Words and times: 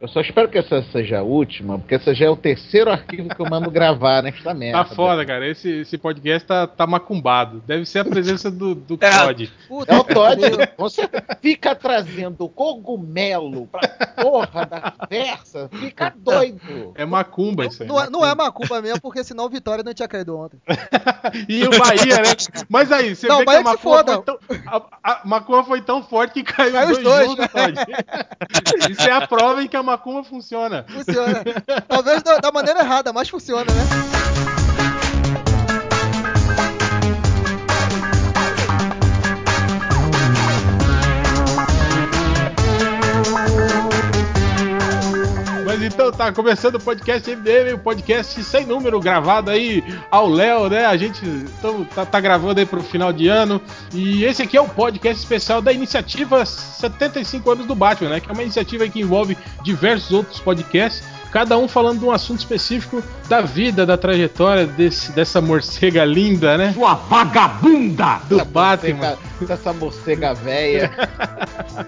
Eu 0.00 0.08
só 0.08 0.22
espero 0.22 0.48
que 0.48 0.56
essa 0.56 0.82
seja 0.92 1.18
a 1.18 1.22
última, 1.22 1.78
porque 1.78 1.94
essa 1.94 2.14
já 2.14 2.24
é 2.24 2.30
o 2.30 2.36
terceiro 2.36 2.90
arquivo 2.90 3.28
que 3.28 3.38
eu 3.40 3.44
mando 3.50 3.70
gravar 3.70 4.22
nesta 4.22 4.54
merda. 4.54 4.82
Tá 4.82 4.94
foda, 4.94 5.26
cara. 5.26 5.46
Esse, 5.46 5.68
esse 5.80 5.98
podcast 5.98 6.48
tá, 6.48 6.66
tá 6.66 6.86
macumbado. 6.86 7.62
Deve 7.66 7.84
ser 7.84 7.98
a 7.98 8.04
presença 8.06 8.50
do, 8.50 8.74
do 8.74 8.94
É. 8.98 9.10
Todd. 9.10 9.52
É 9.86 9.96
o 9.98 10.04
Todd. 10.04 10.40
Você 10.78 11.02
fica 11.42 11.74
trazendo 11.74 12.48
cogumelo 12.48 13.66
pra 13.66 13.80
porra 14.22 14.64
da 14.64 14.90
conversa, 14.92 15.68
fica 15.78 16.14
doido. 16.16 16.92
É 16.94 17.04
macumba 17.04 17.66
isso 17.66 17.82
aí. 17.82 17.88
Não, 17.88 18.00
é- 18.00 18.08
não 18.08 18.24
é 18.26 18.34
macumba 18.34 18.80
mesmo, 18.80 19.02
porque 19.02 19.22
senão 19.22 19.44
o 19.44 19.50
Vitória 19.50 19.84
não 19.84 19.92
tinha 19.92 20.08
caído 20.08 20.38
ontem. 20.38 20.58
E 21.48 21.62
o 21.64 21.70
Bahia, 21.78 22.16
né? 22.16 22.34
Mas 22.68 22.90
aí, 22.90 23.14
você 23.14 23.26
Não, 23.28 23.38
vê 23.38 23.44
que 23.44 23.50
a 23.50 23.58
se 23.58 23.64
macumba, 23.64 23.78
foda. 23.80 24.12
foi 24.14 24.22
tão, 24.24 24.38
a, 25.02 25.12
a 25.12 25.20
macumba 25.26 25.64
foi 25.64 25.80
tão 25.82 26.02
forte 26.02 26.32
que 26.34 26.42
caiu, 26.42 26.72
Caiu 26.72 26.90
os 26.90 26.98
os 26.98 27.04
dois, 27.04 27.26
dois. 27.26 27.28
juntos, 27.28 27.48
Todd. 27.52 27.74
Isso 28.90 29.02
é 29.08 29.12
a 29.12 29.26
prova 29.26 29.62
em 29.62 29.68
que 29.68 29.76
a 29.76 29.82
macumba 29.90 30.22
funciona. 30.24 30.84
Funciona. 30.88 31.42
Talvez 31.88 32.22
da, 32.22 32.38
da 32.38 32.52
maneira 32.52 32.80
errada, 32.80 33.12
mas 33.12 33.28
funciona, 33.28 33.64
né? 33.64 34.59
Então 45.92 46.12
tá, 46.12 46.32
começando 46.32 46.76
o 46.76 46.80
podcast 46.80 47.28
MDM, 47.28 47.74
o 47.74 47.78
podcast 47.78 48.42
sem 48.44 48.64
número, 48.64 49.00
gravado 49.00 49.50
aí 49.50 49.82
ao 50.10 50.28
Léo, 50.28 50.70
né? 50.70 50.86
A 50.86 50.96
gente 50.96 51.20
tá, 51.94 52.06
tá 52.06 52.20
gravando 52.20 52.60
aí 52.60 52.66
pro 52.66 52.80
final 52.80 53.12
de 53.12 53.26
ano. 53.26 53.60
E 53.92 54.24
esse 54.24 54.42
aqui 54.42 54.56
é 54.56 54.60
o 54.60 54.68
podcast 54.68 55.20
especial 55.20 55.60
da 55.60 55.72
iniciativa 55.72 56.46
75 56.46 57.50
anos 57.50 57.66
do 57.66 57.74
Batman, 57.74 58.10
né? 58.10 58.20
Que 58.20 58.30
é 58.30 58.32
uma 58.32 58.42
iniciativa 58.42 58.88
que 58.88 59.00
envolve 59.00 59.36
diversos 59.62 60.12
outros 60.12 60.38
podcasts. 60.38 61.02
Cada 61.30 61.56
um 61.56 61.68
falando 61.68 62.00
de 62.00 62.04
um 62.04 62.10
assunto 62.10 62.40
específico 62.40 63.02
da 63.28 63.40
vida, 63.40 63.86
da 63.86 63.96
trajetória 63.96 64.66
desse, 64.66 65.12
dessa 65.12 65.40
morcega 65.40 66.04
linda, 66.04 66.58
né? 66.58 66.72
Sua 66.72 66.94
vagabunda! 66.94 68.20
Do 68.28 68.44
Batman. 68.44 69.16
Morcega, 69.40 69.54
essa 69.54 69.72
morcega 69.72 70.34
velha. 70.34 70.90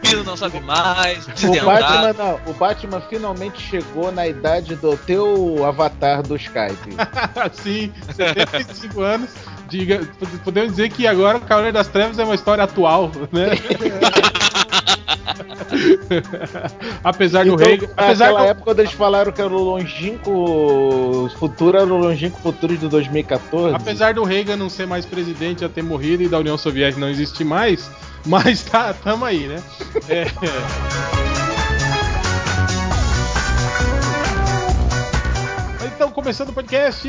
Filho 0.05 0.23
não 0.23 0.37
sabe 0.37 0.61
mais, 0.61 1.27
O. 1.27 1.65
Batman, 1.65 2.13
não, 2.13 2.41
o 2.47 2.55
Batman 2.55 3.01
finalmente 3.01 3.61
chegou 3.61 4.13
na 4.13 4.29
idade 4.29 4.77
do 4.77 4.97
teu 4.97 5.65
avatar 5.65 6.23
do 6.23 6.37
Skype. 6.37 6.97
Sim, 7.53 7.93
75 8.15 9.01
anos. 9.01 9.31
Diga, 9.69 10.01
podemos 10.45 10.73
dizer 10.73 10.91
que 10.91 11.07
agora 11.07 11.39
o 11.39 11.41
Cavaleiro 11.41 11.75
das 11.75 11.89
Trevas 11.89 12.19
é 12.19 12.25
uma 12.25 12.35
história 12.35 12.65
atual, 12.65 13.11
né? 13.33 13.51
apesar 17.03 17.45
do 17.45 17.55
Então, 17.55 17.67
rei. 17.67 17.89
Apesar 17.97 18.27
naquela 18.27 18.43
do, 18.43 18.51
época, 18.51 18.65
quando 18.65 18.81
eles 18.81 18.93
falaram 18.93 19.33
que 19.33 19.41
era 19.41 19.53
o 19.53 19.63
longínquo 19.63 21.31
futuro, 21.39 21.77
era 21.77 21.87
o 21.87 21.99
longínquo 21.99 22.41
futuro 22.41 22.77
de 22.77 22.89
2014. 22.89 23.75
apesar 23.75 24.15
do 24.15 24.25
Reagan 24.25 24.57
não 24.57 24.69
ser 24.69 24.87
mais 24.87 25.07
presidente, 25.07 25.61
já 25.61 25.69
ter 25.69 25.83
morrido 25.83 26.23
e 26.23 26.29
da 26.29 26.39
União 26.39 26.57
Soviética 26.57 27.01
não 27.01 27.09
existir 27.09 27.45
mais, 27.45 27.91
mas 28.27 28.63
tá, 28.63 28.93
tamo 28.95 29.25
aí, 29.25 29.47
né? 29.47 29.63
É, 30.09 30.27
Então, 36.03 36.11
começando 36.11 36.49
o 36.49 36.53
podcast, 36.53 37.09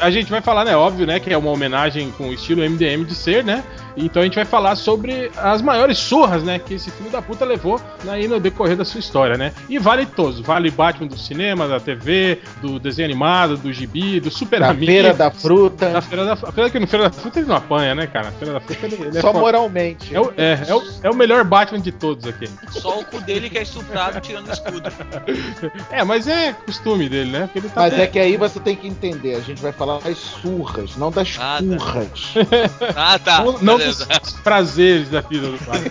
a 0.00 0.08
gente 0.08 0.30
vai 0.30 0.40
falar, 0.40 0.64
né? 0.64 0.76
Óbvio, 0.76 1.04
né? 1.04 1.18
Que 1.18 1.32
é 1.32 1.36
uma 1.36 1.50
homenagem 1.50 2.12
com 2.12 2.28
o 2.28 2.32
estilo 2.32 2.62
MDM 2.62 3.04
de 3.04 3.16
ser, 3.16 3.42
né? 3.42 3.64
Então 3.96 4.22
a 4.22 4.24
gente 4.24 4.34
vai 4.34 4.44
falar 4.44 4.76
sobre 4.76 5.30
as 5.36 5.60
maiores 5.62 5.98
surras, 5.98 6.42
né? 6.42 6.58
Que 6.58 6.74
esse 6.74 6.90
filho 6.90 7.10
da 7.10 7.20
puta 7.22 7.44
levou 7.44 7.80
aí 8.08 8.26
no 8.26 8.40
decorrer 8.40 8.76
da 8.76 8.84
sua 8.84 9.00
história, 9.00 9.36
né? 9.36 9.52
E 9.68 9.78
vale 9.78 10.06
todos. 10.06 10.40
Vale 10.40 10.70
Batman 10.70 11.06
do 11.08 11.18
cinema, 11.18 11.68
da 11.68 11.78
TV, 11.80 12.38
do 12.60 12.78
desenho 12.78 13.06
animado, 13.06 13.56
do 13.56 13.72
gibi, 13.72 14.20
do 14.20 14.30
Super 14.30 14.60
da 14.60 14.68
Amigos. 14.70 14.86
feira 14.86 15.14
da 15.14 15.30
fruta. 15.30 15.90
Da 15.90 16.00
feira 16.00 16.24
da 16.24 16.32
Apesar 16.32 16.70
que 16.70 16.78
no 16.78 16.86
Feira 16.86 17.08
da 17.08 17.12
Fruta 17.14 17.38
ele 17.38 17.48
não 17.48 17.56
apanha, 17.56 17.94
né, 17.94 18.06
cara? 18.06 18.26
Na 18.26 18.32
Feira 18.32 18.54
da 18.54 18.60
Fruta 18.60 18.86
ele, 18.86 18.94
ele 18.96 19.18
é 19.18 19.20
Só 19.20 19.32
moralmente. 19.32 20.14
É 20.14 20.20
o, 20.20 20.32
é, 20.36 20.58
é, 20.68 20.74
o, 20.74 20.82
é 21.04 21.10
o 21.10 21.14
melhor 21.14 21.44
Batman 21.44 21.80
de 21.80 21.92
todos 21.92 22.26
aqui. 22.26 22.48
Só 22.70 23.00
o 23.00 23.04
cu 23.04 23.20
dele 23.20 23.48
que 23.50 23.58
é 23.58 23.62
estuprado 23.62 24.20
tirando 24.20 24.48
o 24.48 24.52
escudo. 24.52 24.90
É, 25.90 26.02
mas 26.04 26.26
é 26.26 26.52
costume 26.52 27.08
dele, 27.08 27.30
né? 27.30 27.40
Porque 27.42 27.58
ele 27.60 27.68
tá. 27.68 27.82
Mas 27.82 27.94
é 27.98 28.06
que 28.06 28.18
aí 28.18 28.36
você 28.36 28.58
tem 28.60 28.74
que 28.76 28.86
entender, 28.86 29.34
a 29.36 29.40
gente 29.40 29.60
vai 29.62 29.72
falar 29.72 29.98
das 30.00 30.18
surras, 30.18 30.96
não 30.96 31.10
das 31.10 31.36
Ah, 31.40 31.58
tá. 31.60 31.76
curras. 31.76 32.34
Ah, 32.96 33.18
tá. 33.18 33.44
não 33.60 33.78
prazeres 34.42 35.10
da 35.10 35.20
vida 35.20 35.48
do 35.48 35.58
Batman. 35.64 35.90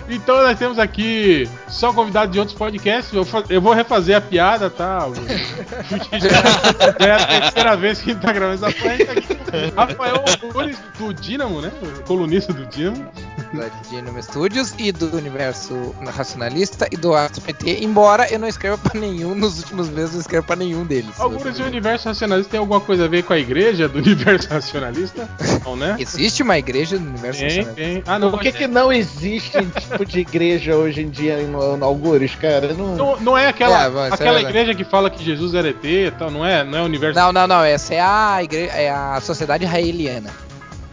Então 0.08 0.42
nós 0.42 0.58
temos 0.58 0.78
aqui 0.78 1.48
só 1.66 1.92
convidados 1.92 2.30
de 2.32 2.38
outros 2.38 2.56
podcasts. 2.56 3.12
Eu, 3.14 3.26
eu 3.48 3.60
vou 3.60 3.72
refazer 3.72 4.14
a 4.16 4.20
piada, 4.20 4.68
tá? 4.68 5.06
O- 5.06 5.14
já, 6.18 6.98
já 7.00 7.06
é 7.06 7.12
a 7.12 7.26
terceira 7.40 7.76
vez 7.76 8.00
que 8.02 8.10
a 8.10 8.14
gente 8.14 8.22
tá 8.22 8.32
gravando 8.32 8.66
essa 8.66 8.76
tá 8.76 9.12
aqui 9.12 9.72
o 9.72 9.74
Rafael 9.74 10.24
Augunes, 10.42 10.76
do 10.98 11.14
Dínamo, 11.14 11.60
né? 11.62 11.72
O 12.00 12.02
colunista 12.02 12.52
do 12.52 12.66
Dínamo. 12.66 13.06
da 13.54 13.68
Dynamo 13.88 14.22
Studios 14.22 14.74
e 14.78 14.90
do 14.92 15.16
Universo 15.16 15.94
Racionalista 16.14 16.88
e 16.90 16.96
do 16.96 17.14
Astro 17.14 17.40
PT, 17.40 17.78
embora 17.82 18.30
eu 18.30 18.38
não 18.38 18.48
escreva 18.48 18.76
pra 18.76 18.98
nenhum, 19.00 19.34
nos 19.34 19.58
últimos 19.58 19.88
meses 19.88 20.10
eu 20.10 20.14
não 20.14 20.20
escrevo 20.20 20.44
pra 20.46 20.56
nenhum 20.56 20.84
deles. 20.84 21.18
Alguns 21.18 21.56
do 21.56 21.64
universo 21.64 22.08
racionalista 22.08 22.50
tem 22.50 22.60
alguma 22.60 22.80
coisa 22.80 23.04
a 23.04 23.08
ver 23.08 23.22
com 23.22 23.32
a 23.32 23.38
igreja 23.38 23.88
do 23.88 23.98
universo 24.00 24.48
racionalista? 24.50 25.28
Não, 25.64 25.76
né? 25.76 25.96
Existe 25.98 26.42
uma 26.42 26.58
igreja 26.58 26.98
no 26.98 27.08
Universo 27.10 27.38
Tem, 27.40 27.48
Racionalista? 27.48 27.74
tem. 27.80 28.02
Ah, 28.06 28.18
não. 28.18 28.30
Por 28.32 28.40
que, 28.40 28.50
que 28.52 28.63
não 28.66 28.92
existe 28.92 29.56
um 29.58 29.68
tipo 29.70 30.04
de 30.04 30.20
igreja 30.20 30.74
hoje 30.76 31.02
em 31.02 31.08
dia 31.10 31.38
no, 31.46 31.76
no 31.76 31.84
Algures, 31.84 32.34
cara? 32.34 32.72
Não... 32.74 32.94
Não, 32.96 33.16
não 33.20 33.38
é 33.38 33.48
aquela, 33.48 33.84
É, 33.84 33.86
é 33.86 33.88
aquela 33.88 34.08
verdade. 34.34 34.44
igreja 34.46 34.74
que 34.74 34.84
fala 34.84 35.10
que 35.10 35.22
Jesus 35.24 35.54
era 35.54 35.68
ET 35.68 35.84
e 35.84 36.10
tal, 36.10 36.30
não 36.30 36.44
é? 36.44 36.62
Não 36.64 36.78
é 36.78 36.82
o 36.82 36.84
universo. 36.84 37.18
Não, 37.18 37.32
não, 37.32 37.46
não, 37.46 37.62
essa 37.64 37.94
é 37.94 38.00
a 38.00 38.42
igreja, 38.42 38.72
é 38.72 38.90
a 38.90 39.20
Sociedade 39.20 39.64
Raeliana. 39.64 40.30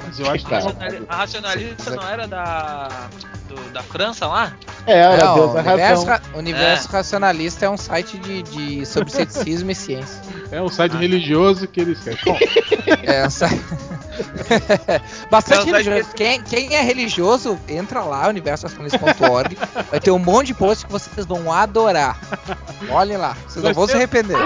Mas 0.06 0.20
eu 0.20 0.30
acho 0.30 0.44
que 0.46 0.50
Tá. 0.50 0.60
A 1.10 1.16
racionalista 1.18 1.96
não 1.96 2.10
era 2.10 2.28
da. 2.28 2.88
do- 3.48 3.72
da 3.72 3.82
França 3.84 4.28
lá? 4.28 4.54
É, 4.88 4.98
era 5.00 5.26
Não, 5.26 5.34
Deus 5.36 5.54
Universo, 5.54 6.06
razão. 6.06 6.06
Ra- 6.06 6.22
Universo 6.40 6.90
Racionalista 6.90 7.66
é 7.66 7.70
um 7.70 7.78
site 7.78 8.18
de, 8.18 8.42
de 8.44 8.86
sobre 8.86 9.12
ceticismo 9.12 9.72
e 9.72 9.76
ciência. 9.76 10.22
É 10.52 10.62
um 10.62 10.70
site 10.70 10.96
religioso 10.98 11.68
que 11.68 11.82
eles 11.82 12.00
querem. 12.00 12.20
Bom, 12.26 12.38
É 13.04 13.26
um 13.26 13.30
site... 13.30 13.62
Bastante 15.30 15.60
É 15.60 15.62
um 15.62 15.76
site 15.76 15.86
religioso. 15.90 16.16
Quem, 16.16 16.42
quem 16.42 16.76
é 16.76 16.82
religioso, 16.82 17.60
entra 17.68 18.02
lá, 18.04 18.28
universoracionalista.org. 18.28 19.58
Vai 19.90 20.00
ter 20.00 20.12
um 20.12 20.20
monte 20.20 20.48
de 20.48 20.54
posts 20.54 20.84
que 20.84 20.92
vocês 20.92 21.26
vão 21.26 21.52
adorar. 21.52 22.20
Olhem 22.90 23.18
lá, 23.18 23.36
vocês 23.48 23.64
não 23.64 23.74
vão 23.74 23.86
ser- 23.86 23.92
se 23.94 23.98
arrepender. 23.98 24.38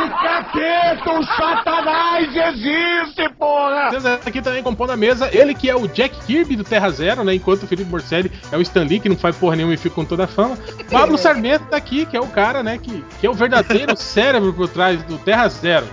temos 3.89 4.05
aqui 4.05 4.41
também 4.41 4.63
compondo 4.63 4.91
a 4.91 4.97
mesa, 4.97 5.29
ele 5.31 5.53
que 5.53 5.69
é 5.69 5.75
o 5.75 5.87
Jack 5.87 6.15
Kirby 6.25 6.55
do 6.55 6.63
Terra 6.63 6.89
Zero, 6.89 7.23
né? 7.23 7.33
Enquanto 7.33 7.63
o 7.63 7.67
Felipe 7.67 7.89
Morcelli 7.89 8.31
é 8.51 8.57
o 8.57 8.61
Stan 8.61 8.83
Lee, 8.83 8.99
que 8.99 9.09
não 9.09 9.17
faz 9.17 9.35
porra 9.35 9.55
nenhuma 9.55 9.73
e 9.73 9.77
fica 9.77 9.95
com 9.95 10.05
toda 10.05 10.25
a 10.25 10.27
fama. 10.27 10.57
Pablo 10.89 11.17
Sarmento 11.17 11.65
tá 11.65 11.77
aqui, 11.77 12.05
que 12.05 12.15
é 12.15 12.19
o 12.19 12.27
cara, 12.27 12.61
né? 12.61 12.77
Que, 12.77 13.03
que 13.19 13.27
é 13.27 13.29
o 13.29 13.33
verdadeiro 13.33 13.95
cérebro 13.97 14.53
por 14.53 14.67
trás 14.69 15.01
do 15.03 15.17
Terra 15.17 15.47
Zero. 15.49 15.87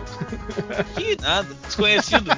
Que 0.96 1.16
nada, 1.20 1.48
desconhecido. 1.64 2.30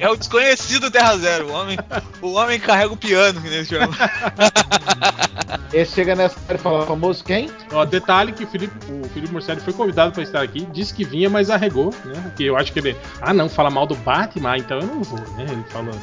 É 0.00 0.08
o 0.10 0.16
desconhecido 0.16 0.90
Terra 0.90 1.16
Zero. 1.16 1.48
O 1.48 1.52
homem, 1.52 1.78
o 2.20 2.32
homem 2.32 2.58
carrega 2.58 2.92
o 2.92 2.96
piano, 2.96 3.40
que 3.40 3.48
nem 3.48 3.64
se 3.64 3.70
chama. 3.70 3.92
Esse 5.72 5.94
chega 5.94 6.14
nessa 6.16 6.36
hora 6.48 6.54
e 6.56 6.58
fala, 6.58 6.86
famoso 6.86 7.22
quem? 7.24 7.48
Ó, 7.72 7.84
detalhe 7.84 8.32
que 8.32 8.44
o 8.44 8.46
Felipe, 8.46 8.74
o 8.90 9.08
Felipe 9.10 9.32
Morcelli 9.32 9.60
foi 9.60 9.72
convidado 9.72 10.12
pra 10.12 10.22
estar 10.22 10.42
aqui, 10.42 10.66
disse 10.72 10.92
que 10.92 11.04
vinha, 11.04 11.30
mas 11.30 11.48
arregou, 11.50 11.94
né? 12.04 12.20
Porque 12.24 12.44
eu 12.44 12.56
acho 12.56 12.72
que 12.72 12.78
ele. 12.80 12.96
Ah, 13.20 13.32
não, 13.32 13.48
fala 13.48 13.70
mal 13.70 13.86
do 13.86 13.94
Batman, 13.96 14.56
então 14.58 14.80
eu 14.80 14.86
não 14.86 15.02
vou, 15.02 15.20
né? 15.36 15.46
Ele 15.48 15.64
falou. 15.70 15.94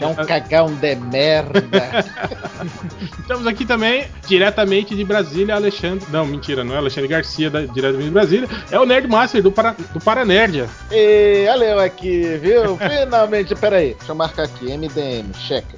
É 0.00 0.06
um 0.06 0.14
cagão 0.14 0.74
de 0.74 0.94
merda. 0.96 1.62
Estamos 3.20 3.46
aqui 3.46 3.64
também, 3.64 4.06
diretamente 4.26 4.96
de 4.96 5.04
Brasília, 5.04 5.54
Alexandre. 5.54 6.06
Não, 6.10 6.24
mentira, 6.26 6.64
não 6.64 6.74
é 6.74 6.78
Alexandre 6.78 7.08
Garcia, 7.08 7.50
da- 7.50 7.66
diretamente 7.66 8.06
de 8.06 8.10
Brasília. 8.10 8.48
É 8.70 8.78
o 8.80 8.86
Nerdmaster 8.86 9.42
do, 9.42 9.52
para, 9.52 9.72
do 9.92 10.00
Paranerdia. 10.52 10.68
e 10.90 11.46
olha 11.48 11.64
eu 11.64 11.78
aqui, 11.80 12.38
viu? 12.38 12.76
Finalmente, 13.00 13.54
peraí, 13.54 13.94
deixa 13.94 14.12
eu 14.12 14.16
marcar 14.16 14.44
aqui, 14.44 14.76
MDM, 14.76 15.32
checa. 15.34 15.76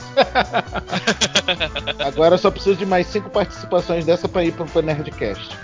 Agora 2.04 2.34
eu 2.34 2.38
só 2.38 2.50
preciso 2.50 2.76
de 2.76 2.84
mais 2.86 3.06
cinco 3.06 3.30
participações 3.30 4.04
dessa 4.04 4.28
pra 4.28 4.44
ir 4.44 4.52
pro, 4.52 4.66
pro 4.66 4.82
Nerdcast. 4.82 5.56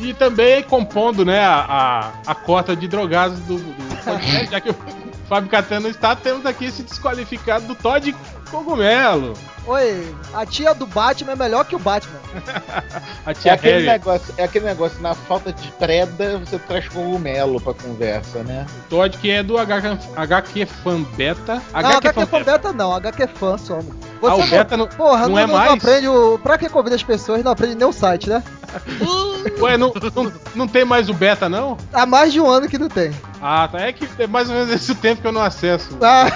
E 0.00 0.12
também 0.14 0.62
compondo, 0.62 1.24
né, 1.24 1.40
a, 1.40 2.12
a, 2.26 2.32
a 2.32 2.34
cota 2.34 2.74
de 2.74 2.88
drogados 2.88 3.38
do, 3.40 3.58
do 3.58 4.04
podcast, 4.04 4.50
já 4.50 4.60
que 4.60 4.70
o 4.70 4.76
Fábio 5.28 5.50
Catano 5.50 5.88
está, 5.88 6.16
temos 6.16 6.44
aqui 6.46 6.64
esse 6.66 6.82
desqualificado 6.82 7.66
do 7.66 7.74
Todd 7.74 8.14
Cogumelo. 8.50 9.34
Oi, 9.66 10.14
a 10.34 10.44
tia 10.46 10.74
do 10.74 10.86
Batman 10.86 11.32
é 11.32 11.36
melhor 11.36 11.64
que 11.64 11.76
o 11.76 11.78
Batman. 11.78 12.18
A 13.26 13.30
É 13.30 13.34
tia 13.34 13.52
aquele, 13.52 13.72
Harry. 13.74 13.86
negócio, 13.86 14.34
é 14.38 14.44
aquele 14.44 14.64
negócio, 14.64 15.00
na 15.02 15.14
falta 15.14 15.52
de 15.52 15.70
treda, 15.72 16.38
você 16.38 16.58
traz 16.58 16.88
cogumelo 16.88 17.60
pra 17.60 17.74
conversa, 17.74 18.42
né? 18.42 18.66
Todd, 18.88 19.16
que 19.18 19.30
é 19.30 19.42
do 19.42 19.58
HQ, 19.58 19.98
HQ 20.16 20.66
Fan 20.66 21.02
Beta. 21.16 21.54
Não, 21.72 21.78
HQ 21.80 22.12
Fan 22.12 22.26
fã 22.26 22.42
beta 22.42 22.72
não, 22.72 22.92
HQ 22.94 23.26
fã 23.34 23.58
só. 23.58 23.76
mano. 23.76 23.96
Ah, 24.22 24.34
o 24.34 24.42
Você 24.42 24.48
beta 24.50 24.76
não, 24.76 24.86
Porra, 24.86 25.22
não 25.22 25.28
não, 25.30 25.38
é 25.38 25.46
não, 25.46 25.54
mais? 25.54 25.72
aprende 25.72 26.08
o. 26.08 26.38
Pra 26.38 26.56
que 26.58 26.68
convida 26.68 26.96
as 26.96 27.02
pessoas 27.02 27.42
não 27.44 27.52
aprende 27.52 27.74
nem 27.74 27.86
o 27.86 27.92
site, 27.92 28.28
né? 28.28 28.42
Ué, 29.60 29.76
não, 29.76 29.92
não, 30.14 30.32
não 30.54 30.68
tem 30.68 30.84
mais 30.84 31.08
o 31.08 31.14
beta, 31.14 31.48
não? 31.48 31.76
Há 31.92 32.04
mais 32.06 32.32
de 32.32 32.40
um 32.40 32.46
ano 32.48 32.68
que 32.68 32.78
não 32.78 32.88
tem. 32.88 33.12
Ah, 33.42 33.68
tá. 33.70 33.80
É 33.80 33.92
que 33.92 34.06
é 34.18 34.26
mais 34.26 34.48
ou 34.50 34.54
menos 34.54 34.70
esse 34.70 34.94
tempo 34.94 35.22
que 35.22 35.26
eu 35.26 35.32
não 35.32 35.40
acesso. 35.42 35.96
Ah, 36.02 36.26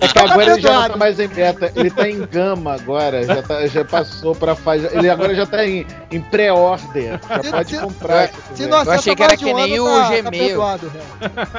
É 0.00 0.08
que 0.08 0.18
agora 0.18 0.52
ele 0.52 0.60
já 0.62 0.72
não 0.72 0.88
tá 0.90 0.96
mais 0.96 1.18
em 1.18 1.26
beta, 1.28 1.72
ele 1.74 1.90
tá 1.90 2.08
em 2.08 2.24
gama 2.24 2.74
agora, 2.74 3.24
já, 3.24 3.42
tá- 3.42 3.66
já 3.66 3.84
passou 3.84 4.34
pra 4.34 4.54
fase. 4.54 4.88
Ele 4.92 5.10
agora 5.10 5.34
já 5.34 5.44
tá 5.44 5.66
em, 5.66 5.84
em 6.10 6.20
pré-order. 6.20 7.18
Já 7.28 7.42
Se- 7.42 7.50
pode 7.50 7.70
se- 7.70 7.78
comprar. 7.78 8.30
se 8.54 8.66
não 8.66 8.82
Eu 8.84 8.92
achei 8.92 9.14
que 9.16 9.22
era 9.22 9.36
que 9.36 9.44
um 9.44 9.54
nem 9.56 9.74
ano, 9.74 9.84
o 9.84 9.88
tá- 10.00 10.02
tá 10.02 10.08
Gmail. 10.30 10.30
perdoado, 10.46 10.86
né? 10.94 11.00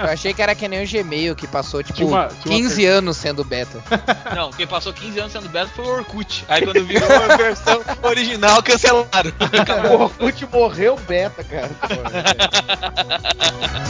Eu 0.03 0.09
achei 0.09 0.33
que 0.33 0.41
era 0.41 0.55
que 0.55 0.67
nem 0.67 0.83
o 0.83 0.87
Gmail, 0.89 1.35
que 1.35 1.47
passou, 1.47 1.83
tipo, 1.83 2.05
uma- 2.05 2.27
tinha 2.27 2.55
uma 2.55 2.61
15 2.61 2.85
anos 2.85 3.17
sendo 3.17 3.43
beta. 3.43 3.79
Não, 4.35 4.51
quem 4.51 4.65
passou 4.65 4.93
15 4.93 5.19
anos 5.19 5.31
sendo 5.33 5.49
beta 5.49 5.69
foi 5.75 5.85
o 5.85 5.89
Orkut. 5.89 6.45
Aí 6.47 6.63
quando 6.63 6.83
virou 6.85 7.07
a 7.11 7.35
versão 7.35 7.81
original, 8.03 8.63
cancelaram. 8.63 9.31
O 9.91 10.03
Orkut 10.03 10.47
morreu 10.51 10.97
beta, 11.07 11.43
cara. 11.43 11.69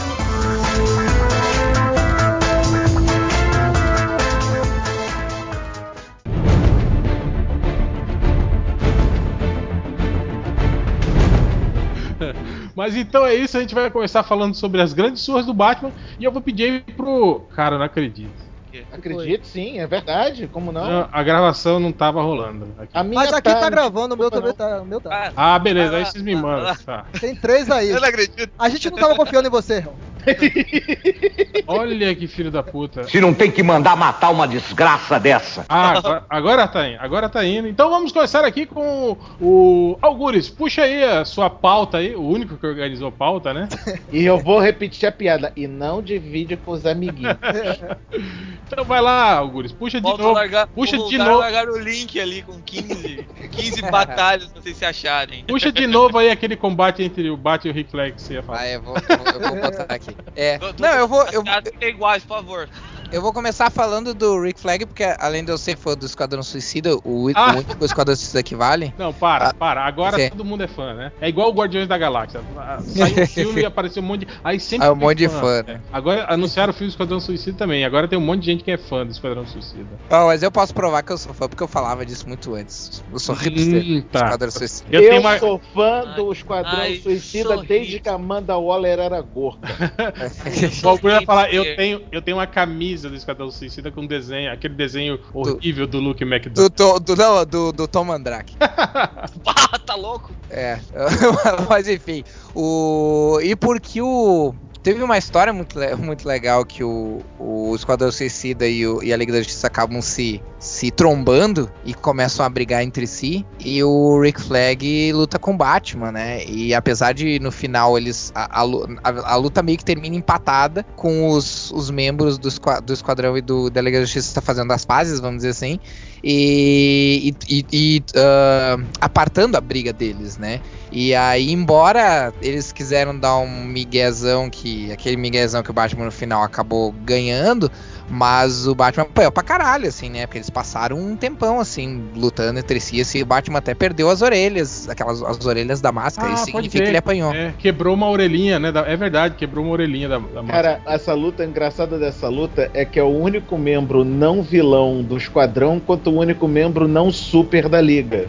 Mas 12.74 12.96
então 12.96 13.26
é 13.26 13.34
isso, 13.34 13.56
a 13.56 13.60
gente 13.60 13.74
vai 13.74 13.90
começar 13.90 14.22
falando 14.22 14.54
sobre 14.54 14.80
as 14.80 14.92
grandes 14.92 15.22
surras 15.22 15.46
do 15.46 15.52
Batman. 15.52 15.92
E 16.18 16.24
eu 16.24 16.32
vou 16.32 16.40
pedir 16.40 16.84
pro. 16.96 17.40
Cara, 17.54 17.76
não 17.76 17.84
acredito. 17.84 18.49
Acredite, 18.92 19.46
sim, 19.46 19.78
é 19.78 19.86
verdade. 19.86 20.46
Como 20.46 20.72
não? 20.72 20.84
Não, 20.88 21.08
a 21.12 21.22
gravação 21.22 21.80
não 21.80 21.92
tava 21.92 22.22
rolando. 22.22 22.68
aqui. 22.78 22.90
A 22.94 23.02
minha 23.02 23.14
Mas 23.14 23.32
aqui 23.32 23.50
tá 23.52 23.60
não 23.62 23.70
gravando, 23.70 24.14
o 24.14 24.18
meu 24.18 24.30
também 24.30 24.52
tá. 24.52 24.82
O 24.82 24.86
meu 24.86 25.00
tá. 25.00 25.32
Ah, 25.36 25.58
beleza, 25.58 25.96
aí 25.96 26.02
Ah, 26.02 26.06
vocês 26.06 26.22
me 26.22 26.34
mandam. 26.34 26.74
Tá. 26.76 27.04
Tem 27.20 27.34
três 27.34 27.70
aí. 27.70 27.90
Eu 27.90 28.00
não 28.00 28.08
acredito. 28.08 28.50
A 28.58 28.68
gente 28.68 28.90
não 28.90 28.98
tava 28.98 29.14
confiando 29.14 29.48
em 29.48 29.50
você, 29.50 29.74
irmão. 29.74 29.94
Olha 31.66 32.14
que 32.14 32.26
filho 32.26 32.50
da 32.50 32.62
puta. 32.62 33.04
Se 33.04 33.20
não 33.20 33.32
tem 33.32 33.50
que 33.50 33.62
mandar 33.62 33.96
matar 33.96 34.30
uma 34.30 34.46
desgraça 34.46 35.18
dessa. 35.18 35.64
Ah, 35.68 35.96
agora, 35.96 36.24
agora 36.28 36.68
tá 36.68 36.88
indo, 36.88 37.00
agora 37.00 37.28
tá 37.28 37.44
indo. 37.44 37.68
Então 37.68 37.90
vamos 37.90 38.12
começar 38.12 38.44
aqui 38.44 38.66
com 38.66 39.16
o 39.40 39.98
Algures. 40.02 40.48
Puxa 40.48 40.82
aí 40.82 41.02
a 41.02 41.24
sua 41.24 41.48
pauta 41.48 41.98
aí, 41.98 42.14
o 42.14 42.22
único 42.22 42.56
que 42.56 42.66
organizou 42.66 43.08
a 43.08 43.12
pauta, 43.12 43.54
né? 43.54 43.68
E 44.12 44.24
eu 44.24 44.38
vou 44.38 44.58
repetir 44.60 45.08
a 45.08 45.12
piada. 45.12 45.52
E 45.56 45.66
não 45.66 46.02
divide 46.02 46.56
com 46.56 46.72
os 46.72 46.84
amiguinhos. 46.86 47.36
Então 48.66 48.84
vai 48.84 49.00
lá, 49.00 49.32
Algures, 49.32 49.72
puxa 49.72 49.98
de 49.98 50.02
Volta 50.02 50.22
a 50.22 50.24
novo. 50.24 50.34
largar, 50.36 50.66
puxa 50.68 50.96
de 50.96 51.18
novo. 51.18 51.38
largar 51.38 51.68
o 51.68 51.78
link 51.78 52.20
ali 52.20 52.42
com 52.42 52.60
15, 52.62 53.26
15 53.50 53.82
batalhas 53.82 54.46
pra 54.48 54.60
vocês 54.62 54.76
se 54.76 54.84
acharem. 54.84 55.44
Puxa 55.44 55.72
de 55.72 55.86
novo 55.86 56.18
aí 56.18 56.30
aquele 56.30 56.56
combate 56.56 57.02
entre 57.02 57.28
o 57.30 57.36
Bat 57.36 57.66
e 57.66 57.70
o 57.70 57.74
Rick 57.74 57.90
Flag 57.90 58.12
que 58.12 58.22
você 58.22 58.34
ia 58.34 58.42
falar. 58.42 58.60
Ah, 58.60 58.68
eu 58.68 58.82
vou, 58.82 58.94
eu 58.96 59.02
vou, 59.18 59.32
eu 59.32 59.40
vou 59.40 59.60
botar 59.60 59.86
aqui. 59.92 60.16
É, 60.36 60.58
não, 60.78 60.88
eu 60.90 61.08
vou, 61.08 61.24
eu, 61.32 61.42
iguais, 61.80 62.22
por 62.22 62.36
favor. 62.36 62.68
Eu 63.12 63.20
vou 63.20 63.32
começar 63.32 63.70
falando 63.70 64.14
do 64.14 64.40
Rick 64.40 64.60
Flag, 64.60 64.86
porque 64.86 65.04
além 65.18 65.44
de 65.44 65.50
eu 65.50 65.58
ser 65.58 65.76
fã 65.76 65.94
do 65.96 66.06
Esquadrão 66.06 66.42
Suicida, 66.42 66.94
o, 67.04 67.26
o 67.28 67.32
Ah. 67.34 67.54
único 67.56 67.84
Esquadrão 67.84 68.14
Suicida 68.14 68.42
que 68.42 68.54
vale. 68.54 68.94
Não, 68.98 69.12
para, 69.12 69.48
Ah, 69.48 69.54
para. 69.54 69.84
Agora 69.84 70.16
sim. 70.16 70.30
todo 70.30 70.44
mundo 70.44 70.62
é 70.62 70.68
fã, 70.68 70.94
né? 70.94 71.12
É 71.20 71.28
igual 71.28 71.50
o 71.50 71.52
Guardiões 71.52 71.88
da 71.88 71.98
Galáxia. 71.98 72.40
Saiu 72.86 73.22
um 73.22 73.26
filme 73.26 73.62
e 73.62 73.64
apareceu 73.66 74.02
um 74.02 74.06
monte 74.06 74.26
de. 74.26 74.32
Aí 74.44 74.60
sempre. 74.60 74.86
Ah, 74.86 74.92
um 74.92 74.96
monte 74.96 75.18
de 75.18 75.28
fã, 75.28 75.58
É. 75.58 75.62
né? 75.74 75.80
Agora 75.92 76.26
anunciaram 76.32 76.70
o 76.70 76.74
filme 76.74 76.88
do 76.88 76.92
Esquadrão 76.92 77.20
Suicida 77.20 77.56
também. 77.58 77.84
Agora 77.84 78.06
tem 78.06 78.18
um 78.18 78.22
monte 78.22 78.40
de 78.40 78.46
gente 78.46 78.64
que 78.64 78.70
é 78.70 78.76
fã 78.78 79.04
do 79.04 79.10
Esquadrão 79.12 79.46
Suicida. 79.46 79.86
Mas 80.08 80.42
eu 80.42 80.50
posso 80.52 80.72
provar 80.74 81.02
que 81.02 81.12
eu 81.12 81.18
sou 81.18 81.34
fã, 81.34 81.48
porque 81.48 81.62
eu 81.62 81.68
falava 81.68 82.04
disso 82.06 82.28
muito 82.28 82.54
antes. 82.54 83.02
Eu 83.12 83.18
sou 83.18 83.34
hipster 83.34 83.82
Hum, 83.84 84.00
do 84.00 84.02
tá. 84.02 84.24
Esquadrão 84.24 84.50
Suicida. 84.50 84.88
Eu, 84.92 85.02
Eu, 85.02 85.08
tenho 85.10 85.20
uma. 85.20 85.38
sou 85.38 85.60
fã 85.74 86.04
do 86.14 86.32
Esquadrão 86.32 86.78
Ai, 86.80 86.96
Suicida 87.02 87.56
desde 87.62 87.98
que 88.00 88.08
a 88.08 88.14
Amanda 88.14 88.56
Waller 88.56 88.98
era 88.98 89.20
gorda. 89.20 89.68
O 90.84 90.88
Algur 90.88 91.10
ia 91.10 91.22
falar, 91.22 91.52
eu 91.52 91.76
tenho, 91.76 92.02
eu 92.12 92.22
tenho 92.22 92.36
uma 92.36 92.46
camisa 92.46 92.99
do 93.08 93.14
Esquadrão 93.14 93.50
Suicida 93.50 93.90
com 93.90 94.06
desenho, 94.06 94.52
aquele 94.52 94.74
desenho 94.74 95.18
horrível 95.32 95.86
do 95.86 95.98
Luke 95.98 96.22
McDonald. 96.22 96.74
Do, 96.74 97.00
do, 97.00 97.16
não, 97.16 97.44
do, 97.44 97.72
do 97.72 97.88
Tom 97.88 98.04
Mandrake. 98.04 98.56
Pá, 98.56 99.78
tá 99.86 99.94
louco? 99.94 100.32
É, 100.48 100.80
mas 101.68 101.88
enfim, 101.88 102.24
o 102.54 103.38
e 103.42 103.54
porque 103.56 104.02
o 104.02 104.54
teve 104.82 105.02
uma 105.02 105.18
história 105.18 105.52
muito, 105.52 105.76
muito 105.98 106.26
legal 106.26 106.64
que 106.64 106.82
o, 106.82 107.20
o 107.38 107.74
Esquadrão 107.74 108.10
Suicida 108.10 108.66
e, 108.66 108.86
o- 108.86 109.02
e 109.02 109.12
a 109.12 109.16
Liga 109.16 109.32
da 109.32 109.38
Justiça 109.38 109.66
acabam 109.66 110.00
se 110.02 110.42
se 110.58 110.90
trombando 110.90 111.70
e 111.86 111.94
começam 111.94 112.44
a 112.44 112.48
brigar 112.50 112.82
entre 112.82 113.06
si 113.06 113.46
e 113.58 113.82
o 113.82 114.20
Rick 114.20 114.42
Flag 114.42 115.10
luta 115.14 115.38
com 115.38 115.56
Batman, 115.56 116.12
né? 116.12 116.44
E 116.44 116.74
apesar 116.74 117.12
de 117.14 117.38
no 117.40 117.50
final 117.50 117.96
eles 117.96 118.30
a, 118.34 118.60
a 118.60 118.64
a- 119.02 119.32
a 119.32 119.36
luta 119.36 119.62
meio 119.62 119.78
que 119.78 119.84
termina 119.86 120.14
empatada 120.16 120.84
com 120.96 121.30
os, 121.30 121.70
os 121.70 121.90
membros 121.90 122.36
do, 122.36 122.50
do 122.84 122.92
Esquadrão 122.92 123.38
e 123.38 123.40
do 123.40 123.70
da 123.70 123.80
Liga 123.80 124.00
da 124.00 124.04
Justiça 124.04 124.42
fazendo 124.42 124.70
as 124.72 124.84
pazes, 124.84 125.18
vamos 125.18 125.36
dizer 125.38 125.48
assim, 125.50 125.80
e, 126.22 127.34
e- 127.48 127.64
e- 127.72 128.02
ah, 128.16 128.76
apartando 129.00 129.56
a 129.56 129.60
briga 129.62 129.94
deles, 129.94 130.36
né? 130.36 130.60
E 130.92 131.14
aí, 131.14 131.50
embora 131.52 132.34
eles 132.42 132.70
quiseram 132.70 133.18
dar 133.18 133.38
um 133.38 133.64
miguezão 133.64 134.50
que. 134.50 134.69
Aquele 134.92 135.16
miguezão 135.16 135.62
que 135.62 135.70
o 135.70 135.74
Batman 135.74 136.04
no 136.06 136.10
final 136.12 136.42
acabou 136.42 136.92
ganhando, 137.04 137.70
mas 138.08 138.66
o 138.66 138.74
Batman 138.74 139.04
apanhou 139.04 139.30
pra 139.32 139.42
caralho, 139.42 139.88
assim, 139.88 140.08
né? 140.10 140.26
Porque 140.26 140.38
eles 140.38 140.50
passaram 140.50 140.96
um 140.98 141.16
tempão, 141.16 141.60
assim, 141.60 142.02
lutando 142.16 142.58
entre 142.58 142.80
si, 142.80 143.00
assim, 143.00 143.18
e 143.18 143.22
o 143.22 143.26
Batman 143.26 143.58
até 143.58 143.74
perdeu 143.74 144.10
as 144.10 144.20
orelhas, 144.22 144.88
aquelas 144.88 145.22
as 145.22 145.44
orelhas 145.46 145.80
da 145.80 145.92
máscara, 145.92 146.28
Ah, 146.30 146.34
isso 146.34 146.44
pode 146.52 146.64
significa 146.64 146.84
que 146.84 146.90
ele 146.90 146.96
apanhou. 146.98 147.32
É, 147.34 147.52
quebrou 147.58 147.94
uma 147.94 148.08
orelhinha, 148.08 148.58
né? 148.58 148.72
da- 148.72 148.86
É 148.86 148.96
verdade, 148.96 149.34
quebrou 149.36 149.64
uma 149.64 149.72
orelhinha 149.72 150.08
da, 150.08 150.18
da 150.18 150.42
máscara. 150.42 150.80
Cara, 150.80 150.94
essa 150.94 151.14
luta, 151.14 151.44
engraçada 151.44 151.98
dessa 151.98 152.28
luta 152.28 152.70
é 152.74 152.84
que 152.84 152.98
é 152.98 153.02
o 153.02 153.08
único 153.16 153.56
membro 153.56 154.04
não 154.04 154.42
vilão 154.42 155.02
do 155.02 155.16
esquadrão 155.16 155.78
quanto 155.80 156.10
o 156.10 156.18
único 156.18 156.48
membro 156.48 156.88
não 156.88 157.12
super 157.12 157.68
da 157.68 157.80
liga. 157.80 158.26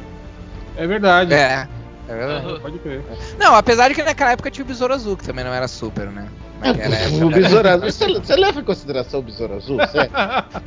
É 0.78 0.86
verdade. 0.88 1.34
É, 1.34 1.68
é 2.12 2.18
verdade. 2.18 2.60
Pode 2.60 2.80
crer. 2.80 3.04
Não, 3.38 3.56
apesar 3.56 3.88
de 3.90 3.96
que 3.96 4.04
naquela 4.04 4.32
época 4.32 4.52
tinha 4.52 4.64
o 4.64 4.68
Besouro 4.68 4.94
Azul, 4.94 5.18
que 5.18 5.24
também 5.24 5.44
não 5.44 5.54
era 5.54 5.68
super, 5.68 6.08
né? 6.08 6.28
Naquela 6.62 6.96
época- 6.96 7.26
o 7.26 7.30
Besouro 7.30 7.70
Azul. 7.70 7.92
Você, 7.92 8.08
você 8.08 8.36
leva 8.36 8.60
em 8.60 8.64
consideração 8.64 9.20
o 9.20 9.24
Besouro 9.24 9.56
Azul? 9.56 9.78
Sério? 9.88 10.12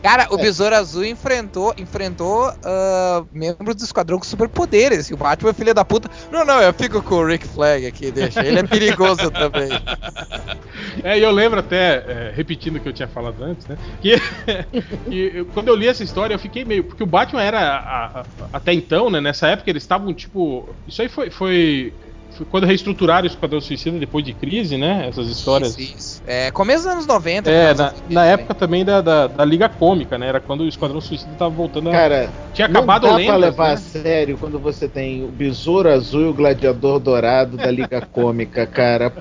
Cara, 0.03 0.27
o 0.31 0.37
Besouro 0.37 0.75
Azul 0.75 1.05
enfrentou, 1.05 1.73
enfrentou 1.79 2.53
ah, 2.65 3.25
membros 3.33 3.77
do 3.77 3.85
esquadrão 3.85 4.19
com 4.19 4.25
superpoderes. 4.25 5.09
E 5.11 5.15
o 5.15 5.17
Batman 5.17 5.51
é 5.51 5.55
filho 5.55 5.75
da 5.75 5.85
puta. 5.85 6.11
Não, 6.31 6.45
não, 6.45 6.61
eu 6.61 6.73
fico 6.75 7.03
com 7.03 7.17
o 7.17 7.27
Rick 7.27 7.47
Flag 7.49 7.87
aqui, 7.87 8.11
deixa. 8.11 8.45
Ele 8.45 8.59
é 8.59 8.63
perigoso 8.65 9.31
também. 9.31 9.69
É, 11.03 11.19
e 11.19 11.23
eu 11.23 11.31
lembro 11.31 11.61
até, 11.61 12.05
é, 12.07 12.33
repetindo 12.35 12.77
o 12.77 12.81
que 12.81 12.89
eu 12.89 12.93
tinha 12.93 13.07
falado 13.09 13.43
antes, 13.43 13.67
né? 13.67 13.77
Que, 14.01 14.17
que 15.09 15.33
eu- 15.35 15.47
quando 15.47 15.69
eu 15.69 15.75
li 15.77 15.87
essa 15.89 16.03
história, 16.03 16.35
eu 16.35 16.39
fiquei 16.39 16.65
meio. 16.65 16.85
Porque 16.85 17.03
o 17.03 17.07
Batman 17.07 17.43
era. 17.43 17.59
a- 17.61 18.21
a- 18.21 18.25
até 18.53 18.73
então, 18.73 19.11
né? 19.11 19.21
Nessa 19.21 19.49
época, 19.49 19.71
eles 19.71 19.83
estavam 19.83 20.13
tipo. 20.15 20.69
Isso 20.87 21.03
aí 21.03 21.09
foi 21.09 21.31
foi 21.31 21.93
quando 22.51 22.65
reestruturaram 22.65 23.25
o 23.25 23.27
Esquadrão 23.27 23.61
Suicida 23.61 23.99
depois 23.99 24.25
de 24.25 24.33
crise, 24.33 24.77
né? 24.77 25.07
Essas 25.09 25.29
histórias. 25.29 25.79
Isso, 25.79 25.97
isso. 25.97 26.23
É, 26.27 26.51
começo 26.51 26.85
dos 26.85 26.93
anos 26.93 27.07
90. 27.07 27.51
É, 27.51 27.75
na, 27.75 27.89
anos 27.89 28.01
90 28.01 28.15
na 28.15 28.27
época 28.27 28.55
também 28.55 28.85
da, 28.85 29.01
da, 29.01 29.27
da 29.27 29.45
Liga 29.45 29.69
Cômica, 29.69 30.19
né? 30.19 30.29
Era 30.29 30.41
quando 30.41 30.63
o 30.63 30.69
Esquadrão 30.69 31.01
Suicida 31.01 31.33
tava 31.39 31.51
voltando 31.51 31.91
a. 31.91 31.93
Cara, 31.93 32.31
tinha 32.53 32.69
não 32.69 32.81
acabado 32.81 33.03
dá 33.03 33.17
lendas, 33.17 33.27
pra 33.27 33.37
levar 33.37 33.67
a 33.67 33.71
né? 33.71 33.77
sério 33.77 34.39
quando 34.39 34.59
você 34.59 34.89
tem 34.89 35.25
o 35.25 35.29
Besouro 35.29 35.91
Azul 35.91 36.23
e 36.23 36.29
o 36.29 36.35
Gladiador 36.35 36.99
Dourado 36.99 37.57
da 37.57 37.71
Liga 37.71 38.01
Cômica, 38.01 38.67
cara. 38.67 39.13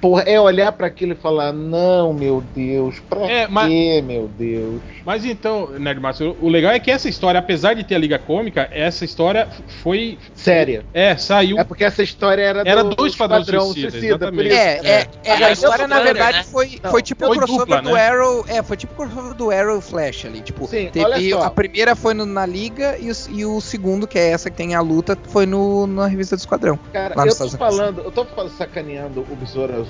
Porra, 0.00 0.22
é 0.22 0.38
olhar 0.40 0.70
pra 0.72 0.86
aquilo 0.86 1.12
e 1.12 1.16
falar, 1.16 1.52
não, 1.52 2.12
meu 2.12 2.40
Deus, 2.40 3.00
pra 3.08 3.26
É, 3.30 3.48
mas- 3.48 3.68
quê, 3.68 4.02
meu 4.04 4.28
Deus? 4.28 4.82
Mas 5.04 5.24
então, 5.24 5.70
Nerdmaster, 5.78 6.34
o 6.38 6.48
legal 6.48 6.72
é 6.72 6.78
que 6.78 6.90
essa 6.90 7.08
história, 7.08 7.38
apesar 7.40 7.74
de 7.74 7.82
ter 7.82 7.94
a 7.94 7.98
Liga 7.98 8.18
Cômica, 8.18 8.68
essa 8.72 9.04
história 9.04 9.48
foi. 9.82 10.18
Séria. 10.34 10.84
É, 10.92 11.16
saiu. 11.16 11.58
É 11.58 11.64
porque 11.64 11.82
essa 11.84 12.02
história 12.02 12.42
era, 12.42 12.62
Era 12.64 12.84
do, 12.84 12.94
do 12.94 13.06
Esquadrão 13.06 13.72
Suicida, 13.72 13.90
por 13.90 14.04
exatamente. 14.04 14.48
isso. 14.48 14.56
É, 14.56 14.80
é, 14.84 15.06
é, 15.24 15.30
É, 15.30 15.44
a 15.44 15.52
história 15.52 15.88
na 15.88 16.00
verdade 16.00 16.38
né? 16.38 16.44
foi, 16.44 16.78
Não, 16.82 16.90
foi 16.90 17.02
tipo 17.02 17.26
foi 17.26 17.36
o 17.36 17.38
crossover 17.38 17.66
dupla, 17.66 17.82
do 17.82 17.90
né? 17.94 18.06
Arrow. 18.08 18.44
É, 18.48 18.62
foi 18.62 18.76
tipo 18.76 18.92
o 18.92 18.96
crossover 18.96 19.34
do 19.34 19.50
Arrow 19.50 19.78
e 19.78 19.82
Flash 19.82 20.24
ali. 20.26 20.40
Tipo, 20.42 20.66
Sim, 20.66 20.90
teve, 20.92 21.04
olha 21.04 21.30
só. 21.30 21.42
a 21.44 21.50
primeira 21.50 21.96
foi 21.96 22.12
no- 22.14 22.26
na 22.26 22.44
Liga 22.44 22.96
e 23.00 23.10
o, 23.10 23.14
e 23.30 23.44
o 23.46 23.60
segundo, 23.60 24.06
que 24.06 24.18
é 24.18 24.30
essa 24.30 24.50
que 24.50 24.56
tem 24.56 24.74
a 24.74 24.80
luta, 24.80 25.16
foi 25.28 25.46
no, 25.46 25.86
na 25.86 26.06
revista 26.06 26.36
do 26.36 26.40
Esquadrão. 26.40 26.78
Cara, 26.92 27.14
Lá 27.16 27.26
eu 27.26 27.36
tô 27.36 27.48
falando, 27.50 28.00
eu 28.02 28.10
tô 28.12 28.24
falando, 28.26 28.50
sacaneando 28.52 29.20
o 29.30 29.36
Besouro 29.36 29.85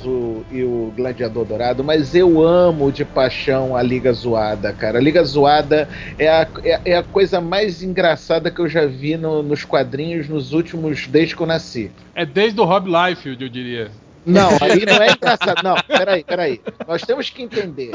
E 0.51 0.63
o 0.63 0.93
Gladiador 0.97 1.45
Dourado, 1.45 1.83
mas 1.83 2.15
eu 2.15 2.43
amo 2.43 2.93
de 2.93 3.05
paixão 3.05 3.77
a 3.77 3.83
Liga 3.83 4.13
Zoada, 4.13 4.73
cara. 4.73 4.99
A 4.99 5.01
Liga 5.01 5.23
Zoada 5.25 5.89
é 6.19 6.29
a, 6.29 6.47
é, 6.63 6.81
é 6.93 6.97
a 6.97 7.03
coisa 7.03 7.41
mais 7.41 7.83
engraçada 7.83 8.51
que 8.51 8.61
eu 8.61 8.69
já 8.69 8.87
vi 8.87 9.17
no- 9.17 9.43
nos 9.43 9.65
quadrinhos 9.65 10.29
nos 10.29 10.53
últimos. 10.53 11.07
desde 11.07 11.35
que 11.35 11.43
eu 11.43 11.47
nasci. 11.47 11.91
É 12.15 12.25
desde 12.27 12.61
o 12.61 12.65
Rob 12.65 12.89
Liefeld, 12.89 13.43
eu 13.43 13.49
diria. 13.49 13.91
Não, 14.27 14.51
aí 14.61 14.85
não 14.85 15.03
é 15.03 15.13
engraçado. 15.13 15.63
Não, 15.63 15.77
peraí, 15.87 16.25
peraí. 16.25 16.61
Nós 16.87 17.03
temos 17.03 17.31
que 17.31 17.43
entender. 17.43 17.93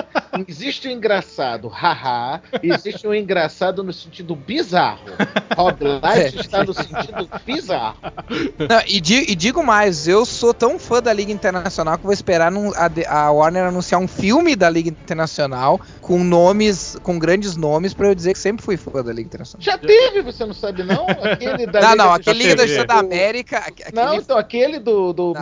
Existe 0.48 0.88
o 0.88 0.92
engraçado, 0.92 1.68
haha, 1.68 2.42
e 2.64 2.72
existe 2.72 3.06
o 3.06 3.14
engraçado 3.14 3.84
no 3.84 3.92
sentido 3.92 4.36
bizarro. 4.36 5.02
Rob 5.56 5.84
Light 6.02 6.40
está 6.40 6.64
no 6.64 6.74
sentido 6.74 7.28
bizarro. 7.46 7.98
Não, 8.58 8.82
e, 8.88 9.02
di- 9.02 9.26
e 9.30 9.36
digo 9.36 9.62
mais, 9.64 10.08
eu 10.08 10.26
sou 10.26 10.54
tão 10.54 10.80
fã 10.80 11.02
da 11.02 11.12
Liga 11.12 11.32
Internacional 11.32 11.98
que 11.98 12.04
vou 12.04 12.14
esperar 12.14 12.50
num- 12.52 12.72
a, 12.74 12.90
a 13.26 13.32
Warner 13.32 13.66
anunciar 13.66 14.00
um 14.00 14.08
filme 14.08 14.56
da 14.56 14.70
Liga 14.70 14.90
Internacional 14.90 15.80
com 16.00 16.24
nomes, 16.24 16.98
com 17.04 17.20
grandes 17.20 17.56
nomes, 17.58 17.94
pra 17.94 18.08
eu 18.08 18.16
dizer 18.16 18.34
que 18.34 18.40
sempre 18.40 18.64
fui 18.64 18.78
fã 18.78 19.04
da 19.04 19.12
Liga 19.12 19.28
Internacional. 19.28 19.62
Já 19.64 19.78
teve, 19.78 20.22
você 20.22 20.46
não 20.46 20.54
sabe, 20.54 20.84
não? 20.84 21.06
Aquele 21.08 21.68
da 21.68 21.82
não, 21.82 21.92
Liga 21.92 22.04
não, 22.04 22.14
aquele 22.14 22.44
Liga 22.56 22.86
da 22.86 22.96
América. 22.96 23.58
aque- 23.58 23.84
Não, 23.94 24.04
aquele- 24.04 24.22
então 24.22 24.38
aquele 24.38 24.80
do, 24.80 25.12
do 25.14 25.34
Não. 25.34 25.42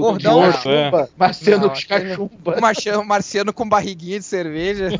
Gordão. 0.00 0.46
de 0.46 0.52
Cachumba. 0.52 1.08
Marciano 1.16 1.66
Não, 1.66 1.74
Cachumba. 1.88 2.54
o 2.58 2.60
marciano, 2.60 3.04
marciano 3.04 3.52
com 3.52 3.68
barriguinha 3.68 4.18
de 4.18 4.24
cerveja. 4.24 4.88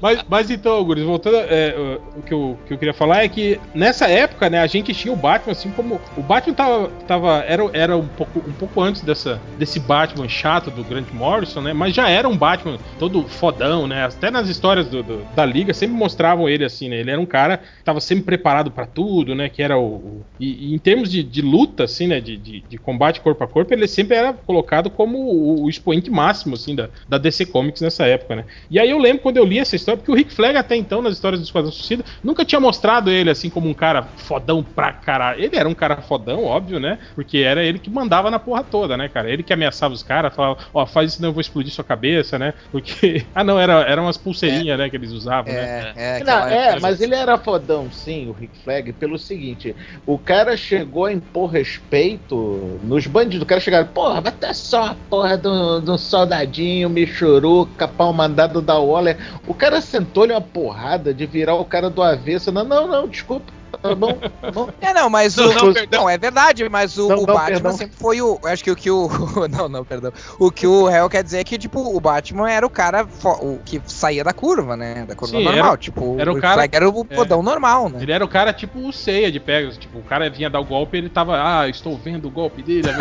Mas, 0.00 0.24
mas 0.28 0.50
então, 0.50 0.82
Guris, 0.84 1.02
voltando, 1.04 1.36
é, 1.38 1.74
o, 2.16 2.22
que 2.22 2.32
eu, 2.32 2.56
que 2.66 2.74
eu 2.74 2.78
queria 2.78 2.94
falar 2.94 3.24
é 3.24 3.28
que 3.28 3.58
nessa 3.74 4.06
época, 4.08 4.48
né, 4.48 4.60
a 4.60 4.66
gente 4.66 4.94
tinha 4.94 5.12
o 5.12 5.16
Batman, 5.16 5.52
assim 5.52 5.70
como. 5.70 6.00
O 6.16 6.22
Batman 6.22 6.54
tava. 6.54 6.88
tava 7.06 7.44
era, 7.46 7.68
era 7.72 7.96
um, 7.96 8.06
pouco, 8.06 8.38
um 8.48 8.52
pouco 8.52 8.80
antes 8.80 9.02
dessa, 9.02 9.40
desse 9.58 9.80
Batman 9.80 10.28
chato 10.28 10.70
do 10.70 10.84
Grant 10.84 11.10
Morrison, 11.12 11.60
né? 11.60 11.72
Mas 11.72 11.94
já 11.94 12.08
era 12.08 12.28
um 12.28 12.36
Batman 12.36 12.78
todo 12.98 13.24
fodão, 13.28 13.86
né? 13.88 14.04
Até 14.04 14.30
nas 14.30 14.48
histórias 14.48 14.86
do- 14.86 15.02
do- 15.02 15.24
da 15.34 15.44
Liga 15.44 15.74
sempre 15.74 15.96
mostravam 15.96 16.48
ele 16.48 16.64
assim, 16.64 16.88
né? 16.88 16.96
Ele 17.00 17.10
era 17.10 17.20
um 17.20 17.26
cara 17.26 17.58
que 17.58 17.84
tava 17.84 18.00
sempre 18.00 18.24
preparado 18.24 18.70
pra 18.70 18.86
tudo, 18.86 19.34
né? 19.34 19.48
Que 19.48 19.62
era 19.62 19.76
o. 19.76 19.84
o- 19.96 20.24
e, 20.38 20.70
e 20.70 20.74
em 20.74 20.78
termos 20.78 21.10
de, 21.10 21.24
de 21.24 21.42
luta, 21.42 21.57
assim, 21.82 22.06
né? 22.06 22.20
De, 22.20 22.36
de, 22.36 22.60
de 22.68 22.78
combate 22.78 23.20
corpo 23.20 23.42
a 23.44 23.48
corpo, 23.48 23.72
ele 23.72 23.86
sempre 23.86 24.16
era 24.16 24.32
colocado 24.32 24.90
como 24.90 25.18
o, 25.18 25.64
o 25.64 25.68
expoente 25.68 26.10
máximo, 26.10 26.54
assim, 26.54 26.74
da, 26.74 26.88
da 27.08 27.18
DC 27.18 27.46
Comics 27.46 27.80
nessa 27.80 28.06
época, 28.06 28.36
né? 28.36 28.44
E 28.70 28.78
aí 28.78 28.90
eu 28.90 28.98
lembro 28.98 29.22
quando 29.22 29.36
eu 29.36 29.44
li 29.44 29.58
essa 29.58 29.76
história, 29.76 29.98
porque 29.98 30.10
o 30.10 30.14
Rick 30.14 30.32
Flag 30.32 30.56
até 30.56 30.76
então, 30.76 31.02
nas 31.02 31.14
histórias 31.14 31.40
do 31.40 31.44
Esquadrão 31.44 31.72
Suicida, 31.72 32.04
nunca 32.22 32.44
tinha 32.44 32.60
mostrado 32.60 33.10
ele 33.10 33.30
assim 33.30 33.50
como 33.50 33.68
um 33.68 33.74
cara 33.74 34.02
fodão 34.02 34.62
pra 34.62 34.92
caralho. 34.92 35.42
Ele 35.42 35.56
era 35.56 35.68
um 35.68 35.74
cara 35.74 35.96
fodão, 36.02 36.44
óbvio, 36.44 36.78
né? 36.78 36.98
Porque 37.14 37.38
era 37.38 37.62
ele 37.64 37.78
que 37.78 37.90
mandava 37.90 38.30
na 38.30 38.38
porra 38.38 38.62
toda, 38.62 38.96
né, 38.96 39.08
cara? 39.08 39.30
Ele 39.30 39.42
que 39.42 39.52
ameaçava 39.52 39.94
os 39.94 40.02
caras, 40.02 40.34
falava, 40.34 40.58
ó, 40.72 40.86
faz 40.86 41.12
isso 41.12 41.22
não, 41.22 41.30
eu 41.30 41.32
vou 41.32 41.40
explodir 41.40 41.72
sua 41.72 41.84
cabeça, 41.84 42.38
né? 42.38 42.54
Porque. 42.70 43.26
Ah, 43.34 43.44
não, 43.44 43.58
era, 43.58 43.82
eram 43.82 44.04
umas 44.04 44.16
pulseirinhas, 44.16 44.76
né, 44.78 44.90
que 44.90 44.96
eles 44.96 45.12
usavam, 45.12 45.52
né? 45.52 45.92
É, 45.96 46.20
é, 46.20 46.24
Não, 46.24 46.46
é, 46.48 46.66
época. 46.68 46.80
mas 46.80 47.00
ele 47.00 47.14
era 47.14 47.38
fodão, 47.38 47.90
sim, 47.90 48.26
o 48.28 48.32
Rick 48.32 48.58
Flag, 48.58 48.92
pelo 48.94 49.16
seguinte: 49.18 49.76
o 50.04 50.18
cara 50.18 50.56
chegou 50.56 51.04
a 51.04 51.12
impor 51.12 51.47
respeito 51.48 52.78
nos 52.84 53.06
bandidos. 53.06 53.42
O 53.42 53.46
cara 53.46 53.60
chegaram, 53.60 53.88
porra, 53.88 54.20
vai 54.20 54.32
ter 54.32 54.54
só 54.54 54.84
a 54.86 54.96
porra 55.10 55.36
do, 55.36 55.80
do 55.80 55.98
soldadinho, 55.98 56.88
michuruca, 56.88 57.88
pau 57.88 58.12
mandado 58.12 58.62
da 58.62 58.78
Waller. 58.78 59.18
O 59.46 59.54
cara 59.54 59.80
sentou-lhe 59.80 60.32
uma 60.32 60.40
porrada 60.40 61.12
de 61.12 61.26
virar 61.26 61.54
o 61.54 61.64
cara 61.64 61.90
do 61.90 62.02
avesso. 62.02 62.52
Não, 62.52 62.64
não, 62.64 62.86
não, 62.86 63.08
desculpa. 63.08 63.57
Tá 63.82 63.94
bom, 63.94 64.14
tá 64.40 64.50
bom. 64.50 64.68
É, 64.80 64.92
não, 64.94 65.08
mas 65.10 65.36
Não, 65.36 65.48
o. 65.50 65.54
não. 65.54 65.74
Não, 65.92 66.08
é 66.10 66.16
verdade, 66.18 66.68
mas 66.68 66.96
o, 66.98 67.08
Não, 67.08 67.18
o 67.22 67.26
Batman 67.26 67.46
perdão. 67.46 67.72
sempre 67.72 67.96
foi 67.96 68.20
o. 68.22 68.38
eu 68.42 68.48
Acho 68.48 68.64
que 68.64 68.70
o 68.70 68.76
que 68.76 68.90
o. 68.90 69.08
Não, 69.48 69.68
não, 69.68 69.84
perdão. 69.84 70.12
O 70.38 70.50
que 70.50 70.66
o 70.66 70.86
réu 70.86 71.08
quer 71.08 71.22
dizer 71.22 71.38
é 71.38 71.44
que, 71.44 71.56
tipo, 71.58 71.80
o 71.80 72.00
Batman 72.00 72.50
era 72.50 72.66
o 72.66 72.70
cara 72.70 73.06
fo- 73.06 73.38
o 73.40 73.60
que 73.64 73.80
saía 73.86 74.22
da 74.24 74.32
curva, 74.32 74.76
né? 74.76 75.04
Da 75.06 75.14
curva 75.14 75.36
Sim, 75.36 75.44
normal. 75.44 75.66
era- 75.68 75.76
tipo, 75.76 76.16
era 76.18 76.30
o 76.30 76.34
Rick 76.34 76.42
cara- 76.46 76.68
era 76.70 76.88
o 76.90 77.06
é. 77.08 77.14
podão 77.14 77.42
normal, 77.42 77.88
né? 77.88 77.98
Ele 78.02 78.12
era 78.12 78.24
o 78.24 78.28
cara 78.28 78.52
tipo 78.52 78.78
o 78.86 78.92
ceia 78.92 79.30
de 79.30 79.38
Pegasus. 79.40 79.78
Tipo, 79.78 79.98
o 79.98 80.02
cara 80.02 80.28
vinha 80.30 80.48
dar 80.50 80.60
o 80.60 80.64
golpe 80.64 80.96
ele 80.96 81.08
tava, 81.08 81.36
ah, 81.40 81.68
estou 81.68 81.96
vendo 81.96 82.26
o 82.28 82.30
golpe 82.30 82.62
dele. 82.62 82.88
É. 82.88 82.98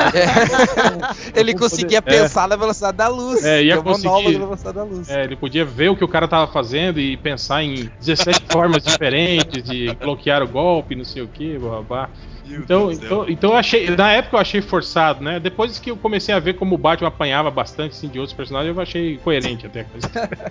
Ele 1.39 1.53
conseguia 1.53 2.01
poder- 2.01 2.21
pensar 2.23 2.47
na 2.47 2.55
velocidade 2.55 2.97
da 2.97 3.07
luz. 3.07 3.43
É, 3.43 3.63
ia 3.63 3.81
conseguir- 3.81 4.07
nova 4.07 4.29
velocidade 4.31 4.77
da 4.77 4.83
luz. 4.83 5.09
É, 5.09 5.23
ele 5.23 5.35
podia 5.35 5.65
ver 5.65 5.89
o 5.89 5.95
que 5.95 6.03
o 6.03 6.07
cara 6.07 6.27
tava 6.27 6.51
fazendo 6.51 6.99
e 6.99 7.15
pensar 7.17 7.63
em 7.63 7.89
17 7.99 8.43
formas 8.51 8.83
diferentes 8.83 9.63
de 9.63 9.95
bloquear 9.99 10.41
o 10.43 10.47
golpe, 10.47 10.56
não 10.95 11.05
sei 11.05 11.21
o 11.21 11.27
que, 11.27 11.57
babá. 11.57 12.09
Então, 12.49 12.91
então, 12.91 13.25
então 13.27 13.51
eu 13.51 13.57
achei, 13.57 13.89
na 13.95 14.11
época 14.13 14.37
eu 14.37 14.39
achei 14.39 14.61
forçado, 14.61 15.23
né? 15.23 15.39
Depois 15.39 15.77
que 15.79 15.91
eu 15.91 15.97
comecei 15.97 16.33
a 16.33 16.39
ver 16.39 16.53
como 16.53 16.75
o 16.75 16.77
Batman 16.77 17.09
apanhava 17.09 17.51
bastante 17.51 17.91
assim, 17.91 18.07
de 18.07 18.19
outros 18.19 18.35
personagens, 18.35 18.75
eu 18.75 18.81
achei 18.81 19.17
coerente 19.17 19.65
até. 19.65 19.85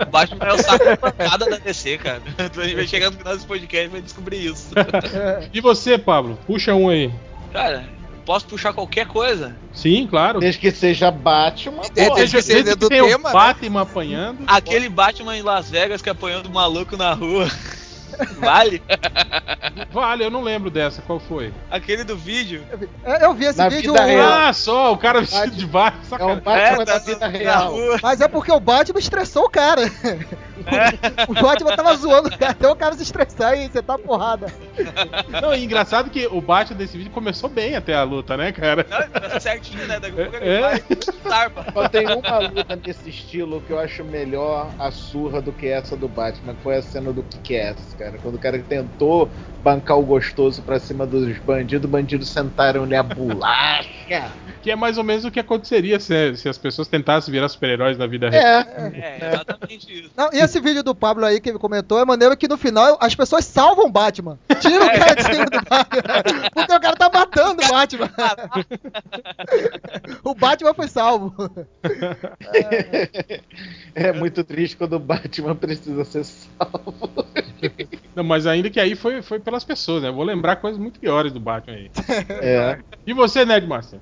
O 0.01 0.07
Batman 0.11 0.47
é 0.47 0.53
o 0.53 0.59
saco 0.59 0.85
de 0.85 0.97
pancada 0.97 1.47
da 1.49 1.57
DC, 1.57 1.99
cara. 1.99 2.23
Então 2.39 2.63
a 2.63 2.67
gente 2.67 2.77
vai 2.77 2.87
chegar 2.87 3.11
no 3.11 3.17
final 3.17 3.35
desse 3.35 3.47
podcast 3.47 3.87
e 3.87 3.89
vai 3.89 4.01
descobrir 4.01 4.45
isso. 4.45 4.71
E 5.53 5.61
você, 5.61 5.97
Pablo? 5.97 6.39
Puxa 6.47 6.75
um 6.75 6.89
aí. 6.89 7.11
Cara, 7.53 7.85
posso 8.25 8.47
puxar 8.47 8.73
qualquer 8.73 9.07
coisa. 9.07 9.57
Sim, 9.73 10.07
claro. 10.07 10.41
Desde 10.41 10.61
que 10.61 10.71
seja 10.71 11.11
Batman, 11.11 11.83
pô, 11.83 11.89
desde 11.95 12.37
que 12.37 12.43
seja 12.43 12.63
Desde 12.65 12.75
do 12.75 12.89
que 12.89 12.95
tem 12.95 13.09
tema, 13.09 13.31
o 13.31 13.33
né? 13.33 13.33
Batman 13.33 13.83
apanhando. 13.83 14.39
Aquele 14.47 14.89
Batman 14.89 15.37
em 15.37 15.43
Las 15.43 15.71
Vegas 15.71 16.03
que 16.03 16.11
apanhando 16.11 16.51
maluco 16.51 16.97
na 16.97 17.15
rua. 17.15 17.49
Vale? 18.39 18.83
Vale, 19.93 20.25
eu 20.25 20.31
não 20.31 20.43
lembro 20.43 20.71
dessa, 20.71 21.03
qual 21.03 21.19
foi? 21.19 21.53
Aquele 21.71 22.05
do 22.05 22.17
vídeo. 22.17 22.63
É, 23.05 23.25
Eu 23.25 23.35
vi 23.35 23.45
esse 23.47 23.59
Na 23.59 23.69
vídeo, 23.69 23.93
vida 23.93 24.05
o- 24.05 24.07
real. 24.07 24.29
Ah, 24.33 24.53
só, 24.53 24.93
o 24.93 24.99
cara 24.99 25.21
vestido 25.21 25.57
de 25.57 25.67
Batman. 25.67 26.01
é 26.01 26.03
um 26.03 26.09
sacanagem. 26.09 26.43
Batman 26.43 26.85
da 26.85 26.93
tá 26.93 26.99
vida 26.99 27.19
na 27.21 27.27
real. 27.29 27.73
rua. 27.73 27.99
Mas 28.03 28.21
é 28.21 28.29
porque 28.29 28.53
o 28.53 28.61
Batman 28.61 28.99
estressou 28.99 29.45
o 29.45 29.51
cara. 29.51 29.83
O 31.29 31.35
Batman 31.35 31.77
tava 31.77 31.95
zoando 31.97 32.29
o 32.29 32.37
cara, 32.39 32.51
até 32.53 32.69
o 32.69 32.75
cara 32.75 32.95
se 32.97 33.03
estressar 33.03 33.57
e 33.57 33.69
você 33.69 33.81
tá 33.83 33.97
porrada. 33.99 34.47
Não, 35.41 35.55
e 35.55 35.63
engraçado 35.65 36.11
que 36.11 36.27
o 36.27 36.41
Batman 36.41 36.77
desse 36.79 36.97
vídeo 36.97 37.13
começou 37.13 37.49
bem 37.49 37.77
até 37.77 37.95
a 37.95 38.03
luta, 38.03 38.37
né, 38.37 38.51
cara? 38.51 38.85
Não, 38.89 38.99
ele 38.99 39.09
tá 39.11 39.39
certinho, 39.39 39.87
né? 39.87 40.01
Daqui 40.01 40.21
a 40.21 40.25
pouco 40.25 40.37
É. 40.45 40.49
ele 40.49 40.61
vai 40.63 40.81
tarpa. 41.29 41.67
Só 41.73 41.89
tem 41.89 42.07
uma 42.09 42.39
luta 42.39 42.77
nesse 42.85 43.09
estilo 43.11 43.61
que 43.61 43.71
eu 43.73 43.79
acho 43.79 44.03
melhor 44.03 44.69
a 44.79 44.91
surra 44.91 45.41
do 45.41 45.53
que 45.53 45.69
essa 45.69 45.97
do 45.97 46.09
Batman, 46.09 46.55
que 46.55 46.63
foi 46.63 46.77
a 46.77 46.83
cena 46.83 47.13
do 47.13 47.23
Kick-Ass, 47.23 47.95
cara. 47.97 48.06
Quando 48.21 48.37
o 48.37 48.39
cara 48.39 48.63
tentou 48.63 49.33
bancar 49.67 49.99
o 49.99 50.03
gostoso 50.03 50.63
pra 50.63 50.79
cima 50.79 51.05
dos 51.05 51.37
bandidos, 51.39 51.85
os 51.85 51.91
bandidos 51.91 52.29
sentaram-lhe 52.29 52.95
a 52.95 53.03
bolacha. 53.03 53.97
Que 54.63 54.73
é 54.73 54.77
mais 54.77 54.99
ou 54.99 55.05
menos 55.05 55.25
o 55.25 55.31
que 55.31 55.39
aconteceria 55.39 56.01
se, 56.01 56.37
se 56.37 56.49
as 56.49 56.59
pessoas 56.59 56.89
tentassem 56.89 57.31
virar 57.31 57.49
super-heróis 57.49 57.97
na 57.97 58.05
vida 58.05 58.29
real. 58.29 58.43
É, 58.43 58.67
É, 58.95 59.29
exatamente 59.33 60.01
isso. 60.01 60.11
Não, 60.17 60.29
e 60.33 60.39
esse 60.39 60.61
vídeo 60.61 60.83
do 60.83 60.93
Pablo 60.93 61.25
aí 61.25 61.41
que 61.41 61.51
ele 61.51 61.59
comentou 61.59 62.01
é 62.01 62.05
maneiro 62.05 62.37
que 62.37 62.49
no 62.49 62.57
final 62.57 62.99
as 63.01 63.15
pessoas 63.15 63.45
salvam 63.45 63.87
o 63.87 63.91
Batman. 63.91 64.37
Tira 64.61 64.85
o 64.85 64.89
cara 64.89 65.15
de 65.15 65.23
cima 65.23 65.45
do 65.45 65.61
Batman. 65.71 66.51
Porque 66.53 66.73
o 66.73 66.81
cara 66.81 66.97
tá 66.97 67.11
matando 67.13 67.63
o 67.63 67.69
Batman. 67.69 68.11
O 70.25 70.35
Batman 70.35 70.75
foi 70.75 70.89
salvo. 70.89 71.33
é 73.95 74.13
muito 74.13 74.43
triste 74.43 74.77
quando 74.77 74.95
o 74.95 74.99
Batman 74.99 75.55
precisa 75.55 76.05
ser 76.05 76.25
salvo. 76.25 76.95
Não, 78.15 78.25
mas 78.25 78.47
ainda 78.47 78.71
que 78.71 78.81
aí 78.81 78.95
foi, 78.95 79.23
foi 79.23 79.39
pelas 79.57 79.65
pessoas, 79.65 80.03
né? 80.03 80.09
Eu 80.09 80.15
vou 80.15 80.25
lembrar 80.25 80.57
coisas 80.57 80.79
muito 80.79 81.01
piores 81.01 81.33
do 81.33 81.41
Batman 81.41 81.77
aí. 81.77 81.91
É. 82.43 82.79
E 83.07 83.13
você, 83.13 83.45
Nerdmaster? 83.45 83.99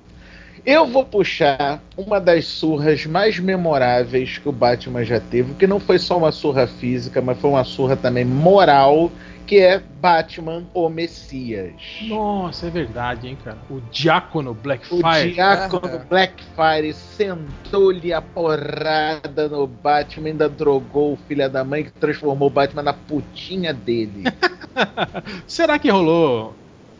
Eu 0.65 0.87
vou 0.87 1.05
puxar 1.05 1.81
uma 1.95 2.19
das 2.19 2.45
surras 2.45 3.05
mais 3.05 3.39
memoráveis 3.39 4.37
que 4.39 4.49
o 4.49 4.51
Batman 4.51 5.03
já 5.03 5.19
teve, 5.19 5.53
que 5.53 5.67
não 5.67 5.79
foi 5.79 5.99
só 5.99 6.17
uma 6.17 6.31
surra 6.31 6.65
física, 6.65 7.21
mas 7.21 7.39
foi 7.39 7.51
uma 7.51 7.63
surra 7.63 7.95
também 7.95 8.25
moral, 8.25 9.11
que 9.45 9.59
é 9.59 9.79
Batman 9.79 10.63
o 10.73 10.89
Messias. 10.89 11.73
Nossa, 12.03 12.67
é 12.67 12.69
verdade, 12.69 13.27
hein, 13.27 13.37
cara. 13.43 13.57
O 13.69 13.79
Diácono 13.91 14.51
O 14.51 14.53
Blackfire. 14.53 15.33
Diácono 15.33 15.95
Ah. 15.95 16.05
Blackfire 16.09 16.93
sentou-lhe 16.93 18.11
a 18.13 18.21
porrada 18.21 19.47
no 19.47 19.67
Batman, 19.67 20.29
ainda 20.29 20.49
drogou 20.49 21.13
o 21.13 21.17
filho 21.27 21.49
da 21.49 21.63
mãe 21.63 21.83
que 21.83 21.91
transformou 21.91 22.47
o 22.47 22.51
Batman 22.51 22.83
na 22.83 22.93
putinha 22.93 23.73
dele. 23.73 24.23
Será 25.47 25.77
que 25.79 25.89
rolou. 25.89 26.53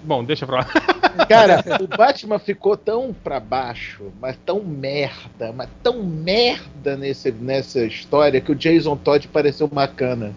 Bom, 0.04 0.24
deixa 0.24 0.46
pra 0.46 0.58
lá. 0.60 0.68
Cara, 1.28 1.64
o 1.82 1.88
Batman 1.88 2.38
ficou 2.38 2.78
tão 2.78 3.14
pra 3.24 3.40
baixo, 3.40 4.12
mas 4.22 4.38
tão 4.46 4.62
merda, 4.64 5.52
mas 5.52 5.68
tão 5.82 6.04
merda 6.04 6.96
nesse, 6.96 7.32
nessa 7.32 7.84
história 7.86 8.40
que 8.40 8.52
o 8.52 8.56
Jason 8.56 8.96
Todd 8.96 9.28
pareceu 9.30 9.68
bacana. 9.68 10.34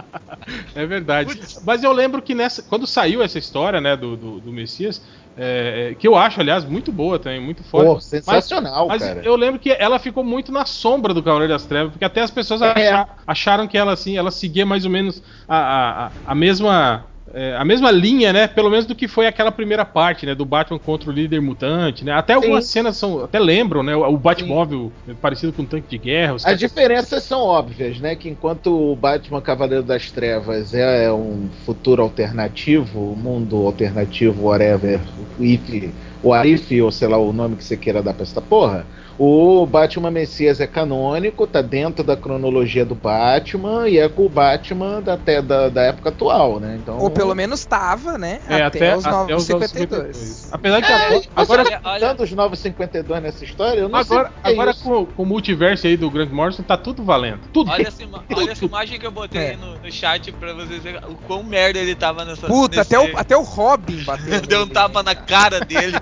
É 0.74 0.86
verdade. 0.86 1.40
Mas 1.64 1.82
eu 1.82 1.92
lembro 1.92 2.20
que 2.20 2.34
nessa, 2.34 2.62
quando 2.62 2.86
saiu 2.86 3.22
essa 3.22 3.38
história, 3.38 3.80
né, 3.80 3.96
do, 3.96 4.16
do, 4.16 4.40
do 4.40 4.52
Messias, 4.52 5.02
é, 5.36 5.90
é, 5.92 5.94
que 5.94 6.06
eu 6.06 6.14
acho, 6.14 6.40
aliás, 6.40 6.64
muito 6.64 6.92
boa 6.92 7.18
também, 7.18 7.40
muito 7.40 7.64
foda. 7.64 7.94
Pô, 7.94 8.00
sensacional, 8.00 8.88
Mas 8.88 9.02
cara. 9.02 9.22
eu 9.24 9.36
lembro 9.36 9.58
que 9.58 9.70
ela 9.70 9.98
ficou 9.98 10.22
muito 10.22 10.52
na 10.52 10.66
sombra 10.66 11.14
do 11.14 11.22
Cavaleiro 11.22 11.52
das 11.52 11.66
Trevas, 11.66 11.92
porque 11.92 12.04
até 12.04 12.20
as 12.20 12.30
pessoas 12.30 12.60
É. 12.62 12.92
acha- 12.92 13.08
acharam 13.26 13.66
que 13.66 13.78
ela 13.78 13.92
assim, 13.92 14.16
ela 14.16 14.30
seguia 14.30 14.66
mais 14.66 14.84
ou 14.84 14.90
menos 14.90 15.22
a, 15.48 16.06
a- 16.06 16.12
a 16.26 16.34
mesma 16.34 17.06
é, 17.34 17.56
a 17.56 17.64
mesma 17.64 17.90
linha, 17.90 18.32
né? 18.32 18.46
Pelo 18.46 18.70
menos 18.70 18.86
do 18.86 18.94
que 18.94 19.08
foi 19.08 19.26
aquela 19.26 19.50
primeira 19.50 19.84
parte, 19.84 20.24
né? 20.24 20.36
Do 20.36 20.44
Batman 20.44 20.78
contra 20.78 21.10
o 21.10 21.12
líder 21.12 21.40
mutante, 21.40 22.04
né? 22.04 22.12
Até 22.12 22.34
algumas 22.34 22.64
Sim. 22.64 22.72
cenas 22.72 22.96
são. 22.96 23.24
Até 23.24 23.40
lembram, 23.40 23.82
né? 23.82 23.96
O 23.96 24.16
Batmóvel 24.16 24.92
parecido 25.20 25.52
com 25.52 25.62
um 25.62 25.66
tanque 25.66 25.88
de 25.88 25.98
guerra. 25.98 26.36
As 26.44 26.58
diferenças 26.58 27.24
são 27.24 27.40
óbvias, 27.40 27.98
né? 27.98 28.14
Que 28.14 28.28
enquanto 28.28 28.92
o 28.92 28.94
Batman 28.94 29.40
Cavaleiro 29.40 29.82
das 29.82 30.12
Trevas 30.12 30.72
é 30.74 31.12
um 31.12 31.48
futuro 31.66 32.02
alternativo, 32.02 33.16
mundo 33.16 33.66
alternativo, 33.66 34.46
whatever, 34.46 35.00
if, 35.40 35.92
o 36.22 36.32
Arif, 36.32 36.80
ou 36.80 36.92
sei 36.92 37.08
lá 37.08 37.18
o 37.18 37.32
nome 37.32 37.56
que 37.56 37.64
você 37.64 37.76
queira 37.76 38.00
dar 38.00 38.14
pra 38.14 38.22
essa 38.22 38.40
porra, 38.40 38.86
o 39.18 39.64
Batman 39.66 40.10
Messias 40.10 40.60
é 40.60 40.66
canônico, 40.66 41.46
tá 41.46 41.62
dentro 41.62 42.02
da 42.04 42.16
cronologia 42.16 42.84
do 42.84 42.94
Batman 42.94 43.88
e 43.88 43.98
é 43.98 44.08
com 44.08 44.26
o 44.26 44.28
Batman 44.28 45.00
da, 45.00 45.14
até 45.14 45.40
da, 45.40 45.68
da 45.68 45.82
época 45.82 46.08
atual, 46.08 46.58
né? 46.58 46.78
Então, 46.82 46.98
Ou 46.98 47.10
pelo 47.10 47.34
menos 47.34 47.64
tava, 47.64 48.18
né? 48.18 48.40
É, 48.48 48.62
até, 48.62 48.96
os 48.96 49.04
até 49.06 49.34
os 49.36 49.48
952. 49.48 50.48
Apesar 50.52 50.82
que 50.82 50.90
É, 50.92 50.94
agora, 50.94 51.14
você 51.20 51.28
agora, 51.36 51.64
tá 51.64 51.78
botando 51.92 52.20
os 52.20 52.32
952 52.32 53.22
nessa 53.22 53.44
história, 53.44 53.80
eu 53.80 53.88
não 53.88 53.98
agora, 53.98 54.30
sei. 54.42 54.50
é 54.50 54.54
agora 54.54 54.70
isso. 54.72 54.82
com, 54.84 55.06
com 55.06 55.22
o 55.22 55.26
multiverso 55.26 55.86
aí 55.86 55.96
do 55.96 56.10
Grant 56.10 56.30
Morrison, 56.30 56.62
tá 56.62 56.76
tudo 56.76 57.02
valendo. 57.04 57.40
Tudo. 57.52 57.70
Olha 57.70 57.86
essa, 57.88 58.02
ima- 58.02 58.24
olha 58.34 58.50
essa 58.52 58.64
imagem 58.64 58.98
que 58.98 59.06
eu 59.06 59.10
botei 59.12 59.40
É. 59.40 59.50
aí 59.50 59.56
no, 59.56 59.78
no 59.78 59.92
chat 59.92 60.32
pra 60.32 60.52
vocês 60.54 60.82
verem 60.82 61.00
o 61.08 61.14
quão 61.26 61.42
merda 61.42 61.78
ele 61.78 61.94
tava 61.94 62.24
nessa. 62.24 62.46
Puta, 62.46 62.78
nesse- 62.78 62.94
até 62.94 62.98
o, 63.12 63.16
até 63.18 63.36
o 63.36 63.42
Robin 63.42 64.02
bateu. 64.04 64.40
Deu 64.42 64.62
um 64.64 64.68
tapa 64.68 65.02
na 65.02 65.14
cara 65.14 65.60
dele. 65.60 65.96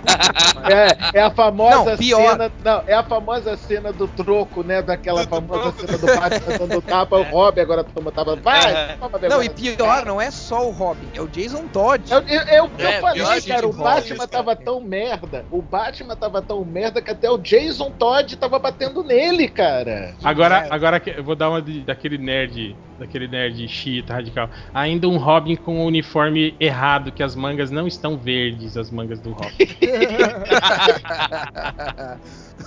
É, 1.12 1.19
é 1.19 1.23
a 1.23 1.31
famosa 1.31 1.90
Não, 1.92 1.97
pior. 1.99 2.31
cena. 2.33 2.52
Não, 2.64 2.83
é 2.87 2.95
a 2.95 3.02
famosa 3.03 3.57
cena 3.57 3.93
do 3.93 4.07
troco, 4.09 4.63
né? 4.63 4.83
Daquela 4.83 5.25
Do 5.25 5.29
famosa 5.31 5.73
troco. 5.73 5.81
cena 5.87 5.99
do 5.99 6.07
Batman 6.07 6.59
dando 6.59 6.83
tapa, 6.83 7.17
o 7.19 7.23
Robin 7.23 7.61
agora 7.61 7.85
toma 7.85 8.11
tapa. 8.13 8.37
Vai! 8.37 8.73
É. 8.73 8.97
toma 8.97 9.19
Não, 9.29 9.43
e 9.43 9.49
pior, 9.51 10.05
não 10.07 10.21
é 10.21 10.31
só 10.31 10.67
o 10.67 10.71
Robin, 10.71 11.09
é 11.15 11.21
o 11.21 11.29
Jason 11.29 11.67
Todd. 11.69 12.11
Eu, 12.11 12.21
eu, 12.21 12.41
eu, 12.43 12.71
eu 12.79 12.87
É, 12.89 13.01
falei, 13.01 13.23
pior, 13.23 13.43
cara, 13.47 13.67
o 13.67 13.73
Batman 13.73 14.27
tava 14.29 14.57
tão 14.57 14.81
merda. 14.81 15.47
O 15.51 15.63
Batman 15.63 16.17
tava 16.17 16.41
tão 16.43 16.65
merda 16.65 17.01
que 17.03 17.11
até 17.11 17.31
o 17.31 17.39
Jason 17.39 17.91
Todd 17.91 18.37
tava 18.37 18.59
batendo 18.59 19.03
nele, 19.03 19.49
cara. 19.49 20.15
Agora, 20.23 20.67
agora 20.71 21.01
que- 21.01 21.11
eu 21.11 21.25
vou 21.25 21.35
dar 21.37 21.49
uma 21.51 21.61
de- 21.63 21.85
daquele 21.85 22.19
nerd, 22.19 22.77
daquele 23.03 23.29
nerd 23.29 23.67
xiita 23.69 24.15
radical. 24.15 24.49
Ainda 24.73 25.09
um 25.09 25.19
Robin 25.19 25.57
com 25.57 25.83
o 25.83 25.87
uniforme 25.87 26.55
errado, 26.59 27.13
que 27.13 27.23
as 27.23 27.37
mangas 27.37 27.71
não 27.71 27.87
estão 27.87 28.17
verdes, 28.17 28.77
as 28.77 28.91
mangas 28.91 29.21
do 29.21 29.33
Robin. 29.33 29.53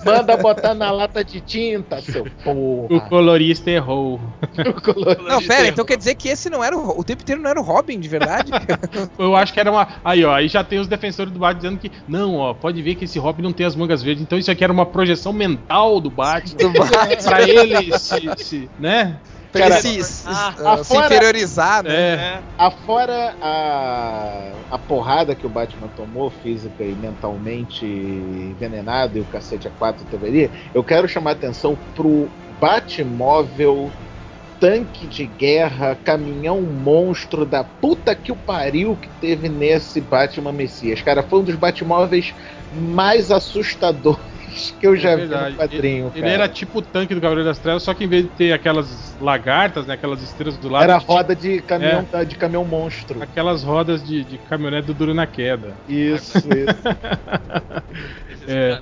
Manda 0.06 0.38
botar 0.38 0.74
na 0.74 0.92
lata 0.92 1.24
de 1.24 1.40
tinta, 1.42 2.02
seu 2.02 2.24
o 2.24 2.30
porra. 2.44 3.00
colorista 3.10 3.72
errou. 3.72 4.20
O 4.68 4.82
colorido. 4.82 5.24
Não, 5.24 5.42
pera, 5.42 5.68
então 5.68 5.86
quer 5.86 5.98
dizer 5.98 6.16
que 6.16 6.28
esse 6.28 6.50
não 6.50 6.64
era 6.64 6.78
o, 6.78 7.00
o 7.00 7.04
tempo 7.04 7.22
inteiro 7.24 7.42
não 7.42 7.50
era 7.50 7.60
o 7.60 7.64
Robin, 7.64 8.00
de 8.00 8.08
verdade? 8.08 8.52
Eu 9.18 9.36
acho 9.36 9.54
que 9.54 9.60
era 9.60 9.72
uma. 9.72 9.88
Aí, 10.04 10.24
ó, 10.26 10.34
aí 10.34 10.48
já 10.48 10.64
tem 10.64 10.80
os 10.80 10.88
defensores 10.88 11.32
do 11.32 11.40
Batman 11.40 11.56
dizendo 11.62 11.80
que. 11.80 11.92
Não, 12.08 12.36
ó, 12.36 12.54
pode 12.54 12.82
ver 12.82 12.96
que 12.96 13.06
esse 13.06 13.18
Robin 13.18 13.42
não 13.44 13.54
tem 13.54 13.66
as 13.66 13.76
mangas 13.76 14.04
verdes. 14.04 14.22
Então 14.22 14.38
isso 14.38 14.52
aqui 14.52 14.64
era 14.64 14.74
uma 14.74 14.86
projeção 14.86 15.32
mental 15.34 16.00
do 16.00 16.10
Batman. 16.12 16.58
Do 16.58 16.74
Batman. 16.74 17.24
pra 17.24 17.42
ele 17.48 17.98
se, 17.98 18.30
se- 18.38 18.70
né? 18.80 19.18
Pra 19.56 19.70
Cara, 19.70 19.80
ele 19.88 20.04
se, 20.04 20.14
se- 20.14 20.28
ah, 20.28 20.54
uh, 20.54 20.84
se 20.84 20.92
afora- 20.94 21.06
inferiorizar, 21.06 21.84
né? 21.84 21.94
É. 21.96 22.14
É. 22.16 22.44
Afora 22.58 23.34
a, 23.42 24.52
a 24.72 24.78
porrada 24.78 25.34
que 25.34 25.46
o 25.46 25.50
Batman 25.50 25.88
tomou, 25.96 26.30
física 26.30 26.84
e 26.84 26.94
mentalmente 26.94 27.86
envenenado, 27.86 29.18
e 29.18 29.22
o 29.22 29.26
cacete 29.26 29.66
a 29.68 29.72
quatro 29.72 30.06
deveria, 30.12 30.52
eu 30.74 30.84
quero 30.84 31.08
chamar 31.08 31.30
a 31.30 31.34
atenção 31.34 31.78
pro 31.96 32.28
Batmóvel, 32.60 33.92
tanque 34.60 35.08
de 35.08 35.26
guerra, 35.26 35.96
caminhão 36.04 36.62
monstro 36.62 37.46
da 37.46 37.64
puta 37.64 38.14
que 38.14 38.32
o 38.32 38.36
pariu 38.36 38.98
que 38.98 39.10
teve 39.22 39.48
nesse 39.48 40.02
Batman 40.02 40.52
Messias. 40.52 41.02
Cara, 41.02 41.24
foi 41.24 41.40
um 41.40 41.44
dos 41.44 41.56
Batmóveis 41.56 42.34
mais 42.74 43.32
assustadores 43.32 44.35
que 44.80 44.88
eu 44.88 44.96
já 44.96 45.12
É 45.12 45.16
vi 45.16 45.22
verdade. 45.28 45.52
no 45.52 45.58
quadrinho. 45.58 46.12
Ele 46.14 46.22
cara. 46.22 46.34
era 46.34 46.48
tipo 46.50 46.80
o 46.80 46.82
tanque 46.82 47.14
do 47.16 47.22
Cavaleiro 47.22 47.48
das 47.50 47.60
Trevas, 47.60 47.84
só 47.84 47.94
que 47.94 48.04
em 48.04 48.08
vez 48.08 48.24
de 48.24 48.30
ter 48.30 48.54
aquelas 48.54 49.16
lagartas, 49.22 49.86
né? 49.86 49.94
Aquelas 49.96 50.22
estrelas 50.22 50.58
do 50.58 50.70
lado. 50.70 50.84
Era 50.84 50.98
roda 50.98 51.36
de 51.36 51.62
caminhão, 51.62 52.06
de 52.28 52.36
caminhão 52.36 52.66
monstro. 52.66 53.22
Aquelas 53.22 53.64
rodas 53.64 54.04
de, 54.06 54.24
de 54.24 54.38
caminhonete 54.38 54.88
do 54.88 54.94
Duro 54.94 55.14
na 55.14 55.28
Queda. 55.28 55.74
Isso, 55.88 56.38
isso. 56.38 56.48
Esse, 58.32 58.46
É. 58.48 58.80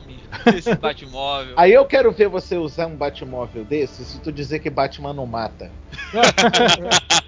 esse 0.57 0.75
Batmóvel. 0.75 1.53
Aí 1.55 1.71
eu 1.71 1.85
quero 1.85 2.11
ver 2.11 2.27
você 2.27 2.57
usar 2.57 2.87
um 2.87 2.95
Batmóvel 2.97 3.63
desse 3.63 4.03
se 4.03 4.19
tu 4.19 4.29
dizer 4.31 4.59
que 4.59 4.69
Batman 4.69 5.13
não 5.13 5.25
mata. 5.25 5.71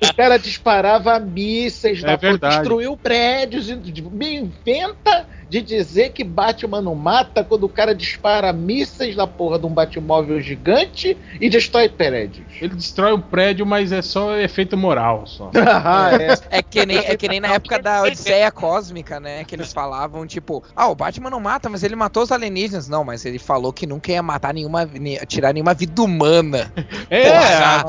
o 0.01 0.13
cara 0.15 0.37
disparava 0.37 1.17
mísseis 1.19 1.99
É 2.03 2.07
da 2.07 2.17
porra, 2.17 2.31
verdade. 2.31 2.55
destruiu 2.57 2.97
prédios. 2.97 3.69
e 3.69 3.75
Me 4.11 4.35
inventa 4.35 5.25
de 5.55 5.61
dizer 5.61 6.09
que 6.11 6.23
Batman 6.23 6.81
não 6.81 6.95
mata 6.95 7.43
quando 7.43 7.63
o 7.63 7.69
cara 7.69 7.93
dispara 7.95 8.51
mísseis 8.51 9.15
da 9.15 9.25
porra 9.25 9.57
de 9.59 9.65
um 9.65 9.69
Batmóvel 9.69 10.41
gigante 10.41 11.17
e 11.39 11.49
destrói 11.49 11.87
prédios. 11.89 12.45
Ele 12.61 12.75
destrói 12.75 13.13
o 13.13 13.19
prédio, 13.19 13.65
mas 13.65 13.91
é 13.91 14.01
só 14.01 14.35
efeito 14.37 14.75
moral 14.75 15.25
só. 15.25 15.51
ah, 15.55 16.09
é. 16.19 16.57
É 16.57 16.61
que, 16.61 16.85
nem, 16.85 16.97
é 16.97 17.15
que 17.15 17.27
nem 17.27 17.39
na 17.39 17.53
época 17.53 17.79
da 17.79 18.01
Odisseia 18.03 18.51
Cósmica, 18.51 19.19
né? 19.19 19.43
Que 19.45 19.55
eles 19.55 19.71
falavam, 19.71 20.25
tipo, 20.27 20.63
ah, 20.75 20.87
o 20.87 20.95
Batman 20.95 21.29
não 21.29 21.39
mata, 21.39 21.69
mas 21.69 21.83
ele 21.83 21.95
matou 21.95 22.23
os 22.23 22.31
alienígenas. 22.31 22.87
Não, 22.89 23.03
mas 23.03 23.25
ele 23.25 23.39
falou 23.39 23.71
que 23.71 23.85
nunca 23.87 24.11
ia 24.11 24.21
matar 24.23 24.53
nenhuma. 24.53 24.85
ne- 24.85 25.17
tirar 25.25 25.53
nenhuma 25.53 25.73
vida 25.73 26.01
humana. 26.01 26.71
É, 27.09 27.29
Ah, 27.29 27.83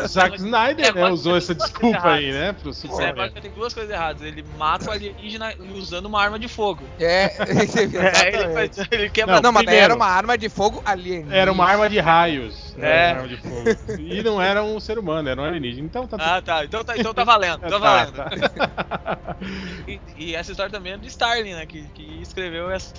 a- 0.00 0.06
Zack 0.06 0.36
Snyder 0.36 0.94
né, 0.94 1.08
usou 1.10 1.36
essa 1.36 1.54
desculpa 1.54 2.12
aí, 2.12 2.32
né? 2.32 2.52
Pro 2.52 2.72
Superman. 2.72 3.08
agora 3.10 3.30
tem 3.40 3.50
duas 3.50 3.72
coisas 3.74 3.90
erradas. 3.92 4.22
Ele 4.22 4.44
mata 4.58 4.88
o 4.88 4.92
alienígena 4.92 5.52
usando 5.74 6.06
uma 6.06 6.20
arma 6.22 6.38
de 6.38 6.48
fogo. 6.48 6.63
É, 6.98 7.24
É, 7.36 8.28
ele, 8.28 8.54
faz- 8.54 8.88
ele 8.90 9.10
quer 9.10 9.26
Não, 9.26 9.40
Não, 9.40 9.52
mas 9.52 9.62
primeiro. 9.64 9.84
era 9.84 9.94
uma 9.94 10.06
arma 10.06 10.36
de 10.38 10.48
fogo 10.48 10.82
alienígena. 10.84 11.34
Era 11.36 11.52
uma 11.52 11.64
arma 11.66 11.88
de 11.88 11.98
raios. 12.00 12.74
né, 12.76 13.10
É. 13.10 13.12
uma 13.12 13.22
arma 13.22 13.28
de 13.28 13.36
fogo. 13.36 14.00
E 14.00 14.22
não 14.22 14.40
era 14.40 14.62
um 14.62 14.78
ser 14.80 14.98
humano, 14.98 15.28
era 15.28 15.40
um 15.40 15.44
alienígena. 15.44 15.86
Então 15.86 16.06
tá 16.06 16.16
Ah, 16.20 16.40
tá. 16.42 16.64
Então 16.64 16.82
tá, 16.84 16.96
então 16.96 17.12
tá 17.14 17.24
valendo. 17.24 17.60
Tá 17.60 17.68
Tá, 17.74 17.78
valendo. 17.78 18.12
tá. 18.12 19.18
E, 19.86 20.00
e 20.16 20.34
essa 20.34 20.52
história 20.52 20.70
também 20.72 20.92
é 20.92 20.96
do 20.96 21.06
Starling, 21.06 21.52
né? 21.54 21.66
Que, 21.66 21.82
que 21.94 22.18
escreveu 22.22 22.70
essa, 22.70 22.94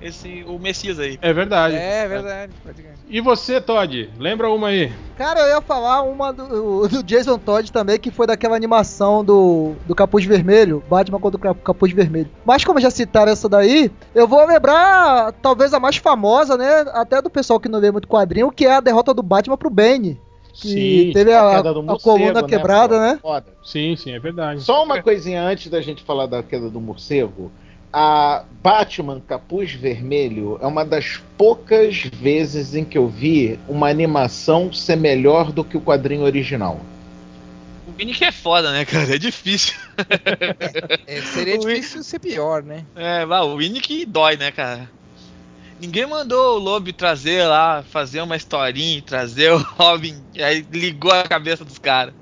esse, 0.00 0.44
o 0.46 0.58
Messias 0.58 0.98
aí. 0.98 1.18
É 1.20 1.32
verdade. 1.32 1.74
É 1.74 2.06
verdade. 2.06 2.52
pode 2.62 2.82
crer. 2.82 2.92
E 3.08 3.20
você, 3.20 3.60
Todd? 3.60 4.08
Lembra 4.18 4.48
uma 4.50 4.68
aí? 4.68 4.92
Cara, 5.16 5.40
eu 5.40 5.48
ia 5.56 5.60
falar 5.60 6.02
uma 6.02 6.32
do, 6.32 6.86
do 6.88 7.02
Jason 7.02 7.38
Todd 7.38 7.70
também, 7.72 7.98
que 7.98 8.10
foi 8.10 8.26
daquela 8.26 8.54
animação 8.56 9.24
do, 9.24 9.74
do 9.86 9.94
Capuz 9.94 10.24
Vermelho, 10.24 10.82
Batman 10.88 11.18
contra 11.18 11.36
o 11.36 11.40
Cap- 11.40 11.60
Capuz 11.62 11.92
Vermelho. 11.92 12.30
Mas 12.44 12.64
como 12.64 12.80
já 12.82 12.90
citaram 12.90 13.32
essa 13.32 13.48
daí, 13.48 13.90
eu 14.14 14.28
vou 14.28 14.44
lembrar 14.46 15.32
talvez 15.40 15.72
a 15.72 15.80
mais 15.80 15.96
famosa, 15.96 16.56
né, 16.56 16.84
até 16.92 17.22
do 17.22 17.30
pessoal 17.30 17.58
que 17.58 17.68
não 17.68 17.78
lê 17.78 17.90
muito 17.90 18.08
quadrinho, 18.08 18.50
que 18.50 18.66
é 18.66 18.74
a 18.74 18.80
derrota 18.80 19.14
do 19.14 19.22
Batman 19.22 19.56
pro 19.56 19.70
Bane. 19.70 20.20
Que 20.52 20.68
Sim, 20.68 21.10
teve 21.14 21.32
a, 21.32 21.56
Queda 21.56 21.72
do 21.72 21.80
a 21.80 21.82
morcego, 21.82 22.02
coluna 22.02 22.42
né, 22.42 22.48
quebrada, 22.48 23.00
né? 23.00 23.18
Foda. 23.22 23.46
sim, 23.64 23.96
sim, 23.96 24.12
é 24.12 24.18
verdade. 24.18 24.60
Só 24.60 24.84
uma 24.84 25.00
coisinha 25.02 25.42
antes 25.42 25.70
da 25.70 25.80
gente 25.80 26.02
falar 26.02 26.26
da 26.26 26.42
queda 26.42 26.68
do 26.68 26.78
morcego. 26.78 27.50
A 27.90 28.44
Batman 28.62 29.20
Capuz 29.20 29.72
Vermelho 29.72 30.58
é 30.60 30.66
uma 30.66 30.84
das 30.84 31.22
poucas 31.38 32.02
vezes 32.02 32.74
em 32.74 32.84
que 32.84 32.98
eu 32.98 33.08
vi 33.08 33.58
uma 33.66 33.88
animação 33.88 34.72
ser 34.72 34.96
melhor 34.96 35.52
do 35.52 35.64
que 35.64 35.76
o 35.76 35.80
quadrinho 35.80 36.22
original. 36.22 36.80
O 37.92 37.96
Vini 37.96 38.14
que 38.14 38.24
é 38.24 38.32
foda, 38.32 38.72
né, 38.72 38.84
cara? 38.84 39.14
É 39.14 39.18
difícil. 39.18 39.74
É, 41.06 41.20
seria 41.22 41.58
difícil 41.58 42.02
ser 42.02 42.18
pior, 42.18 42.62
né? 42.62 42.84
É, 42.96 43.24
o 43.24 43.56
Vini 43.56 43.80
que 43.80 44.06
dói, 44.06 44.36
né, 44.36 44.50
cara? 44.50 44.90
Ninguém 45.78 46.06
mandou 46.06 46.56
o 46.56 46.58
Lobo 46.58 46.92
trazer 46.92 47.44
lá, 47.44 47.82
fazer 47.82 48.20
uma 48.22 48.36
historinha, 48.36 48.98
e 48.98 49.02
trazer 49.02 49.52
o 49.52 49.58
Robin, 49.76 50.16
e 50.32 50.42
aí 50.42 50.64
ligou 50.70 51.12
a 51.12 51.24
cabeça 51.24 51.64
dos 51.64 51.78
caras. 51.78 52.14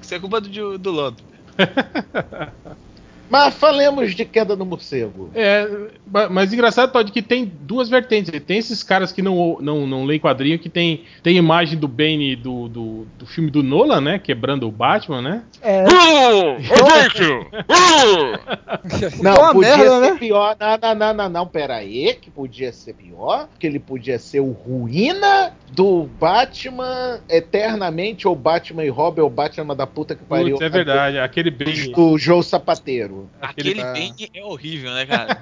Isso 0.00 0.14
é 0.14 0.20
culpa 0.20 0.40
do, 0.40 0.78
do 0.78 0.90
Lobo. 0.90 1.20
Mas 3.32 3.54
falemos 3.54 4.14
de 4.14 4.26
queda 4.26 4.54
do 4.54 4.66
morcego. 4.66 5.30
É, 5.34 5.66
ma- 6.06 6.28
mas 6.28 6.52
engraçado, 6.52 6.92
Todd, 6.92 7.10
que 7.10 7.22
tem 7.22 7.50
duas 7.62 7.88
vertentes. 7.88 8.30
Tem 8.42 8.58
esses 8.58 8.82
caras 8.82 9.10
que 9.10 9.22
não, 9.22 9.56
não, 9.58 9.86
não 9.86 10.04
leem 10.04 10.20
quadrinho, 10.20 10.58
que 10.58 10.68
tem, 10.68 11.04
tem 11.22 11.38
imagem 11.38 11.78
do 11.78 11.88
Bane 11.88 12.36
do, 12.36 12.68
do, 12.68 13.06
do 13.18 13.24
filme 13.24 13.50
do 13.50 13.62
Nolan, 13.62 14.02
né? 14.02 14.18
Quebrando 14.18 14.68
o 14.68 14.70
Batman, 14.70 15.22
né? 15.22 15.44
É, 15.62 15.82
Não, 19.22 19.34
uma 19.34 19.52
podia 19.52 19.76
merda, 19.78 20.04
ser 20.04 20.12
né? 20.12 20.18
pior. 20.18 20.56
Não, 20.60 20.76
não, 20.76 20.94
não, 20.94 21.14
não, 21.14 21.28
não, 21.30 21.46
pera 21.46 21.76
aí, 21.76 22.14
que 22.20 22.30
podia 22.30 22.70
ser 22.72 22.92
pior, 22.94 23.48
que 23.58 23.66
ele 23.66 23.78
podia 23.78 24.18
ser 24.18 24.40
o 24.40 24.50
ruína 24.50 25.52
do 25.70 26.06
Batman 26.20 27.20
eternamente, 27.28 28.28
ou 28.28 28.36
Batman 28.36 28.84
e 28.84 28.90
Robin, 28.90 29.22
ou 29.22 29.30
Batman 29.30 29.74
da 29.74 29.86
puta 29.86 30.14
que 30.14 30.22
pariu. 30.24 30.56
Putz, 30.56 30.66
é 30.66 30.68
verdade, 30.68 31.18
aquele 31.18 31.50
Bane. 31.50 31.92
Do 31.92 32.18
Joe 32.18 32.42
Sapateiro. 32.42 33.21
Aquele 33.40 33.74
tá- 33.74 33.92
Bane 33.92 34.30
é 34.34 34.44
horrível, 34.44 34.92
né, 34.92 35.06
cara? 35.06 35.38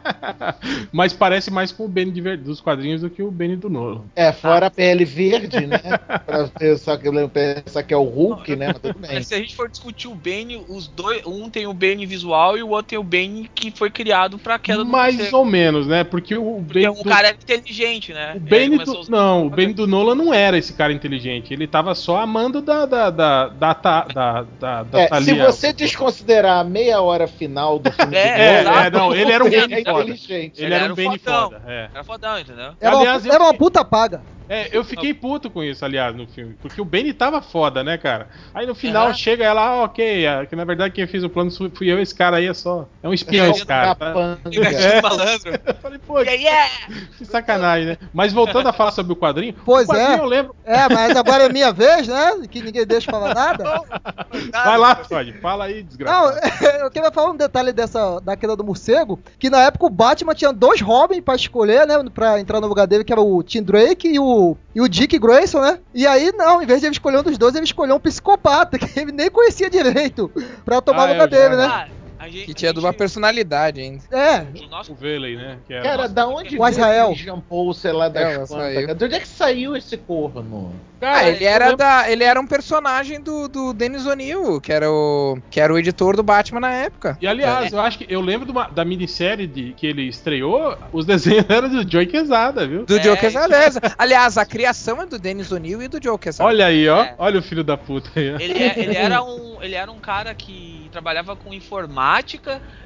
Mas 0.93 1.13
parece 1.13 1.51
mais 1.51 1.73
com 1.73 1.85
o 1.85 1.89
Bane 1.89 2.11
de 2.11 2.21
dos 2.37 2.61
quadrinhos 2.61 3.01
do 3.01 3.11
que 3.11 3.23
o 3.23 3.31
Bane 3.31 3.57
do 3.57 3.69
Nolan. 3.71 4.03
É, 4.15 4.33
fora 4.33 4.67
a 4.67 4.71
pele 4.71 5.05
verde, 5.05 5.67
né? 5.67 5.79
pra 6.27 6.49
pensar 6.49 6.99
que, 6.99 7.09
pensar 7.29 7.83
que 7.83 7.95
é 7.95 7.97
o 7.97 8.05
Hulk, 8.05 8.57
né? 8.57 8.69
Mas 8.69 8.79
tudo 8.79 8.99
bem. 8.99 9.15
Mas 9.15 9.27
se 9.29 9.35
a 9.35 9.39
gente 9.39 9.55
for 9.57 9.69
discutir 9.69 10.09
o 10.09 10.15
Bane, 10.15 10.65
os 10.69 10.87
dois, 10.87 11.25
um 11.27 11.49
tem 11.51 11.67
o 11.67 11.75
Bane 11.75 12.07
visual 12.07 12.57
e 12.57 12.63
o 12.63 12.69
outro 12.69 12.89
tem 12.89 12.99
o 12.99 13.03
Bane 13.03 13.51
que 13.55 13.71
foi 13.71 13.91
criado 13.91 14.39
pra 14.39 14.59
queda 14.59 14.85
do 14.85 14.91
Mais 14.91 15.33
ou 15.33 15.45
menos, 15.45 15.87
né? 15.87 16.05
Porque 16.05 16.37
o 16.37 16.63
Porque 16.63 16.81
Bane 16.87 16.89
o 17.01 17.03
do... 17.03 17.09
cara 17.09 17.29
é 17.29 17.33
inteligente, 17.33 18.13
né? 18.13 18.35
O 18.37 18.41
Bane 18.41 18.71
começou 18.71 18.95
do... 18.95 19.01
os- 19.01 19.09
Não, 19.09 19.47
o 19.47 19.51
Bane 19.51 19.73
do 19.75 19.87
Nolan 19.87 20.15
não 20.15 20.33
era 20.33 20.57
esse 20.59 20.73
cara 20.73 20.93
inteligente. 20.93 21.53
Ele 21.53 21.67
tava 21.67 21.95
só 21.95 22.19
amando 22.19 22.61
da 22.61 22.87
da 22.87 23.11
da 23.11 23.49
da 23.49 23.73
da, 23.75 24.05
da, 24.05 24.43
da, 24.43 24.83
da 24.85 25.01
É, 25.01 25.21
se 25.23 25.35
você 25.35 25.73
desconsiderar 25.73 26.61
a 26.61 26.65
meia 26.65 27.01
hora 27.01 27.27
final 27.27 27.60
do 27.79 27.93
filme 27.93 28.17
É, 28.17 28.63
do 28.65 28.71
É, 28.71 28.87
é, 28.87 28.91
não, 28.91 29.15
ele 29.15 29.33
era 29.33 29.45
um 29.45 29.49
é 29.49 29.61
foda. 29.85 30.03
inteligente. 30.03 30.59
Ele 30.59 30.67
Ele 30.67 30.75
era 30.75 30.93
um 30.93 30.97
fodão. 30.97 31.51
foda, 31.51 31.63
é. 31.67 31.91
Era 31.95 32.05
fodão, 32.05 32.39
entendeu? 32.39 32.73
Era, 32.81 32.97
Aliás, 32.97 33.23
uma, 33.23 33.29
eu 33.29 33.35
era 33.35 33.43
uma 33.45 33.53
fiquei- 33.53 33.59
puta 33.59 33.85
paga. 33.85 34.25
É, 34.51 34.69
eu 34.77 34.83
fiquei 34.83 35.15
puto 35.15 35.49
com 35.49 35.63
isso, 35.63 35.85
aliás, 35.85 36.15
no 36.17 36.27
filme. 36.27 36.57
Porque 36.61 36.81
o 36.81 36.85
Benny 36.85 37.13
tava 37.13 37.41
foda, 37.41 37.85
né, 37.85 37.97
cara? 37.97 38.27
Aí 38.53 38.67
no 38.67 38.75
final 38.75 39.07
Aham. 39.07 39.15
chega 39.15 39.45
ela, 39.45 39.63
ah, 39.63 39.85
ok, 39.85 40.27
ah, 40.27 40.45
que 40.45 40.57
na 40.57 40.65
verdade 40.65 40.93
quem 40.93 41.07
fez 41.07 41.23
o 41.23 41.31
plano 41.31 41.53
fui 41.53 41.89
eu, 41.89 42.01
esse 42.01 42.13
cara 42.13 42.39
aí 42.39 42.47
é 42.47 42.53
só. 42.53 42.89
É 43.01 43.09
um 43.09 43.15
espião 43.15 43.49
esse 43.49 43.65
cara. 43.65 43.95
Tá? 43.95 44.13
Malandro. 45.03 45.53
Eu 45.65 45.75
falei, 45.77 45.99
pô, 46.01 46.19
Yeah, 46.21 46.43
yeah! 46.43 46.71
que 47.17 47.25
sacanagem, 47.25 47.87
né? 47.87 47.97
Mas 48.13 48.33
voltando 48.33 48.69
a 48.69 48.73
falar 48.73 48.91
sobre 48.91 49.13
o 49.13 49.17
quadrinho, 49.17 49.55
Pois 49.65 49.89
o 49.89 49.93
quadrinho 49.93 50.19
é. 50.19 50.19
eu 50.19 50.25
lembro. 50.25 50.55
É, 50.65 50.89
mas 50.89 51.17
agora 51.17 51.45
é 51.45 51.49
minha 51.49 51.73
vez, 51.73 52.09
né? 52.09 52.43
Que 52.51 52.61
ninguém 52.61 52.85
deixa 52.85 53.11
falar 53.11 53.33
nada. 53.33 53.65
Vai 54.53 54.79
lá, 54.79 54.97
Todd, 54.97 55.33
fala 55.41 55.67
aí, 55.67 55.77
Não, 55.77 55.83
desgraçado. 55.85 56.41
eu 56.83 56.91
queria 56.91 57.13
falar 57.13 57.31
um 57.31 57.37
detalhe 57.37 57.73
dessa 57.73 58.19
da 58.21 58.37
queda 58.37 58.57
do 58.57 58.65
morcego, 58.65 59.21
que 59.39 59.49
na 59.49 59.63
época 59.63 59.87
o 59.87 59.91
Batman 59.91 60.35
tinha 60.35 60.53
dois 60.53 60.81
Robin 60.81 61.23
pra 61.23 61.37
escolher, 61.37 61.87
né, 61.87 61.95
pra 62.13 62.41
entrar 62.41 62.61
no 62.61 62.67
lugar 62.67 62.87
dele, 62.87 63.05
que 63.05 63.13
era 63.13 63.21
o 63.21 63.43
Tim 63.43 63.63
Drake 63.63 64.09
e 64.09 64.19
o, 64.19 64.40
e 64.75 64.81
o 64.81 64.89
Dick 64.89 65.19
Grayson, 65.19 65.61
né? 65.61 65.79
E 65.95 66.07
aí, 66.07 66.33
não, 66.37 66.63
em 66.63 66.67
vez 66.67 66.81
de 66.81 66.87
ele 66.87 66.93
escolher 66.95 67.19
um 67.19 67.23
dos 67.23 67.37
dois, 67.39 67.55
ele 67.55 67.65
escolheu 67.65 67.97
um 67.97 68.01
psicopata, 68.01 68.79
que 68.79 68.99
ele 69.01 69.13
nem 69.13 69.31
conhecia 69.31 69.69
direito, 69.71 70.31
pra 70.65 70.81
tomar 70.81 71.03
Ah, 71.03 71.07
o 71.07 71.13
lugar 71.13 71.27
eu 71.27 71.31
já- 71.31 71.49
dele, 71.49 71.57
né? 71.57 71.67
Ah, 71.71 71.89
gente- 72.29 72.47
Que 72.47 72.55
tinha 72.55 72.71
a 72.71 72.75
de 72.75 72.81
uma 72.81 72.93
personalidade 72.93 73.81
ainda. 73.81 74.03
É, 74.11 74.47
o 74.65 74.69
nosso 74.69 74.93
O 74.93 74.95
Velen, 74.95 75.37
né? 75.37 75.59
Que 75.67 75.75
era... 75.75 75.83
Cara, 75.83 76.09
da 76.09 76.27
onde 76.27 76.57
O 76.59 76.63
veio 76.65 77.13
esse 77.13 77.15
Jean 77.25 77.41
Paul, 77.41 77.73
sei 77.75 77.93
lá, 77.93 78.09
das 78.09 78.23
É, 78.23 78.39
o 78.39 78.47
quantas, 78.47 78.75
cara? 78.75 78.95
De 78.95 79.05
onde 79.05 79.15
é 79.15 79.21
que 79.21 79.29
saiu 79.29 79.77
esse 79.77 79.97
corno? 79.97 80.73
Ah, 81.03 81.27
ele 81.27 81.45
era, 81.47 81.65
lembro- 81.67 81.79
da, 81.79 82.11
ele 82.11 82.23
era 82.25 82.39
um 82.39 82.47
personagem 82.47 83.23
do, 83.23 83.49
do 83.49 83.73
Dennis 83.73 84.05
O'Neill, 84.05 84.61
que 84.61 84.71
era 84.71 84.91
o 84.91 85.39
que 85.51 85.59
era 85.59 85.73
o 85.73 85.79
editor 85.79 86.15
do 86.15 86.23
Batman 86.23 86.61
na 86.61 86.73
época. 86.75 87.17
E 87.23 87.27
aliás, 87.27 87.73
eu 87.73 87.81
acho 87.81 87.97
que 87.97 88.07
eu 88.07 88.21
lembro 88.21 88.45
de 88.45 88.53
uma- 88.53 88.69
da 88.69 88.85
minissérie 88.85 89.47
de, 89.47 89.73
que 89.73 89.87
ele 89.87 90.03
estreou, 90.07 90.77
os 90.93 91.07
desenhos 91.07 91.47
eram 91.49 91.71
do 91.71 91.91
Joey 91.91 92.07
Quesada, 92.07 92.67
viu? 92.67 92.85
Do 92.85 92.99
É, 92.99 93.03
Joe 93.03 93.17
Quesada. 93.17 93.57
Aliás, 93.97 94.37
a 94.37 94.45
criação 94.45 95.01
é 95.01 95.07
do 95.07 95.19
Dennis 95.19 95.51
O'Neill 95.51 95.81
e 95.83 95.89
do 95.89 95.99
Joe 96.03 96.19
Quesada. 96.19 96.47
Olha 96.47 96.67
aí, 96.67 96.87
ó. 96.87 97.03
É. 97.03 97.15
Olha 97.17 97.39
o 97.39 97.43
filho 97.43 97.65
da 97.65 97.79
puta 97.79 98.11
aí. 98.17 98.27
Ele, 98.39 98.63
é- 98.63 98.79
ele 98.79 98.93
era 98.99 99.23
um, 99.23 99.57
ele 99.63 99.75
era 99.77 99.91
um 99.91 99.99
cara 99.99 100.35
que 100.35 100.87
trabalhava 100.93 101.35
com 101.35 101.55
informática 101.55 102.10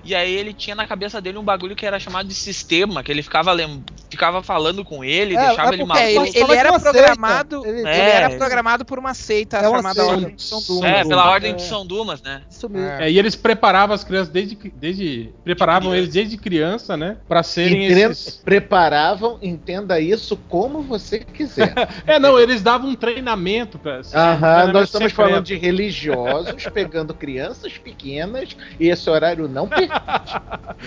e 0.04 0.14
aí 0.14 0.34
ele 0.34 0.52
tinha 0.52 0.76
na 0.76 0.86
cabeça 0.86 1.20
dele 1.20 1.38
um 1.38 1.42
bagulho 1.42 1.74
que 1.74 1.86
era 1.86 1.98
chamado 1.98 2.28
de 2.28 2.34
sistema, 2.34 3.02
que 3.02 3.10
ele 3.10 3.22
ficava, 3.22 3.52
lem- 3.52 3.82
ficava 4.10 4.42
falando 4.42 4.84
com 4.84 5.02
ele, 5.02 5.34
É, 5.34 5.46
deixava 5.46 5.70
é 5.70 5.72
ele 5.74 5.82
É, 5.82 5.86
maluco. 5.86 6.04
ele, 6.26 6.38
ele 6.38 6.54
era 6.54 6.70
Uma 6.70 6.78
seita. 6.80 6.92
programado. 6.98 7.66
Ele- 7.66 7.78
Ele, 7.80 7.88
É. 7.88 8.10
era 8.16 8.30
programado 8.36 8.84
por 8.84 8.98
uma 8.98 9.14
seita 9.14 9.56
É 9.58 9.68
uma 9.68 9.78
chamada 9.78 9.94
seita. 10.02 10.12
Ordem 10.12 10.34
de 10.36 10.42
São 10.42 10.60
Dumas. 10.62 10.90
É, 10.90 11.04
pela 11.04 11.30
ordem 11.30 11.50
É. 11.52 11.54
de 11.54 11.62
São 11.62 11.86
Dumas, 11.86 12.22
né? 12.22 12.42
isso 12.50 12.68
mesmo. 12.68 12.86
É. 12.88 13.06
É, 13.06 13.10
e 13.10 13.18
eles 13.18 13.34
preparavam 13.34 13.94
as 13.94 14.04
crianças 14.04 14.28
desde, 14.28 14.56
desde 14.76 15.30
preparavam 15.42 15.90
criança. 15.90 15.96
eles 15.98 16.12
desde 16.14 16.36
criança, 16.36 16.96
né, 16.96 17.16
Pra 17.26 17.42
serem 17.42 17.86
Entenda- 17.86 18.12
esses. 18.12 18.36
Preparavam, 18.36 19.38
entenda 19.42 19.98
isso 20.00 20.36
como 20.48 20.82
você 20.82 21.20
quiser. 21.20 21.72
É, 22.06 22.18
não, 22.18 22.38
eles 22.38 22.62
davam 22.62 22.90
um 22.90 22.94
treinamento 22.94 23.78
para. 23.78 24.00
Aham, 24.14 24.72
nós 24.72 24.84
estamos 24.88 25.12
falando 25.12 25.44
de 25.44 25.54
religiosos 25.56 26.64
pegando 26.72 27.14
crianças 27.14 27.78
pequenas 27.78 28.56
e 28.78 28.88
esse 28.88 29.08
horário 29.14 29.48
não 29.48 29.68
permite. 29.68 29.92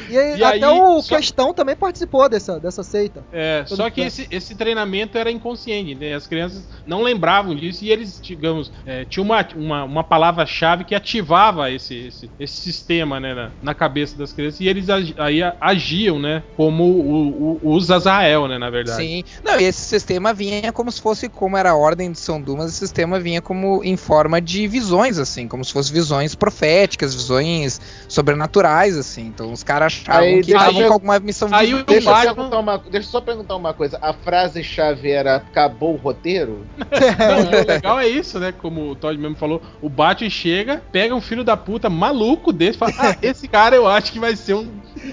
E, 0.09 0.17
aí, 0.17 0.37
E 0.39 0.43
até 0.43 0.65
aí, 0.65 0.79
o 0.79 1.01
só- 1.01 1.15
Questão 1.15 1.53
também 1.53 1.75
participou 1.75 2.29
dessa, 2.29 2.59
dessa 2.59 2.83
seita. 2.83 3.23
É, 3.31 3.63
Todo 3.63 3.77
só 3.77 3.89
que 3.89 4.01
esse, 4.01 4.27
esse 4.29 4.53
treinamento 4.53 5.17
era 5.17 5.31
inconsciente, 5.31 5.95
né? 5.95 6.13
As 6.13 6.27
crianças 6.27 6.67
não 6.85 7.01
lembravam 7.01 7.55
disso 7.55 7.83
e 7.83 7.91
eles, 7.91 8.19
digamos, 8.21 8.71
é, 8.85 9.05
tinha 9.05 9.23
uma, 9.23 9.47
uma, 9.55 9.83
uma 9.85 10.03
palavra-chave 10.03 10.83
que 10.83 10.93
ativava 10.93 11.71
esse, 11.71 12.07
esse, 12.07 12.29
esse 12.39 12.57
sistema, 12.57 13.19
né, 13.19 13.33
na, 13.33 13.51
na 13.61 13.73
cabeça 13.73 14.15
das 14.17 14.31
crianças 14.33 14.59
e 14.59 14.67
eles 14.67 14.87
aí 15.17 15.39
agiam, 15.59 16.19
né, 16.19 16.43
como 16.55 16.83
o, 16.83 17.59
o, 17.63 17.73
os 17.75 17.89
Azael, 17.89 18.47
né, 18.47 18.57
na 18.59 18.69
verdade. 18.69 19.01
Sim. 19.01 19.23
Não, 19.43 19.59
e 19.59 19.63
esse 19.63 19.81
sistema 19.81 20.31
vinha 20.33 20.71
como 20.71 20.91
se 20.91 21.01
fosse, 21.01 21.27
como 21.27 21.57
era 21.57 21.71
a 21.71 21.75
Ordem 21.75 22.11
de 22.11 22.19
São 22.19 22.39
Dumas, 22.39 22.69
esse 22.69 22.79
sistema 22.79 23.19
vinha 23.19 23.41
como 23.41 23.83
em 23.83 23.97
forma 23.97 24.39
de 24.39 24.67
visões, 24.67 25.17
assim, 25.17 25.47
como 25.47 25.65
se 25.65 25.73
fossem 25.73 25.93
visões 25.93 26.35
proféticas, 26.35 27.15
visões 27.15 27.81
sobrenaturais, 28.17 28.97
assim. 28.97 29.27
Então 29.27 29.51
os 29.53 29.63
caras 29.63 29.93
achavam 29.93 30.21
Aí, 30.27 30.41
que 30.41 30.47
deixa 30.47 30.57
estavam 30.59 30.81
eu- 30.81 30.87
com 30.87 30.93
alguma 30.93 31.19
missão 31.19 31.47
aí 31.51 31.73
o 31.73 31.83
Deixa 31.83 32.09
eu, 32.09 32.13
Batman- 32.13 32.33
perguntar 32.35 32.59
uma, 32.59 32.77
deixa 32.77 33.07
eu 33.07 33.11
só 33.11 33.21
perguntar 33.21 33.55
uma 33.55 33.73
coisa. 33.73 33.97
A 34.01 34.13
frase-chave 34.13 35.09
era 35.11 35.37
acabou 35.37 35.93
o 35.93 35.97
roteiro? 35.97 36.65
Não, 36.77 37.61
o 37.61 37.67
legal 37.67 37.99
é 37.99 38.07
isso, 38.07 38.39
né? 38.39 38.51
Como 38.51 38.89
o 38.91 38.95
Todd 38.95 39.17
mesmo 39.19 39.35
falou, 39.35 39.61
o 39.81 39.87
Batman 39.89 40.29
chega, 40.29 40.81
pega 40.91 41.13
um 41.15 41.21
filho 41.21 41.43
da 41.43 41.55
puta 41.55 41.89
maluco 41.89 42.51
desse 42.51 42.75
e 42.75 42.79
fala: 42.79 42.93
Ah, 42.97 43.15
esse 43.21 43.47
cara 43.47 43.75
eu 43.75 43.87
acho 43.87 44.11
que 44.11 44.19
vai 44.19 44.35
ser 44.35 44.55
um 44.55 44.67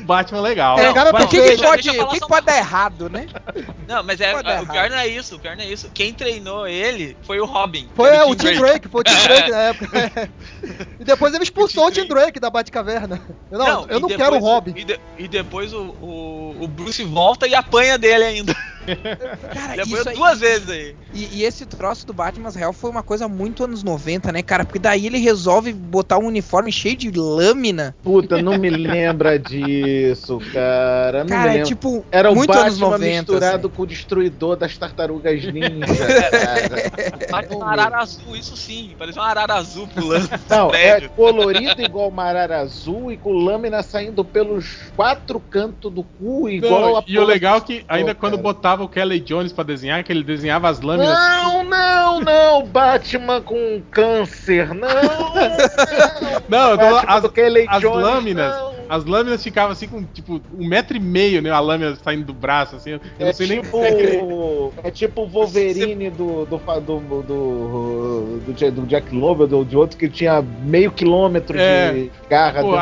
Batman 0.05 0.41
legal. 0.41 0.79
É, 0.79 0.93
cara, 0.93 1.11
O 1.11 1.29
que, 1.29 1.37
que 1.37 1.43
Deixa- 1.43 1.65
pode, 1.65 1.83
deixa 1.83 2.07
que 2.07 2.19
só 2.19 2.25
que 2.27 2.29
pode 2.33 2.47
dar 2.47 2.57
errado, 2.57 3.09
né? 3.11 3.27
Não, 3.87 4.03
mas 4.03 4.21
é, 4.21 4.35
o 4.35 4.67
pior 4.67 4.89
não 4.91 4.97
é 4.97 5.07
isso, 5.07 5.37
o 5.37 5.39
pior 5.39 5.57
não 5.57 5.63
é 5.65 5.69
isso. 5.69 5.91
Quem 5.93 6.13
treinou 6.13 6.67
ele 6.67 7.17
foi 7.23 7.39
o 7.39 7.45
Robin. 7.45 7.89
Foi 7.95 8.09
é, 8.09 8.25
o 8.25 8.35
Tim 8.35 8.55
Drake, 8.55 8.89
foi 8.89 9.01
o 9.03 9.05
Tim 9.05 9.15
Drake 9.25 9.51
na 9.51 9.59
época. 9.75 10.31
e 10.99 11.05
depois 11.05 11.35
ele 11.35 11.45
expulsou 11.45 11.87
O 11.87 11.91
Tim 11.91 12.07
Drake 12.07 12.41
da 12.41 12.49
Batcaverna. 12.51 12.94
Eu 13.51 13.59
Não, 13.59 13.87
eu 13.89 13.99
e 13.99 14.01
não 14.01 14.09
depois 14.09 14.17
quero 14.17 14.37
o 14.37 14.39
o- 14.39 14.41
Robin. 14.41 14.73
E, 14.77 14.85
de- 14.85 15.01
e 15.17 15.29
depois 15.29 15.73
o, 15.73 15.83
o, 16.01 16.65
o 16.65 16.69
Bruce 16.69 17.03
volta 17.05 17.47
e 17.47 17.55
apanha 17.55 17.99
dele 17.99 18.25
ainda. 18.25 18.55
Cara, 19.53 19.73
Ele 19.73 19.83
apanhou 19.83 20.01
isso 20.01 20.09
aí, 20.09 20.17
duas 20.17 20.41
vezes 20.41 20.69
aí. 20.69 20.97
E, 21.13 21.39
e 21.39 21.45
esse 21.45 21.65
troço 21.67 22.07
do 22.07 22.13
Batman's 22.13 22.57
Hell 22.57 22.73
foi 22.73 22.91
uma 22.91 23.03
coisa 23.03 23.29
muito 23.29 23.65
anos 23.65 23.83
90, 23.83 24.33
né, 24.33 24.43
cara? 24.43 24.65
Porque 24.65 24.79
daí 24.79 25.07
ele 25.07 25.19
resolve 25.19 25.73
botar 25.73 26.19
um 26.19 26.27
uniforme 26.27 26.73
cheio 26.73 26.97
de 26.97 27.11
lâmina. 27.11 27.95
Puta, 28.03 28.43
não 28.43 28.59
me 28.59 28.71
lembra 28.71 29.39
disso, 29.39 30.39
cara. 30.53 31.19
Não 31.19 31.25
me 31.25 31.31
Cara, 31.31 31.55
é 31.57 31.63
tipo, 31.63 32.05
Era 32.11 32.31
o 32.31 32.35
muito 32.35 32.49
Batman 32.49 32.67
anos 32.67 32.79
90. 32.79 33.33
misturado 33.33 33.67
assim. 33.67 33.77
com 33.77 33.83
o 33.83 33.87
destruidor 33.87 34.57
das 34.57 34.77
tartarugas 34.77 35.43
ninja. 35.45 35.87
cara. 37.31 37.57
Uma 37.57 37.71
arara 37.71 37.99
azul, 37.99 38.37
isso 38.37 38.57
sim. 38.57 38.95
Parecia 38.99 39.21
uma 39.21 39.29
arara 39.29 39.55
azul 39.55 39.87
pulando 39.89 40.29
Não, 40.49 40.75
é 40.75 41.09
colorido 41.09 41.83
igual 41.83 42.11
marara 42.11 42.61
azul 42.61 43.13
e 43.13 43.17
com 43.17 43.33
lâmina 43.33 43.83
saindo 43.83 44.25
pelos 44.25 44.79
quatro 44.97 45.41
cantos 45.41 45.93
do 45.93 46.03
cu, 46.03 46.43
Não, 46.43 46.51
igual 46.51 46.97
a 46.99 47.05
e 47.07 47.19
o 47.19 47.25
legal 47.25 47.59
é 47.59 47.61
que 47.61 47.85
ainda 47.89 48.15
Pô, 48.15 48.21
quando 48.21 48.33
cara. 48.33 48.43
Botava 48.75 48.85
o 48.85 48.89
Kelly 48.89 49.21
Jones 49.21 49.53
pra 49.53 49.65
desenhar, 49.65 50.03
que 50.03 50.13
ele 50.13 50.23
desenhava 50.23 50.69
as 50.69 50.81
lâminas. 50.81 51.17
Não, 51.17 51.65
não, 51.65 52.21
não, 52.21 52.67
Batman 52.67 53.41
com 53.41 53.81
câncer, 53.91 54.75
não. 54.75 54.89
Não, 56.49 56.71
eu 56.73 56.79
tô 56.79 56.97
as, 56.97 57.25
as 57.25 57.81
Jones, 57.81 58.05
lâminas, 58.05 58.55
não. 58.55 58.75
As 58.89 59.05
lâminas 59.05 59.43
ficavam 59.43 59.73
assim 59.73 59.89
com 59.89 60.03
tipo 60.05 60.41
um 60.57 60.67
metro 60.69 60.97
e 60.97 61.01
meio, 61.01 61.41
né? 61.43 61.51
A 61.51 61.61
lâmina 61.61 61.97
saindo 62.03 62.25
do 62.25 62.33
braço, 62.35 62.77
assim. 62.77 62.91
Eu 62.91 63.01
É 63.19 63.27
não 63.27 63.33
sei 63.33 63.47
nem 63.47 63.61
tipo, 63.63 64.73
é 64.83 64.91
tipo 64.91 65.23
o 65.23 65.27
Wolverine 65.29 66.11
do, 66.11 66.45
do, 66.47 66.59
do, 66.59 67.01
do, 67.01 67.23
do, 67.23 68.41
do 68.47 68.55
Ja- 68.59 68.71
do 68.71 68.83
Jack 68.87 69.15
Lobo, 69.15 69.47
do, 69.47 69.65
de 69.65 69.77
outro 69.77 69.97
que 69.99 70.09
tinha 70.09 70.43
meio 70.43 70.91
quilômetro 70.91 71.59
É. 71.59 71.93
de 71.93 72.11
garra 72.29 72.61
Pô, 72.63 72.75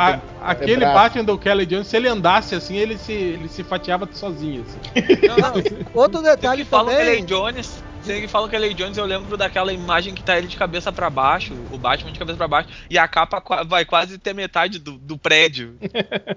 aquele 0.42 0.76
braço. 0.78 0.94
Batman 0.94 1.24
do 1.24 1.38
Kelly 1.38 1.66
Jones, 1.66 1.86
se 1.86 1.96
ele 1.96 2.08
andasse 2.08 2.54
assim, 2.54 2.76
ele 2.76 2.96
se, 2.98 3.12
ele 3.12 3.48
se 3.48 3.62
fatiava 3.62 4.08
sozinho. 4.12 4.62
Assim. 4.62 5.18
Não, 5.28 5.36
não. 5.36 5.52
Outro 6.02 6.22
detalhe 6.22 6.64
que 6.64 6.70
falam 6.70 6.94
que 6.94 7.00
ele 7.00 7.10
é 7.10 7.12
também. 7.20 7.24
Jones, 7.24 7.82
sempre 8.04 8.22
que 8.22 8.28
falam 8.28 8.48
que 8.48 8.56
é 8.56 8.68
Jones, 8.72 8.96
eu 8.96 9.04
lembro 9.04 9.36
daquela 9.36 9.72
imagem 9.72 10.14
que 10.14 10.22
tá 10.22 10.36
ele 10.36 10.46
de 10.46 10.56
cabeça 10.56 10.92
pra 10.92 11.08
baixo, 11.08 11.54
o 11.70 11.78
Batman 11.78 12.12
de 12.12 12.18
cabeça 12.18 12.36
pra 12.36 12.48
baixo, 12.48 12.68
e 12.90 12.98
a 12.98 13.06
capa 13.06 13.42
vai 13.64 13.84
quase 13.84 14.18
ter 14.18 14.34
metade 14.34 14.78
do, 14.78 14.92
do 14.98 15.16
prédio. 15.16 15.76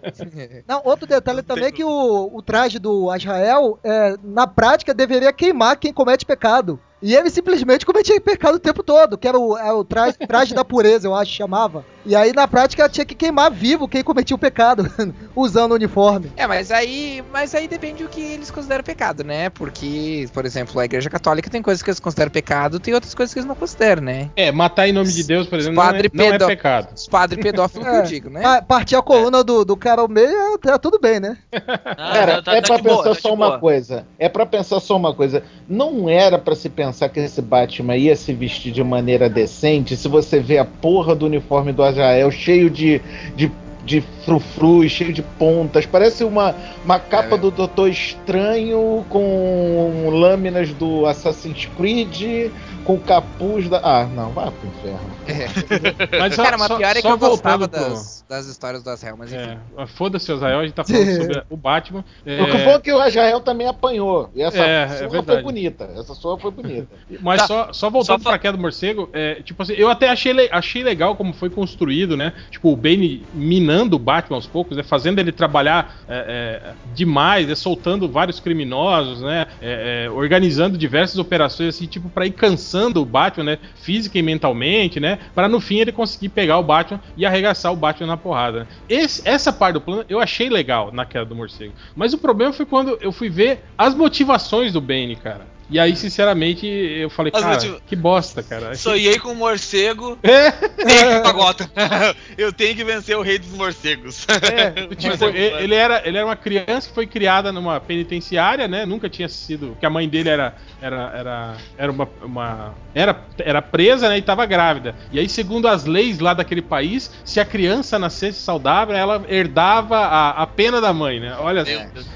Não, 0.67 0.81
outro 0.83 1.07
detalhe 1.07 1.41
também 1.41 1.65
é 1.65 1.71
que 1.71 1.83
o, 1.83 2.29
o 2.33 2.41
traje 2.41 2.79
do 2.79 3.09
Azrael, 3.09 3.79
é, 3.83 4.15
na 4.23 4.47
prática, 4.47 4.93
deveria 4.93 5.33
queimar 5.33 5.77
quem 5.77 5.93
comete 5.93 6.25
pecado. 6.25 6.79
E 7.01 7.13
ele 7.13 7.29
simplesmente 7.29 7.85
cometia 7.85 8.19
pecado 8.19 8.55
o 8.55 8.59
tempo 8.59 8.81
todo, 8.81 9.17
que 9.17 9.27
era 9.27 9.37
o, 9.37 9.57
é 9.57 9.71
o 9.71 9.83
traje, 9.83 10.17
traje 10.27 10.53
da 10.55 10.65
pureza, 10.65 11.07
eu 11.07 11.13
acho, 11.13 11.31
chamava. 11.31 11.85
E 12.05 12.15
aí, 12.15 12.31
na 12.33 12.47
prática, 12.47 12.87
tinha 12.87 13.05
que 13.05 13.15
queimar 13.15 13.49
vivo 13.51 13.87
quem 13.87 14.03
cometia 14.03 14.35
o 14.35 14.39
pecado, 14.39 14.89
usando 15.35 15.71
o 15.71 15.75
uniforme. 15.75 16.31
É, 16.37 16.45
mas 16.45 16.69
aí, 16.71 17.23
mas 17.31 17.55
aí 17.55 17.67
depende 17.67 18.03
do 18.03 18.09
que 18.09 18.21
eles 18.21 18.51
consideram 18.51 18.83
pecado, 18.83 19.23
né? 19.23 19.49
Porque, 19.49 20.27
por 20.33 20.45
exemplo, 20.45 20.79
a 20.79 20.85
Igreja 20.85 21.09
Católica 21.09 21.49
tem 21.49 21.61
coisas 21.61 21.81
que 21.81 21.89
eles 21.89 21.99
consideram 21.99 22.29
pecado, 22.31 22.79
tem 22.79 22.93
outras 22.93 23.13
coisas 23.15 23.33
que 23.33 23.39
eles 23.39 23.47
não 23.47 23.55
consideram, 23.55 24.01
né? 24.03 24.29
É, 24.35 24.51
matar 24.51 24.87
em 24.87 24.93
nome 24.93 25.11
de 25.11 25.23
Deus, 25.23 25.47
por 25.47 25.57
exemplo, 25.57 25.75
não 25.77 25.83
é, 25.83 25.85
Padre 25.93 26.11
não 26.13 26.25
é 26.25 26.37
pecado. 26.37 26.89
Os 26.95 27.07
padres 27.07 27.41
pedófilos 27.41 27.87
que 27.87 27.95
eu 27.95 28.03
digo, 28.07 28.29
né? 28.29 28.41
Pa- 28.41 28.61
Partir 28.61 28.95
a 28.95 29.01
coluna 29.01 29.43
do, 29.43 29.65
do 29.65 29.75
cara 29.75 30.01
ao 30.01 30.07
meio, 30.07 30.57
tá 30.59 30.77
tudo 30.77 30.99
bem, 30.99 31.19
né? 31.19 31.37
Ah, 31.97 32.13
Cara, 32.13 32.41
tá- 32.43 32.55
é 32.55 32.61
tá 32.61 32.67
pra 32.67 32.77
de 32.77 32.83
boa, 32.83 32.97
pensar 33.03 33.15
tá 33.15 33.21
só 33.21 33.33
uma 33.33 33.47
boa. 33.47 33.59
coisa. 33.59 34.05
É 34.19 34.27
pra 34.27 34.45
pensar 34.45 34.79
só 34.79 34.95
uma 34.97 35.13
coisa. 35.13 35.43
Não 35.67 36.09
era 36.09 36.37
pra 36.37 36.55
se 36.55 36.69
pensar 36.69 37.09
que 37.09 37.19
esse 37.19 37.41
Batman 37.41 37.95
ia 37.95 38.15
se 38.15 38.33
vestir 38.33 38.71
de 38.71 38.83
maneira 38.83 39.29
decente 39.29 39.95
se 39.95 40.07
você 40.07 40.39
vê 40.39 40.57
a 40.57 40.65
porra 40.65 41.15
do 41.15 41.25
uniforme 41.25 41.71
do 41.71 41.81
Ajael 41.99 42.31
cheio 42.31 42.69
de, 42.69 43.01
de, 43.35 43.51
de 43.85 44.03
frufrus, 44.25 44.91
cheio 44.91 45.13
de 45.13 45.21
pontas. 45.21 45.85
Parece 45.85 46.23
uma, 46.23 46.55
uma 46.83 46.99
capa 46.99 47.35
É. 47.35 47.37
do 47.37 47.51
Doutor 47.51 47.89
Estranho 47.89 49.05
com 49.09 50.09
lâminas 50.11 50.73
do 50.73 51.05
Assassin's 51.05 51.65
Creed, 51.77 52.51
com 52.83 52.99
capuz 52.99 53.69
da. 53.69 53.79
Ah, 53.83 54.05
não, 54.05 54.31
vá 54.31 54.51
pro 54.51 54.67
inferno. 54.67 55.15
Mas 56.19 56.35
só, 56.35 56.43
Cara, 56.43 56.57
mas 56.57 56.67
só- 56.67 56.77
pior 56.77 56.95
é 56.95 57.01
que 57.01 57.07
eu 57.07 57.17
gostava 57.17 57.67
pro- 57.67 57.79
das, 57.79 58.23
das 58.29 58.45
histórias 58.45 58.83
do 58.83 58.89
Azrael, 58.91 59.17
mas 59.17 59.33
enfim. 59.33 59.57
É, 59.77 59.85
foda-se 59.87 60.31
o 60.31 60.35
Azael, 60.35 60.59
a 60.59 60.63
gente 60.65 60.73
tá 60.75 60.83
falando 60.83 61.11
sobre 61.17 61.43
o 61.49 61.57
Batman. 61.57 62.05
É, 62.25 62.41
O 62.41 62.45
que 62.45 62.57
bom 62.59 62.71
é 62.71 62.79
que 62.79 62.91
o 62.93 62.99
Ajael 62.99 63.39
também 63.41 63.67
apanhou. 63.67 64.29
E 64.35 64.41
essa 64.43 64.59
É, 64.63 64.83
é 64.83 64.87
sua 65.09 65.23
foi 65.23 65.41
bonita. 65.41 65.89
Essa 65.97 66.13
sua 66.13 66.37
foi 66.37 66.51
bonita. 66.51 66.87
Mas 67.21 67.41
Tá. 67.41 67.47
só, 67.47 67.73
só 67.73 67.89
voltando 67.89 68.21
Só 68.21 68.29
pra 68.29 68.37
queda 68.37 68.55
do 68.57 68.61
morcego, 68.61 69.09
é, 69.13 69.35
tipo 69.43 69.61
assim, 69.63 69.73
eu 69.73 69.89
até 69.89 70.09
achei, 70.09 70.31
achei 70.51 70.83
legal 70.83 71.15
como 71.15 71.33
foi 71.33 71.49
construído, 71.49 72.15
né? 72.15 72.33
Tipo, 72.51 72.71
o 72.71 72.75
Bane 72.75 73.23
minando 73.33 73.95
o 73.95 73.99
Batman 73.99 74.14
aos 74.35 74.47
poucos, 74.47 74.77
né? 74.77 74.83
Fazendo 74.83 75.19
ele 75.19 75.31
trabalhar 75.31 75.95
é, 76.07 76.61
é, 76.63 76.73
demais, 76.93 77.47
né? 77.47 77.55
soltando 77.55 78.07
vários 78.09 78.39
criminosos, 78.39 79.21
né? 79.21 79.45
É, 79.61 80.05
é, 80.05 80.09
organizando 80.09 80.77
diversas 80.77 81.17
operações, 81.17 81.75
assim, 81.75 81.85
tipo, 81.87 82.09
pra 82.09 82.25
ir 82.25 82.31
cansando 82.31 83.01
o 83.01 83.05
Batman, 83.05 83.43
né? 83.43 83.57
Física 83.75 84.17
e 84.17 84.21
mentalmente, 84.21 84.99
né? 84.99 85.19
Pra 85.33 85.47
no 85.47 85.59
fim 85.59 85.79
ele 85.79 85.91
conseguir 85.91 86.29
pegar 86.29 86.57
o 86.57 86.63
Batman 86.63 87.01
e 87.17 87.25
arregaçar 87.25 87.71
o 87.71 87.75
Batman 87.75 88.07
na 88.07 88.17
porrada. 88.17 88.59
né? 88.61 88.67
Esse- 88.87 89.21
essa 89.27 89.51
parte 89.51 89.73
do 89.73 89.81
plano 89.81 90.05
eu 90.07 90.19
achei 90.19 90.49
legal 90.49 90.91
na 90.91 91.05
queda 91.05 91.25
do 91.25 91.35
morcego. 91.35 91.73
Mas 91.95 92.13
o 92.13 92.17
problema 92.17 92.53
foi 92.53 92.65
quando 92.65 92.97
eu 93.01 93.11
fui 93.11 93.29
ver 93.29 93.63
as 93.77 93.93
motivações 93.95 94.71
do 94.73 94.81
Bane, 94.81 95.15
cara. 95.15 95.54
E 95.69 95.79
aí, 95.79 95.95
sinceramente, 95.95 96.65
eu 96.67 97.09
falei, 97.09 97.31
As 97.35 97.41
cara, 97.41 97.81
que 97.87 97.95
bosta, 97.95 98.43
cara. 98.43 98.73
Sonhei 98.77 99.17
com 99.19 99.29
um 99.29 99.35
morcego. 99.35 100.17
É, 100.25 100.51
Tenho 100.51 100.95
que 100.95 101.15
ir 101.15 101.21
pra. 101.21 102.15
Eu 102.37 102.53
tenho 102.53 102.75
que 102.75 102.83
vencer 102.83 103.17
o 103.17 103.21
rei 103.21 103.39
dos 103.39 103.49
morcegos. 103.49 104.25
é, 104.29 104.87
tipo, 104.95 105.25
ele, 105.25 105.63
ele 105.63 105.75
era, 105.75 106.01
ele 106.07 106.17
era 106.17 106.25
uma 106.25 106.35
criança 106.35 106.87
que 106.87 106.93
foi 106.93 107.07
criada 107.07 107.51
numa 107.51 107.79
penitenciária, 107.79 108.67
né? 108.67 108.85
Nunca 108.85 109.09
tinha 109.09 109.27
sido. 109.27 109.75
Que 109.79 109.85
a 109.85 109.89
mãe 109.89 110.07
dele 110.07 110.29
era. 110.29 110.55
Era, 110.81 111.11
era, 111.15 111.55
era 111.77 111.91
uma. 111.91 112.07
uma- 112.21 112.75
era, 112.93 113.25
era 113.39 113.61
presa, 113.61 114.07
né? 114.09 114.17
E 114.17 114.21
tava 114.21 114.45
grávida. 114.45 114.95
E 115.11 115.19
aí, 115.19 115.27
segundo 115.27 115.67
as 115.67 115.85
leis 115.85 116.19
lá 116.19 116.33
daquele 116.33 116.61
país, 116.61 117.11
se 117.25 117.39
a 117.39 117.45
criança 117.45 117.97
nascesse 117.99 118.39
saudável, 118.39 118.95
ela 118.95 119.25
herdava 119.27 119.97
a, 119.97 120.29
a 120.43 120.47
pena 120.47 120.79
da 120.79 120.93
mãe, 120.93 121.19
né? 121.19 121.35
Olha 121.39 121.65
só. 121.65 121.71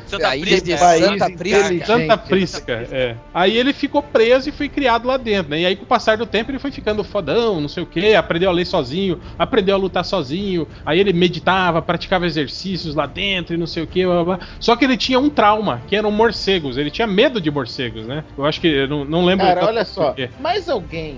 Santa 0.09 0.27
Aí 0.29 0.41
Prisca. 0.41 0.77
Santa 0.77 1.29
Prisca. 1.29 1.85
Santa 1.85 2.17
Prisca, 2.17 2.87
é. 2.91 3.15
Aí 3.33 3.57
ele 3.57 3.73
ficou 3.73 4.01
preso 4.01 4.49
e 4.49 4.51
foi 4.51 4.67
criado 4.67 5.07
lá 5.07 5.17
dentro, 5.17 5.51
né? 5.51 5.61
E 5.61 5.65
aí, 5.65 5.75
com 5.75 5.83
o 5.83 5.87
passar 5.87 6.17
do 6.17 6.25
tempo, 6.25 6.51
ele 6.51 6.59
foi 6.59 6.71
ficando 6.71 7.03
fodão, 7.03 7.61
não 7.61 7.67
sei 7.67 7.83
o 7.83 7.85
quê, 7.85 8.15
aprendeu 8.17 8.49
a 8.49 8.53
ler 8.53 8.65
sozinho, 8.65 9.19
aprendeu 9.37 9.75
a 9.75 9.77
lutar 9.77 10.03
sozinho. 10.03 10.67
Aí 10.85 10.99
ele 10.99 11.13
meditava, 11.13 11.81
praticava 11.81 12.25
exercícios 12.25 12.95
lá 12.95 13.05
dentro 13.05 13.53
e 13.53 13.57
não 13.57 13.67
sei 13.67 13.83
o 13.83 13.87
quê, 13.87 14.05
blá, 14.05 14.23
blá, 14.23 14.37
blá. 14.37 14.47
Só 14.59 14.75
que 14.75 14.85
ele 14.85 14.97
tinha 14.97 15.19
um 15.19 15.29
trauma, 15.29 15.81
que 15.87 15.95
eram 15.95 16.11
morcegos. 16.11 16.77
Ele 16.77 16.89
tinha 16.89 17.07
medo 17.07 17.39
de 17.39 17.51
morcegos, 17.51 18.05
né? 18.05 18.23
Eu 18.37 18.45
acho 18.45 18.59
que. 18.59 18.67
Eu 18.67 18.87
não, 18.87 19.05
não 19.05 19.25
lembro. 19.25 19.45
Cara, 19.45 19.65
olha 19.65 19.85
só. 19.85 20.15
Mais 20.39 20.67
alguém 20.67 21.17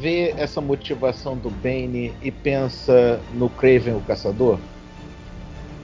vê 0.00 0.34
essa 0.36 0.60
motivação 0.60 1.36
do 1.36 1.50
Bane 1.50 2.12
e 2.22 2.30
pensa 2.30 3.20
no 3.34 3.48
Craven 3.48 3.94
o 3.94 4.00
Caçador? 4.00 4.58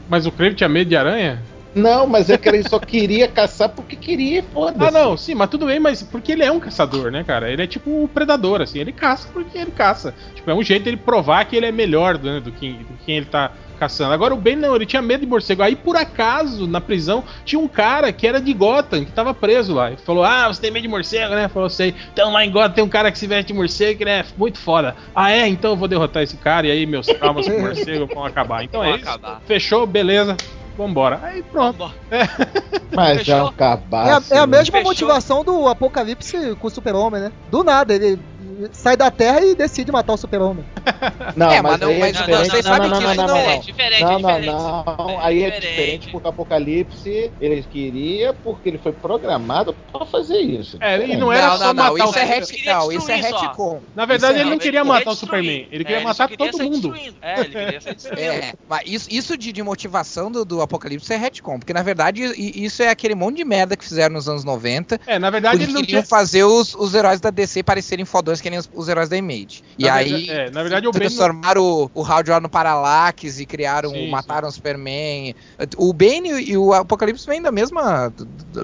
Mas 0.09 0.27
o 0.27 0.33
Crave 0.33 0.57
tinha 0.57 0.69
medo 0.69 0.89
de 0.89 0.97
aranha? 0.97 1.41
Não, 1.75 2.07
mas 2.07 2.29
é 2.31 2.37
que 2.37 2.49
ele 2.49 2.69
só 2.69 2.79
queria 2.79 3.29
caçar 3.29 3.69
porque 3.69 3.95
queria, 3.97 4.43
foda-se. 4.43 4.85
Ah, 4.85 4.91
não, 4.91 5.17
sim, 5.17 5.35
mas 5.35 5.49
tudo 5.51 5.67
bem, 5.67 5.79
mas 5.79 6.03
porque 6.03 6.33
ele 6.33 6.43
é 6.43 6.51
um 6.51 6.61
caçador, 6.61 7.11
né, 7.11 7.23
cara? 7.23 7.51
Ele 7.51 7.63
é 7.63 7.67
tipo 7.67 7.91
um 7.91 8.07
predador, 8.07 8.61
assim, 8.61 8.81
ele 8.81 8.93
caça 8.93 9.29
porque 9.33 9.57
ele 9.57 9.71
caça. 9.71 10.15
Tipo, 10.35 10.51
é 10.51 10.55
um 10.55 10.63
jeito 10.63 10.85
dele 10.85 10.97
provar 10.97 11.45
que 11.45 11.57
ele 11.57 11.67
é 11.67 11.73
melhor 11.73 12.19
né, 12.19 12.41
do, 12.41 12.51
que, 12.51 12.73
do 12.73 12.85
que 12.95 13.05
quem 13.07 13.17
ele 13.19 13.27
tá 13.27 13.53
caçando. 13.79 14.13
Agora 14.13 14.35
o 14.35 14.37
Ben 14.37 14.57
não, 14.57 14.77
ele 14.77 14.85
tinha 14.85 15.01
medo 15.01 15.21
de 15.21 15.27
morcego. 15.27 15.63
Aí, 15.63 15.75
por 15.75 15.97
acaso, 15.97 16.67
na 16.67 16.81
prisão, 16.81 17.25
tinha 17.47 17.59
um 17.59 17.67
cara 17.67 18.13
que 18.13 18.27
era 18.27 18.41
de 18.41 18.53
Gotham, 18.53 19.05
que 19.05 19.13
tava 19.13 19.33
preso 19.33 19.73
lá. 19.75 19.91
E 19.91 19.97
falou: 19.97 20.23
Ah, 20.23 20.49
você 20.49 20.61
tem 20.61 20.71
medo 20.71 20.83
de 20.83 20.89
morcego, 20.89 21.35
né? 21.35 21.49
Falou, 21.49 21.71
sei. 21.71 21.95
Então 22.13 22.33
lá 22.33 22.45
em 22.45 22.51
Gotham 22.51 22.73
tem 22.75 22.85
um 22.85 22.89
cara 22.89 23.11
que 23.11 23.19
se 23.19 23.27
veste 23.27 23.53
de 23.53 23.59
morcego 23.59 23.97
que 23.97 24.03
ele 24.05 24.11
é 24.11 24.25
muito 24.37 24.59
foda. 24.59 24.95
Ah, 25.15 25.33
é? 25.33 25.49
Então 25.49 25.71
eu 25.71 25.77
vou 25.77 25.89
derrotar 25.89 26.23
esse 26.23 26.37
cara 26.37 26.67
e 26.67 26.71
aí 26.71 26.85
meus 26.85 27.07
traumas 27.07 27.49
com 27.49 27.57
morcego 27.59 28.07
vão 28.07 28.25
acabar. 28.25 28.63
Então 28.65 28.85
é 28.85 28.89
Vão 28.89 28.97
isso. 28.97 29.09
acabar. 29.09 29.41
Fechou, 29.47 29.87
beleza. 29.87 30.37
Vambora. 30.81 31.21
Aí 31.23 31.43
pronto. 31.43 31.79
Vambora. 31.79 31.95
Mas 32.95 33.19
Fechou? 33.19 33.35
é 33.37 33.43
um 33.43 33.47
É 33.47 33.49
a, 33.49 33.53
cabaço. 33.53 34.35
é 34.35 34.39
a 34.39 34.47
né? 34.47 34.59
mesma 34.59 34.73
Fechou. 34.79 34.91
motivação 34.91 35.45
do 35.45 35.69
Apocalipse 35.69 36.57
com 36.57 36.67
o 36.67 36.71
Super-Homem, 36.71 37.21
né? 37.23 37.33
Do 37.51 37.63
nada, 37.63 37.95
ele 37.95 38.19
sai 38.73 38.97
da 38.97 39.11
Terra 39.11 39.41
e 39.45 39.55
decide 39.55 39.91
matar 39.93 40.13
o 40.15 40.17
Super-Homem. 40.17 40.65
Não, 41.37 41.51
É, 41.51 41.63
mas, 41.63 41.73
mas 41.73 41.81
não- 41.81 41.91
é 41.91 41.99
mas 41.99 42.13
não, 42.21 42.27
vocês 42.27 42.65
não, 42.65 42.73
sabem 42.73 42.91
que 42.91 43.01
não, 43.01 43.13
isso 43.13 43.17
não, 43.17 43.27
não 43.27 43.35
não, 43.35 43.37
é 43.51 43.59
diferente, 43.59 44.01
Não, 44.03 44.19
não, 44.19 44.41
diferente. 44.41 44.47
não. 44.47 45.21
Aí 45.21 45.43
é 45.45 45.51
diferente 45.51 46.09
porque 46.11 46.27
o 46.27 46.31
Apocalipse 46.31 47.33
ele 47.41 47.63
queria 47.63 48.33
porque 48.35 48.69
ele 48.69 48.79
foi 48.79 48.93
programado 48.93 49.75
pra 49.93 50.05
fazer 50.07 50.39
isso. 50.39 50.77
É, 50.81 50.97
e 51.07 51.17
não 51.17 51.33
era 51.33 51.49
Não, 51.49 51.59
só 51.59 51.75
matar 51.75 51.93
o 51.93 51.97
é 51.97 52.01
não, 52.67 52.93
isso 52.93 53.11
é 53.11 53.17
retcon. 53.17 53.81
Na 53.95 54.05
verdade, 54.07 54.35
Isso 54.35 54.39
é 54.39 54.45
ele 54.45 54.51
não 54.51 54.59
queria 54.59 54.85
matar 54.85 55.11
o. 55.11 55.15
Superman. 55.15 55.69
Ele 55.71 55.83
É, 55.83 55.87
queria 55.87 56.01
matar 56.01 56.29
todo 56.29 56.59
mundo. 56.59 56.95
É, 57.21 57.41
ele 57.41 57.49
queria 57.51 57.81
sair 57.81 57.95
destruindo. 57.95 58.21
É, 58.23 58.53
mas 58.69 58.83
isso, 59.09 59.37
de, 59.37 59.61
motivação 59.63 60.31
do, 60.31 60.61
Apocalipse 60.63 61.13
é 61.13 61.17
retcon, 61.17 61.59
porque 61.59 61.73
na 61.73 61.83
verdade 61.83 62.23
isso 62.37 62.83
é 62.83 62.89
aquele 62.89 63.15
monte 63.15 63.37
de 63.37 63.45
merda 63.45 63.77
que 63.77 63.85
fizeram 63.85 64.15
nos 64.15 64.29
anos 64.29 64.45
90, 64.45 65.01
É, 65.07 65.19
na 65.19 65.31
verdade, 65.31 65.57
porque 65.59 65.65
ele 65.65 65.73
não 65.73 65.81
queriam 65.83 66.03
tinha. 66.03 66.09
fazer 66.09 66.45
os, 66.45 66.75
os 66.75 66.95
heróis 66.95 67.21
da 67.21 67.31
DC 67.31 67.63
parecerem 67.63 68.05
fodões 68.05 68.41
que 68.41 68.50
nem 68.51 68.59
os, 68.59 68.69
os 68.75 68.89
heróis 68.89 69.09
da 69.09 69.17
Image. 69.17 69.63
E 69.79 69.85
Na 69.85 69.95
aí 69.95 70.11
verdade- 70.11 70.31
é, 70.31 70.51
na 70.51 70.63
verdade, 70.63 70.87
o 70.87 70.91
Ben 70.91 71.01
transformaram 71.01 71.63
o, 71.63 71.91
o 71.95 72.05
Jordan 72.05 72.41
no 72.41 72.49
Parallax 72.49 73.41
e 73.41 73.47
criaram, 73.47 73.91
Sim, 73.91 74.11
mataram 74.11 74.49
o 74.49 74.53
Superman. 74.53 75.35
O 75.77 75.93
Bane 75.93 76.31
e 76.43 76.57
o 76.57 76.73
Apocalipse 76.73 77.27
vêm 77.27 77.41
da 77.41 77.51
mesma, 77.53 78.13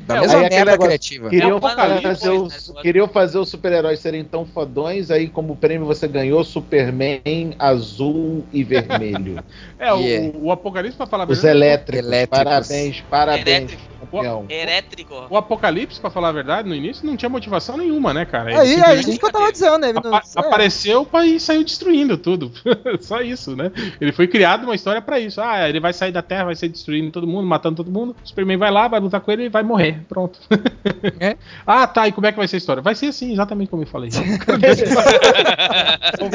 da 0.06 0.16
É, 0.16 0.20
mesma 0.20 0.38
aí 0.38 0.44
aquele 0.46 0.48
merda 0.56 0.70
negócio- 0.72 0.86
criativa. 0.88 1.30
Queriam, 1.30 1.50
É 1.50 1.54
o 1.54 1.56
Apocalipse, 1.56 2.02
fazer 2.02 2.30
né? 2.30 2.34
os, 2.38 2.72
queriam 2.82 3.08
fazer 3.08 3.38
os 3.38 3.48
super-heróis 3.48 4.00
serem 4.00 4.24
tão 4.24 4.44
fodões, 4.44 5.10
aí 5.10 5.28
como 5.28 5.56
prêmio 5.56 5.86
você 5.86 6.06
ganhou 6.08 6.42
Superman 6.44 7.54
azul 7.58 8.44
e 8.52 8.62
vermelho. 8.64 9.42
É, 9.78 9.92
o, 9.92 10.00
Yeah. 10.00 10.38
o 10.38 10.50
Apocalipse, 10.50 10.96
pra 10.96 11.06
falar 11.06 11.24
a 11.24 11.26
Os 11.30 11.44
elétricos. 11.44 12.06
Elétricos. 12.06 12.38
Parabéns, 12.44 13.00
parabéns, 13.10 13.46
Elétrico. 13.46 13.82
Campeão. 14.00 14.44
Elétrico. 14.48 15.26
O 15.30 15.36
Apocalipse, 15.36 16.00
pra 16.00 16.10
falar 16.10 16.28
a 16.28 16.32
verdade, 16.32 16.68
no 16.68 16.74
início 16.74 17.06
não 17.06 17.16
tinha 17.16 17.28
motivação 17.28 17.76
nenhuma, 17.76 18.12
né, 18.14 18.24
cara? 18.24 18.50
Ele 18.50 18.58
Aí, 18.60 18.66
aí, 18.66 18.74
simplesmente 18.74 19.10
isso 19.10 19.18
que 19.18 19.26
eu 19.26 19.32
tava 19.32 19.52
dizendo, 19.52 19.78
né? 19.78 19.88
Ele 19.90 20.00
não- 20.02 20.14
apa- 20.14 20.26
é. 20.36 20.40
apareceu 20.40 21.04
pra 21.04 21.26
ir 21.26 21.40
saiu 21.40 21.62
destruindo 21.64 22.16
tudo. 22.16 22.52
Só 23.00 23.20
isso, 23.20 23.54
né? 23.56 23.70
Ele 24.00 24.12
foi 24.12 24.26
criado 24.26 24.64
uma 24.64 24.74
história 24.74 25.00
pra 25.02 25.18
isso. 25.20 25.40
Ah, 25.40 25.68
ele 25.68 25.80
vai 25.80 25.92
sair 25.92 26.12
da 26.12 26.22
Terra, 26.22 26.44
vai 26.44 26.54
sair 26.56 26.68
destruindo 26.68 27.10
todo 27.10 27.26
mundo, 27.26 27.46
matando 27.46 27.76
todo 27.76 27.90
mundo. 27.90 28.16
O 28.24 28.28
Superman 28.28 28.56
vai 28.56 28.70
lá, 28.70 28.88
vai 28.88 29.00
lutar 29.00 29.20
com 29.20 29.30
ele 29.32 29.44
e 29.44 29.48
vai 29.48 29.62
morrer. 29.62 30.00
Pronto. 30.08 30.38
É. 31.20 31.36
Ah, 31.66 31.86
tá. 31.86 32.06
E 32.08 32.12
como 32.12 32.26
é 32.26 32.32
que 32.32 32.38
vai 32.38 32.46
ser 32.48 32.56
a 32.56 32.58
história? 32.58 32.82
Vai 32.82 32.94
ser 32.94 33.06
assim, 33.06 33.32
exatamente 33.32 33.68
como 33.70 33.82
eu 33.82 33.86
falei. 33.86 34.10
Ser 34.12 34.22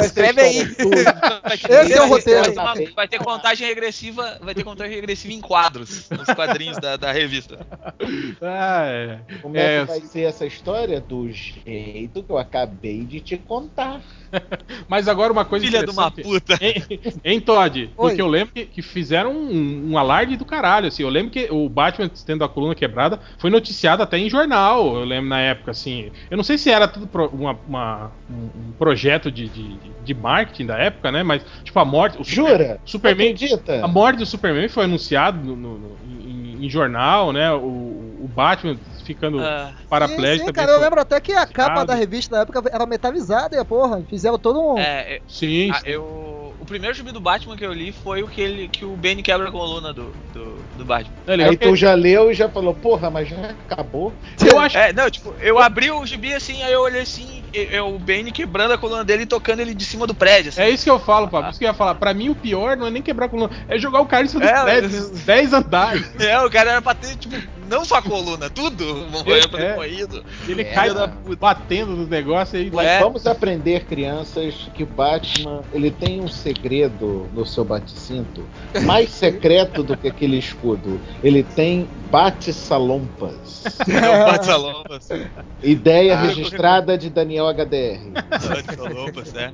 Escreve 0.06 0.41
aí. 0.41 0.58
história 0.62 0.76
tudo. 0.76 1.04
Vai 1.43 1.58
ter- 1.58 1.71
Esse 1.86 1.93
é 1.93 2.02
o 2.02 2.08
roteiro. 2.08 2.41
Vai 2.41 2.54
ter, 2.54 2.60
uma- 2.60 2.93
vai 2.95 3.08
ter 3.08 3.19
contagem 3.19 3.67
regressiva, 3.67 4.38
vai 4.41 4.54
ter 4.56 4.63
contagem 4.63 4.93
regressiva 4.95 5.34
em 5.34 5.41
quadros, 5.41 6.10
nos 6.10 6.28
quadrinhos 6.36 6.78
da, 6.78 6.97
da 6.97 7.12
revista. 7.12 7.61
Ah, 8.41 8.84
é. 8.86 9.19
Como 9.41 9.58
é, 9.58 9.78
É, 9.78 9.82
que 9.82 9.88
vai 9.88 10.02
ser 10.02 10.21
essa 10.21 10.45
história? 10.45 11.00
Do 11.02 11.30
jeito 11.32 12.24
que 12.24 12.32
eu 12.32 12.38
acabei 12.38 13.04
de 13.04 13.19
te 13.19 13.38
contar. 13.38 14.02
Mas 14.88 15.08
agora 15.08 15.32
uma 15.32 15.43
coisa 15.45 15.65
Filha 15.65 15.84
de 15.84 15.91
uma 15.91 16.10
puta. 16.10 16.58
Hein, 16.62 16.84
hein, 17.24 17.39
Todd? 17.41 17.91
Porque 17.95 18.15
Oi. 18.15 18.21
eu 18.21 18.28
lembro 18.28 18.54
que, 18.54 18.65
que 18.65 18.82
fizeram 18.82 19.32
um, 19.34 19.91
um 19.91 19.97
alarde 19.97 20.38
do 20.38 20.45
caralho, 20.45 20.88
assim. 20.88 21.04
Eu 21.04 21.10
lembro 21.10 21.32
que 21.32 21.47
o 21.52 21.67
Batman 21.67 22.10
tendo 22.26 22.43
a 22.43 22.50
coluna 22.50 22.74
quebrada 22.76 23.19
foi 23.38 23.50
noticiado 23.50 24.02
até 24.04 24.17
em 24.17 24.30
jornal, 24.30 24.95
eu 24.95 25.04
lembro 25.06 25.30
na 25.30 25.39
época, 25.41 25.71
assim. 25.71 26.12
Eu 26.30 26.38
não 26.38 26.43
sei 26.43 26.58
se 26.58 26.69
era 26.69 26.88
tudo 26.88 27.08
pro- 27.08 27.28
uma- 27.30 27.58
uma- 27.67 28.12
um, 28.30 28.71
projeto 28.78 29.30
de, 29.32 29.47
de, 29.50 29.78
de 30.04 30.13
marketing 30.13 30.65
da 30.65 30.78
época, 30.78 31.12
né? 31.12 31.24
Mas, 31.24 31.43
tipo, 31.63 31.78
a 31.80 31.86
morte. 31.86 32.19
O 32.19 32.24
Super- 32.24 32.36
Jura? 32.52 32.80
Superman. 32.86 33.34
Acredita? 33.34 33.84
A 33.84 33.88
morte 33.88 34.17
do 34.17 34.26
Superman 34.26 34.67
foi 34.69 34.86
anunciado 34.86 35.38
no- 35.43 35.56
no- 35.56 35.78
no- 35.78 35.97
em, 36.10 36.65
em 36.65 36.69
jornal, 36.69 37.32
né? 37.34 37.40
O, 37.49 38.25
o 38.25 38.27
Batman 38.27 38.77
ficando 39.06 39.39
Ah, 39.41 39.73
paraplégico. 39.89 40.39
sim, 40.39 40.45
sim, 40.47 40.54
cara, 40.54 40.71
eu 40.71 40.80
lembro 40.82 40.99
até 41.01 41.19
que 41.19 41.32
a 41.34 41.47
capa 41.47 41.84
da 41.86 41.95
revista 41.95 42.36
na 42.36 42.41
época 42.41 42.62
era 42.71 42.86
metalizada 42.86 43.56
e 43.56 43.60
a 43.60 43.65
porra, 43.65 44.04
fizeram 44.10 44.38
todo 44.38 44.60
um. 44.75 44.77
é, 44.77 45.15
é, 45.15 45.21
Sim, 45.27 45.71
ah, 45.71 45.82
eu. 45.86 46.56
O 46.60 46.65
primeiro 46.65 46.95
gibi 46.95 47.12
do 47.12 47.19
Batman 47.19 47.56
que 47.58 47.65
eu 47.65 47.73
li 47.73 47.91
foi 47.91 48.21
o 48.21 48.27
que, 48.27 48.39
ele, 48.39 48.69
que 48.69 48.86
o 48.86 48.95
Benny 48.95 49.23
quebra 49.23 49.47
a 49.49 49.51
coluna 49.51 49.91
do, 49.93 50.13
do, 50.32 50.63
do 50.75 50.86
Batman. 50.86 51.15
é 51.27 51.45
Aí 51.45 51.58
que- 51.58 51.67
tu 51.67 51.75
já 51.75 51.93
leu 51.95 52.30
e 52.30 52.34
já 52.36 52.47
falou, 52.49 52.75
porra, 52.75 53.10
mas 53.10 53.27
já 53.27 53.38
acabou. 53.41 54.13
eu 54.45 54.60
acho 54.60 54.77
É, 54.77 54.93
não, 54.93 55.10
tipo, 55.10 55.36
eu 55.39 55.58
abri 55.60 55.89
o 55.89 56.06
gibi 56.06 56.34
assim, 56.34 56.62
aí 56.62 56.71
eu 56.73 56.82
olhei 56.82 57.01
assim, 57.01 57.40
é 57.54 57.76
é 57.78 57.82
o 57.82 57.98
Benny 58.00 58.32
quebrando 58.32 58.74
a 58.74 58.78
coluna 58.78 59.04
dele 59.04 59.24
e 59.24 59.28
tocando 59.28 59.60
ele 59.60 59.74
de 59.74 59.86
cima 59.86 60.06
do 60.08 60.14
prédio, 60.14 60.50
assim. 60.50 60.62
É 60.62 60.70
isso 60.70 60.84
que 60.84 60.90
eu 60.90 61.00
falo, 61.00 61.28
Pablo. 61.28 61.50
Isso 61.50 61.60
que 61.60 61.66
eu 61.66 61.70
ia 61.70 61.74
falar. 61.74 61.96
Pra 61.96 62.14
mim, 62.14 62.30
o 62.30 62.36
pior 62.36 62.78
não 62.78 62.88
é 62.88 62.92
nem 62.92 63.02
quebrar 63.02 63.26
a 63.26 63.30
coluna, 63.30 63.50
é 63.68 63.78
jogar 63.78 64.02
o 64.02 64.06
cara 64.06 64.24
em 64.26 64.28
cima 64.28 64.42
do 64.42 64.48
É, 64.48 64.64
prédio, 64.64 64.90
mas- 64.92 65.12
uns 65.12 65.20
10 65.22 65.54
andares. 65.54 66.12
É, 66.22 66.40
o 66.42 66.50
cara 66.50 66.72
era 66.72 66.82
pra 66.82 66.94
ter, 66.96 67.16
tipo, 67.18 67.36
não 67.71 67.86
só 67.86 67.95
a 67.95 68.01
coluna, 68.01 68.49
tudo. 68.49 68.84
É. 69.57 69.75
morrido. 69.75 70.23
Ele 70.47 70.62
É, 70.62 70.65
cai 70.65 70.93
da 70.93 71.07
batendo 71.39 71.95
nos 71.95 72.07
negócios 72.10 72.53
aí. 72.62 72.69
Mas 72.71 72.86
É. 72.88 72.99
vamos 72.99 73.25
aprender, 73.25 73.86
crianças, 73.86 74.69
que 74.75 74.84
o 74.84 74.86
Batman 74.86 75.62
ele 75.73 75.89
tem 75.89 76.19
um 76.21 76.27
segredo 76.27 77.27
no 77.34 77.45
seu 77.45 77.63
bate-cinto 77.63 78.43
mais 78.84 79.10
secreto 79.10 79.81
do 79.84 79.95
que 79.97 80.07
aquele 80.10 80.38
escudo. 80.38 80.99
Ele 81.23 81.41
tem 81.43 81.88
bate-salompas. 82.12 83.63
É 83.88 84.10
o 84.10 84.25
Bate-Salompas. 84.25 85.10
Ideia 85.63 86.15
Ah. 86.17 86.21
registrada 86.21 86.97
de 86.97 87.10
Daniel 87.10 87.47
HDR. 87.47 87.99
Bate-Salompas, 88.13 89.36
é. 89.36 89.51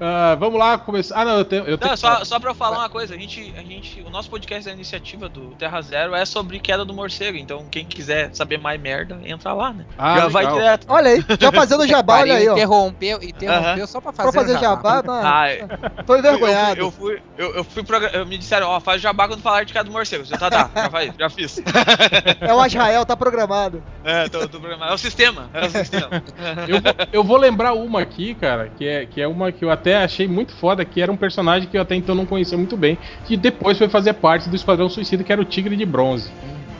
Ah, 0.00 0.36
vamos 0.38 0.58
lá 0.58 0.76
começar. 0.78 1.20
Ah, 1.20 1.24
não, 1.24 1.38
eu 1.38 1.44
tenho. 1.44 1.64
Eu 1.64 1.78
tenho 1.78 1.90
Não, 1.90 1.96
só, 1.96 2.24
só 2.24 2.38
pra 2.40 2.50
eu 2.50 2.54
falar 2.54 2.78
uma 2.78 2.88
coisa, 2.88 3.14
a 3.14 3.18
gente, 3.18 3.54
a 3.56 3.62
gente. 3.62 4.02
O 4.02 4.10
nosso 4.10 4.28
podcast 4.28 4.64
da 4.66 4.72
iniciativa 4.72 5.28
do 5.28 5.48
Terra 5.56 5.80
Zero 5.80 6.14
é 6.14 6.24
sobre 6.24 6.58
queda 6.58 6.84
do 6.84 6.92
morcego. 6.92 7.13
Então, 7.22 7.64
quem 7.70 7.84
quiser 7.84 8.30
saber 8.34 8.58
mais 8.58 8.80
merda, 8.80 9.18
entra 9.24 9.52
lá, 9.52 9.72
né? 9.72 9.86
Ah, 9.96 10.18
Já 10.18 10.28
vai 10.28 10.44
legal. 10.44 10.58
direto. 10.58 10.86
Olha 10.88 11.10
aí, 11.10 11.24
já 11.38 11.52
fazendo 11.52 11.86
jabá, 11.88 12.20
olha 12.20 12.34
aí, 12.34 12.48
ó. 12.48 12.52
Interrompeu, 12.52 13.18
interrompeu 13.22 13.86
só 13.86 14.00
pra 14.00 14.12
fazer, 14.12 14.32
Pra 14.32 14.40
fazer 14.40 14.56
o 14.56 14.60
jabá, 14.60 15.02
tá? 15.02 15.40
Ah, 15.40 15.48
é. 15.48 15.58
Tô 15.66 15.68
Eu 15.68 16.04
fui, 16.06 16.18
envergonhado. 16.18 16.80
eu 16.80 16.90
fui, 16.90 17.22
eu, 17.36 17.54
eu 17.56 17.64
fui 17.64 17.84
eu 18.12 18.26
me 18.26 18.36
disseram, 18.38 18.68
ó, 18.68 18.80
faz 18.80 19.00
jabá 19.00 19.28
quando 19.28 19.40
falar 19.40 19.64
de 19.64 19.74
do 19.84 19.90
morcego. 19.90 20.24
Já 20.24 20.36
tá, 20.36 20.50
tá, 20.50 20.70
já, 20.74 20.90
faz, 20.90 21.12
já 21.18 21.30
fiz. 21.30 21.60
É 22.40 22.52
o 22.52 22.64
Israel, 22.64 23.04
tá 23.04 23.16
programado. 23.16 23.82
É, 24.02 24.28
tô, 24.28 24.40
tô 24.48 24.58
programado. 24.60 24.92
É 24.92 24.94
o 24.94 24.98
sistema, 24.98 25.50
é 25.52 25.66
o 25.66 25.70
sistema. 25.70 26.08
Eu 26.68 26.80
vou, 26.80 26.92
eu 27.12 27.24
vou 27.24 27.36
lembrar 27.36 27.72
uma 27.74 28.00
aqui, 28.00 28.34
cara, 28.34 28.68
que 28.68 28.86
é, 28.86 29.06
que 29.06 29.20
é 29.20 29.28
uma 29.28 29.52
que 29.52 29.64
eu 29.64 29.70
até 29.70 29.96
achei 29.96 30.26
muito 30.26 30.54
foda, 30.54 30.84
que 30.84 31.00
era 31.00 31.10
um 31.10 31.16
personagem 31.16 31.68
que 31.68 31.76
eu 31.76 31.82
até 31.82 31.94
então 31.94 32.14
não 32.14 32.26
conhecia 32.26 32.56
muito 32.56 32.76
bem, 32.76 32.98
que 33.24 33.36
depois 33.36 33.78
foi 33.78 33.88
fazer 33.88 34.14
parte 34.14 34.48
do 34.48 34.56
Esquadrão 34.56 34.88
Suicida, 34.88 35.22
que 35.24 35.32
era 35.32 35.40
o 35.40 35.44
Tigre 35.44 35.76
de 35.76 35.84
Bronze. 35.86 36.30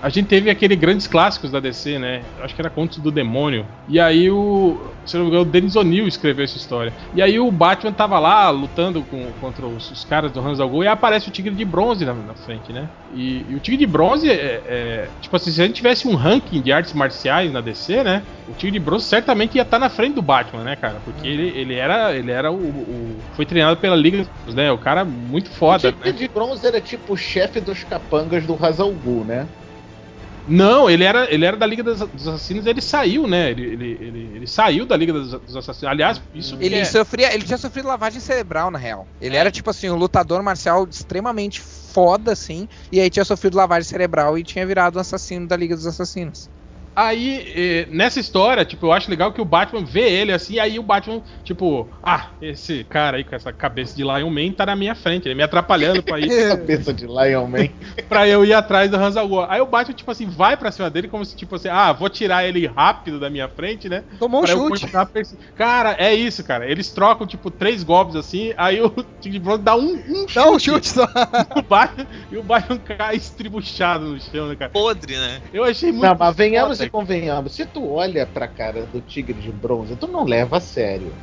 A 0.04 0.10
gente 0.10 0.26
teve 0.26 0.50
aquele 0.50 0.76
grandes 0.76 1.06
clássicos 1.06 1.50
da 1.50 1.58
DC, 1.60 1.98
né? 1.98 2.20
Acho 2.42 2.54
que 2.54 2.60
era 2.60 2.68
Contos 2.68 2.98
do 2.98 3.10
Demônio. 3.10 3.64
E 3.88 3.98
aí 3.98 4.30
o. 4.30 4.78
Se 5.06 5.16
não 5.16 5.24
me 5.24 5.30
engano, 5.30 5.44
o 5.48 5.50
Denis 5.50 5.76
O'Neill 5.76 6.06
escreveu 6.06 6.44
essa 6.44 6.58
história. 6.58 6.92
E 7.14 7.22
aí 7.22 7.38
o 7.40 7.50
Batman 7.50 7.90
tava 7.90 8.18
lá 8.18 8.50
lutando 8.50 9.02
com, 9.02 9.32
contra 9.40 9.66
os, 9.66 9.90
os 9.90 10.04
caras 10.04 10.30
do 10.30 10.40
Hans 10.40 10.60
al 10.60 10.68
Ghul, 10.68 10.84
e 10.84 10.88
aparece 10.88 11.28
o 11.30 11.32
Tigre 11.32 11.54
de 11.54 11.64
Bronze 11.64 12.04
na, 12.04 12.12
na 12.12 12.34
frente, 12.34 12.70
né? 12.70 12.86
E, 13.14 13.46
e 13.48 13.54
o 13.54 13.60
Tigre 13.60 13.78
de 13.78 13.86
Bronze 13.86 14.28
é, 14.28 14.34
é- 14.66 15.08
Tipo 15.22 15.36
assim, 15.36 15.50
se 15.50 15.62
a 15.62 15.66
gente 15.66 15.76
tivesse 15.76 16.06
um 16.06 16.14
ranking 16.14 16.60
de 16.60 16.70
artes 16.70 16.92
marciais 16.92 17.50
na 17.50 17.62
DC, 17.62 18.04
né? 18.04 18.22
O 18.46 18.52
Tigre 18.52 18.78
de 18.78 18.84
Bronze 18.84 19.06
certamente 19.06 19.56
ia 19.56 19.62
estar 19.62 19.78
na 19.78 19.88
frente 19.88 20.16
do 20.16 20.22
Batman, 20.22 20.64
né, 20.64 20.76
cara? 20.76 20.96
Porque 21.02 21.26
ele, 21.26 21.48
ele 21.58 21.74
era. 21.76 22.14
Ele 22.14 22.30
era 22.30 22.52
o, 22.52 22.56
o- 22.56 23.16
Foi 23.36 23.46
treinado 23.46 23.78
pela 23.78 23.96
Liga, 23.96 24.26
né? 24.48 24.70
O 24.70 24.76
cara 24.76 25.02
muito 25.02 25.48
O 25.48 25.54
foda, 25.54 25.90
Tigre 25.90 26.12
né? 26.12 26.18
de 26.18 26.28
Bronze 26.28 26.66
era 26.66 26.78
tipo 26.78 27.14
o 27.14 27.16
chefe 27.16 27.58
dos 27.58 27.84
capangas 27.84 28.46
do 28.46 28.54
Hazal 28.62 28.90
Ghul, 28.92 29.24
né? 29.24 29.46
Não, 30.46 30.90
ele 30.90 31.04
era, 31.04 31.32
ele 31.32 31.44
era 31.44 31.56
da 31.56 31.66
Liga 31.66 31.82
dos, 31.82 32.00
dos 32.00 32.28
Assassinos, 32.28 32.66
ele 32.66 32.80
saiu, 32.80 33.26
né? 33.26 33.50
Ele, 33.50 33.62
ele, 33.64 33.98
ele, 34.00 34.36
ele 34.36 34.46
saiu 34.46 34.84
da 34.84 34.96
Liga 34.96 35.12
dos, 35.12 35.30
dos 35.32 35.56
Assassinos. 35.56 35.90
Aliás, 35.90 36.20
isso 36.34 36.56
Ele 36.60 36.76
é- 36.76 36.84
sofria, 36.84 37.32
ele 37.34 37.44
tinha 37.44 37.58
sofrido 37.58 37.88
lavagem 37.88 38.20
cerebral, 38.20 38.70
na 38.70 38.78
real. 38.78 39.06
Ele 39.20 39.36
era, 39.36 39.50
tipo 39.50 39.70
assim, 39.70 39.88
um 39.88 39.96
lutador 39.96 40.42
marcial 40.42 40.86
extremamente 40.88 41.60
foda, 41.60 42.32
assim, 42.32 42.68
e 42.92 43.00
aí 43.00 43.08
tinha 43.08 43.24
sofrido 43.24 43.56
lavagem 43.56 43.88
cerebral 43.88 44.36
e 44.36 44.42
tinha 44.42 44.66
virado 44.66 44.96
um 44.96 45.00
assassino 45.00 45.46
da 45.46 45.56
Liga 45.56 45.74
dos 45.74 45.86
Assassinos. 45.86 46.50
Aí, 46.96 47.86
nessa 47.90 48.20
história, 48.20 48.64
tipo, 48.64 48.86
eu 48.86 48.92
acho 48.92 49.10
legal 49.10 49.32
que 49.32 49.40
o 49.40 49.44
Batman 49.44 49.84
vê 49.84 50.08
ele 50.10 50.32
assim, 50.32 50.58
aí 50.58 50.78
o 50.78 50.82
Batman, 50.82 51.22
tipo, 51.42 51.88
ah, 52.02 52.28
esse 52.40 52.84
cara 52.84 53.16
aí 53.16 53.24
com 53.24 53.34
essa 53.34 53.52
cabeça 53.52 53.96
de 53.96 54.02
Lion 54.02 54.30
Man 54.30 54.52
tá 54.52 54.64
na 54.66 54.76
minha 54.76 54.94
frente, 54.94 55.26
ele 55.26 55.34
me 55.34 55.42
atrapalhando 55.42 56.02
pra 56.02 56.20
ir, 56.20 56.28
Cabeça 56.48 56.92
de 56.92 57.06
Lion 57.06 57.46
Man. 57.46 57.68
pra 58.08 58.28
eu 58.28 58.44
ir 58.44 58.52
atrás 58.52 58.90
do 58.90 58.98
Ghul. 59.28 59.46
Aí 59.48 59.60
o 59.60 59.66
Batman, 59.66 59.94
tipo 59.94 60.10
assim, 60.10 60.26
vai 60.26 60.56
pra 60.56 60.70
cima 60.70 60.88
dele 60.88 61.08
como 61.08 61.24
se, 61.24 61.34
tipo 61.36 61.56
assim, 61.56 61.68
ah, 61.68 61.92
vou 61.92 62.08
tirar 62.08 62.44
ele 62.46 62.66
rápido 62.66 63.18
da 63.18 63.28
minha 63.28 63.48
frente, 63.48 63.88
né? 63.88 64.04
Tomou 64.18 64.42
um 64.42 64.46
chute. 64.46 64.86
perse- 65.12 65.38
Cara, 65.56 65.96
é 65.98 66.14
isso, 66.14 66.44
cara. 66.44 66.70
Eles 66.70 66.90
trocam, 66.92 67.26
tipo, 67.26 67.50
três 67.50 67.82
golpes 67.82 68.14
assim, 68.16 68.52
aí 68.56 68.80
o 68.80 68.90
Tigre 69.20 69.38
de 69.38 69.44
Bronze 69.44 69.62
dá 69.62 69.74
um, 69.76 69.94
um 69.94 70.26
Dá 70.32 70.50
um 70.50 70.58
chute 70.58 70.88
só. 70.88 71.06
o 71.56 71.62
Batman, 71.62 72.06
e 72.30 72.36
o 72.36 72.42
Batman 72.42 72.78
cai 72.78 73.16
estribuchado 73.16 74.06
no 74.06 74.20
chão, 74.20 74.48
né, 74.48 74.56
cara? 74.56 74.70
Podre, 74.70 75.16
né? 75.16 75.40
Eu 75.52 75.64
achei 75.64 75.90
muito. 75.90 76.04
Não, 76.04 76.16
mas 76.18 76.36
venhamos. 76.36 76.83
E 76.84 76.90
convenhamos. 76.90 77.54
Se 77.54 77.66
tu 77.66 77.88
olha 77.88 78.26
pra 78.26 78.46
cara 78.48 78.86
do 78.86 79.00
Tigre 79.00 79.40
de 79.40 79.50
Bronze, 79.52 79.96
tu 79.96 80.06
não 80.06 80.24
leva 80.24 80.56
a 80.58 80.60
sério. 80.60 81.14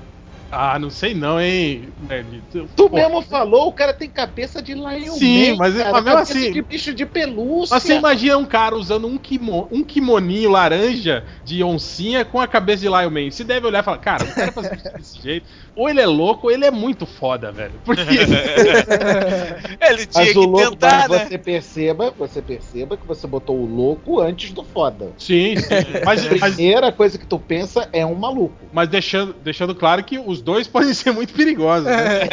Ah, 0.54 0.78
não 0.78 0.90
sei 0.90 1.14
não, 1.14 1.40
hein, 1.40 1.94
nerd. 1.98 2.44
Tu 2.76 2.90
mesmo 2.92 3.22
falou, 3.22 3.70
o 3.70 3.74
cara 3.74 3.94
tem 3.94 4.10
cabeça 4.10 4.62
de 4.62 4.74
Lion 4.74 5.14
Sim, 5.14 5.52
Man. 5.52 5.56
mas- 5.56 5.78
cara, 5.78 5.92
mas 5.94 6.04
mesmo 6.04 6.18
cabeça 6.20 6.38
assim- 6.38 6.52
de 6.52 6.62
bicho 6.62 6.94
de 6.94 7.06
pelúcia. 7.06 7.74
Mas 7.74 7.84
você 7.84 7.96
imagina 7.96 8.38
um 8.38 8.46
cara 8.46 8.76
usando 8.76 9.08
um, 9.08 9.18
kimo, 9.18 9.70
um 9.72 9.82
kimoninho 9.82 10.52
laranja 10.52 11.24
de 11.42 11.64
oncinha 11.64 12.26
com 12.26 12.38
a 12.38 12.50
cabeça 12.50 12.82
de 12.82 12.90
Lion 12.90 13.10
Man. 13.10 13.32
Você 13.32 13.46
deve 13.46 13.66
olhar 13.66 13.80
e 13.80 13.84
falar, 13.86 14.00
cara, 14.00 14.26
o 14.26 14.36
cara 14.36 14.52
fazer 14.52 14.76
isso 14.76 14.92
desse 14.98 15.22
jeito, 15.22 15.50
ou 15.76 15.90
ele 15.90 16.02
é 16.02 16.06
louco, 16.06 16.48
ou 16.48 16.52
ele 16.54 16.66
é 16.66 16.72
muito 16.72 17.06
foda, 17.06 17.52
velho. 17.52 17.74
Porque 17.86 18.02
Ele 19.82 20.06
tinha 20.06 20.24
Mas 20.26 20.32
que 20.34 20.38
o 20.38 20.42
louco, 20.44 20.72
tentar, 20.72 21.08
mas 21.10 21.22
né? 21.22 21.26
você 21.28 21.38
perceba, 21.38 22.14
você 22.18 22.42
perceba 22.42 22.98
que 22.98 23.08
você 23.08 23.26
botou 23.28 23.58
o 23.60 23.66
louco 23.66 24.20
antes 24.20 24.52
do 24.52 24.64
foda. 24.64 25.14
sim, 25.18 25.56
sim. 25.58 25.66
Mas, 26.06 26.26
A 26.26 26.30
mas, 26.36 26.56
primeira 26.56 26.92
coisa 26.92 27.18
que 27.18 27.26
tu 27.26 27.40
pensa 27.40 27.88
é 27.94 28.06
um 28.06 28.16
maluco. 28.16 28.56
mas 28.72 28.90
deixando, 28.90 29.34
deixando 29.34 29.74
claro 29.76 30.04
que 30.04 30.18
os 30.20 30.42
dois 30.42 30.68
podem 30.70 30.94
ser 30.94 31.12
muito 31.12 31.34
perigosos, 31.34 31.86
né? 31.86 32.28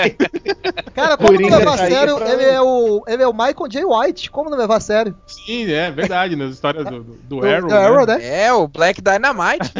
Cara, 0.95 1.17
como 1.17 1.41
não 1.41 1.49
levar 1.49 1.75
a 1.75 1.79
sério, 1.79 2.17
pra- 2.17 2.31
ele 2.33 2.43
é, 2.45 2.61
o, 2.61 3.03
ele 3.07 3.23
é 3.23 3.29
o 3.29 3.33
Michael 3.33 3.69
J. 3.69 3.85
White. 3.85 4.31
Como 4.31 4.51
não 4.51 4.59
levar 4.59 4.77
a 4.77 4.81
sério? 4.81 5.15
Sim, 5.27 5.71
é 5.71 5.91
verdade, 5.91 6.35
nas 6.37 6.53
histórias 6.55 6.85
do, 6.85 7.03
do, 7.05 7.15
do 7.15 7.41
Do- 7.41 7.47
Arrow. 7.47 7.69
do 7.69 7.75
Arrow, 7.75 8.07
né? 8.07 8.19
né? 8.19 8.43
É, 8.47 8.53
o 8.53 8.67
Black 8.67 9.01
Dynamite. 9.01 9.73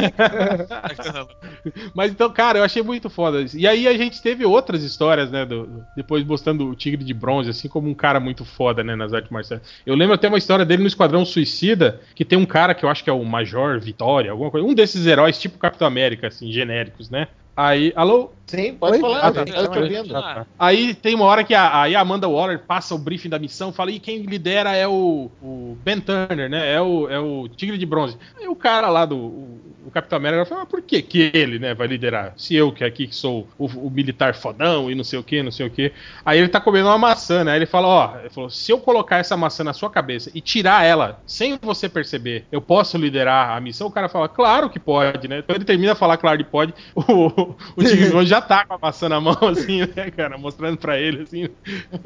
Mas 1.93 2.11
então, 2.11 2.29
cara, 2.31 2.59
eu 2.59 2.63
achei 2.63 2.81
muito 2.81 3.09
foda 3.09 3.43
E 3.55 3.67
aí 3.67 3.87
a 3.87 3.97
gente 3.97 4.21
teve 4.21 4.45
outras 4.45 4.83
histórias, 4.83 5.31
né? 5.31 5.45
do- 5.45 5.65
do- 5.67 5.87
depois 5.95 6.23
mostrando 6.25 6.67
o 6.69 6.75
Tigre 6.75 7.03
de 7.03 7.13
Bronze, 7.13 7.49
assim, 7.49 7.67
como 7.67 7.89
um 7.89 7.93
cara 7.93 8.19
muito 8.19 8.43
foda, 8.45 8.83
né? 8.83 8.95
Nas 8.95 9.13
artes 9.13 9.31
marciais. 9.31 9.61
Eu 9.85 9.95
lembro 9.95 10.15
até 10.15 10.27
uma 10.27 10.37
história 10.37 10.65
dele 10.65 10.81
no 10.81 10.87
Esquadrão 10.87 11.25
Suicida, 11.25 12.01
que 12.15 12.25
tem 12.25 12.37
um 12.37 12.45
cara 12.45 12.73
que 12.73 12.83
eu 12.85 12.89
acho 12.89 13.03
que 13.03 13.09
é 13.09 13.13
o 13.13 13.23
Major 13.23 13.79
Vitória, 13.79 14.31
alguma 14.31 14.51
coisa. 14.51 14.65
Um 14.67 14.73
desses 14.73 15.05
heróis, 15.05 15.39
tipo 15.39 15.57
Capitão 15.57 15.87
América, 15.87 16.27
assim, 16.27 16.51
genéricos, 16.51 17.09
né? 17.09 17.27
Aí, 17.55 17.91
alô? 17.95 18.31
Sim, 18.49 18.73
pode 18.73 18.93
Oi? 18.93 18.99
falar, 18.99 19.19
Ah, 19.23 19.27
eu 19.27 19.33
tá. 19.33 19.45
tô 19.45 19.67
te 19.67 19.79
ouvindo. 19.79 20.17
Ah, 20.17 20.21
tá. 20.33 20.47
Aí 20.57 20.93
tem 20.95 21.13
uma 21.13 21.25
hora 21.25 21.43
que 21.43 21.53
a, 21.53 21.61
a 21.67 21.99
Amanda 21.99 22.27
Waller 22.27 22.59
passa 22.59 22.95
o 22.95 22.97
briefing 22.97 23.29
da 23.29 23.37
missão, 23.37 23.71
fala, 23.71 23.91
e 23.91 23.99
quem 23.99 24.23
lidera 24.23 24.75
é 24.75 24.87
o, 24.87 25.29
o 25.41 25.77
Ben 25.83 25.99
Turner, 26.01 26.49
né? 26.49 26.73
É 26.73 26.81
o, 26.81 27.07
é 27.09 27.19
o 27.19 27.47
Tigre 27.47 27.77
de 27.77 27.85
Bronze. 27.85 28.17
Aí 28.39 28.47
o 28.47 28.55
cara 28.55 28.89
lá 28.89 29.05
do 29.05 29.17
o, 29.17 29.59
o 29.85 29.91
Capitão 29.91 30.17
América 30.17 30.45
fala, 30.45 30.61
mas 30.61 30.69
por 30.69 30.81
que, 30.81 31.01
que 31.01 31.31
ele, 31.33 31.59
né, 31.59 31.73
vai 31.73 31.87
liderar? 31.87 32.33
Se 32.37 32.55
eu 32.55 32.71
que 32.71 32.83
aqui 32.83 33.07
que 33.07 33.15
sou 33.15 33.47
o, 33.57 33.65
o 33.65 33.89
militar 33.89 34.33
fodão 34.33 34.89
e 34.89 34.95
não 34.95 35.03
sei 35.03 35.19
o 35.19 35.23
que, 35.23 35.43
não 35.43 35.51
sei 35.51 35.67
o 35.67 35.69
que. 35.69 35.91
Aí 36.25 36.39
ele 36.39 36.47
tá 36.49 36.59
comendo 36.59 36.87
uma 36.87 36.97
maçã, 36.97 37.43
né? 37.43 37.51
Aí 37.51 37.57
ele 37.59 37.65
fala, 37.65 37.87
ó, 37.87 38.19
ele 38.19 38.29
falou, 38.29 38.49
se 38.49 38.71
eu 38.71 38.79
colocar 38.79 39.17
essa 39.17 39.37
maçã 39.37 39.63
na 39.63 39.73
sua 39.73 39.89
cabeça 39.89 40.31
e 40.33 40.41
tirar 40.41 40.83
ela 40.85 41.21
sem 41.25 41.57
você 41.61 41.87
perceber, 41.87 42.45
eu 42.51 42.61
posso 42.61 42.97
liderar 42.97 43.55
a 43.55 43.59
missão? 43.61 43.87
O 43.87 43.91
cara 43.91 44.09
fala, 44.09 44.27
claro 44.27 44.69
que 44.69 44.79
pode, 44.79 45.27
né? 45.27 45.39
Então 45.39 45.55
ele 45.55 45.65
termina 45.65 45.93
a 45.93 45.95
falar, 45.95 46.17
claro 46.17 46.37
que 46.37 46.43
pode. 46.43 46.73
O, 47.09 47.55
o 47.75 47.83
Tigre 47.83 48.03
de 48.05 48.09
Bronze 48.11 48.29
já 48.29 48.38
tá 48.41 48.65
com 48.65 48.73
a 48.73 48.77
maçã 48.81 49.07
na 49.09 49.19
mão, 49.21 49.37
assim, 49.49 49.79
né, 49.81 50.11
cara? 50.15 50.37
Mostrando 50.37 50.77
pra 50.77 50.97
ele, 50.99 51.23
assim. 51.23 51.47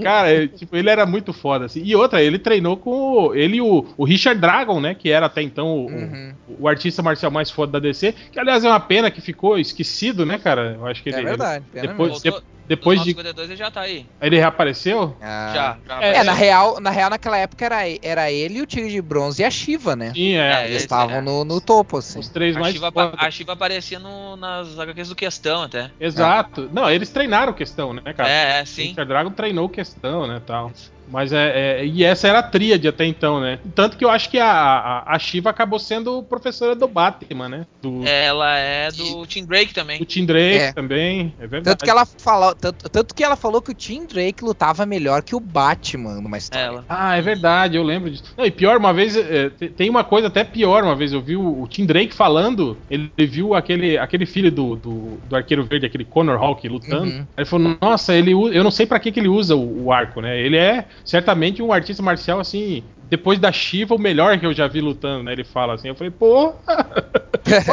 Cara, 0.02 0.32
ele, 0.32 0.48
tipo, 0.50 0.76
ele 0.76 0.90
era 0.90 1.06
muito 1.06 1.34
foda, 1.34 1.66
assim. 1.66 1.82
E 1.84 1.96
outra, 1.96 2.22
ele 2.22 2.38
treinou 2.40 2.78
com 2.78 2.90
o, 2.92 3.36
ele 3.36 3.58
e 3.58 3.62
o, 3.62 3.86
o 3.98 4.04
Richard 4.06 4.40
Dragon, 4.40 4.80
né? 4.80 4.94
Que 4.96 5.10
era 5.10 5.26
até 5.28 5.42
então 5.42 5.68
o, 5.68 5.86
Uhum. 5.88 6.34
o, 6.60 6.68
artista 6.68 7.02
marcial 7.02 7.32
mais 7.32 7.50
foda 7.52 7.74
da 7.74 7.80
DC. 7.80 8.14
Que, 8.32 8.40
aliás, 8.40 8.64
é 8.64 8.70
uma 8.70 8.80
pena 8.80 9.10
que 9.12 9.22
ficou 9.22 9.58
esquecido, 9.58 10.26
né, 10.26 10.38
cara? 10.38 10.76
Eu 10.80 10.86
acho 10.86 11.02
que 11.04 11.10
É 11.10 11.18
ele. 11.18 11.26
verdade. 11.26 11.66
pena 11.72 11.88
depois-. 11.88 12.22
Voltou, 12.24 12.42
Depois 12.68 13.00
de. 13.02 13.10
52 13.10 13.50
ele 13.50 13.58
já 13.58 13.70
tá 13.70 13.82
aí. 13.82 14.06
Ele 14.22 14.38
reapareceu? 14.38 15.16
Ah. 15.22 15.52
Já. 15.54 15.78
já 15.88 16.02
É, 16.02 16.16
É, 16.18 16.24
na 16.24 16.34
real, 16.34 16.80
na 16.80 16.90
real, 16.90 17.10
naquela 17.10 17.38
época 17.38 17.66
era, 17.66 17.82
era 18.02 18.32
ele, 18.32 18.62
o 18.62 18.66
Tigre 18.66 18.90
de 18.90 19.02
Bronze 19.02 19.42
e 19.42 19.46
a 19.46 19.50
Shiva, 19.52 19.96
né? 19.96 20.12
Sim, 20.14 20.36
é. 20.36 20.64
É, 20.64 20.66
Eles 20.70 20.84
estavam 20.84 21.18
é. 21.18 21.22
no, 21.22 21.44
no 21.44 21.60
topo, 21.60 21.98
assim. 21.98 22.20
Os 22.20 22.30
três 22.30 22.56
A 22.56 22.60
mais 22.60 22.74
Shiva, 22.74 22.92
a 23.18 23.32
Shiva 23.32 23.54
aparecia 23.54 24.00
no- 24.00 24.36
nas 24.38 24.80
HQs 24.80 25.10
do 25.10 25.16
Questão 25.16 25.64
até. 25.64 25.92
Exato. 26.00 26.70
Não, 26.74 26.90
eles 26.90 27.10
treinaram 27.10 27.54
questão, 27.54 27.94
né, 27.94 28.02
cara? 28.14 28.30
É, 28.30 28.60
é, 28.60 28.64
O 28.64 28.68
sim. 28.68 28.84
Mr. 28.84 29.06
Dragon 29.06 29.32
treinou 29.32 29.68
questão, 29.70 30.28
né, 30.28 30.42
tal. 30.46 30.72
Mas 31.08 31.32
é, 31.34 31.80
é- 31.82 31.86
E 31.86 32.04
essa 32.04 32.28
era 32.28 32.40
a 32.40 32.44
tríade 32.44 32.88
até 32.88 33.06
então, 33.06 33.40
né? 33.40 33.60
Tanto 33.76 33.98
que 33.98 34.06
eu 34.06 34.10
acho 34.10 34.30
que 34.30 34.40
a, 34.40 34.50
a, 34.52 35.16
a 35.16 35.20
Shiva 35.20 35.50
acabou 35.50 35.80
sendo 35.80 36.24
professora 36.24 36.76
do 36.76 36.88
Batman, 36.88 37.50
né? 37.50 37.66
Do, 37.82 38.02
Ela 38.08 38.58
é 38.58 38.90
do 38.92 39.26
Tim 39.26 39.46
Drake 39.46 39.74
também. 39.74 40.00
do 40.00 40.06
Tim 40.06 40.26
Drake 40.26 40.58
É. 40.58 40.72
também. 40.74 41.34
É 41.40 41.48
verdade. 41.48 41.64
Tanto 41.66 41.84
que 41.86 41.90
ela 41.90 42.06
falou, 42.06 42.56
tanto, 42.56 42.90
tanto 42.90 43.14
que 43.16 43.24
ela 43.24 43.36
falou 43.36 43.62
que 43.62 43.72
o 43.72 43.74
Tim 43.76 44.06
Drake 44.06 44.44
lutava 44.44 44.86
melhor 44.86 45.22
que 45.24 45.36
o 45.36 45.40
Batman 45.40 46.22
numa 46.22 46.38
história. 46.38 46.64
Ela. 46.66 46.86
Ah, 46.88 47.18
é 47.18 47.22
verdade, 47.22 47.76
eu 47.78 47.84
lembro 47.84 48.10
disso. 48.10 48.24
Não, 48.38 48.46
e 48.46 48.52
pior, 48.52 48.78
uma 48.78 48.94
vez, 48.94 49.16
é, 49.18 49.50
te- 49.50 49.70
tem 49.70 49.90
uma 49.90 50.04
coisa 50.04 50.28
até 50.28 50.44
pior, 50.44 50.84
uma 50.84 50.96
vez 50.96 51.12
eu 51.14 51.22
vi 51.22 51.36
o, 51.36 51.62
o 51.64 51.68
Tim 51.68 51.86
Drake 51.86 52.14
falando, 52.14 52.78
ele 52.90 53.12
viu 53.20 53.54
aquele, 53.54 53.98
aquele 53.98 54.26
filho 54.26 54.52
do, 54.52 54.76
do, 54.76 55.18
do 55.28 55.36
Arqueiro 55.36 55.64
Verde, 55.66 55.86
aquele 55.86 56.06
Connor 56.06 56.42
Hawk 56.42 56.68
lutando, 56.68 57.04
Uhum. 57.04 57.20
aí 57.20 57.26
ele 57.40 57.46
falou, 57.46 57.78
nossa, 57.82 58.14
ele, 58.16 58.32
eu 58.32 58.64
não 58.64 58.72
sei 58.72 58.86
pra 58.86 59.00
que, 59.00 59.12
que 59.12 59.20
ele 59.20 59.28
usa 59.28 59.56
o, 59.56 59.86
o 59.86 59.92
arco, 59.92 60.22
né, 60.22 60.40
ele 60.40 60.58
é 60.58 60.86
certamente 61.04 61.62
um 61.62 61.72
artista 61.72 62.02
marcial, 62.04 62.40
assim, 62.40 62.84
depois 63.10 63.40
da 63.40 63.52
Shiva, 63.52 63.96
o 63.96 64.00
melhor 64.00 64.40
que 64.40 64.46
eu 64.46 64.54
já 64.54 64.68
vi 64.68 64.82
lutando, 64.82 65.24
né, 65.24 65.32
ele 65.34 65.44
fala 65.44 65.74
assim, 65.76 65.88
eu 65.90 65.96
falei, 65.96 66.12
pô, 66.12 66.54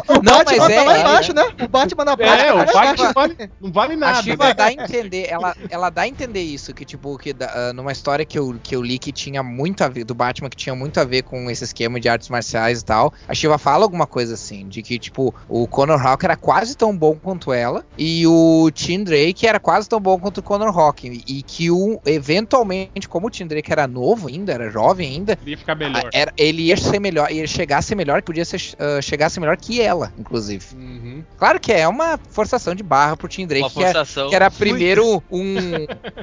O 0.08 0.14
Não, 0.14 0.38
Batman 0.38 0.56
mas 0.58 0.70
é- 0.70 0.74
tá 0.76 0.82
lá 0.84 0.96
é- 0.96 1.00
embaixo, 1.00 1.32
né? 1.34 1.42
O 1.62 1.68
Batman 1.68 2.04
na 2.04 2.16
praia. 2.16 2.42
é, 2.42 2.52
o 2.52 2.56
lá 2.58 2.64
Batman 2.64 3.12
vale, 3.12 3.36
não 3.60 3.72
vale 3.72 3.94
A 3.94 3.96
nada, 3.96 4.22
Shiva 4.22 4.46
né? 4.48 4.54
dá 4.54 4.64
a 4.64 4.72
entender, 4.72 5.26
ela, 5.30 5.54
ela 5.70 5.90
dá 5.90 6.02
a 6.02 6.08
entender 6.08 6.40
isso, 6.40 6.74
que 6.74 6.84
tipo, 6.84 7.16
que 7.18 7.34
ah, 7.40 7.72
numa 7.72 7.92
história 7.92 8.24
que 8.24 8.36
eu, 8.38 8.58
que 8.62 8.74
eu 8.74 8.82
li 8.82 8.98
que 8.98 9.12
tinha 9.12 9.42
muito 9.42 9.82
a 9.84 9.88
ver, 9.88 10.04
do 10.04 10.14
Batman, 10.14 10.50
que 10.50 10.56
tinha 10.56 10.74
muito 10.74 10.98
a 10.98 11.04
ver 11.04 11.22
com 11.22 11.48
esse 11.50 11.62
esquema 11.64 12.00
de 12.00 12.08
artes 12.08 12.28
marciais 12.28 12.80
e 12.80 12.84
tal, 12.84 13.12
a 13.28 13.34
Shiva 13.34 13.58
fala 13.58 13.84
alguma 13.84 14.06
coisa 14.06 14.34
assim, 14.34 14.66
de 14.68 14.82
que 14.82 14.98
tipo, 14.98 15.32
o 15.48 15.68
Conor 15.68 16.04
Hawk 16.04 16.24
era 16.24 16.36
quase 16.36 16.76
tão 16.76 16.96
bom 16.96 17.14
quanto 17.16 17.52
ela, 17.52 17.84
e 17.96 18.26
o 18.26 18.70
Tim 18.74 19.04
Drake 19.04 19.46
era 19.46 19.60
quase 19.60 19.88
tão 19.88 20.00
bom 20.00 20.18
quanto 20.18 20.38
o 20.38 20.42
Conor 20.42 20.76
Hawk, 20.76 21.22
e 21.26 21.42
que 21.44 21.70
o, 21.70 22.00
eventualmente, 22.04 23.08
como 23.08 23.28
o 23.28 23.30
Tim 23.30 23.46
Drake 23.46 23.70
era 23.70 23.86
novo 23.86 24.28
ainda, 24.28 24.52
era 24.52 24.68
jovem 24.68 25.08
ainda, 25.14 25.19
Ia 25.46 25.56
ficar 25.58 25.74
melhor. 25.74 26.02
a- 26.04 26.10
era- 26.12 26.32
ele 26.36 26.62
ia 26.62 26.76
ser 26.76 26.98
melhor, 27.00 27.30
ia 27.30 27.46
chegar 27.46 27.78
a 27.78 27.82
ser 27.82 27.94
melhor, 27.94 28.22
podia 28.22 28.44
ser, 28.44 28.60
ah, 28.78 29.00
chegar 29.02 29.26
a 29.26 29.30
ser 29.30 29.40
melhor 29.40 29.56
que 29.56 29.80
ela, 29.80 30.12
inclusive. 30.18 30.64
Uhum. 30.74 31.22
Claro 31.38 31.58
que 31.60 31.72
é 31.72 31.86
uma 31.88 32.18
forçação 32.30 32.74
de 32.74 32.82
barra 32.82 33.16
pro 33.16 33.28
Tim 33.28 33.46
Drake, 33.46 33.62
Uma 33.64 33.70
que 33.70 33.82
é, 33.82 33.86
forçação. 33.92 34.28
que 34.28 34.34
era 34.34 34.50
primeiro 34.50 35.22
um, 35.30 35.54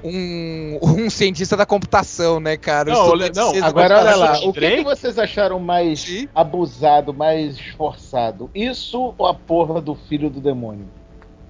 um, 0.04 0.80
um 0.82 1.10
cientista 1.10 1.56
da 1.58 1.66
computação, 1.66 2.40
né, 2.40 2.58
cara? 2.58 2.94
Não, 2.94 3.10
olha- 3.10 3.32
não, 3.36 3.64
Agora 3.64 4.00
olha 4.00 4.16
lá, 4.16 4.40
o 4.40 4.54
que, 4.54 4.78
que 4.78 4.84
vocês 4.84 5.18
acharam 5.20 5.60
mais 5.60 6.02
Sim. 6.02 6.28
abusado, 6.34 7.14
mais 7.14 7.56
esforçado? 7.58 8.50
Isso 8.54 9.14
ou 9.18 9.28
a 9.28 9.34
porra 9.34 9.82
do 9.82 9.96
filho 9.96 10.30
do 10.30 10.40
demônio? 10.40 10.88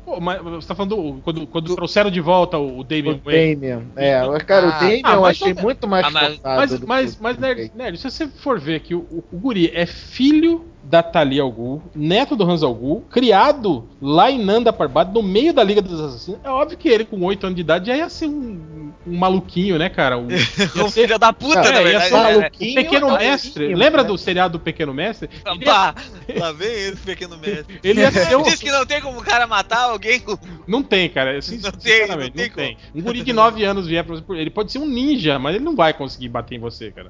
Pô, 0.08 0.22
mas 0.22 0.42
você 0.42 0.66
tá 0.70 0.74
falando 0.74 0.96
do- 0.96 1.22
quando, 1.22 1.46
quando 1.48 1.76
trouxeram 1.76 2.10
de 2.10 2.22
volta 2.22 2.58
o, 2.58 2.78
o 2.78 2.80
O 2.80 2.84
Damian 2.86 3.20
Wayne. 3.26 3.56
Damian. 3.56 3.84
É, 3.98 4.40
cara, 4.40 4.68
o 4.68 4.70
Ah, 4.70 4.80
Damian 4.80 5.02
ah, 5.04 5.14
eu 5.16 5.26
achei 5.26 5.54
muito 5.54 5.86
mais 5.86 6.06
Ah, 6.08 6.12
mas- 6.12 6.28
forçado. 6.38 6.58
Mas, 6.58 6.80
mas, 6.80 7.16
o 7.16 7.24
mas. 7.24 7.38
Nerd, 7.38 7.72
Nerd, 7.76 7.98
se 7.98 8.10
você 8.10 8.26
for 8.26 8.58
ver 8.58 8.80
que 8.80 8.96
o, 8.96 9.00
o, 9.00 9.22
o 9.34 9.38
Guri 9.38 9.70
é 9.74 9.86
filho 9.86 10.66
da 10.84 11.04
Thalia 11.04 11.42
Algu, 11.42 11.82
neto 11.94 12.36
do 12.36 12.50
Hans 12.50 12.64
Algu, 12.64 13.02
criado 13.12 13.88
lá 14.02 14.32
em 14.32 14.40
Nanda 14.44 14.72
Parbat, 14.72 15.12
no 15.14 15.22
meio 15.22 15.54
da 15.54 15.62
Liga 15.64 15.82
dos 15.82 16.00
Assassinos, 16.00 16.40
é 16.44 16.50
óbvio 16.50 16.78
que 16.78 16.88
ele, 16.88 17.04
com 17.04 17.22
8 17.24 17.46
anos 17.46 17.56
de 17.56 17.62
idade, 17.62 17.88
já 17.88 17.98
ia 17.98 18.08
ser 18.08 18.28
um, 18.28 18.94
um 19.06 19.18
maluquinho, 19.18 19.78
né, 19.78 19.90
cara? 19.90 20.18
Um, 20.18 20.28
ia 20.32 20.86
Um 20.86 20.90
ser 20.90 21.02
filho 21.08 21.20
da 21.20 21.34
puta, 21.34 21.56
Não, 21.62 21.72
na 21.72 21.80
é, 21.80 21.84
ia 21.92 22.00
verdade. 22.00 22.06
ser 22.10 22.14
né? 22.16 22.24
maluquinho. 22.38 22.76
Pequeno 22.76 23.18
Mestre. 23.18 23.68
né? 23.70 23.76
Lembra 23.76 24.04
do 24.04 24.18
seriado 24.18 24.58
do 24.58 24.64
Pequeno 24.64 24.94
Mestre? 24.94 25.30
Ele 25.46 25.66
ia, 25.66 25.96
lá 26.40 26.52
vem 26.54 26.72
esse 26.72 26.98
pequeno 27.02 27.38
mestre. 27.38 27.80
ele 27.84 28.00
ia 28.02 28.12
ser 28.12 28.38
um, 28.38 28.44
Diz 28.44 28.56
que 28.56 28.72
não 28.72 28.86
tem 28.86 29.02
como 29.02 29.20
o 29.20 29.24
cara 29.24 29.46
matar 29.46 29.90
alguém 29.90 30.20
com. 30.22 30.38
Não 30.66 30.82
tem, 30.84 31.10
cara. 31.10 31.42
Sin- 31.42 31.60
Não 31.62 31.72
tem, 31.72 32.08
não 32.08 32.16
não 32.18 32.30
tem 32.30 32.50
tem. 32.50 32.78
Um 32.96 33.02
guri 33.02 33.24
de 33.24 33.34
9 33.34 33.64
anos 33.66 33.88
vier 33.88 34.04
pra 34.06 34.16
você. 34.16 34.24
Ele 34.34 34.50
pode 34.50 34.72
ser 34.72 34.80
um 34.80 34.86
ninja, 34.88 35.38
mas 35.40 35.56
ele 35.56 35.64
não 35.66 35.76
vai 35.76 35.94
conseguir 35.94 36.30
bater 36.30 36.56
em 36.56 36.60
você, 36.60 36.92
cara. 36.92 37.10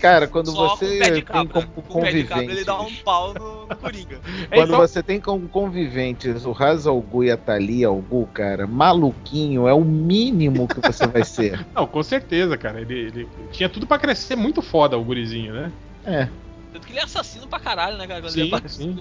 Cara, 0.00 0.26
quando 0.26 0.50
Só 0.50 0.68
com 0.68 0.74
o 0.74 0.76
você 0.78 0.98
pé 0.98 1.10
de 1.10 1.22
tem 1.22 1.46
como 1.46 1.48
Com 1.92 1.98
o 1.98 2.02
pé 2.02 2.12
de 2.12 2.24
cabra 2.24 2.44
ele 2.44 2.64
dá 2.64 2.80
um 2.80 2.94
pau 2.96 3.34
no, 3.34 3.66
no 3.66 3.76
Coringa. 3.76 4.20
É, 4.50 4.56
Quando 4.56 4.68
então- 4.68 4.80
você 4.80 5.02
tem 5.02 5.20
como 5.20 5.48
conviventes 5.48 6.44
o 6.44 6.52
Raz 6.52 6.86
Algu 6.86 7.24
e 7.24 7.30
a 7.30 7.36
Thalia 7.36 7.88
Algu, 7.88 8.26
cara, 8.32 8.66
maluquinho 8.66 9.68
é 9.68 9.74
o 9.74 9.84
mínimo 9.84 10.66
que 10.66 10.80
você 10.80 11.06
vai 11.06 11.24
ser. 11.24 11.64
Não, 11.74 11.86
com 11.86 12.02
certeza, 12.02 12.56
cara. 12.56 12.80
Ele, 12.80 12.94
ele 12.94 13.28
tinha 13.50 13.68
tudo 13.68 13.86
pra 13.86 13.98
crescer 13.98 14.36
muito 14.36 14.62
foda, 14.62 14.96
o 14.96 15.04
gurizinho, 15.04 15.52
né? 15.52 15.72
É. 16.04 16.28
Tanto 16.72 16.86
que 16.86 16.92
ele 16.92 17.00
é 17.00 17.04
assassino 17.04 17.46
pra 17.46 17.60
caralho, 17.60 17.98
né, 17.98 18.06
cara? 18.06 18.22
Quando 18.22 18.32
Sim, 18.32 18.40
ele 18.40 18.54
aparece 18.54 18.76
sim. 18.76 18.98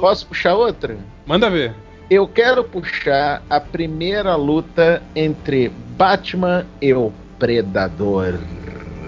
Posso 0.00 0.26
puxar 0.26 0.54
outra? 0.54 0.98
Manda 1.24 1.48
ver. 1.48 1.74
Eu 2.10 2.28
quero 2.28 2.64
puxar 2.64 3.42
a 3.48 3.60
primeira 3.60 4.36
luta 4.36 5.02
entre 5.16 5.70
Batman 5.96 6.66
e 6.82 6.92
o 6.92 7.12
Predador. 7.38 8.38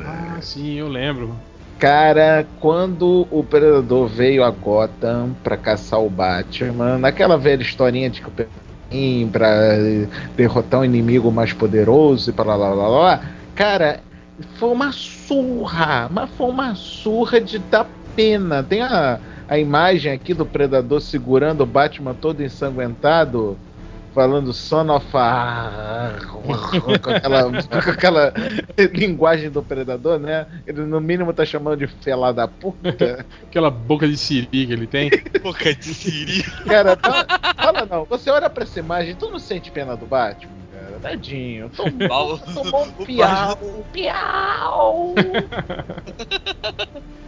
Ah, 0.04 0.38
sim, 0.40 0.74
eu 0.74 0.88
lembro. 0.88 1.36
Cara, 1.78 2.48
quando 2.58 3.28
o 3.30 3.44
Predador 3.44 4.08
veio 4.08 4.42
a 4.42 4.50
Gotham 4.50 5.36
pra 5.42 5.58
caçar 5.58 6.00
o 6.00 6.08
Batman, 6.08 6.96
naquela 6.96 7.36
velha 7.36 7.60
historinha 7.60 8.08
de 8.08 8.22
que 8.22 8.28
o 8.28 8.30
Pedrinho 8.30 9.28
pra 9.30 9.50
derrotar 10.34 10.80
um 10.80 10.84
inimigo 10.84 11.30
mais 11.30 11.52
poderoso 11.52 12.30
e 12.30 12.32
para 12.32 12.54
lá, 12.54 12.56
lá, 12.56 12.74
lá, 12.74 12.88
lá, 12.88 13.20
cara, 13.54 14.00
foi 14.54 14.70
uma 14.70 14.90
surra, 14.90 16.08
mas 16.10 16.30
foi 16.30 16.48
uma 16.48 16.74
surra 16.74 17.40
de 17.40 17.58
dar 17.58 17.86
pena. 18.14 18.62
Tem 18.62 18.80
a, 18.80 19.20
a 19.46 19.58
imagem 19.58 20.12
aqui 20.12 20.32
do 20.32 20.46
Predador 20.46 21.02
segurando 21.02 21.60
o 21.60 21.66
Batman 21.66 22.14
todo 22.14 22.42
ensanguentado, 22.42 23.58
falando 24.16 24.50
son 24.54 24.88
of 24.88 25.06
a... 25.12 26.14
com 26.26 26.50
aquela, 27.12 27.50
com 27.50 27.90
aquela 27.90 28.32
linguagem 28.94 29.50
do 29.50 29.62
Predador, 29.62 30.18
né? 30.18 30.46
Ele 30.66 30.80
no 30.86 31.02
mínimo 31.02 31.34
tá 31.34 31.44
chamando 31.44 31.76
de 31.76 31.86
fela 31.86 32.32
da 32.32 32.48
puta. 32.48 33.26
Aquela 33.42 33.70
boca 33.70 34.08
de 34.08 34.16
siri 34.16 34.46
que 34.46 34.72
ele 34.72 34.86
tem. 34.86 35.10
Boca 35.42 35.74
de 35.74 35.92
siri. 35.92 36.42
Cara, 36.66 36.96
tá- 36.96 37.26
fala 37.56 37.84
não, 37.84 38.06
você 38.06 38.30
olha 38.30 38.48
pra 38.48 38.64
essa 38.64 38.78
imagem, 38.80 39.14
tu 39.14 39.30
não 39.30 39.38
sente 39.38 39.70
pena 39.70 39.94
do 39.94 40.06
Batman, 40.06 40.50
cara? 41.00 41.16
Tadinho, 41.16 41.70
tomou, 41.76 42.38
tomou 42.38 42.84
um 42.84 43.04
piau, 43.04 43.58
um 43.62 43.82
piau. 43.92 45.14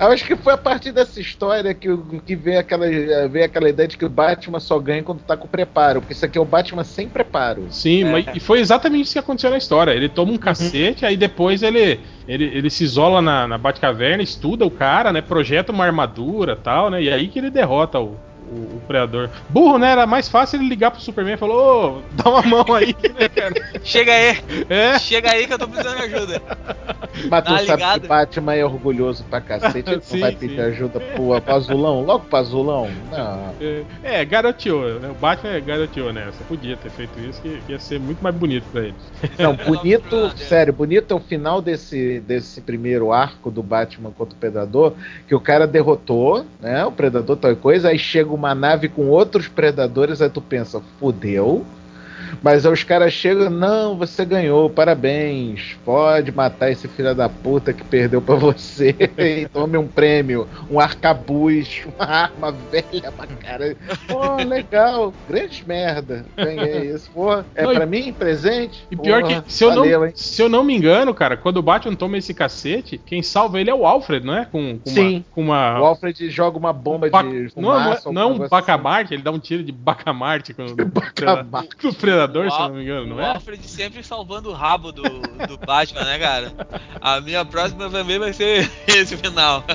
Eu 0.01 0.07
acho 0.09 0.25
que 0.25 0.37
foi 0.37 0.53
a 0.53 0.57
partir 0.57 0.93
dessa 0.93 1.21
história 1.21 1.75
que, 1.75 1.89
que 2.25 2.37
veio, 2.37 2.61
aquela, 2.61 2.87
veio 3.29 3.45
aquela 3.45 3.69
ideia 3.69 3.89
de 3.89 3.97
que 3.99 4.05
o 4.05 4.09
Batman 4.09 4.61
só 4.61 4.79
ganha 4.79 5.03
quando 5.03 5.21
tá 5.23 5.37
com 5.37 5.49
preparo, 5.49 6.01
porque 6.01 6.13
isso 6.13 6.25
aqui 6.25 6.39
é 6.39 6.41
o 6.41 6.45
Batman 6.45 6.85
sem 6.85 7.09
preparo. 7.09 7.67
Sim, 7.71 8.05
É. 8.05 8.13
mas, 8.13 8.27
e 8.33 8.39
foi 8.39 8.61
exatamente 8.61 9.07
isso 9.07 9.15
que 9.15 9.19
aconteceu 9.19 9.51
na 9.51 9.59
história. 9.59 9.91
Ele 9.91 10.09
toma 10.09 10.31
um 10.33 10.39
cacete, 10.39 11.05
aí 11.05 11.17
depois 11.17 11.65
ele, 11.65 11.99
ele, 12.29 12.45
ele 12.45 12.71
se 12.71 12.85
isola 12.85 13.21
na, 13.21 13.49
na 13.49 13.59
Batcaverna, 13.59 14.23
estuda 14.23 14.65
o 14.65 14.71
cara, 14.71 15.13
né? 15.13 15.21
Projeta 15.21 15.73
uma 15.73 15.85
armadura 15.85 16.55
tal, 16.55 16.91
né? 16.91 17.03
E 17.03 17.11
aí 17.11 17.27
que 17.27 17.41
ele 17.41 17.51
derrota 17.51 17.99
o, 17.99 18.17
o, 18.51 18.77
o 18.77 18.83
Predador. 18.87 19.29
Burro, 19.49 19.79
né? 19.79 19.93
Era 19.93 20.07
mais 20.07 20.29
fácil 20.29 20.59
ele 20.61 20.69
ligar 20.69 20.91
pro 20.91 21.01
Superman 21.01 21.35
e 21.35 21.39
falar, 21.39 21.55
ô, 21.57 22.03
dá 22.13 22.31
uma 22.31 22.43
mão 22.43 22.75
aí, 22.75 22.95
né, 23.19 23.29
cara? 23.35 23.55
Chega 23.85 24.13
aí, 24.13 24.39
É. 24.69 24.99
chega 24.99 25.31
aí 25.33 25.47
que 25.47 25.53
eu 25.53 25.59
tô 25.59 25.69
precisando 25.69 25.97
de 25.97 26.03
ajuda. 26.15 26.43
Mas 27.31 27.45
tu 27.45 27.51
Tá 27.53 27.59
sabe 27.59 27.73
ligado? 27.83 28.01
que 28.03 28.07
Batman 28.09 28.55
é 28.55 28.65
orgulhoso 28.65 29.25
pra 29.25 29.41
cacete, 29.41 29.91
ele 29.91 30.01
Sim, 30.03 30.15
não 30.17 30.21
vai 30.21 30.33
sim. 30.33 30.39
pedir 30.39 30.61
ajuda 30.61 31.01
pro, 31.01 31.41
pro 31.41 31.55
azulão, 31.55 32.05
logo 32.05 32.25
pro 32.27 32.39
azulão. 32.39 32.89
Não. 33.11 33.55
É, 33.61 33.83
é, 34.03 34.25
garoteou, 34.25 35.01
né? 35.01 35.09
O 35.11 35.15
Batman 35.15 35.59
garoteou 35.61 36.13
nessa. 36.13 36.43
Podia 36.45 36.77
ter 36.77 36.91
feito 36.91 37.19
isso, 37.21 37.41
que, 37.43 37.61
ia 37.69 37.79
ser 37.79 37.99
muito 37.99 38.23
mais 38.23 38.35
bonito 38.35 38.65
pra 38.73 38.83
ele. 38.83 38.95
Não, 39.39 39.55
bonito, 39.67 40.31
sério, 40.37 40.73
bonito 40.73 41.13
é 41.13 41.17
o 41.17 41.21
final 41.21 41.61
desse, 41.61 42.21
desse 42.21 42.61
primeiro 42.61 43.13
arco 43.13 43.51
do 43.51 43.63
Batman 43.63 44.11
contra 44.11 44.35
o 44.35 44.39
Predador, 44.39 44.93
que 45.27 45.35
o 45.35 45.41
cara 45.41 45.67
derrotou, 45.67 46.45
né? 46.61 46.85
O 46.85 46.93
Predador 46.93 47.37
tal 47.37 47.55
coisa, 47.57 47.89
aí 47.89 47.99
chega 47.99 48.31
uma 48.39 48.55
nave 48.55 48.89
com 48.89 49.09
outros 49.09 49.49
predadores, 49.49 50.23
aí 50.23 50.31
tu 50.31 50.41
pensa, 50.41 50.81
fudeu. 50.99 51.67
Mas 52.43 52.65
aí 52.67 52.73
os 52.73 52.83
caras 52.85 53.13
chegam, 53.13 53.51
não, 53.51 53.97
você 53.97 54.25
ganhou, 54.25 54.69
parabéns, 54.71 55.77
pode 55.85 56.33
matar 56.33 56.71
esse 56.71 56.87
filho 56.89 57.15
da 57.15 57.29
puta 57.29 57.73
que 57.73 57.85
perdeu 57.85 58.21
pra 58.21 58.35
você 58.35 58.95
e 59.19 59.47
tome 59.49 59.77
um 59.79 59.87
prêmio, 59.87 60.49
um 60.71 60.79
arcabuz, 60.81 61.83
uma 61.97 62.07
arma 62.07 62.53
velha 62.53 63.11
pra 63.13 63.27
caralho. 63.27 63.77
Pô, 64.07 64.37
legal, 64.45 65.13
grande 65.29 65.65
merda, 65.67 66.25
ganhei 66.37 66.91
isso, 66.95 67.11
pô, 67.13 67.33
é 67.35 67.65
e- 67.65 67.75
pra 67.75 67.87
mim, 67.87 68.13
presente? 68.13 68.87
E 68.91 68.97
pior 68.97 69.23
Porra, 69.23 69.43
que, 69.43 69.53
se 69.53 69.65
eu, 69.65 69.75
valeu, 69.75 70.01
não, 70.01 70.07
hein? 70.07 70.13
se 70.15 70.43
eu 70.43 70.49
não 70.49 70.65
me 70.65 70.77
engano, 70.77 71.15
cara, 71.15 71.37
quando 71.37 71.59
o 71.59 71.63
Batman 71.63 71.95
toma 71.95 72.19
esse 72.19 72.33
cacete, 72.35 72.99
quem 72.99 73.23
salva 73.23 73.61
ele 73.61 73.71
é 73.71 73.75
o 73.75 73.87
Alfred, 73.87 74.25
não 74.25 74.35
é? 74.37 74.45
Com, 74.45 74.79
com 74.79 74.91
Sim. 74.91 75.17
uma. 75.17 75.25
Com 75.35 75.41
uma 75.43 75.81
O 75.81 75.85
Alfred 75.87 76.31
joga 76.31 76.59
uma 76.59 76.73
bomba 76.73 77.09
ba- 77.11 77.23
de 77.23 77.29
não, 77.57 77.75
é- 77.75 77.81
fumaça. 77.85 78.13
não 78.13 78.23
é 78.23 78.27
um 78.27 78.33
negócio 78.33 78.51
bacamarte, 78.51 79.15
ele 79.15 79.23
dá 79.23 79.31
um 79.31 79.39
tiro 79.39 79.63
de 79.63 79.73
bacamarte 79.73 80.55
no, 80.57 80.67
no, 80.75 80.87
Bacamarte. 80.89 81.69
predador, 82.19 82.47
O 82.47 82.51
se 82.51 82.59
não 82.59 82.71
me 82.71 82.83
engano, 82.83 83.07
não 83.07 83.17
o 83.17 83.21
é? 83.21 83.29
Alfred 83.29 83.67
sempre 83.69 84.03
salvando 84.03 84.51
o 84.51 84.53
rabo 84.53 84.91
do, 84.91 85.03
do 85.03 85.57
Batman, 85.59 86.05
né, 86.05 86.19
cara? 86.19 86.53
A 87.01 87.21
minha 87.21 87.45
próxima 87.45 87.89
também 87.89 88.19
vai 88.19 88.33
ser 88.33 88.71
esse 88.87 89.17
final. 89.17 89.65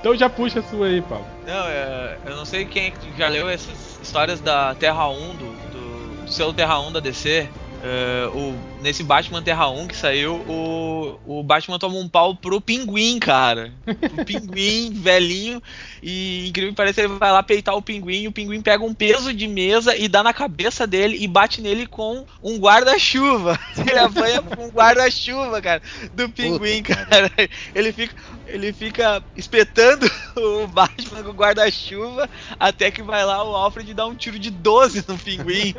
Então 0.00 0.16
já 0.16 0.28
puxa 0.28 0.58
a 0.58 0.62
sua 0.64 0.86
aí, 0.86 1.00
Paulo. 1.00 1.24
Não, 1.46 1.68
é, 1.68 2.18
eu 2.26 2.34
não 2.34 2.44
sei 2.44 2.64
quem 2.64 2.88
é 2.88 2.92
já 3.16 3.28
leu 3.28 3.48
essas 3.48 4.00
histórias 4.02 4.40
da 4.40 4.74
Terra 4.74 5.08
1, 5.08 5.36
do, 5.36 5.36
do, 5.36 6.22
do 6.24 6.32
selo 6.32 6.52
Terra 6.52 6.80
1 6.80 6.90
da 6.90 6.98
DC. 6.98 7.48
É, 7.82 8.28
o, 8.34 8.54
nesse 8.82 9.02
Batman 9.02 9.42
Terra 9.42 9.68
1 9.70 9.86
que 9.86 9.96
saiu, 9.96 10.34
o, 10.46 11.18
o 11.26 11.42
Batman 11.42 11.78
toma 11.78 11.96
um 11.96 12.08
pau 12.08 12.34
pro 12.34 12.60
pinguim, 12.60 13.18
cara. 13.18 13.72
O 13.86 14.24
pinguim 14.24 14.92
velhinho. 15.00 15.62
E 16.02 16.48
incrível 16.48 16.72
que 16.72 16.76
pareça, 16.76 17.00
ele 17.00 17.14
vai 17.14 17.32
lá 17.32 17.42
peitar 17.42 17.74
o 17.74 17.82
pinguim. 17.82 18.22
E 18.22 18.28
o 18.28 18.32
pinguim 18.32 18.60
pega 18.60 18.84
um 18.84 18.92
peso 18.92 19.32
de 19.32 19.48
mesa 19.48 19.96
e 19.96 20.08
dá 20.08 20.22
na 20.22 20.34
cabeça 20.34 20.86
dele 20.86 21.16
e 21.20 21.26
bate 21.26 21.62
nele 21.62 21.86
com 21.86 22.26
um 22.42 22.58
guarda-chuva. 22.58 23.58
Ele 23.80 23.98
apanha 23.98 24.42
com 24.42 24.66
um 24.66 24.68
guarda-chuva, 24.68 25.60
cara, 25.60 25.82
do 26.12 26.28
pinguim, 26.28 26.82
cara. 26.82 27.30
Ele 27.74 27.92
fica, 27.92 28.14
ele 28.52 28.72
fica 28.72 29.22
espetando 29.36 30.10
o 30.36 30.66
Batman 30.66 31.22
com 31.22 31.30
o 31.30 31.34
guarda-chuva 31.34 32.28
até 32.58 32.90
que 32.90 33.02
vai 33.02 33.24
lá 33.24 33.42
o 33.42 33.54
Alfred 33.54 33.94
dar 33.94 34.06
um 34.06 34.14
tiro 34.14 34.38
de 34.38 34.50
12 34.50 35.04
no 35.08 35.16
pinguim. 35.18 35.74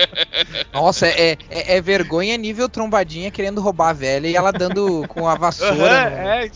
Nossa, 0.72 1.06
é, 1.06 1.36
é, 1.50 1.76
é 1.76 1.80
vergonha 1.80 2.36
nível 2.36 2.68
trombadinha 2.68 3.30
querendo 3.30 3.60
roubar 3.60 3.90
a 3.90 3.94
velha 3.94 4.26
e 4.28 4.36
ela 4.36 4.52
dando 4.52 5.06
com 5.08 5.28
a 5.28 5.34
vassoura 5.34 5.74
no- 6.10 6.16
é, 6.16 6.50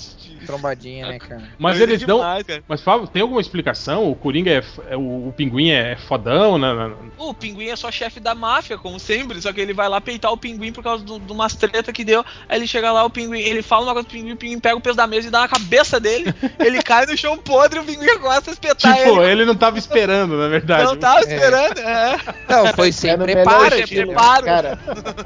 trombadinha, 0.46 1.06
né, 1.08 1.18
cara? 1.18 1.42
Mas 1.58 1.80
eles 1.80 2.02
dão. 2.02 2.18
demais. 2.18 2.44
Mas 2.68 2.80
Fábio, 2.80 3.06
tem 3.06 3.22
alguma 3.22 3.40
explicação? 3.40 4.10
O 4.10 4.14
Coringa 4.14 4.50
é. 4.50 4.56
f- 4.58 4.80
é- 4.88 4.96
o, 4.96 5.32
pinguim 5.36 5.70
é 5.70 5.96
fodão, 5.96 6.56
né? 6.58 6.72
né? 6.72 6.94
O 7.18 7.34
pinguim 7.34 7.66
é 7.68 7.76
só 7.76 7.90
chefe 7.90 8.20
da 8.20 8.34
máfia, 8.34 8.78
como 8.78 8.98
sempre, 8.98 9.40
só 9.42 9.52
que 9.52 9.60
ele 9.60 9.72
vai 9.74 9.88
lá 9.88 10.00
peitar 10.00 10.32
o 10.32 10.36
pinguim 10.36 10.72
por 10.72 10.82
causa 10.82 11.04
do- 11.04 11.18
de 11.18 11.32
umas 11.32 11.54
treta 11.54 11.92
que 11.92 12.04
deu. 12.04 12.24
Aí 12.48 12.58
ele 12.58 12.66
chega 12.66 12.92
lá, 12.92 13.04
o 13.04 13.10
pinguim, 13.10 13.40
ele 13.40 13.62
fala 13.62 13.84
uma 13.84 13.92
coisa 13.92 14.08
pro 14.08 14.16
pinguim, 14.18 14.32
o 14.32 14.36
pinguim 14.36 14.60
pega 14.60 14.76
o 14.76 14.80
peso 14.80 14.96
da 14.96 15.06
mesa 15.06 15.28
e 15.28 15.30
dá 15.30 15.40
na 15.40 15.48
cabeça 15.48 15.98
dele. 16.00 16.32
ele 16.58 16.82
cai 16.82 17.06
no 17.06 17.16
chão 17.16 17.36
podre 17.36 17.78
e 17.78 17.82
o 17.82 17.84
pinguim 17.84 18.18
começa 18.18 18.50
a 18.50 18.52
espetar 18.52 18.94
Tipo, 18.96 19.20
ele. 19.22 19.32
ele 19.32 19.44
não 19.44 19.54
tava 19.56 19.78
esperando, 19.78 20.36
na 20.36 20.48
verdade. 20.48 20.84
Não 20.84 20.96
tava 20.96 21.20
esperando, 21.20 21.78
é. 21.80 22.16
Não, 22.48 22.66
foi 22.74 22.92
sem 22.92 23.10
É 23.10 23.16
preparo. 23.16 23.70
sem 23.74 23.84
estilo, 23.84 24.06
preparo. 24.12 24.44
cara. 24.44 24.78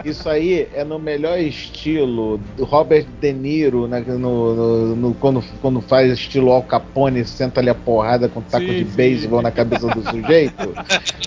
Isso 0.05 0.29
aí 0.29 0.69
é 0.75 0.85
no 0.85 0.99
melhor 0.99 1.39
estilo 1.39 2.39
do 2.57 2.65
Robert 2.65 3.07
De 3.21 3.33
Niro 3.33 3.87
né, 3.89 4.01
no, 4.07 4.19
no- 4.19 4.97
no- 4.97 5.10
quando, 5.15 5.43
quando 5.61 5.81
faz 5.81 6.13
estilo 6.13 6.53
Al 6.53 6.63
Capone, 6.63 7.25
senta 7.25 7.61
ali 7.61 7.71
a 7.71 7.75
porrada 7.75 8.29
com 8.29 8.41
taco 8.41 8.67
Sim, 8.67 8.77
de 8.79 8.85
beisebol 8.85 9.43
na 9.43 9.51
cabeça 9.51 9.87
do 9.89 10.03
sujeito. 10.03 10.75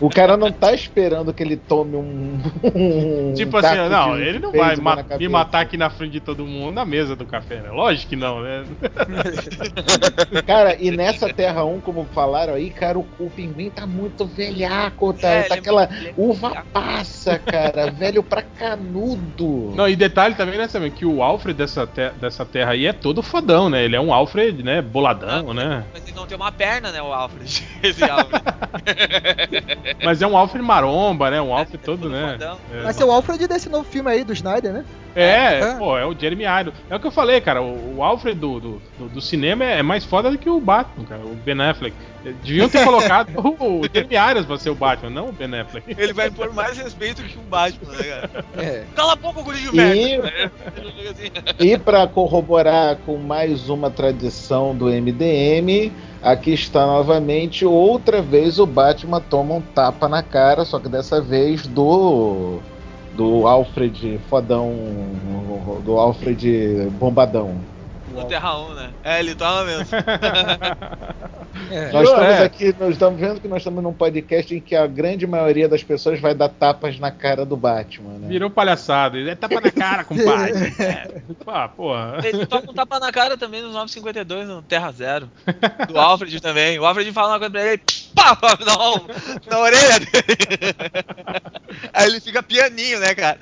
O 0.02 0.10
cara 0.10 0.38
não 0.38 0.52
tá 0.52 0.74
esperando 0.74 1.34
que 1.34 1.42
ele 1.44 1.58
tome 1.58 1.96
um. 1.96 2.38
um 2.76 3.34
Tipo 3.34 3.58
assim, 3.58 3.90
não, 3.90 4.16
de 4.16 4.22
ele 4.24 4.40
não 4.40 4.52
vai 4.52 4.76
ma- 4.76 5.04
me 5.18 5.28
matar 5.28 5.62
aqui 5.62 5.78
na 5.78 5.90
frente 5.90 6.12
de 6.14 6.20
todo 6.20 6.46
mundo 6.46 6.76
na 6.76 6.86
mesa 6.86 7.16
do 7.16 7.26
café, 7.26 7.62
né? 7.62 7.70
Lógico 7.70 8.10
que 8.10 8.16
não, 8.16 8.42
né? 8.42 8.64
Cara, 10.46 10.76
e 10.80 10.92
nessa 10.92 11.30
Terra 11.34 11.64
1, 11.64 11.80
como 11.82 12.06
falaram 12.14 12.54
aí, 12.54 12.70
cara, 12.70 13.00
o, 13.00 13.06
o 13.20 13.30
pinguim 13.30 13.70
tá 13.70 13.86
muito 13.86 14.26
velhaco, 14.26 15.14
tá? 15.14 15.30
É, 15.30 15.44
tá 15.44 15.56
aquela 15.56 15.84
é 15.84 16.14
uva 16.18 16.50
velhaco. 16.50 16.68
passa, 16.72 17.40
cara, 17.40 17.92
velho 17.92 18.24
pra 18.24 18.42
canudo. 18.42 19.74
Não, 19.76 19.88
e 19.88 19.96
detalhe 19.96 20.36
também, 20.36 20.58
né, 20.58 20.68
Samir, 20.68 20.92
que 20.92 21.06
o 21.06 21.22
Alfred 21.24 21.58
dessa, 21.58 21.86
te- 21.88 22.12
dessa 22.20 22.46
terra 22.46 22.72
aí 22.72 22.86
é 22.86 22.94
todo 22.94 23.22
fodão, 23.22 23.70
né? 23.70 23.73
Ele 23.82 23.96
é 23.96 24.02
um 24.02 24.14
Alfred, 24.14 24.64
né, 24.64 24.82
boladão, 24.82 25.54
né? 25.54 25.84
Mas 25.94 26.04
ele 26.04 26.16
não 26.16 26.26
tem 26.26 26.36
uma 26.36 26.52
perna, 26.52 26.92
né, 26.92 27.02
o 27.02 27.14
Alfred? 27.14 27.68
Esse 27.82 28.04
Alfred. 28.04 28.44
Mas 30.04 30.22
é 30.22 30.28
um 30.28 30.38
Alfred 30.38 30.64
maromba, 30.64 31.30
né? 31.30 31.42
Um 31.42 31.54
Alfred 31.54 31.84
todo, 31.84 32.10
né? 32.10 32.34
fodão. 32.34 32.58
É. 32.74 32.82
Vai 32.82 32.94
ser 32.94 33.04
o 33.04 33.12
Alfred 33.12 33.48
desse 33.48 33.70
novo 33.70 33.84
filme 33.84 34.10
aí 34.10 34.24
do 34.24 34.34
Snyder, 34.34 34.74
né? 34.74 34.86
É, 35.16 35.60
É. 35.60 35.76
pô, 35.76 35.98
é 35.98 36.06
o 36.06 36.18
Jeremy 36.18 36.44
Irons. 36.44 36.74
É 36.90 36.96
o 36.96 37.00
que 37.00 37.08
eu 37.08 37.12
falei, 37.12 37.40
cara. 37.42 37.62
O, 37.62 37.98
o 37.98 38.04
Alfred 38.04 38.40
do, 38.40 38.60
do, 38.60 38.82
do- 38.98 39.10
do 39.10 39.22
cinema 39.22 39.64
é 39.64 39.82
mais 39.84 40.04
foda 40.04 40.32
do 40.32 40.38
que 40.38 40.50
o 40.50 40.60
Batman, 40.60 41.06
cara. 41.06 41.22
O 41.22 41.36
Ben 41.36 41.60
Affleck. 41.62 41.96
Deviam 42.24 42.70
ter 42.70 42.84
colocado 42.86 43.30
o 43.38 43.82
Jeremy 43.94 44.16
Irons 44.32 44.46
pra 44.46 44.58
ser 44.58 44.70
o 44.70 44.76
Batman, 44.76 45.10
não 45.10 45.30
o 45.30 45.32
Ben 45.32 45.54
Affleck. 45.60 45.86
Ele 45.98 46.14
vai 46.14 46.28
impor 46.30 46.54
mais 46.54 46.78
respeito 46.78 47.22
que 47.22 47.38
um 47.38 47.44
Batman, 47.44 47.92
né, 47.92 48.04
cara? 48.04 48.46
É. 48.58 48.84
Cala 48.96 49.14
a 49.14 49.16
boca, 49.16 49.42
guri 49.42 49.60
de 49.60 49.68
E- 49.70 49.72
merda. 49.76 50.52
Assim. 51.12 51.32
E 51.60 51.78
para 51.78 52.08
corroborar 52.08 52.98
com 53.06 53.18
mais 53.18 53.70
uma 53.70 53.90
tradição 53.92 54.74
do 54.76 54.86
MDM, 54.90 55.92
aqui 56.22 56.54
está 56.54 56.86
novamente 56.86 57.66
outra 57.66 58.22
vez 58.22 58.58
o 58.60 58.66
Batman 58.66 59.20
toma 59.22 59.56
um 59.56 59.62
tapa 59.62 60.08
na 60.08 60.24
cara, 60.24 60.66
só 60.66 60.80
que 60.80 60.88
dessa 60.90 61.22
vez 61.22 61.68
do 61.68 62.60
do 63.16 63.48
Alfred 63.48 64.20
fodão, 64.30 64.74
do 65.86 65.98
Alfred 65.98 66.90
bombadão. 67.00 67.56
No 68.14 68.26
Terra 68.26 68.58
1, 68.60 68.74
né? 68.74 68.90
É, 69.04 69.20
ele 69.20 69.36
toma 69.36 69.64
mesmo. 69.66 69.88
É. 71.70 71.92
Nós 71.92 72.10
estamos 72.10 72.30
é. 72.30 72.44
aqui, 72.44 72.76
nós 72.80 72.90
estamos 72.92 73.20
vendo 73.20 73.40
que 73.40 73.48
nós 73.48 73.60
estamos 73.60 73.84
num 73.84 73.94
podcast 73.94 74.56
em 74.56 74.60
que 74.60 74.76
a 74.76 74.88
grande 74.88 75.26
maioria 75.28 75.70
das 75.70 75.84
pessoas 75.84 76.20
vai 76.20 76.34
dar 76.34 76.50
tapas 76.50 77.00
na 77.00 77.12
cara 77.12 77.46
do 77.46 77.56
Batman, 77.56 78.18
né? 78.20 78.28
Virou 78.28 78.50
palhaçada. 78.50 79.18
Ele 79.18 79.30
é 79.30 79.36
tapa 79.36 79.62
na 79.62 79.72
cara, 79.72 80.04
compadre. 80.04 80.74
É. 80.84 81.22
Ah, 81.48 81.68
porra. 81.68 82.20
Ele 82.24 82.46
toma 82.46 82.72
um 82.72 82.74
tapa 82.74 83.00
na 83.00 83.12
cara 83.12 83.38
também 83.38 83.62
nos 83.62 83.74
952 83.74 84.48
no 84.48 84.62
Terra 84.62 84.92
Zero. 84.92 85.30
Do 85.88 86.00
Alfred 86.00 86.42
também. 86.42 86.80
O 86.80 86.86
Alfred 86.86 87.12
fala 87.12 87.34
uma 87.34 87.40
coisa 87.40 87.52
pra 87.52 87.66
ele, 87.66 87.82
pá, 88.14 88.38
não, 88.66 89.08
na 89.50 89.60
orelha 89.60 90.00
dele. 90.00 90.76
Aí 91.94 92.08
ele 92.08 92.20
fica 92.20 92.42
pianinho, 92.42 93.00
né, 93.00 93.14
cara? 93.14 93.40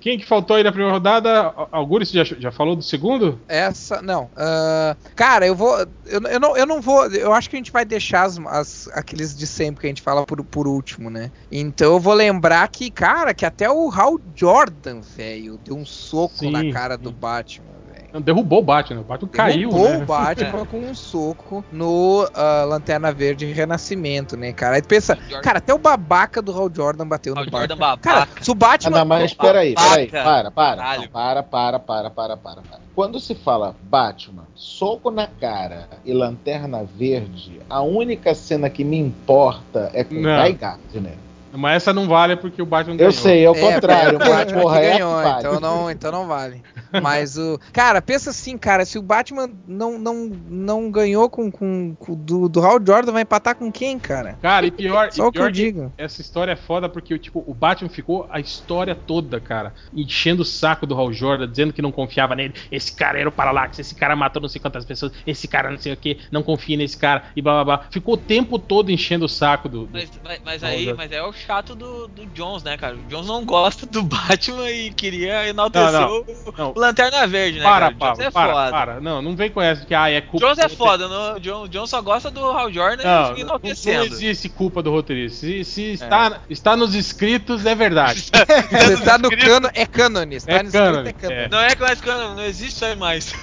Quem 0.00 0.18
que 0.18 0.26
faltou 0.26 0.56
aí 0.56 0.62
na 0.62 0.70
primeira 0.70 0.92
rodada? 0.92 1.52
Algures 1.70 2.10
já, 2.10 2.24
já 2.24 2.50
falou 2.50 2.76
do 2.76 2.82
segundo? 2.88 3.40
Essa, 3.50 4.02
não. 4.02 4.30
Ah, 4.36 4.94
cara, 5.16 5.46
eu 5.46 5.54
vou. 5.56 5.78
Eu, 6.04 6.20
eu, 6.30 6.38
não, 6.38 6.54
eu 6.56 6.66
não 6.66 6.82
vou. 6.82 7.06
Eu 7.06 7.32
acho 7.32 7.48
que 7.48 7.56
a 7.56 7.58
gente 7.58 7.72
vai 7.72 7.82
deixar 7.84 8.24
as, 8.24 8.38
as- 8.38 8.88
aqueles 8.92 9.34
de 9.34 9.46
sempre 9.46 9.80
que 9.80 9.86
a 9.86 9.90
gente 9.90 10.02
fala 10.02 10.26
por, 10.26 10.44
por 10.44 10.68
último, 10.68 11.08
né? 11.08 11.32
Então 11.50 11.94
eu 11.94 12.00
vou 12.00 12.12
lembrar 12.12 12.68
que, 12.68 12.90
cara, 12.90 13.32
que 13.34 13.46
até 13.46 13.70
o 13.70 13.90
Hal 13.90 14.18
Jordan, 14.34 15.00
velho, 15.00 15.56
deu 15.56 15.76
um 15.76 15.86
soco 15.86 16.36
Sim, 16.36 16.50
na 16.50 16.62
cara 16.64 16.98
sim. 16.98 17.02
do 17.02 17.10
Batman, 17.10 17.80
derrubou 18.22 18.60
o 18.60 18.62
Batman. 18.62 19.00
O 19.00 19.04
Batman 19.04 19.28
caiu, 19.28 19.70
Derrubou 19.70 19.88
né? 19.90 20.02
o 20.02 20.06
Batman 20.06 20.64
com 20.66 20.78
um 20.80 20.94
soco 20.94 21.64
no 21.70 22.28
ah, 22.34 22.64
Lanterna 22.66 23.12
Verde 23.12 23.44
Renascimento, 23.52 24.36
né, 24.36 24.52
cara? 24.52 24.76
Aí 24.76 24.82
tu 24.82 24.88
pensa, 24.88 25.16
cara, 25.42 25.58
até 25.58 25.72
o 25.74 25.78
babaca 25.78 26.40
do 26.40 26.52
Hal 26.52 26.70
Jordan 26.74 27.06
bateu 27.06 27.34
Hal 27.36 27.44
no 27.44 27.50
Jordan 27.50 27.76
Batman. 27.76 27.86
babaca. 27.86 28.02
Cara, 28.10 28.28
se 28.42 28.50
o 28.50 28.52
Ah, 28.52 28.56
Batman. 28.56 28.98
não, 28.98 29.04
mas 29.04 29.34
peraí, 29.34 29.74
peraí, 29.74 30.06
para, 30.08 30.50
para, 30.50 30.98
não, 30.98 31.08
para, 31.08 31.42
para, 31.42 31.78
para, 31.78 32.10
para, 32.10 32.36
para, 32.36 32.36
para. 32.36 32.78
Quando 32.94 33.20
se 33.20 33.34
fala 33.34 33.76
Batman, 33.82 34.44
soco 34.56 35.10
na 35.10 35.26
cara 35.26 35.88
e 36.04 36.12
lanterna 36.12 36.82
verde, 36.84 37.60
a 37.70 37.80
única 37.82 38.34
cena 38.34 38.68
que 38.68 38.82
me 38.82 38.98
importa 38.98 39.90
é 39.94 40.02
com 40.02 40.14
Não. 40.14 40.42
Guy 40.42 40.52
Gardner. 40.54 41.14
Mas 41.52 41.76
essa 41.76 41.92
não 41.92 42.06
vale 42.06 42.36
porque 42.36 42.60
o 42.60 42.66
Batman 42.66 42.94
Eu 42.94 42.98
ganhou. 42.98 43.12
sei, 43.12 43.44
é 43.44 43.50
o 43.50 43.54
contrário, 43.54 44.12
é, 44.12 44.16
o 44.16 44.18
Batman 44.18 44.60
porra, 44.62 44.80
que 44.80 44.86
é 44.86 44.90
ganhou, 44.92 45.12
vale. 45.14 45.38
então 45.40 45.60
não, 45.60 45.90
então 45.90 46.12
não 46.12 46.26
vale. 46.26 46.62
Mas 47.02 47.36
o. 47.36 47.58
Cara, 47.72 48.00
pensa 48.02 48.30
assim, 48.30 48.56
cara, 48.56 48.84
se 48.84 48.98
o 48.98 49.02
Batman 49.02 49.48
não, 49.66 49.98
não, 49.98 50.30
não 50.48 50.90
ganhou 50.90 51.28
com, 51.28 51.50
com, 51.50 51.94
com 51.98 52.14
do, 52.14 52.48
do 52.48 52.60
Hal 52.64 52.78
Jordan, 52.84 53.12
vai 53.12 53.22
empatar 53.22 53.54
com 53.56 53.70
quem, 53.70 53.98
cara? 53.98 54.38
Cara, 54.40 54.66
e 54.66 54.70
pior, 54.70 55.10
Só 55.12 55.24
e 55.24 55.26
o 55.28 55.32
que 55.32 55.38
eu 55.38 55.42
pior 55.42 55.52
digo. 55.52 55.92
essa 55.98 56.20
história 56.20 56.52
é 56.52 56.56
foda 56.56 56.88
porque 56.88 57.18
tipo, 57.18 57.42
o 57.46 57.54
Batman 57.54 57.88
ficou 57.90 58.26
a 58.30 58.40
história 58.40 58.94
toda, 58.94 59.40
cara, 59.40 59.72
enchendo 59.94 60.42
o 60.42 60.44
saco 60.46 60.86
do 60.86 60.94
Hal 60.98 61.12
Jordan, 61.12 61.48
dizendo 61.48 61.72
que 61.72 61.82
não 61.82 61.92
confiava 61.92 62.34
nele. 62.34 62.54
Esse 62.70 62.92
cara 62.92 63.18
era 63.18 63.28
o 63.28 63.32
Parallax, 63.32 63.78
esse 63.78 63.94
cara 63.94 64.14
matou 64.16 64.40
não 64.42 64.48
sei 64.48 64.60
quantas 64.60 64.84
pessoas, 64.84 65.12
esse 65.26 65.46
cara 65.48 65.70
não 65.70 65.78
sei 65.78 65.92
o 65.92 65.96
que, 65.96 66.18
não 66.30 66.42
confia 66.42 66.76
nesse 66.76 66.96
cara 66.96 67.24
e 67.36 67.42
blá 67.42 67.62
blá 67.62 67.64
blá. 67.78 67.86
Ficou 67.90 68.14
o 68.14 68.18
tempo 68.18 68.58
todo 68.58 68.90
enchendo 68.90 69.24
o 69.24 69.28
saco 69.28 69.68
do. 69.68 69.86
do- 69.86 69.90
Mas, 69.92 70.10
mas, 70.24 70.40
mas 70.44 70.64
aí, 70.64 70.92
mas 70.94 71.12
é 71.12 71.22
o 71.22 71.32
chato 71.38 71.74
do, 71.74 72.08
do 72.08 72.26
Jones, 72.26 72.62
né, 72.62 72.76
cara? 72.76 72.94
O 72.96 73.02
Jones 73.08 73.26
não 73.26 73.44
gosta 73.44 73.86
do 73.86 74.02
Batman 74.04 74.70
e 74.70 74.90
queria 74.92 75.46
enaltecer 75.48 75.92
Não, 75.92 76.00
não, 76.00 76.18
o, 76.20 76.54
não. 76.56 76.72
o 76.74 76.78
Lanterna 76.78 77.26
Verde, 77.26 77.58
né, 77.58 77.64
Para, 77.64 77.80
cara? 77.86 77.94
O 77.94 77.98
para, 77.98 78.12
Jones 78.12 78.26
é 78.26 78.30
para, 78.30 78.52
foda. 78.52 78.70
para. 78.70 79.00
Não, 79.00 79.22
não 79.22 79.34
vem 79.36 79.50
com 79.50 79.60
essa 79.62 79.84
que 79.86 79.94
ah, 79.94 80.10
é 80.10 80.18
O 80.18 80.22
culpa. 80.22 80.46
Jones 80.46 80.58
é 80.58 80.68
foda, 80.68 81.08
não, 81.08 81.36
o 81.36 81.40
John, 81.40 81.62
o 81.62 81.68
John 81.68 81.86
só 81.86 82.00
gosta 82.02 82.30
do 82.30 82.44
Hal 82.44 82.72
Jordan 82.72 83.04
Não, 83.04 83.22
e 83.22 83.26
fica 83.26 83.30
não, 83.30 83.34
não 83.34 83.40
enaltecendo. 83.46 84.04
existe 84.04 84.48
culpa 84.48 84.82
do 84.82 84.90
roteirista. 84.90 85.38
Se, 85.38 85.64
se 85.64 85.92
está, 85.92 86.40
está 86.50 86.76
nos 86.76 86.94
escritos, 86.94 87.64
é 87.66 87.74
verdade. 87.74 88.30
Você 88.70 88.96
tá 89.04 89.16
no 89.18 89.30
cano, 89.30 89.70
é 89.74 89.86
cânone. 89.86 90.40
Tá 90.40 90.52
É 90.52 90.62
no 90.62 90.68
escrito, 90.68 90.84
cânone, 90.84 91.08
é 91.08 91.12
cânone. 91.12 91.40
é. 91.42 91.48
Não 91.48 91.60
é 91.60 91.74
que 91.74 91.82
mais 91.82 92.00
cano, 92.00 92.34
não 92.34 92.44
existe 92.44 92.76
isso 92.76 92.84
aí 92.84 92.96
mais. 92.96 93.34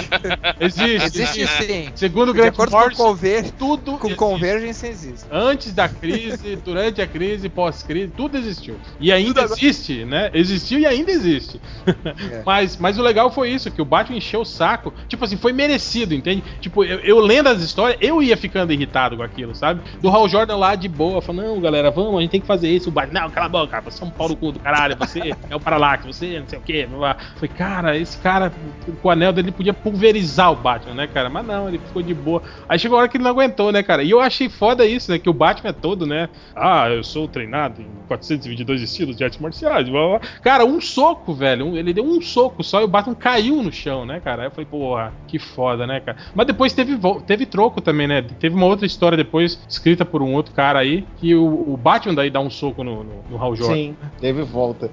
Existe. 0.60 1.04
Existe 1.04 1.46
sim. 1.46 1.88
Segundo 1.94 2.30
o 2.30 2.34
Grant 2.34 2.54
acordo 2.54 2.70
com, 2.70 2.78
Morrison, 2.78 3.04
conver... 3.04 3.50
tudo 3.52 3.98
com 3.98 4.14
convergência 4.14 4.86
existe. 4.86 5.26
Antes 5.30 5.72
da 5.72 5.88
crise, 5.88 6.56
durante 6.64 7.00
a 7.02 7.06
crise, 7.06 7.48
pós-crise, 7.48 8.12
tudo 8.16 8.36
existiu. 8.36 8.76
E 9.00 9.12
ainda 9.12 9.42
existe, 9.42 10.04
né? 10.04 10.30
Existiu 10.32 10.78
e 10.78 10.86
ainda 10.86 11.10
existe. 11.10 11.60
É. 11.86 12.42
mas, 12.46 12.76
mas 12.76 12.98
o 12.98 13.02
legal 13.02 13.30
foi 13.32 13.50
isso, 13.50 13.70
que 13.70 13.82
o 13.82 13.84
Batman 13.84 14.18
encheu 14.18 14.40
o 14.40 14.44
saco. 14.44 14.92
Tipo 15.08 15.24
assim, 15.24 15.36
foi 15.36 15.52
merecido, 15.52 16.14
entende? 16.14 16.42
Tipo, 16.60 16.84
eu, 16.84 16.98
eu 17.00 17.18
lendo 17.20 17.48
as 17.48 17.60
histórias, 17.60 17.98
eu 18.00 18.22
ia 18.22 18.36
ficando 18.36 18.72
irritado 18.72 19.16
com 19.16 19.22
aquilo, 19.22 19.54
sabe? 19.54 19.80
Do 20.00 20.08
Hal 20.08 20.28
Jordan 20.28 20.56
lá 20.56 20.74
de 20.74 20.88
boa, 20.88 21.20
falando, 21.20 21.46
não, 21.46 21.60
galera, 21.60 21.90
vamos, 21.90 22.18
a 22.18 22.20
gente 22.22 22.30
tem 22.30 22.40
que 22.40 22.46
fazer 22.46 22.68
isso. 22.68 22.88
O 22.88 22.92
Batman, 22.92 23.20
não, 23.20 23.30
cala 23.30 23.46
a 23.46 23.48
boca, 23.48 23.80
você 23.80 24.02
é 24.02 24.06
um 24.06 24.10
pau 24.10 24.28
no 24.28 24.36
cu 24.36 24.52
do 24.52 24.60
caralho, 24.60 24.96
você 24.96 25.34
é 25.50 25.56
o 25.56 25.60
Parallax, 25.60 26.04
você 26.06 26.38
não 26.40 26.48
sei 26.48 26.58
o 26.58 26.62
quê. 26.62 26.86
blá, 26.88 26.98
blá. 26.98 27.16
Foi, 27.36 27.48
cara, 27.48 27.96
esse 27.96 28.16
cara, 28.18 28.52
com 29.02 29.08
o 29.08 29.10
anel 29.10 29.32
dele, 29.32 29.52
podia 29.52 29.74
pulverizar 29.84 30.50
o 30.50 30.56
Batman, 30.56 30.94
né, 30.94 31.06
cara? 31.06 31.28
Mas 31.28 31.46
não, 31.46 31.68
ele 31.68 31.78
ficou 31.78 32.02
de 32.02 32.14
boa. 32.14 32.42
Aí 32.66 32.78
chegou 32.78 32.96
a 32.96 33.02
hora 33.02 33.08
que 33.08 33.18
ele 33.18 33.24
não 33.24 33.30
aguentou, 33.30 33.70
né, 33.70 33.82
cara? 33.82 34.02
E 34.02 34.10
eu 34.10 34.18
achei 34.18 34.48
foda 34.48 34.86
isso, 34.86 35.12
né? 35.12 35.18
Que 35.18 35.28
o 35.28 35.34
Batman 35.34 35.70
é 35.70 35.72
todo, 35.74 36.06
né? 36.06 36.30
Ah, 36.56 36.88
eu 36.88 37.04
sou 37.04 37.28
treinado 37.28 37.82
em 37.82 37.86
422 38.08 38.80
estilos 38.80 39.14
de 39.14 39.22
artes 39.22 39.38
marciais. 39.38 39.88
Blá, 39.88 40.08
blá. 40.08 40.20
Cara, 40.42 40.64
um 40.64 40.80
soco, 40.80 41.34
velho. 41.34 41.76
Ele 41.76 41.92
deu 41.92 42.04
um 42.04 42.20
soco 42.22 42.64
só 42.64 42.80
e 42.80 42.84
o 42.84 42.88
Batman 42.88 43.14
caiu 43.14 43.62
no 43.62 43.70
chão, 43.70 44.06
né, 44.06 44.20
cara? 44.20 44.42
Aí 44.42 44.48
eu 44.48 44.50
falei, 44.50 44.66
porra, 44.66 45.12
que 45.28 45.38
foda, 45.38 45.86
né, 45.86 46.00
cara? 46.00 46.16
Mas 46.34 46.46
depois 46.46 46.72
teve, 46.72 46.98
teve 47.26 47.44
troco 47.44 47.82
também, 47.82 48.06
né? 48.06 48.22
Teve 48.22 48.56
uma 48.56 48.66
outra 48.66 48.86
história 48.86 49.16
depois, 49.16 49.62
escrita 49.68 50.04
por 50.04 50.22
um 50.22 50.32
outro 50.32 50.54
cara 50.54 50.78
aí, 50.78 51.06
que 51.18 51.34
o, 51.34 51.72
o 51.72 51.76
Batman 51.76 52.14
daí 52.14 52.30
dá 52.30 52.40
um 52.40 52.50
soco 52.50 52.82
no, 52.82 53.04
no, 53.04 53.24
no 53.30 53.42
Hal 53.42 53.54
Jordan. 53.54 53.74
Sim, 53.74 53.96
teve 54.18 54.42
volta. 54.42 54.90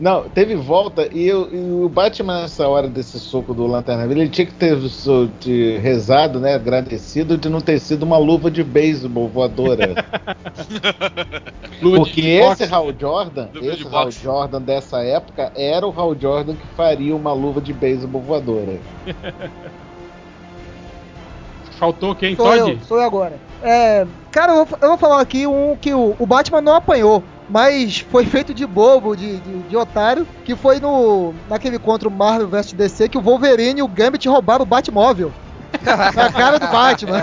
Não, 0.00 0.28
teve 0.28 0.54
volta 0.56 1.08
e, 1.12 1.26
eu- 1.26 1.48
e 1.52 1.84
o 1.84 1.88
Batman 1.88 2.42
nessa 2.42 2.68
hora 2.68 2.88
desse 2.88 3.18
soco 3.20 3.54
do 3.54 3.66
Lanterna 3.66 4.06
Verde, 4.06 4.22
ele 4.22 4.30
tinha 4.30 4.46
que 4.46 4.52
ter 4.54 4.76
so- 4.88 5.28
de 5.40 5.76
rezado, 5.78 6.38
né, 6.40 6.54
agradecido 6.54 7.36
de 7.38 7.48
não 7.48 7.60
ter 7.60 7.78
sido 7.78 8.02
uma 8.02 8.18
luva 8.18 8.50
de 8.50 8.62
beisebol 8.64 9.28
voadora. 9.28 9.94
Porque 11.80 12.20
esse 12.20 12.64
Hal 12.64 12.92
Jordan, 12.98 13.48
Luva 13.54 13.66
esse 13.66 13.82
Hal 13.84 13.90
boxe. 14.04 14.22
Jordan 14.22 14.62
dessa 14.62 15.02
época 15.02 15.52
era 15.54 15.86
o 15.86 15.92
Hal 15.98 16.14
Jordan 16.18 16.54
que 16.54 16.66
faria 16.76 17.14
uma 17.14 17.32
luva 17.32 17.60
de 17.60 17.72
beisebol 17.72 18.22
voadora. 18.22 18.78
Faltou 21.78 22.14
quem? 22.14 22.36
Sou 22.36 22.46
Todd? 22.46 22.70
eu, 22.72 22.78
sou 22.86 22.96
eu 22.98 23.02
agora. 23.02 23.34
É, 23.62 24.06
cara, 24.30 24.52
eu 24.52 24.64
vou, 24.64 24.78
eu 24.80 24.88
vou 24.90 24.96
falar 24.98 25.20
aqui 25.20 25.46
um 25.46 25.76
que 25.76 25.92
o, 25.92 26.14
o 26.18 26.24
Batman 26.26 26.60
não 26.60 26.74
apanhou, 26.76 27.22
mas 27.48 27.98
foi 27.98 28.24
feito 28.24 28.54
de 28.54 28.66
bobo, 28.66 29.14
de, 29.14 29.40
de, 29.40 29.62
de 29.64 29.76
otário, 29.76 30.26
que 30.44 30.56
foi 30.56 30.80
no 30.80 31.34
naquele 31.48 31.76
encontro 31.76 32.10
Marvel 32.10 32.48
vs 32.48 32.72
DC 32.72 33.08
que 33.08 33.18
o 33.18 33.22
Wolverine 33.22 33.80
e 33.80 33.82
o 33.82 33.88
Gambit 33.88 34.28
roubaram 34.28 34.62
o 34.62 34.66
Batmóvel. 34.66 35.32
Na 36.14 36.32
cara 36.32 36.58
do 36.58 36.68
Batman. 36.68 37.20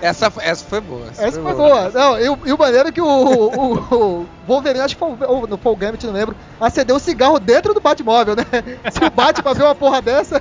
Essa, 0.00 0.30
foi- 0.30 0.44
essa 0.44 0.64
foi 0.64 0.80
boa. 0.80 1.08
Essa 1.08 1.40
foi 1.42 1.54
boa. 1.54 1.90
Não, 1.90 2.18
e, 2.18 2.28
o- 2.30 2.38
e 2.46 2.52
o 2.52 2.58
maneiro 2.58 2.88
é 2.88 2.92
que 2.92 3.00
o, 3.02 3.06
o, 3.06 3.74
o 4.22 4.26
Wolverine, 4.46 4.80
acho 4.80 4.94
que 4.96 4.98
foi, 4.98 5.10
o- 5.10 5.18
ou 5.30 5.46
não 5.46 5.58
foi 5.58 5.72
o 5.72 5.76
Gambit, 5.76 6.06
não 6.06 6.14
lembro, 6.14 6.34
acendeu 6.58 6.96
um 6.96 7.00
cigarro 7.00 7.38
dentro 7.38 7.74
do 7.74 7.80
Batmóvel, 7.80 8.34
né? 8.36 8.44
Se 8.90 9.04
o 9.04 9.10
Batman 9.10 9.52
vê 9.54 9.62
uma 9.62 9.74
porra 9.74 10.00
dessa. 10.00 10.40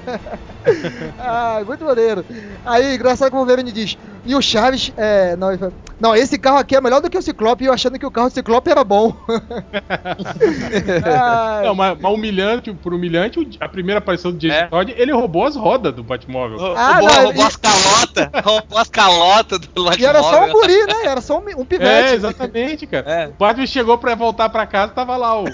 ah, 1.19 1.61
muito 1.65 1.83
maneiro. 1.85 2.25
Aí, 2.65 2.95
engraçado 2.95 3.29
que 3.29 3.35
o 3.35 3.39
Wolverine 3.39 3.71
diz. 3.71 3.97
E 4.25 4.35
o 4.35 4.41
Chaves, 4.41 4.91
é. 4.97 5.35
Não, 5.37 5.49
ele 5.49 5.57
fala, 5.57 5.71
não, 5.99 6.15
esse 6.15 6.37
carro 6.37 6.57
aqui 6.57 6.75
é 6.75 6.81
melhor 6.81 7.01
do 7.01 7.09
que 7.09 7.17
o 7.17 7.21
Ciclope, 7.21 7.63
e 7.63 7.67
eu 7.67 7.73
achando 7.73 7.97
que 7.97 8.05
o 8.05 8.11
carro 8.11 8.29
do 8.29 8.33
Ciclope 8.33 8.69
era 8.69 8.83
bom. 8.83 9.15
Ai, 11.05 11.65
Não, 11.65 11.75
mas, 11.75 11.97
mas 11.99 12.13
humilhante, 12.13 12.73
por 12.73 12.93
humilhante, 12.93 13.57
a 13.59 13.67
primeira 13.67 13.99
aparição 13.99 14.31
do 14.31 14.37
Jason 14.37 14.55
É. 14.55 14.67
Todd, 14.67 14.93
ele 14.97 15.11
roubou 15.11 15.45
as 15.45 15.55
rodas 15.55 15.93
do 15.93 16.03
Batmóvel. 16.03 16.75
Ah, 16.75 16.99
roubou, 16.99 17.09
não, 17.15 17.23
roubou 17.25 17.43
e- 17.43 17.47
as 17.47 17.55
calotas. 17.55 18.29
Roubou 18.43 18.77
as 18.77 18.89
calotas 18.89 19.59
do 19.59 19.93
e 19.99 20.05
era 20.05 20.21
só 20.21 20.29
um 20.29 20.39
Batmóvel. 20.47 20.53
guri, 20.61 20.85
né? 20.87 21.05
Era 21.05 21.21
só 21.21 21.39
um, 21.39 21.61
um 21.61 21.65
pivete. 21.65 22.11
É, 22.11 22.13
exatamente, 22.15 22.87
cara. 22.87 23.09
É. 23.11 23.27
O 23.27 23.33
Batman 23.33 23.65
chegou 23.67 23.97
pra 23.97 24.15
voltar 24.15 24.49
pra 24.49 24.65
casa, 24.65 24.91
tava 24.93 25.15
lá 25.17 25.39
o 25.41 25.45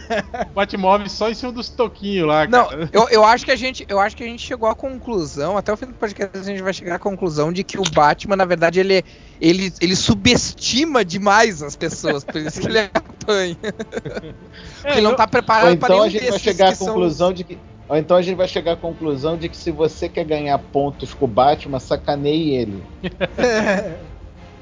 Batmóvel 0.54 1.10
só 1.10 1.30
em 1.30 1.34
cima 1.34 1.52
dos 1.52 1.70
toquinhos 1.70 2.28
lá, 2.28 2.48
Não, 2.48 2.66
cara. 2.68 2.90
eu, 2.92 3.08
eu 3.10 3.24
acho 3.24 3.46
que 3.46 3.52
a 3.52 3.56
gente, 3.56 3.86
eu 3.88 4.00
acho 4.00 4.16
que 4.16 4.24
a 4.24 4.28
gente 4.28 4.42
chegou 4.46 4.70
à 4.70 4.76
conclusão, 5.00 5.58
até 5.58 5.72
o 5.72 5.78
fim 5.78 5.86
do 5.88 5.94
podcast 5.94 6.38
a 6.38 6.44
gente 6.44 6.62
vai 6.62 6.74
chegar 6.74 6.96
à 6.96 7.00
conclusão 7.00 7.52
de 7.52 7.64
que 7.64 7.78
o 7.80 7.84
Batman, 7.84 8.36
na 8.36 8.46
verdade, 8.46 8.80
ele 8.80 9.04
ele, 9.40 9.72
ele 9.82 9.96
subestima 9.96 11.04
demais 11.04 11.62
as 11.62 11.76
pessoas, 11.76 12.24
por 12.24 12.38
isso 12.38 12.62
que 12.62 12.68
ele 12.68 12.80
apanha. 12.94 13.58
Porque 13.62 14.88
ele 14.88 15.02
não 15.02 15.12
eu- 15.12 15.16
tá 15.16 15.28
preparado 15.28 15.74
então 15.74 15.90
nenhum 15.90 16.04
a 16.04 16.10
gente 16.10 16.30
vai 16.30 16.40
chegar 16.40 16.68
à 16.70 16.72
que 16.72 16.78
são- 16.78 16.88
conclusão 16.88 17.34
de 17.34 17.44
que. 17.44 17.58
Ou 17.88 17.96
então 17.98 18.18
a 18.18 18.22
gente 18.22 18.36
vai 18.36 18.48
chegar 18.48 18.72
à 18.72 18.76
conclusão 18.76 19.38
de 19.38 19.48
que 19.48 19.56
se 19.58 19.70
você 19.70 20.10
quer 20.10 20.24
ganhar 20.26 20.58
pontos 20.58 21.14
com 21.14 21.26
o 21.26 21.28
Batman, 21.28 21.80
sacaneie 21.80 22.56
ele. 22.56 22.84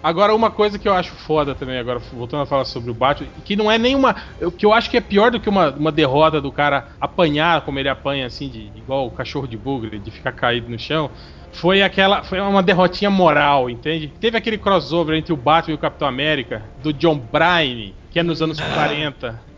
Agora, 0.03 0.35
uma 0.35 0.51
coisa 0.51 0.77
que 0.77 0.85
eu 0.85 0.93
acho 0.93 1.13
foda 1.13 1.55
também, 1.55 1.79
agora 1.79 1.97
voltando 1.97 2.43
a 2.43 2.45
falar 2.45 2.65
sobre 2.65 2.91
o 2.91 2.93
Batman, 2.93 3.29
que 3.45 3.55
não 3.55 3.71
é 3.71 3.77
nenhuma. 3.77 4.13
O 4.41 4.51
que 4.51 4.65
eu 4.65 4.73
acho 4.73 4.89
que 4.89 4.97
é 4.97 5.01
pior 5.01 5.31
do 5.31 5.39
que 5.39 5.47
uma, 5.47 5.69
uma 5.69 5.93
derrota 5.93 6.41
do 6.41 6.51
cara 6.51 6.89
apanhar 6.99 7.61
como 7.61 7.79
ele 7.79 7.87
apanha, 7.87 8.25
assim, 8.25 8.49
de, 8.49 8.69
igual 8.75 9.07
o 9.07 9.11
cachorro 9.11 9.47
de 9.47 9.55
bugre, 9.55 9.97
de 9.99 10.11
ficar 10.11 10.33
caído 10.33 10.69
no 10.69 10.77
chão. 10.77 11.09
Foi 11.53 11.81
aquela. 11.81 12.21
Foi 12.23 12.41
uma 12.41 12.61
derrotinha 12.61 13.09
moral, 13.09 13.69
entende? 13.69 14.11
Teve 14.19 14.37
aquele 14.37 14.57
crossover 14.57 15.15
entre 15.15 15.31
o 15.31 15.37
Batman 15.37 15.71
e 15.71 15.75
o 15.75 15.79
Capitão 15.79 16.07
América, 16.07 16.63
do 16.81 16.91
John 16.91 17.17
Bryan, 17.17 17.93
que 18.11 18.19
é 18.19 18.23
nos 18.23 18.41
anos 18.41 18.59
40. 18.59 19.52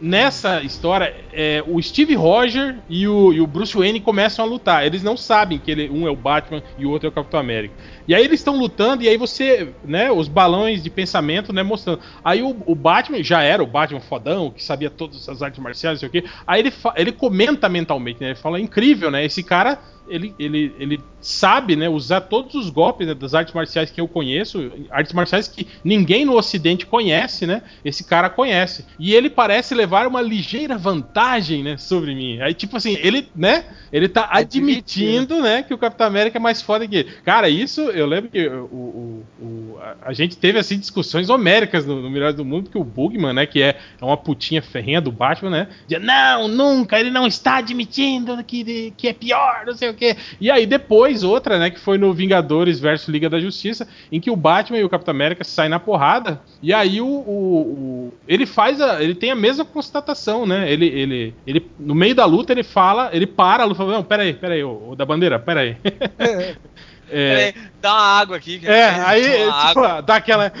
Nessa 0.00 0.62
história, 0.62 1.14
é, 1.32 1.62
o 1.66 1.80
Steve 1.82 2.14
Roger 2.14 2.76
e 2.88 3.06
o, 3.06 3.32
e 3.32 3.40
o 3.40 3.46
Bruce 3.46 3.76
Wayne 3.76 4.00
começam 4.00 4.44
a 4.44 4.48
lutar. 4.48 4.84
Eles 4.84 5.02
não 5.02 5.16
sabem 5.16 5.58
que 5.58 5.70
ele- 5.70 5.90
um 5.90 6.06
é 6.06 6.10
o 6.10 6.16
Batman 6.16 6.62
e 6.78 6.84
o 6.86 6.90
outro 6.90 7.08
é 7.08 7.10
o 7.10 7.12
Capitão 7.12 7.38
América. 7.40 7.74
E 8.06 8.14
aí 8.14 8.24
eles 8.24 8.40
estão 8.40 8.56
lutando 8.58 9.02
e 9.02 9.08
aí 9.08 9.16
você, 9.16 9.68
né, 9.84 10.10
os 10.10 10.28
balões 10.28 10.82
de 10.82 10.90
pensamento, 10.90 11.52
né, 11.52 11.62
mostrando. 11.62 12.00
Aí 12.24 12.42
o, 12.42 12.56
o 12.66 12.74
Batman 12.74 13.22
já 13.22 13.42
era 13.42 13.62
o 13.62 13.66
Batman 13.66 14.00
fodão, 14.00 14.50
que 14.50 14.62
sabia 14.62 14.90
todas 14.90 15.28
as 15.28 15.42
artes 15.42 15.58
marciais, 15.60 15.96
não 16.02 16.08
sei 16.08 16.20
o 16.20 16.22
quê. 16.22 16.28
Aí 16.46 16.60
ele, 16.60 16.72
ele 16.96 17.12
comenta 17.12 17.68
mentalmente, 17.68 18.20
né? 18.20 18.28
Ele 18.28 18.34
fala, 18.34 18.60
incrível, 18.60 19.10
né? 19.10 19.24
Esse 19.24 19.42
cara, 19.42 19.78
ele, 20.08 20.34
ele, 20.38 20.74
ele 20.78 21.00
sabe, 21.20 21.74
né, 21.74 21.88
usar 21.88 22.20
todos 22.22 22.54
os 22.54 22.68
golpes 22.68 23.06
né, 23.06 23.14
das 23.14 23.34
artes 23.34 23.54
marciais 23.54 23.90
que 23.90 24.00
eu 24.00 24.06
conheço, 24.06 24.70
artes 24.90 25.12
marciais 25.14 25.48
que 25.48 25.66
ninguém 25.82 26.24
no 26.24 26.36
ocidente 26.36 26.84
conhece, 26.84 27.46
né? 27.46 27.62
Esse 27.82 28.04
cara 28.04 28.28
conhece. 28.28 28.84
E 28.98 29.14
ele 29.14 29.30
parece 29.30 29.74
levar 29.74 30.06
uma 30.06 30.20
ligeira 30.20 30.76
vantagem, 30.76 31.62
né, 31.62 31.76
sobre 31.78 32.14
mim. 32.14 32.40
Aí 32.42 32.52
tipo 32.52 32.76
assim, 32.76 32.98
ele, 33.00 33.28
né, 33.34 33.64
ele 33.90 34.06
tá 34.08 34.28
admitindo, 34.30 35.40
né, 35.40 35.62
que 35.62 35.72
o 35.72 35.78
Capitão 35.78 36.06
América 36.06 36.38
é 36.38 36.40
mais 36.40 36.60
foda 36.60 36.86
que 36.86 36.96
ele. 36.96 37.10
Cara, 37.24 37.48
isso 37.48 37.80
eu 37.80 38.06
lembro 38.06 38.30
que 38.30 38.46
o, 38.46 38.64
o- 38.64 39.24
o- 39.40 39.78
a, 39.80 40.08
a 40.10 40.12
gente 40.12 40.36
teve 40.36 40.58
assim 40.58 40.78
discussões 40.78 41.30
homéricas 41.30 41.86
no, 41.86 42.02
no 42.02 42.10
Melhores 42.10 42.36
do 42.36 42.44
Mundo 42.44 42.68
que 42.70 42.78
o 42.78 42.84
Bugman, 42.84 43.32
né, 43.32 43.46
que 43.46 43.62
é, 43.62 43.78
é 44.00 44.04
uma 44.04 44.16
putinha 44.16 44.60
ferrenha 44.60 45.00
do 45.00 45.10
Batman, 45.10 45.50
né, 45.50 45.68
dizia, 45.86 45.98
não, 45.98 46.48
nunca, 46.48 47.00
ele 47.00 47.10
não 47.10 47.26
está 47.26 47.56
admitindo 47.56 48.42
que, 48.44 48.92
que 48.96 49.08
é 49.08 49.12
pior, 49.12 49.62
não 49.66 49.74
sei 49.74 49.88
o 49.88 49.93
quê. 49.94 50.16
E 50.40 50.50
aí 50.50 50.66
depois 50.66 51.22
outra, 51.22 51.58
né, 51.58 51.70
que 51.70 51.78
foi 51.80 51.98
no 51.98 52.12
Vingadores 52.12 52.78
versus 52.80 53.08
Liga 53.08 53.28
da 53.30 53.40
Justiça, 53.40 53.86
em 54.10 54.20
que 54.20 54.30
o 54.30 54.36
Batman 54.36 54.78
e 54.78 54.84
o 54.84 54.88
Capitão 54.88 55.12
América 55.14 55.44
saem 55.44 55.70
na 55.70 55.78
porrada, 55.80 56.40
e 56.62 56.72
aí 56.72 57.00
o, 57.00 57.06
o- 57.06 57.60
o- 58.08 58.14
ele 58.26 58.46
faz 58.46 58.80
a, 58.80 59.02
ele 59.02 59.14
tem 59.14 59.30
a 59.30 59.34
mesma 59.34 59.64
constatação, 59.64 60.46
né? 60.46 60.70
Ele, 60.70 60.86
ele, 60.86 61.34
ele 61.46 61.66
no 61.78 61.94
meio 61.94 62.14
da 62.14 62.24
luta 62.24 62.52
ele 62.52 62.62
fala, 62.62 63.10
ele 63.12 63.26
para 63.26 63.62
a 63.62 63.66
luta, 63.66 63.78
fala, 63.78 63.92
não, 63.92 64.02
pera 64.02 64.22
aí, 64.22 64.32
pera 64.34 64.54
aí, 64.54 64.64
ô, 64.64 64.90
ô 64.90 64.94
da 64.96 65.04
bandeira, 65.04 65.38
pera 65.38 65.60
aí. 65.60 65.76
É, 67.10 67.52
Peraí, 67.52 67.68
dá 67.80 67.92
uma 67.92 68.02
água 68.20 68.36
aqui. 68.36 68.58
que- 68.58 68.66
é, 68.66 68.88
aí 68.88 69.24
é, 69.24 69.52
tipo, 69.68 70.02
dá 70.02 70.16
aquela. 70.16 70.52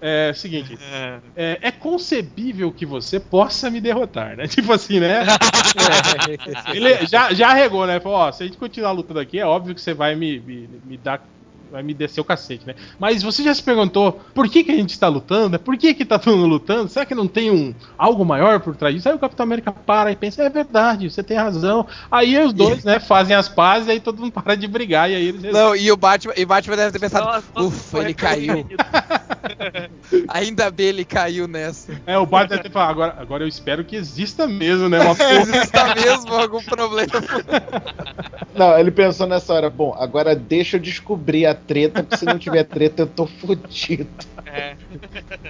É 0.00 0.32
seguinte, 0.34 0.78
É. 0.80 1.18
é, 1.36 1.58
é 1.68 1.70
concebível 1.70 2.72
que 2.72 2.86
você 2.86 3.20
possa 3.20 3.70
me 3.70 3.80
derrotar, 3.80 4.34
né? 4.36 4.46
Tipo 4.48 4.72
assim, 4.72 4.98
né? 5.00 5.22
Ele 6.72 7.06
já, 7.06 7.32
já 7.34 7.48
arregou, 7.50 7.86
né? 7.86 8.00
Falou, 8.00 8.18
ó, 8.18 8.32
se 8.32 8.42
a 8.42 8.46
gente 8.46 8.56
continuar 8.58 8.92
lutando 8.92 9.20
aqui, 9.20 9.38
é 9.38 9.44
óbvio 9.44 9.74
que 9.74 9.80
você 9.80 9.92
vai 9.92 10.14
me, 10.14 10.38
me, 10.40 10.68
me 10.84 10.96
dar. 10.96 11.20
Vai 11.70 11.82
me 11.82 11.94
descer 11.94 12.20
o 12.20 12.24
cacete, 12.24 12.66
né? 12.66 12.74
Mas 12.98 13.22
você 13.22 13.42
já 13.42 13.54
se 13.54 13.62
perguntou 13.62 14.20
por 14.34 14.48
que, 14.48 14.64
que 14.64 14.72
a 14.72 14.76
gente 14.76 14.90
está 14.90 15.08
lutando? 15.08 15.58
Por 15.58 15.76
que, 15.76 15.94
que 15.94 16.04
tá 16.04 16.18
todo 16.18 16.36
mundo 16.36 16.48
lutando? 16.48 16.88
Será 16.88 17.06
que 17.06 17.14
não 17.14 17.28
tem 17.28 17.50
um 17.50 17.74
algo 17.96 18.24
maior 18.24 18.60
por 18.60 18.74
trás 18.74 18.94
disso? 18.94 19.08
Aí 19.08 19.14
o 19.14 19.18
Capitão 19.18 19.44
América 19.44 19.72
para 19.72 20.10
e 20.10 20.16
pensa, 20.16 20.42
é 20.42 20.50
verdade, 20.50 21.10
você 21.10 21.22
tem 21.22 21.36
razão. 21.36 21.86
Aí 22.10 22.38
os 22.38 22.52
dois, 22.52 22.84
né, 22.84 22.98
fazem 22.98 23.36
as 23.36 23.48
pazes 23.48 23.88
e 23.88 23.92
aí 23.92 24.00
todo 24.00 24.20
mundo 24.20 24.32
para 24.40 24.54
de 24.54 24.66
brigar 24.66 25.10
e 25.10 25.14
aí 25.14 25.28
eles 25.28 25.42
Não, 25.52 25.74
e 25.76 25.90
o 25.92 25.96
Batman, 25.96 26.34
e 26.36 26.44
Batman 26.44 26.76
deve 26.76 26.92
ter 26.92 26.98
pensado, 26.98 27.26
Nossa, 27.26 27.44
nossa, 27.54 27.66
ufa, 27.66 27.98
ele 27.98 28.14
caiu. 28.14 28.66
Ainda 30.28 30.70
bem 30.70 30.86
ele 30.86 31.04
caiu 31.04 31.46
nessa. 31.46 31.92
É, 32.06 32.18
o 32.18 32.26
Bart 32.26 32.48
deve 32.48 32.62
ter 32.62 32.70
falado, 32.70 32.90
agora, 32.90 33.16
agora 33.18 33.44
eu 33.44 33.48
espero 33.48 33.84
que 33.84 33.96
exista 33.96 34.46
mesmo, 34.46 34.88
né? 34.88 35.00
Uma 35.00 35.14
porra. 35.16 35.32
Exista 35.32 35.94
mesmo 35.94 36.34
algum 36.34 36.62
problema. 36.62 37.10
Não, 38.54 38.78
ele 38.78 38.90
pensou 38.90 39.26
nessa 39.26 39.54
hora, 39.54 39.70
bom, 39.70 39.94
agora 39.98 40.34
deixa 40.34 40.76
eu 40.76 40.80
descobrir 40.80 41.46
a 41.46 41.54
treta, 41.66 42.02
porque 42.02 42.16
se 42.16 42.24
não 42.24 42.38
tiver 42.38 42.64
treta 42.64 43.02
eu 43.02 43.06
tô 43.06 43.26
fudido. 43.26 44.08
É. 44.46 44.76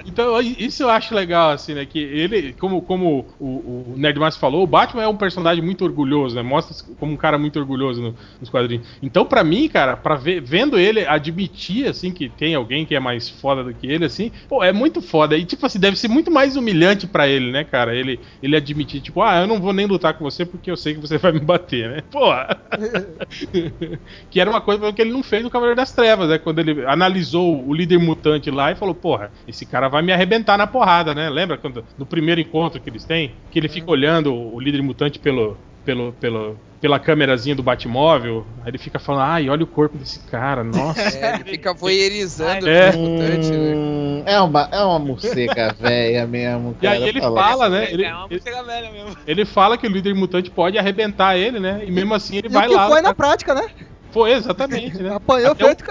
Então, 0.04 0.40
isso 0.40 0.82
eu 0.82 0.90
acho 0.90 1.14
legal, 1.14 1.50
assim, 1.50 1.74
né? 1.74 1.84
Que 1.84 1.98
ele, 1.98 2.52
como, 2.54 2.82
como 2.82 3.34
o, 3.38 3.92
o 3.92 3.98
Nerdmaster 3.98 4.40
falou, 4.40 4.62
o 4.62 4.66
Batman 4.66 5.02
é 5.02 5.08
um 5.08 5.16
personagem 5.16 5.62
muito 5.62 5.84
orgulhoso, 5.84 6.34
né? 6.36 6.42
Mostra 6.42 6.74
como 6.98 7.12
um 7.12 7.16
cara 7.16 7.38
muito 7.38 7.58
orgulhoso 7.58 8.00
no- 8.02 8.16
nos 8.40 8.48
quadrinhos. 8.50 8.86
Então, 9.02 9.24
pra 9.26 9.44
mim, 9.44 9.68
cara, 9.68 9.96
pra 9.96 10.14
ver, 10.16 10.40
vendo 10.40 10.78
ele 10.78 11.06
admitir, 11.06 11.86
assim, 11.86 12.12
que 12.12 12.28
tem 12.28 12.54
alguém 12.54 12.86
que 12.86 12.94
é 12.94 13.00
mais 13.00 13.28
foda 13.28 13.62
do 13.62 13.74
que 13.74 13.86
ele, 13.86 14.04
assim, 14.04 14.30
pô, 14.48 14.62
é 14.64 14.72
muito 14.72 15.02
foda. 15.02 15.36
E, 15.36 15.44
tipo 15.44 15.64
assim, 15.66 15.78
deve 15.78 15.96
ser 15.98 16.08
muito 16.08 16.30
mais 16.30 16.56
humilhante 16.56 17.06
pra 17.06 17.28
ele, 17.28 17.50
né, 17.50 17.64
cara? 17.64 17.94
Ele, 17.94 18.20
ele 18.42 18.56
admitir, 18.56 19.00
tipo, 19.02 19.20
ah, 19.22 19.40
eu 19.40 19.46
não 19.46 19.60
vou 19.60 19.72
nem 19.72 19.86
lutar 19.86 20.14
com 20.14 20.24
você 20.24 20.46
porque 20.46 20.70
eu 20.70 20.76
sei 20.76 20.94
que 20.94 21.00
você 21.00 21.18
vai 21.18 21.32
me 21.32 21.40
bater, 21.40 21.90
né? 21.90 22.00
Porra! 22.10 22.48
que 24.30 24.40
era 24.40 24.50
uma 24.50 24.60
coisa 24.60 24.92
que 24.92 25.02
ele 25.02 25.12
não 25.12 25.22
fez 25.22 25.42
no 25.42 25.50
Cavaleiro 25.50 25.76
das 25.76 25.92
Trevas, 25.92 26.28
né? 26.28 26.38
Quando 26.38 26.58
ele 26.60 26.84
analisou 26.86 27.66
o 27.66 27.74
líder 27.74 27.98
mutante 27.98 28.50
lá 28.50 28.70
e 28.72 28.74
falou, 28.76 28.94
porra, 28.94 29.29
esse 29.46 29.64
cara 29.66 29.88
vai 29.88 30.02
me 30.02 30.12
arrebentar 30.12 30.56
na 30.58 30.66
porrada, 30.66 31.14
né? 31.14 31.28
Lembra 31.30 31.56
quando 31.58 31.84
no 31.98 32.06
primeiro 32.06 32.40
encontro 32.40 32.80
que 32.80 32.88
eles 32.90 33.04
têm, 33.04 33.32
que 33.50 33.58
ele 33.58 33.68
fica 33.68 33.90
olhando 33.90 34.34
o 34.34 34.58
líder 34.60 34.82
mutante 34.82 35.18
pelo, 35.18 35.56
pelo, 35.84 36.12
pelo, 36.14 36.56
pela 36.80 36.98
câmerazinha 36.98 37.54
do 37.54 37.62
Batmóvel, 37.62 38.46
aí 38.62 38.70
ele 38.70 38.78
fica 38.78 38.98
falando, 38.98 39.22
ai, 39.22 39.48
olha 39.50 39.64
o 39.64 39.66
corpo 39.66 39.96
desse 39.98 40.20
cara, 40.20 40.62
nossa. 40.64 41.00
É, 41.00 41.34
ele 41.36 41.44
fica 41.44 41.72
voyeurizando 41.74 42.68
É. 42.68 42.90
o 42.90 42.98
mutante, 42.98 43.50
né? 43.50 43.74
Hum, 43.74 44.22
é, 44.26 44.40
uma, 44.40 44.68
é 44.70 44.80
uma 44.82 44.98
morcega 44.98 45.74
velha 45.78 46.26
mesmo, 46.26 46.76
E 46.80 46.84
cara. 46.86 46.96
aí 46.96 47.08
ele 47.08 47.20
fala. 47.20 47.42
fala, 47.42 47.68
né? 47.68 47.88
Ele, 47.90 48.04
é 48.04 48.14
uma 48.14 48.28
morcega 48.28 48.62
velha 48.62 48.90
mesmo. 48.92 49.16
ele 49.26 49.44
fala 49.44 49.76
que 49.78 49.86
o 49.86 49.90
líder 49.90 50.14
mutante 50.14 50.50
pode 50.50 50.78
arrebentar 50.78 51.36
ele, 51.36 51.58
né? 51.58 51.82
E 51.86 51.90
mesmo 51.90 52.14
assim 52.14 52.36
ele 52.36 52.48
E 52.48 52.50
vai 52.50 52.66
o 52.66 52.70
que 52.70 52.76
lá. 52.76 52.88
foi 52.88 53.00
na 53.02 53.14
prática, 53.14 53.54
né? 53.54 53.68
Foi, 54.12 54.32
exatamente, 54.32 55.02
né? 55.02 55.14
Apanhou 55.14 55.52
Até 55.52 55.64
o- 55.64 55.66
feito 55.68 55.84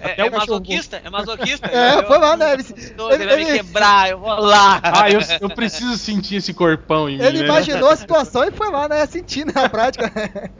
É, 0.00 0.20
é 0.20 0.24
o 0.24 0.30
cachorro 0.30 0.60
masoquista? 0.60 1.00
É 1.04 1.10
masoquista? 1.10 1.68
É, 1.72 1.94
Eu- 1.98 2.06
foi 2.06 2.18
lá, 2.18 2.36
né? 2.36 2.52
Ele, 2.52 2.62
Tô, 2.62 3.10
Ele 3.10 3.26
vai 3.26 3.36
me 3.36 3.42
ele- 3.42 3.56
quebrar, 3.58 4.10
eu 4.10 4.18
vou 4.18 4.28
lá. 4.40 4.80
Ah, 4.82 5.10
eu, 5.10 5.20
eu 5.40 5.50
preciso 5.50 5.96
sentir 5.98 6.36
esse 6.36 6.54
corpão 6.54 7.08
em 7.08 7.18
mim, 7.18 7.24
ele 7.24 7.40
né? 7.40 7.44
imaginou 7.44 7.90
a 7.90 7.96
situação 7.96 8.44
e 8.44 8.50
foi 8.52 8.70
lá, 8.70 8.88
né? 8.88 9.04
Sentindo 9.06 9.52
na 9.54 9.68
prática. 9.68 10.10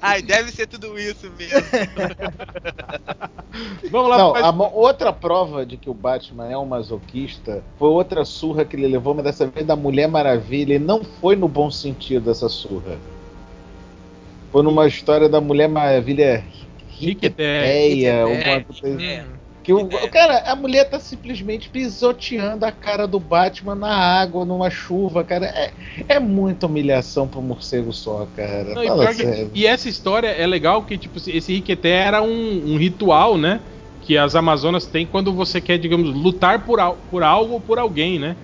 Ai, 0.00 0.22
deve 0.22 0.52
ser 0.52 0.66
tudo 0.66 0.98
isso 0.98 1.30
mesmo. 1.36 1.60
Vamos 3.90 4.10
lá, 4.10 4.18
Não, 4.18 4.36
a 4.36 4.52
mo- 4.52 4.70
outra 4.74 5.12
prova 5.12 5.64
de 5.64 5.76
que 5.76 5.88
o 5.88 5.94
Batman 5.94 6.50
é 6.50 6.58
um 6.58 6.66
masoquista 6.66 7.62
foi 7.78 7.88
outra 7.88 8.24
surra 8.24 8.64
que 8.64 8.76
ele 8.76 8.86
levou, 8.86 9.14
mas 9.14 9.24
dessa 9.24 9.46
vez 9.46 9.66
da 9.66 9.74
Mulher 9.74 10.08
Maravilha. 10.08 10.74
E 10.74 10.78
não 10.78 11.02
foi 11.02 11.36
no 11.36 11.48
bom 11.48 11.70
sentido 11.70 12.30
essa 12.30 12.48
surra. 12.48 12.98
Foi 14.56 14.62
numa 14.62 14.86
história 14.86 15.28
da 15.28 15.38
Mulher 15.38 15.68
Maravilha 15.68 16.42
riqueteia, 16.98 17.60
Riqueteia. 17.90 18.22
alguma 18.22 18.64
coisa. 18.64 19.02
É. 19.02 19.24
Que 19.62 19.70
o, 19.74 19.86
cara, 20.10 20.50
a 20.50 20.56
mulher 20.56 20.88
tá 20.88 20.98
simplesmente 20.98 21.68
pisoteando 21.68 22.64
a 22.64 22.72
cara 22.72 23.06
do 23.06 23.20
Batman 23.20 23.74
na 23.74 23.94
água, 23.94 24.46
numa 24.46 24.70
chuva, 24.70 25.22
cara. 25.22 25.44
É, 25.44 25.72
é 26.08 26.18
muita 26.18 26.64
humilhação 26.64 27.28
pro 27.28 27.42
morcego 27.42 27.92
só, 27.92 28.26
cara. 28.34 28.74
Não, 28.74 28.82
e, 28.82 29.14
que- 29.14 29.48
e 29.52 29.66
essa 29.66 29.90
história 29.90 30.28
é 30.28 30.46
legal 30.46 30.84
que, 30.84 30.96
tipo, 30.96 31.18
esse 31.18 31.52
Riqueté 31.52 31.90
era 31.90 32.22
um, 32.22 32.62
um 32.72 32.78
ritual, 32.78 33.36
né? 33.36 33.60
Que 34.00 34.16
as 34.16 34.34
Amazonas 34.34 34.86
têm 34.86 35.04
quando 35.04 35.34
você 35.34 35.60
quer, 35.60 35.76
digamos, 35.76 36.14
lutar 36.14 36.64
por, 36.64 36.80
al- 36.80 36.96
por 37.10 37.22
algo 37.22 37.52
ou 37.52 37.60
por 37.60 37.78
alguém, 37.78 38.18
né? 38.18 38.34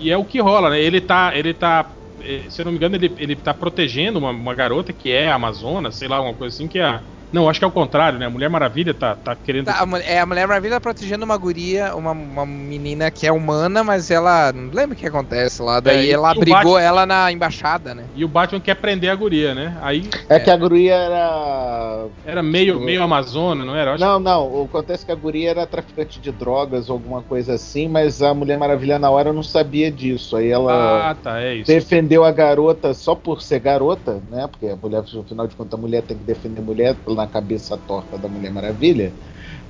E, 0.00 0.06
e 0.06 0.10
é 0.10 0.16
o 0.16 0.24
que 0.24 0.40
rola, 0.40 0.70
né? 0.70 0.80
Ele 0.80 1.02
tá. 1.02 1.32
Ele 1.36 1.52
tá. 1.52 1.90
Eh, 2.24 2.50
Se 2.50 2.60
eu 2.60 2.64
não 2.64 2.72
me 2.72 2.78
engano, 2.78 2.96
ele, 2.96 3.14
ele 3.18 3.36
tá 3.36 3.54
protegendo 3.54 4.18
uma, 4.18 4.30
uma 4.30 4.54
garota 4.54 4.92
que 4.92 5.10
é 5.10 5.30
Amazona, 5.30 5.90
sei 5.92 6.08
lá, 6.08 6.20
uma 6.20 6.36
coisa 6.36 6.54
assim, 6.54 6.68
que 6.68 6.78
é 6.78 6.84
a. 6.84 7.04
Não, 7.34 7.48
acho 7.48 7.58
que 7.58 7.64
é 7.64 7.68
o 7.68 7.70
contrário, 7.72 8.16
né? 8.16 8.26
A 8.26 8.30
Mulher 8.30 8.48
Maravilha 8.48 8.94
tá, 8.94 9.16
tá 9.16 9.34
querendo. 9.34 9.64
Tá, 9.66 9.80
a, 9.80 9.84
mulher, 9.86 10.04
é, 10.08 10.20
a 10.20 10.26
Mulher 10.26 10.46
Maravilha 10.46 10.74
tá 10.74 10.80
protegendo 10.80 11.24
uma 11.24 11.36
guria, 11.36 11.92
uma, 11.96 12.12
uma 12.12 12.46
menina 12.46 13.10
que 13.10 13.26
é 13.26 13.32
humana, 13.32 13.82
mas 13.82 14.08
ela. 14.08 14.52
Não 14.52 14.70
lembra 14.72 14.94
o 14.94 14.96
que 14.98 15.04
acontece 15.06 15.60
lá. 15.60 15.80
Daí 15.80 15.96
É, 15.96 16.04
e- 16.04 16.12
ela 16.12 16.28
e 16.28 16.30
o 16.30 16.36
abrigou 16.36 16.58
Batman- 16.74 16.80
ela 16.80 17.04
na 17.06 17.32
embaixada, 17.32 17.92
né? 17.92 18.04
E 18.14 18.24
o 18.24 18.28
Batman 18.28 18.60
quer 18.60 18.76
prender 18.76 19.10
a 19.10 19.14
guria, 19.16 19.52
né? 19.52 19.76
Aí 19.82 20.08
É 20.28 20.38
que 20.38 20.48
a 20.48 20.56
guria 20.56 20.94
era. 20.94 22.06
era 22.24 22.42
meio, 22.42 22.78
Sim. 22.78 22.84
meio 22.84 23.02
Amazona, 23.02 23.64
não 23.64 23.74
era? 23.74 23.94
Acho 23.94 24.04
Não, 24.04 24.20
não. 24.20 24.46
O 24.62 24.68
que 24.68 24.76
acontece 24.76 25.02
é 25.02 25.06
que 25.06 25.12
a 25.12 25.16
guria 25.16 25.50
era 25.50 25.66
traficante 25.66 26.20
de 26.20 26.30
drogas 26.30 26.88
ou 26.88 26.94
alguma 26.94 27.20
coisa 27.22 27.54
assim, 27.54 27.88
mas 27.88 28.22
a 28.22 28.32
Mulher 28.32 28.58
Maravilha 28.58 28.98
na 28.98 29.10
hora 29.10 29.32
não 29.32 29.42
sabia 29.42 29.90
disso. 29.90 30.36
Aí 30.36 30.50
ela. 30.50 31.10
Ah, 31.10 31.14
tá, 31.14 31.40
é 31.40 31.56
isso. 31.56 31.66
defendeu 31.66 32.24
a 32.24 32.30
garota 32.30 32.94
só 32.94 33.14
por 33.14 33.42
ser 33.42 33.58
garota, 33.58 34.22
né? 34.30 34.46
Porque 34.46 34.66
a 34.68 34.76
mulher, 34.76 35.00
afinal 35.00 35.46
de 35.48 35.56
contas, 35.56 35.76
a 35.76 35.82
mulher 35.82 36.02
tem 36.02 36.16
que 36.16 36.22
defender 36.24 36.60
a 36.60 36.64
mulher 36.64 36.94
na 37.24 37.26
cabeça 37.26 37.76
torta 37.76 38.16
da 38.18 38.28
Mulher 38.28 38.52
Maravilha. 38.52 39.12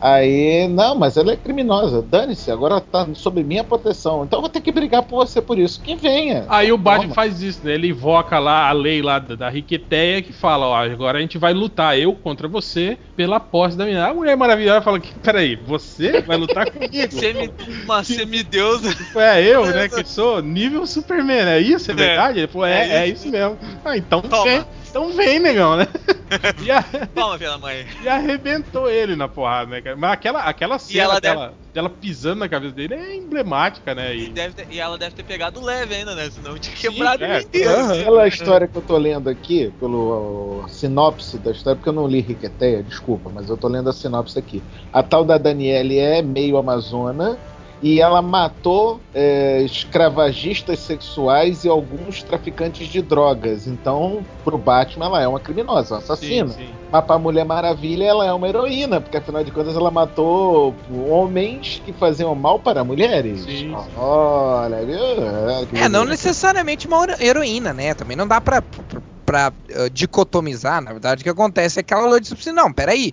Aí, 0.01 0.69
não, 0.69 0.95
mas 0.95 1.17
ela 1.17 1.33
é 1.33 1.37
criminosa. 1.37 2.03
Dane-se, 2.03 2.51
agora 2.51 2.79
tá 2.81 3.07
sob 3.15 3.43
minha 3.43 3.65
proteção. 3.65 4.25
Então 4.25 4.39
eu 4.39 4.43
vou 4.43 4.51
ter 4.51 4.61
que 4.61 4.71
brigar 4.71 5.03
por 5.03 5.25
você 5.25 5.41
por 5.41 5.59
isso. 5.59 5.81
Que 5.81 5.97
venha. 5.97 6.45
Aí 6.49 6.71
o 6.71 6.77
Batman 6.77 7.15
faz 7.15 7.41
isso, 7.41 7.61
né? 7.65 7.73
Ele 7.73 7.89
invoca 7.89 8.39
lá 8.39 8.69
a 8.69 8.73
lei 8.73 9.01
lá 9.01 9.19
da, 9.19 9.35
da 9.35 9.49
Riqueteia 9.49 10.21
que 10.21 10.33
fala, 10.33 10.67
ó, 10.67 10.85
agora 10.85 11.17
a 11.17 11.21
gente 11.23 11.39
vai 11.39 11.55
lutar 11.55 11.99
eu 11.99 12.13
contra 12.13 12.47
você 12.47 12.99
pela 13.17 13.41
posse 13.41 13.79
da 13.79 13.85
menina. 13.87 14.07
A 14.07 14.13
Mulher 14.13 14.37
Maravilha 14.37 14.83
fala 14.83 15.01
que, 15.01 15.15
peraí, 15.21 15.57
você 15.57 16.21
vai 16.21 16.37
lutar 16.37 16.69
comigo? 16.71 16.93
Semi, 17.11 17.51
uma 17.85 18.05
semideusa. 18.05 18.95
É 19.17 19.43
eu, 19.43 19.65
né, 19.65 19.89
que 19.89 20.05
sou 20.05 20.43
nível 20.43 20.87
Superman, 20.87 21.47
é 21.47 21.61
isso? 21.61 21.91
É 21.91 21.95
verdade? 21.95 22.41
Ele 22.41 22.49
falou, 22.49 22.67
é, 22.67 22.89
É 22.89 22.95
é 23.05 23.09
isso 23.09 23.25
isso 23.25 23.31
mesmo. 23.31 23.57
Ah, 23.85 23.97
então 23.97 24.21
Toma. 24.21 24.45
vem, 24.45 24.65
então 24.95 25.11
vem, 25.13 25.41
negão, 25.41 25.77
né? 25.77 25.89
E, 26.63 26.71
a- 26.71 26.85
Toma, 27.15 27.37
filha 27.37 27.51
da 27.51 27.59
mãe. 27.59 27.85
e 28.01 28.09
arrebentou 28.09 28.89
ele 28.89 29.17
na 29.17 29.29
porrada, 29.29 29.71
né, 29.71 29.83
cara? 29.83 29.97
Mas 29.97 30.13
aquela, 30.13 30.41
aquela 30.43 30.79
cena 30.79 31.03
ela 31.05 31.21
dela, 31.21 31.55
dela 31.73 31.91
pisando 31.91 32.41
na 32.41 32.49
cabeça 32.49 32.75
dele 32.75 32.95
é 32.95 33.17
emblemática, 33.17 33.95
né? 33.95 34.15
E, 34.17 34.27
E, 34.27 34.29
deve 34.31 34.55
ter- 34.55 34.67
e 34.71 34.79
ela 34.79 34.97
deve 34.97 35.15
ter 35.17 35.25
pegado 35.25 35.61
leve 35.61 35.95
ainda, 35.97 36.15
né? 36.15 36.31
Senão 36.31 36.57
tinha 36.59 36.75
Sim, 36.77 36.91
quebrado 36.93 37.25
é. 37.25 37.37
ele 37.37 37.45
inteiro. 37.45 37.71
Aham. 37.71 38.05
Pela 38.05 38.29
história 38.29 38.69
que 38.69 38.77
eu 38.77 38.83
tô 38.83 38.97
lendo 38.97 39.29
aqui, 39.29 39.71
pelo 39.73 40.67
sinopse 40.69 41.39
da 41.39 41.51
história, 41.51 41.77
porque 41.77 41.89
eu 41.89 41.93
não 41.93 42.07
li 42.07 42.21
Riqueteia, 42.21 42.83
desculpa, 42.83 43.31
mas 43.31 43.49
eu 43.49 43.57
tô 43.57 43.69
lendo 43.69 43.89
a 43.91 43.93
sinopse 43.93 44.39
aqui. 44.39 44.65
A 44.93 45.03
tal 45.03 45.25
da 45.25 45.39
Daniele 45.39 45.99
é 45.99 46.23
meio 46.23 46.57
amazona 46.57 47.41
e 47.85 48.01
ela 48.01 48.23
matou 48.23 48.99
é, 49.15 49.61
escravagistas 49.63 50.79
sexuais 50.81 51.65
e 51.65 51.69
alguns 51.69 52.23
traficantes 52.23 52.89
de 52.89 53.03
drogas. 53.03 53.67
Então, 53.67 54.25
pro 54.43 54.57
Batman, 54.57 55.05
ela 55.05 55.23
é 55.23 55.29
uma 55.29 55.39
criminosa, 55.39 55.97
uma 55.97 55.99
assassina. 56.01 56.49
sim, 56.49 56.67
sim. 56.67 56.75
Mas 56.91 57.05
pra 57.05 57.19
Mulher 57.19 57.45
Maravilha, 57.45 58.05
ela 58.05 58.25
é 58.25 58.33
uma 58.33 58.49
heroína, 58.49 59.01
porque 59.03 59.17
afinal 59.19 59.45
de 59.45 59.51
contas 59.51 59.77
ela 59.77 59.91
matou 59.91 60.75
homens 61.11 61.83
que 61.85 61.93
faziam 61.93 62.35
mal 62.35 62.59
para 62.59 62.83
mulheres. 62.85 63.41
Sim, 63.43 63.77
sim. 63.77 63.77
Olha, 63.99 64.79
viu? 64.87 65.67
que 65.69 65.77
É, 65.77 65.89
não 65.89 66.05
necessariamente 66.07 66.87
uma 66.87 67.03
hero- 67.03 67.23
heroína, 67.23 67.75
né? 67.75 67.93
Também 67.95 68.17
não 68.17 68.27
dá 68.29 68.41
pra, 68.41 68.63
pra, 68.63 69.01
pra, 69.27 69.53
uh, 69.77 69.91
dicotomizar. 69.91 70.81
Na 70.81 70.93
verdade, 70.93 71.21
o 71.21 71.25
que 71.25 71.31
acontece 71.31 71.81
é 71.81 71.83
que 71.83 71.93
ela 71.93 72.05
olhou 72.05 72.17
e 72.17 72.21
disse 72.21 72.35
assim, 72.35 72.53
não, 72.53 72.73
peraí. 72.73 73.13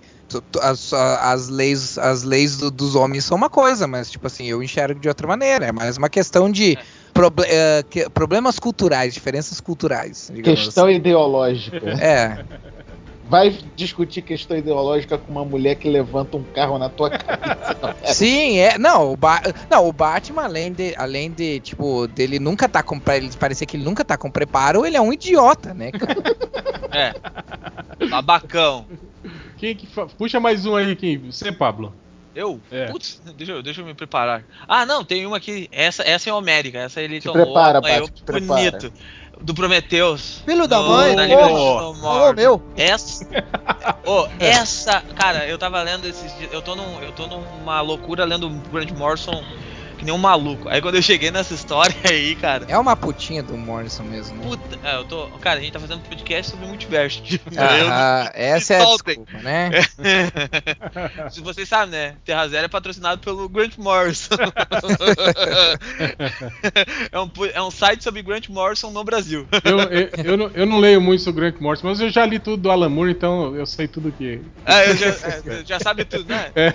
As, 0.60 0.92
as 0.92 1.48
leis, 1.48 1.98
as 1.98 2.22
leis 2.22 2.56
do- 2.56 2.70
dos 2.70 2.94
homens 2.94 3.24
são 3.24 3.36
uma 3.36 3.50
coisa, 3.50 3.86
mas 3.86 4.10
tipo 4.10 4.26
assim, 4.26 4.46
eu 4.46 4.62
enxergo 4.62 5.00
de 5.00 5.08
outra 5.08 5.26
maneira. 5.26 5.66
É 5.66 5.72
mais 5.72 5.96
uma 5.96 6.08
questão 6.08 6.50
de 6.50 6.78
proble- 7.12 7.46
eh, 7.48 7.82
que- 7.90 8.08
problemas 8.10 8.58
culturais, 8.58 9.12
diferenças 9.14 9.60
culturais. 9.60 10.30
Questão 10.42 10.90
ideológica. 10.90 11.76
assim. 11.92 12.02
É, 12.02 12.44
Vai 13.24 13.56
discutir 13.76 14.20
questão 14.20 14.56
ideológica 14.56 15.16
com 15.16 15.30
uma 15.32 15.44
mulher 15.44 15.76
que 15.76 15.88
levanta 15.88 16.36
um 16.36 16.42
carro 16.42 16.76
na 16.76 16.88
tua 16.90 17.08
cabeça. 17.08 17.94
sim, 18.12 18.58
é. 18.58 18.76
Não, 18.76 19.12
o, 19.12 19.16
Ba- 19.16 19.40
não, 19.70 19.86
o 19.88 19.92
Batman, 19.92 20.42
além 20.44 20.72
de, 20.72 20.92
além 20.98 21.30
de, 21.30 21.60
tipo, 21.60 22.06
dele 22.08 22.38
nunca 22.38 22.68
tá 22.68 22.82
com. 22.82 23.00
Ele 23.14 23.30
parecer 23.38 23.64
que 23.64 23.76
ele 23.76 23.84
nunca 23.84 24.04
tá 24.04 24.18
com 24.18 24.28
preparo, 24.30 24.84
ele 24.84 24.96
é 24.96 25.00
um 25.00 25.12
idiota, 25.12 25.72
né, 25.72 25.90
cara? 25.92 26.16
É. 26.92 28.06
Babacão. 28.08 28.86
Quem 29.62 29.76
que 29.76 29.86
fa- 29.86 30.06
Puxa 30.06 30.40
mais 30.40 30.66
um 30.66 30.74
aí, 30.74 30.96
quem? 30.96 31.16
Você, 31.18 31.52
Pablo. 31.52 31.94
Eu? 32.34 32.60
É. 32.68 32.86
Putz, 32.86 33.22
deixa 33.36 33.52
eu, 33.52 33.62
deixa 33.62 33.80
eu 33.80 33.84
me 33.86 33.94
preparar. 33.94 34.42
Ah, 34.66 34.84
não, 34.84 35.04
tem 35.04 35.24
uma 35.24 35.36
aqui. 35.36 35.68
Essa, 35.70 36.02
essa 36.02 36.28
é 36.28 36.32
homérica. 36.32 36.78
Essa 36.78 37.00
ele 37.00 37.20
Te 37.20 37.28
tomou. 37.28 37.44
prepara, 37.46 37.78
apanhou 37.78 38.08
Paty, 38.08 38.12
te 38.12 38.22
prepara. 38.24 38.70
bonito. 38.72 38.92
Do 39.40 39.54
Prometheus. 39.54 40.42
Filho 40.44 40.66
da 40.66 40.78
No- 40.80 40.88
mãe, 40.88 41.10
Libertação 41.14 41.90
ô, 41.90 41.94
Morta. 41.94 42.32
meu. 42.40 42.60
Essa. 42.76 43.24
Ô, 44.04 44.26
essa. 44.40 45.00
Cara, 45.14 45.46
eu 45.46 45.56
tava 45.56 45.80
lendo 45.80 46.08
esses 46.08 46.36
dias. 46.38 46.52
Eu 46.52 46.60
tô, 46.60 46.74
num, 46.74 47.00
eu 47.00 47.12
tô 47.12 47.28
numa 47.28 47.80
loucura 47.82 48.24
lendo 48.24 48.50
Grant 48.72 48.90
Morrison. 48.90 49.44
Que 50.02 50.06
nem 50.06 50.14
um 50.14 50.18
maluco. 50.18 50.68
Aí 50.68 50.82
quando 50.82 50.96
eu 50.96 51.02
cheguei 51.02 51.30
nessa 51.30 51.54
história 51.54 51.94
aí, 52.10 52.34
cara. 52.34 52.66
É 52.68 52.76
uma 52.76 52.96
putinha 52.96 53.42
do 53.42 53.56
Morrison 53.56 54.02
mesmo, 54.02 54.36
né? 54.36 54.42
Puta, 54.42 54.78
é, 54.82 54.96
eu 54.96 55.04
tô. 55.04 55.28
Cara, 55.40 55.60
a 55.60 55.62
gente 55.62 55.72
tá 55.72 55.80
fazendo 55.80 56.00
um 56.00 56.02
podcast 56.02 56.50
sobre 56.50 56.66
multiverso. 56.66 57.22
Ah, 57.56 58.30
essa 58.34 58.74
é 58.74 58.82
a 58.82 58.84
desculpa, 58.84 59.38
né? 59.38 59.70
Se 61.30 61.40
vocês 61.40 61.68
sabem, 61.68 61.90
né? 61.90 62.16
Terra 62.24 62.48
Zero 62.48 62.64
é 62.64 62.68
patrocinado 62.68 63.20
pelo 63.20 63.48
Grant 63.48 63.76
Morrison. 63.76 64.34
é, 67.12 67.20
um, 67.20 67.30
é 67.52 67.62
um 67.62 67.70
site 67.70 68.02
sobre 68.02 68.22
Grant 68.22 68.48
Morrison 68.48 68.90
no 68.90 69.04
Brasil. 69.04 69.46
Eu, 69.62 69.78
eu, 69.78 70.10
eu 70.24 70.36
não, 70.36 70.50
eu 70.54 70.66
não 70.66 70.78
leio 70.78 71.00
muito 71.00 71.22
sobre 71.22 71.40
o 71.40 71.50
Grant 71.50 71.60
Morrison, 71.60 71.88
mas 71.88 72.00
eu 72.00 72.10
já 72.10 72.24
li 72.26 72.38
tudo 72.38 72.56
do 72.56 72.70
Alan 72.70 72.88
Moore, 72.88 73.12
então 73.12 73.54
eu 73.54 73.66
sei 73.66 73.86
tudo 73.86 74.10
que. 74.12 74.40
É, 74.64 74.90
eu 74.90 74.96
já, 74.96 75.06
é, 75.06 75.64
já 75.64 75.78
sabe 75.78 76.04
tudo, 76.04 76.28
né? 76.28 76.50
É. 76.56 76.72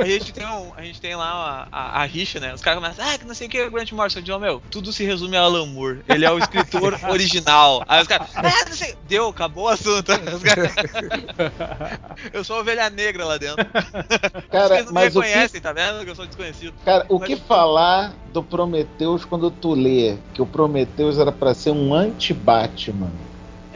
A 0.00 0.04
gente 0.04 0.32
tem, 0.32 0.46
um, 0.46 0.72
a 0.74 0.82
gente 0.82 1.00
tem 1.00 1.14
lá 1.14 1.68
a, 1.70 1.78
a, 1.78 2.02
a 2.02 2.04
rixa, 2.04 2.40
né? 2.40 2.55
Os 2.56 2.62
caras 2.62 2.80
começam, 2.82 3.04
ah, 3.06 3.16
que 3.18 3.24
não 3.24 3.34
sei 3.34 3.46
o 3.46 3.50
que 3.50 3.58
é 3.58 3.66
o 3.66 3.70
Grant 3.70 3.92
Morrison. 3.92 4.18
Eu 4.18 4.22
digo, 4.22 4.38
meu, 4.38 4.62
tudo 4.70 4.92
se 4.92 5.04
resume 5.04 5.36
a 5.36 5.42
Alan 5.42 5.66
Moore. 5.66 6.00
Ele 6.08 6.24
é 6.24 6.30
o 6.32 6.38
escritor 6.38 6.98
original. 7.08 7.84
Aí 7.86 8.02
os 8.02 8.08
caras, 8.08 8.28
ah, 8.34 8.42
não 8.66 8.72
sei. 8.74 8.94
Deu, 9.06 9.28
acabou 9.28 9.64
o 9.64 9.68
assunto. 9.68 10.10
Os 10.12 10.42
caras- 10.42 10.72
eu 12.32 12.42
sou 12.44 12.58
ovelha 12.60 12.90
negra 12.90 13.24
lá 13.24 13.36
dentro. 13.38 13.64
Cara, 14.50 14.68
Vocês 14.68 14.86
não 14.86 14.92
me 14.92 14.94
mas 14.94 15.14
o 15.16 15.20
que, 15.20 15.26
reconhecem, 15.28 15.60
tá 15.60 15.72
vendo? 15.72 16.04
Que 16.04 16.10
eu 16.10 16.16
sou 16.16 16.26
desconhecido. 16.26 16.74
cara, 16.84 17.04
o 17.08 17.18
Mas- 17.18 17.28
que 17.28 17.36
falar 17.36 18.14
do 18.32 18.42
Prometheus 18.42 19.24
quando 19.24 19.50
tu 19.50 19.74
lê 19.74 20.16
que 20.34 20.40
o 20.42 20.46
Prometheus 20.46 21.18
era 21.18 21.30
pra 21.32 21.52
ser 21.54 21.70
um 21.70 21.94
anti-Batman? 21.94 23.10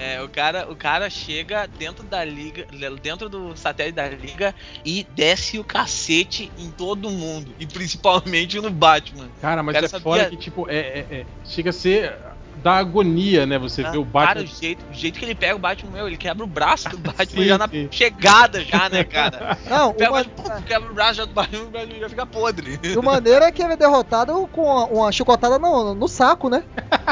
É, 0.01 0.23
o 0.23 0.29
cara, 0.31 0.67
o 0.71 0.75
cara 0.75 1.11
chega 1.11 1.67
dentro 1.67 2.03
da 2.05 2.25
liga, 2.25 2.67
dentro 3.03 3.29
do 3.29 3.55
satélite 3.55 3.97
da 3.97 4.09
liga 4.09 4.55
e 4.83 5.07
desce 5.11 5.59
o 5.59 5.65
cacete 5.65 6.51
em 6.57 6.71
todo 6.71 7.11
mundo. 7.11 7.55
E 7.59 7.67
principalmente 7.67 8.59
no 8.61 8.71
Batman. 8.71 9.29
Cara, 9.43 9.63
mas 9.63 9.75
Cara, 9.75 9.85
é 9.85 9.89
sabia- 9.91 10.03
fora 10.03 10.31
que, 10.31 10.37
tipo, 10.39 10.67
é, 10.71 10.77
é- 10.79 11.07
é- 11.11 11.27
chega 11.45 11.69
a 11.69 11.73
ser 11.73 12.17
da 12.63 12.75
agonia, 12.75 13.47
né? 13.47 13.59
Você 13.59 13.83
vê 13.83 13.97
o 13.99 14.05
Cara, 14.05 14.27
Batman. 14.35 14.43
o 14.45 14.47
jeito, 14.47 14.85
o 14.91 14.95
jeito 14.95 15.19
que 15.19 15.25
ele 15.25 15.35
pega 15.35 15.57
o 15.57 15.59
Batman, 15.59 15.91
meu, 15.93 16.07
ele 16.07 16.17
quebra 16.17 16.45
o 16.45 16.47
braço 16.47 16.89
do 16.91 16.99
Batman 17.13 17.43
Sim, 17.43 17.45
já 17.49 17.59
na 17.59 17.69
sim. 17.69 17.89
chegada, 17.91 18.63
já, 18.65 18.89
né, 18.89 19.03
cara? 19.05 19.57
Não, 19.69 19.93
Pega 19.93 20.11
o 20.11 20.15
uma, 20.15 20.25
Batman, 20.25 20.55
pum, 20.57 20.63
quebra 20.63 20.91
o 20.91 20.95
braço 20.95 21.15
já 21.15 21.25
do 21.25 21.33
Batman, 21.33 21.63
o 21.63 21.71
Batman 21.71 21.99
já 22.01 22.09
fica 22.09 22.27
podre. 22.27 22.77
do 22.77 23.03
maneira 23.03 23.47
é 23.47 23.53
que 23.53 23.63
ele 23.63 23.73
é 23.73 23.77
derrotado 23.77 24.49
com 24.53 24.63
uma, 24.63 24.85
uma 24.87 25.13
chicotada 25.13 25.59
no, 25.59 25.95
no 25.95 26.09
saco, 26.09 26.49
né? 26.49 26.63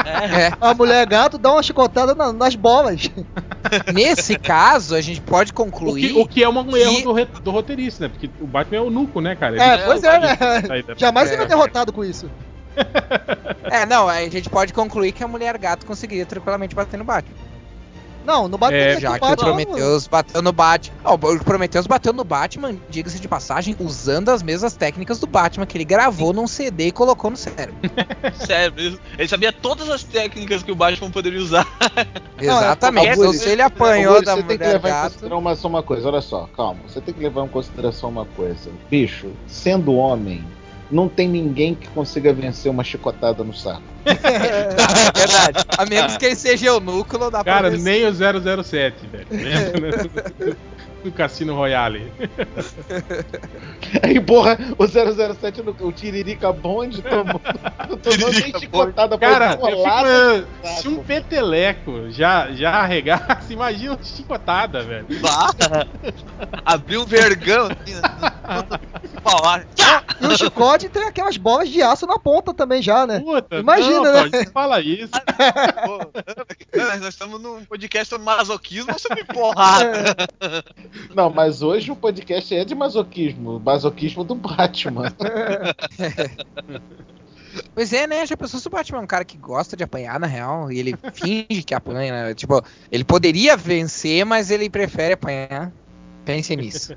É. 0.05 0.41
É. 0.47 0.51
A 0.61 0.73
mulher 0.73 1.05
gato 1.07 1.37
dá 1.37 1.51
uma 1.51 1.63
chicotada 1.63 2.13
na- 2.13 2.31
nas 2.33 2.55
bolas. 2.55 3.09
Nesse 3.93 4.37
caso, 4.37 4.95
a 4.95 5.01
gente 5.01 5.21
pode 5.21 5.51
O 5.51 5.53
concluir. 5.55 6.13
que, 6.13 6.19
o 6.19 6.27
que 6.27 6.43
é 6.43 6.49
um 6.49 6.75
erro 6.77 6.95
que- 6.95 7.03
do, 7.03 7.13
re- 7.13 7.25
do 7.43 7.51
roteirista, 7.51 8.03
né? 8.05 8.09
Porque 8.09 8.29
o 8.39 8.47
Batman 8.47 8.77
é 8.77 8.81
o 8.81 8.89
nuco, 8.89 9.19
né, 9.21 9.35
cara? 9.35 9.61
É, 9.61 9.73
Ele- 9.75 9.83
pois 9.83 10.01
o 10.03 10.05
é, 10.05 10.19
né? 10.19 10.37
Jamais 10.97 11.29
É. 11.29 11.33
ele 11.33 11.43
é 11.43 11.45
derrotado 11.45 11.91
com 11.91 12.03
isso. 12.03 12.29
É, 13.71 13.85
não, 13.85 14.09
a 14.09 14.27
gente 14.29 14.49
pode 14.49 14.73
concluir 14.73 15.11
que 15.11 15.23
a 15.23 15.27
mulher 15.27 15.55
gato 15.57 15.85
conseguiria 15.85 16.25
tranquilamente 16.25 16.73
bater 16.73 16.97
no 16.97 17.03
Batman. 17.03 17.35
Não, 18.25 18.47
no 18.47 18.57
Batman 18.57 18.77
É, 18.77 18.99
Já 18.99 19.17
que 19.19 19.25
o 19.25 19.35
Prometheus 19.37 20.07
bateu 20.07 20.41
no 20.41 20.51
Batman. 20.51 20.95
Ó, 21.03 21.13
o 21.15 21.39
Prometheus 21.43 21.85
bateu 21.87 22.11
no 22.11 22.23
Batman, 22.23 22.75
diga-se 22.89 23.19
de 23.19 23.27
passagem, 23.27 23.75
usando 23.79 24.29
as 24.29 24.41
mesmas 24.43 24.75
técnicas 24.75 25.19
do 25.19 25.27
Batman 25.27 25.65
que 25.67 25.77
ele 25.77 25.85
gravou 25.85 26.33
num 26.33 26.47
CD 26.47 26.87
e 26.87 26.91
colocou 26.91 27.29
no 27.31 27.37
cérebro. 27.37 27.75
Sério, 28.45 28.73
ele- 28.77 28.99
ele 29.17 29.27
sabia 29.27 29.51
todas 29.53 29.87
as 29.89 30.03
técnicas 30.03 30.61
que 30.63 30.71
o 30.71 30.75
Batman 30.75 31.09
poderia 31.11 31.39
usar. 31.39 31.65
Exatamente. 32.39 33.07
é, 33.07 33.11
Então, 33.13 33.31
é, 33.31 33.33
se 33.33 33.49
ele 33.49 33.61
apanhou 33.61 34.15
Augusto, 34.15 34.25
da 34.25 34.35
você 34.35 34.43
tem 34.43 34.57
que 34.57 34.63
mulher 34.63 34.73
levar 34.73 34.87
em 34.89 34.91
gato. 34.91 35.03
consideração 35.11 35.39
uma, 35.39 35.55
só 35.55 35.67
uma 35.67 35.83
coisa, 35.83 36.07
olha 36.07 36.21
só, 36.21 36.49
calma. 36.55 36.79
Você 36.87 37.01
tem 37.01 37.13
que 37.13 37.21
levar 37.21 37.45
em 37.45 37.49
consideração 37.49 38.09
uma 38.09 38.25
coisa. 38.25 38.69
Bicho, 38.89 39.31
sendo 39.47 39.93
homem, 39.95 40.43
não 40.91 41.07
tem 41.07 41.27
ninguém 41.27 41.75
que 41.75 41.87
consiga 41.89 42.33
vencer 42.33 42.71
uma 42.71 42.83
chicotada 42.83 43.43
no 43.43 43.53
saco. 43.53 43.83
É 44.05 44.13
verdade. 45.15 45.65
A 45.77 45.85
menos 45.85 46.17
que 46.17 46.25
ele 46.25 46.35
seja 46.35 46.73
o 46.73 46.79
núcleo 46.79 47.29
da 47.29 47.43
Cara, 47.43 47.69
nem 47.69 48.05
o 48.05 48.13
007, 48.13 49.07
velho. 49.07 49.27
no 51.03 51.11
Cassino 51.11 51.55
Royale. 51.55 52.11
Aí, 54.03 54.19
porra, 54.19 54.57
o 54.77 54.87
007, 54.87 55.61
no, 55.61 55.75
o 55.79 55.91
Tiririca 55.91 56.51
Bond 56.51 57.01
tomou, 57.01 57.41
tomou 58.01 58.33
chicotada, 58.33 59.17
foi 59.17 59.27
Cara, 59.27 59.55
bolada. 59.55 60.47
fico, 60.61 60.81
se 60.81 60.87
um 60.87 61.03
peteleco 61.03 62.09
já, 62.09 62.51
já 62.51 62.71
arregaça, 62.71 63.51
imagina 63.51 63.93
uma 63.93 64.03
chicotada, 64.03 64.81
velho. 64.83 65.07
Bah! 65.21 65.49
Abriu 66.65 67.01
um 67.01 67.05
vergão 67.05 67.67
assim, 67.67 67.95
né? 67.95 68.01
Falar. 69.23 69.65
E 70.21 70.25
o 70.27 70.37
chicote 70.37 70.89
tem 70.89 71.03
aquelas 71.03 71.37
bolas 71.37 71.69
de 71.69 71.81
aço 71.81 72.05
na 72.05 72.17
ponta 72.17 72.53
também 72.53 72.81
já, 72.81 73.05
né? 73.05 73.19
Puta, 73.19 73.57
Imagina, 73.57 74.11
não, 74.11 74.25
né? 74.25 74.43
Não 74.45 74.51
fala 74.51 74.81
isso. 74.81 75.11
Pô, 75.85 76.77
nós 76.77 77.01
estamos 77.03 77.41
num 77.41 77.63
podcast 77.65 78.09
sobre 78.09 78.25
masoquismo 78.25 78.91
ou 78.91 78.99
sobre 78.99 79.23
porrada? 79.23 80.15
Não, 81.15 81.29
mas 81.29 81.61
hoje 81.61 81.91
o 81.91 81.95
podcast 81.95 82.53
é 82.55 82.65
de 82.65 82.73
masoquismo, 82.75 83.57
o 83.57 83.59
masoquismo 83.59 84.23
do 84.23 84.35
Batman. 84.35 85.13
Pois 87.73 87.91
é, 87.93 88.05
né? 88.05 88.25
Já 88.25 88.37
pensou 88.37 88.59
se 88.59 88.67
o 88.67 88.69
Batman 88.69 88.99
é 88.99 89.01
um 89.01 89.07
cara 89.07 89.25
que 89.25 89.37
gosta 89.37 89.75
de 89.75 89.83
apanhar, 89.83 90.19
na 90.19 90.27
real, 90.27 90.71
e 90.71 90.79
ele 90.79 90.95
finge 91.13 91.63
que 91.63 91.73
apanha, 91.73 92.27
né? 92.27 92.33
Tipo, 92.35 92.63
ele 92.91 93.03
poderia 93.03 93.57
vencer, 93.57 94.23
mas 94.23 94.51
ele 94.51 94.69
prefere 94.69 95.13
apanhar. 95.13 95.71
Pense 96.23 96.55
nisso. 96.55 96.95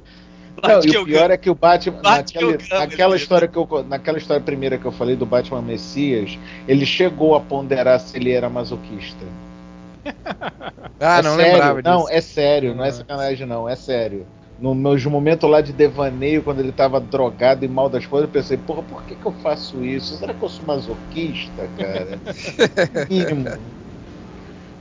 Não, 0.63 0.85
e 0.85 0.97
o 0.99 1.05
pior 1.07 1.31
é 1.31 1.37
que 1.39 1.49
o 1.49 1.55
Batman, 1.55 2.03
Bate 2.03 2.35
que 2.35 2.45
eu 2.45 2.51
naquele- 2.53 2.69
ganho, 2.69 2.81
naquela 2.83 3.17
história 3.17 3.49
que 3.49 3.57
eu, 3.57 3.85
naquela 3.89 4.19
história 4.19 4.43
primeira 4.43 4.77
que 4.77 4.85
eu 4.85 4.93
falei 4.93 5.17
do 5.17 5.25
Batman 5.25 5.63
Messias, 5.63 6.39
ele 6.69 6.85
chegou 6.85 7.35
a 7.35 7.41
ponderar 7.41 7.99
se 7.99 8.15
ele 8.19 8.31
era 8.31 8.51
masoquista. 8.51 9.25
Ah, 11.01 11.19
É 11.19 11.23
não 11.23 11.37
sério, 11.37 11.53
lembrava 11.53 11.83
disso. 11.83 11.95
Não, 11.95 12.09
é 12.09 12.21
sério, 12.21 12.75
não 12.75 12.85
é 12.85 12.93
sacanagem 12.93 13.47
não, 13.47 13.69
é 13.69 13.77
sério. 13.77 14.27
No 14.59 14.75
meus 14.75 15.05
momento 15.05 15.47
lá 15.47 15.61
de 15.61 15.73
devaneio, 15.73 16.43
quando 16.43 16.61
ele 16.61 16.73
tava 16.73 17.01
drogado 17.01 17.65
e 17.65 17.69
mal 17.69 17.89
das 17.89 18.07
coisas, 18.07 18.29
eu 18.29 18.33
pensei, 18.33 18.57
porra, 18.59 18.83
por 18.83 19.05
que, 19.05 19.17
que 19.17 19.27
eu 19.27 19.33
faço 19.33 19.85
isso? 19.85 20.17
Será 20.17 20.33
que 20.35 20.45
eu 20.45 20.49
sou 20.49 20.67
masoquista, 20.67 21.67
cara? 21.69 22.21
Mínimo. 23.11 23.73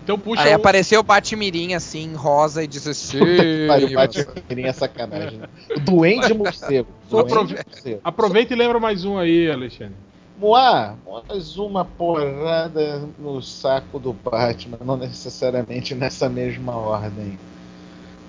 Então 0.03 0.17
puxa 0.19 0.43
Aí 0.43 0.51
o- 0.51 0.55
apareceu 0.55 0.99
o 0.99 1.03
Batmirim 1.03 1.74
assim, 1.74 2.13
rosa, 2.15 2.63
e 2.63 2.67
disse 2.67 2.89
assim. 2.91 3.19
Pariu, 3.67 3.89
Batman 3.93 4.26
é 4.67 4.74
sacanagem. 4.74 5.39
né? 5.39 5.47
O 5.76 5.80
Duende 5.80 6.34
Morcego. 6.34 6.89
Aprove- 7.11 7.55
Morcego. 7.55 8.01
Aproveita 8.03 8.53
e 8.53 8.57
lembra 8.57 8.80
mais 8.80 9.05
um 9.05 9.17
aí, 9.17 9.49
Alexandre. 9.49 9.97
Moá, 10.42 10.96
mais 11.06 11.56
uma 11.56 11.86
porrada 11.86 13.08
no 13.20 13.44
saco 13.44 14.00
do 14.00 14.12
Batman, 14.12 14.80
não 14.84 14.98
necessariamente 14.98 15.94
nessa 15.94 16.28
mesma 16.28 16.76
ordem. 16.76 17.38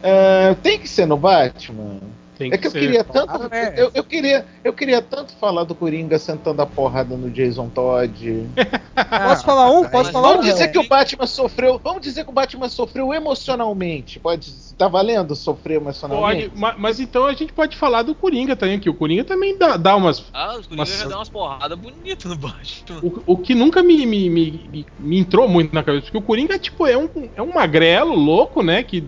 Ah, 0.03 0.55
tem 0.63 0.79
que 0.79 0.87
ser 0.87 1.07
no 1.07 1.17
Batman. 1.17 2.01
Tem 2.43 2.53
É 2.53 2.59
que 2.59 2.67
eu 2.67 2.73
queria 2.73 3.05
tanto. 3.05 3.49
Né? 3.51 3.75
Eu, 3.77 3.91
eu 3.95 4.05
queria, 4.05 4.45
eu 4.65 4.73
queria 4.73 5.01
tanto 5.01 5.33
falar 5.35 5.65
do 5.65 5.75
Coringa 5.75 6.19
sentando 6.19 6.61
a 6.63 6.67
porrada 6.67 7.17
no 7.17 7.31
Jason 7.31 7.69
Todd. 7.69 8.47
Posso 9.29 9.45
falar 9.45 9.71
um? 9.71 9.83
Posso 9.83 9.93
Mas 10.05 10.09
falar 10.11 10.29
um? 10.29 10.31
Vamos 10.33 10.47
dizer 10.47 10.65
Léo? 10.65 10.73
que 10.73 10.79
o 10.79 10.89
Batman 10.89 11.27
sofreu. 11.27 11.81
Vamos 11.83 12.03
dizer 12.03 12.25
que 12.25 12.31
o 12.31 12.33
Batman 12.33 12.69
sofreu 12.69 13.13
emocionalmente. 13.13 14.19
Pode. 14.19 14.53
Tá 14.77 14.89
valendo 14.89 15.35
sofrer 15.37 15.77
emocionalmente? 15.77 16.49
Pode, 16.51 16.61
ma- 16.61 16.75
mas 16.79 16.99
então 17.01 17.27
a 17.27 17.33
gente 17.35 17.53
pode 17.53 17.77
falar 17.77 18.03
do 18.03 18.15
Coringa 18.15 18.57
também, 18.57 18.79
que 18.81 18.91
o 18.91 18.95
Coringa 18.95 19.25
também 19.25 19.57
dá, 19.57 19.77
dá 19.77 19.95
umas. 19.97 20.25
Ah, 20.33 20.57
os 20.59 20.67
Coringa 20.67 20.77
Mas- 20.83 20.99
já 20.99 21.09
dão 21.09 21.19
umas 21.19 21.29
porradas 21.29 21.79
bonitas 21.79 22.25
no 22.31 22.37
Batman. 22.37 23.01
O, 23.03 23.33
o 23.35 23.37
que 23.37 23.55
nunca 23.55 23.83
me, 23.83 24.05
me, 24.07 24.29
me, 24.29 24.51
me- 24.73 24.87
me 24.99 25.19
entrou 25.19 25.49
muito 25.49 25.75
na 25.75 25.83
cabeça, 25.83 26.05
porque 26.07 26.19
o 26.19 26.23
Coringa 26.23 26.59
tipo, 26.59 26.87
é, 26.87 26.97
um, 26.97 27.09
é 27.37 27.43
um 27.43 27.53
magrelo 27.53 28.15
louco, 28.15 28.63
né? 28.63 28.83
Que 28.83 29.05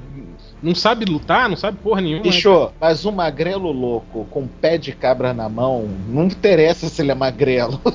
não 0.65 0.75
sabe 0.75 1.05
lutar, 1.05 1.49
não 1.49 1.57
sabe 1.57 1.79
porra 1.79 2.01
nenhuma. 2.01 2.25
né? 2.25 2.31
Bicho, 2.31 2.71
mas 2.81 3.05
um 3.05 3.13
magrelo 3.13 3.71
louco 3.71 4.27
com 4.31 4.49
pé 4.49 4.79
de 4.79 4.93
cabra 4.93 5.35
na 5.35 5.49
mão, 5.49 5.87
não 6.09 6.25
interessa 6.25 6.89
se 6.89 7.03
ele 7.03 7.13
é 7.13 7.15
magrelo. 7.15 7.81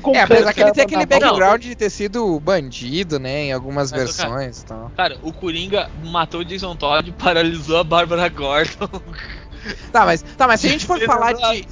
Com 0.00 0.14
É, 0.14 0.20
apesar 0.22 0.52
que 0.52 0.60
ele 0.60 0.72
tem 0.72 0.84
aquele 0.84 1.06
background 1.06 1.62
de 1.62 1.74
ter 1.74 1.90
sido 1.90 2.38
bandido, 2.38 3.18
né? 3.18 3.44
Em 3.44 3.52
algumas 3.52 3.90
Mas, 3.90 4.16
cara, 4.16 4.28
versões 4.30 4.60
e 4.60 4.66
tal. 4.66 4.92
Cara, 4.96 5.18
o 5.22 5.32
Coringa 5.32 5.90
matou 6.04 6.40
o 6.40 6.44
Jason 6.44 6.76
Todd 6.76 7.08
e 7.08 7.12
paralisou 7.12 7.78
a 7.78 7.84
Bárbara 7.84 8.28
Gordon. 8.28 8.88
Tá, 9.92 10.04
mas, 10.06 10.22
tá, 10.36 10.46
mas 10.46 10.60
se 10.60 10.66
a 10.66 10.70
gente 10.70 10.86
for 10.86 10.98
falar 11.06 11.32
de. 11.32 11.66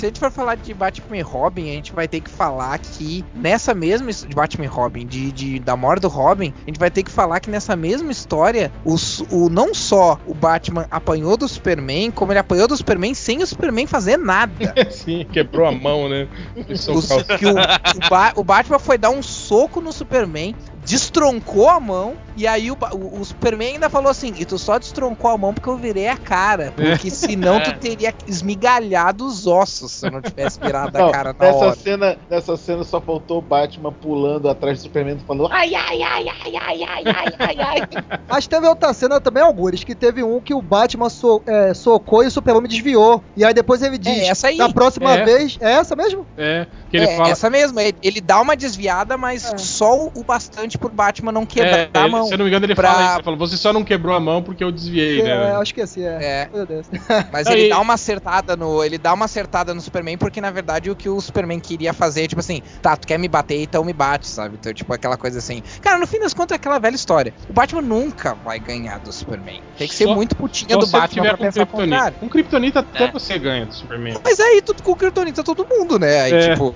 Se 0.00 0.04
a 0.04 0.08
gente 0.08 0.20
for 0.20 0.30
falar 0.30 0.54
de 0.56 0.72
Batman 0.74 1.16
e 1.16 1.20
Robin, 1.22 1.70
a 1.70 1.72
gente 1.74 1.92
vai 1.92 2.06
ter 2.06 2.20
que 2.20 2.30
falar 2.30 2.78
que 2.78 3.24
nessa 3.34 3.74
mesma 3.74 4.12
de 4.12 4.34
Batman 4.34 4.64
e 4.64 4.68
Robin, 4.68 5.06
de, 5.06 5.32
de- 5.32 5.58
da 5.58 5.76
morte 5.76 6.02
do 6.02 6.08
Robin, 6.08 6.52
a 6.64 6.70
gente 6.70 6.78
vai 6.78 6.90
ter 6.90 7.02
que 7.02 7.10
falar 7.10 7.40
que 7.40 7.50
nessa 7.50 7.74
mesma 7.76 8.10
história, 8.12 8.70
o, 8.84 8.96
su- 8.98 9.26
o 9.30 9.48
não 9.48 9.74
só 9.74 10.18
o 10.26 10.34
Batman 10.34 10.86
apanhou 10.90 11.36
do 11.36 11.48
Superman, 11.48 12.10
como 12.10 12.32
ele 12.32 12.38
apanhou 12.38 12.68
do 12.68 12.76
Superman 12.76 13.14
sem 13.14 13.42
o 13.42 13.46
Superman 13.46 13.86
fazer 13.86 14.16
nada. 14.16 14.74
Sim, 14.90 15.26
quebrou 15.32 15.66
a 15.66 15.72
mão, 15.72 16.08
né? 16.08 16.28
O, 16.56 17.00
o, 17.48 18.06
o 18.06 18.08
Ba- 18.10 18.32
o 18.36 18.44
Batman 18.44 18.78
foi 18.78 18.98
dar 18.98 19.10
um 19.10 19.22
soco 19.22 19.80
no 19.80 19.92
Superman, 19.92 20.54
destroncou 20.84 21.68
a 21.68 21.80
mão, 21.80 22.14
e 22.36 22.46
aí 22.46 22.70
o, 22.70 22.76
o, 22.92 23.20
o 23.20 23.24
Superman 23.24 23.74
ainda 23.74 23.88
falou 23.88 24.10
assim: 24.10 24.32
e 24.38 24.44
tu 24.44 24.58
só 24.58 24.78
destroncou 24.78 25.30
a 25.30 25.38
mão 25.38 25.54
porque 25.54 25.68
eu 25.68 25.76
virei 25.76 26.08
a 26.08 26.16
cara. 26.16 26.72
Porque 26.76 27.10
senão 27.10 27.60
tu 27.60 27.70
É. 27.74 27.76
teria 27.76 28.14
esmigalhado 28.26 29.26
os 29.26 29.46
ossos 29.46 29.92
se 29.92 30.06
eu 30.06 30.10
não 30.10 30.20
tivesse 30.22 30.58
virado 30.60 30.96
Não, 30.96 31.08
a 31.08 31.10
cara 31.12 31.34
na 31.38 31.46
nessa 31.46 31.58
hora. 31.58 31.76
cena, 31.76 32.18
nessa 32.30 32.56
cena 32.56 32.84
só 32.84 33.00
faltou 33.00 33.38
o 33.38 33.42
Batman 33.42 33.92
pulando 33.92 34.48
atrás 34.48 34.78
do 34.78 34.82
Superman 34.82 35.18
falando 35.26 35.48
ai, 35.52 35.74
ai, 35.74 36.02
ai, 36.02 36.26
ai, 36.28 36.56
ai, 36.56 36.82
ai, 36.84 37.02
ai, 37.06 37.34
ai, 37.38 37.56
ai. 37.58 37.80
Mas 38.28 38.46
teve 38.46 38.66
outra 38.66 38.92
cena 38.92 39.20
também, 39.20 39.42
algures, 39.42 39.82
que 39.84 39.94
teve 39.94 40.22
um 40.22 40.40
que 40.40 40.54
o 40.54 40.62
Batman 40.62 41.08
so- 41.08 41.42
é, 41.46 41.72
socou 41.74 42.22
e 42.22 42.26
o 42.26 42.30
Super-Homem 42.30 42.68
desviou. 42.68 43.22
E 43.36 43.44
aí 43.44 43.52
depois 43.54 43.82
ele 43.82 43.98
diz, 43.98 44.18
É 44.18 44.26
essa 44.28 44.48
aí. 44.48 44.56
na 44.58 44.72
próxima 44.72 45.12
É. 45.14 45.24
vez, 45.24 45.56
é 45.60 45.72
essa 45.72 45.94
mesmo? 45.96 46.26
É, 46.36 46.66
que 46.98 47.04
ele 47.04 47.06
é, 47.12 47.16
fala. 47.16 47.28
essa 47.30 47.50
mesmo, 47.50 47.80
ele, 47.80 47.96
ele 48.02 48.20
dá 48.20 48.40
uma 48.40 48.54
desviada, 48.56 49.16
mas 49.16 49.52
É. 49.52 49.58
só 49.58 50.06
o 50.14 50.22
bastante 50.24 50.78
pro 50.78 50.88
Batman 50.88 51.32
não 51.32 51.44
quebrar 51.44 51.78
é, 51.78 51.90
a 51.92 52.00
ele- 52.02 52.08
mão. 52.10 52.26
se 52.26 52.34
eu 52.34 52.38
não 52.38 52.44
me 52.44 52.50
engano, 52.50 52.64
ele 52.66 52.74
pra- 52.74 52.92
fala 52.92 53.04
isso. 53.06 53.14
Ele 53.16 53.22
fala, 53.24 53.36
você 53.36 53.56
só 53.56 53.72
não 53.72 53.82
quebrou 53.84 54.14
a 54.14 54.20
mão 54.20 54.42
porque 54.42 54.62
eu 54.62 54.70
desviei, 54.70 55.20
É, 55.20 55.24
né? 55.24 55.56
acho 55.56 55.74
que 55.74 55.80
assim, 55.80 56.04
é. 56.04 56.14
É. 56.22 56.48
Mas 57.32 57.46
ele 57.46 57.68
dá 57.68 57.80
uma 57.80 57.94
acertada 57.94 58.56
no. 58.56 58.82
Ele 58.84 58.98
dá 58.98 59.12
uma 59.12 59.24
acertada 59.24 59.74
no 59.74 59.80
Superman, 59.80 60.16
porque 60.18 60.40
na 60.40 60.50
verdade 60.50 60.90
o 60.90 60.96
que 60.96 61.08
o 61.08 61.20
Superman 61.20 61.58
queria 61.60 61.92
fazer, 61.92 62.28
tipo 62.28 62.40
assim, 62.40 62.62
tá, 62.82 62.96
tu 62.96 63.06
quer 63.06 63.18
me 63.18 63.28
bater, 63.28 63.60
então 63.62 63.84
me 63.84 63.92
bate, 63.92 64.26
sabe? 64.26 64.56
Então, 64.60 64.72
tipo, 64.72 64.92
aquela 64.92 65.16
coisa 65.16 65.38
assim. 65.38 65.62
Cara, 65.82 65.98
no 65.98 66.06
fim 66.06 66.18
das 66.20 66.32
contas 66.34 66.52
é 66.52 66.56
aquela 66.56 66.78
velha 66.78 66.94
história. 66.94 67.34
O 67.48 67.52
Batman 67.52 67.82
nunca 67.82 68.34
vai 68.34 68.58
ganhar 68.58 68.98
do 69.00 69.12
Superman. 69.12 69.60
Tem 69.76 69.88
que 69.88 69.94
ser 69.94 70.04
Só- 70.04 70.14
muito 70.14 70.36
putinha 70.36 70.76
do 70.76 70.86
Batman 70.86 71.08
tiver 71.08 71.28
pra 71.28 71.36
com 71.38 71.44
pensar 71.44 71.62
o 71.62 71.66
Kryptonita. 71.66 71.94
contrário. 71.96 72.16
Com 72.20 72.28
Kryptonita 72.28 72.80
até 72.80 73.04
É. 73.04 73.10
você 73.10 73.38
ganha 73.38 73.66
do 73.66 73.74
Superman. 73.74 74.16
Mas 74.22 74.38
aí, 74.40 74.62
tudo 74.62 74.82
com 74.82 74.92
o 74.92 74.96
Kryptonita, 74.96 75.42
todo 75.42 75.66
mundo, 75.68 75.98
né? 75.98 76.20
Aí, 76.20 76.32
É. 76.32 76.50
tipo. 76.50 76.74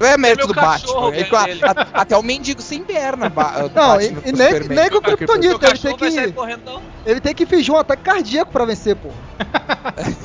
Não 0.00 0.06
é 0.06 0.16
mérito 0.16 0.46
meu 0.46 0.54
do 0.54 0.54
Batman. 0.54 1.14
É 1.14 1.24
que 1.24 1.36
a- 1.36 1.44
a- 1.72 2.00
até 2.00 2.16
o 2.16 2.22
mendigo 2.22 2.62
sem 2.62 2.82
perna. 2.82 3.30
Não, 3.74 4.00
e, 4.00 4.08
Batman 4.10 4.22
e 4.26 4.32
nem, 4.32 4.60
nem 4.68 4.88
com 4.90 4.96
o 4.96 5.02
Kryptonita, 5.02 5.66
ele 5.68 5.78
tem, 5.78 5.96
que, 5.96 6.32
correndo, 6.32 6.82
ele 7.04 7.20
tem 7.20 7.34
que 7.34 7.46
fingir 7.46 7.74
um 7.74 7.76
ataque 7.76 8.02
cardíaco 8.02 8.50
pra 8.50 8.64
vencer, 8.64 8.96
pô. 8.96 9.10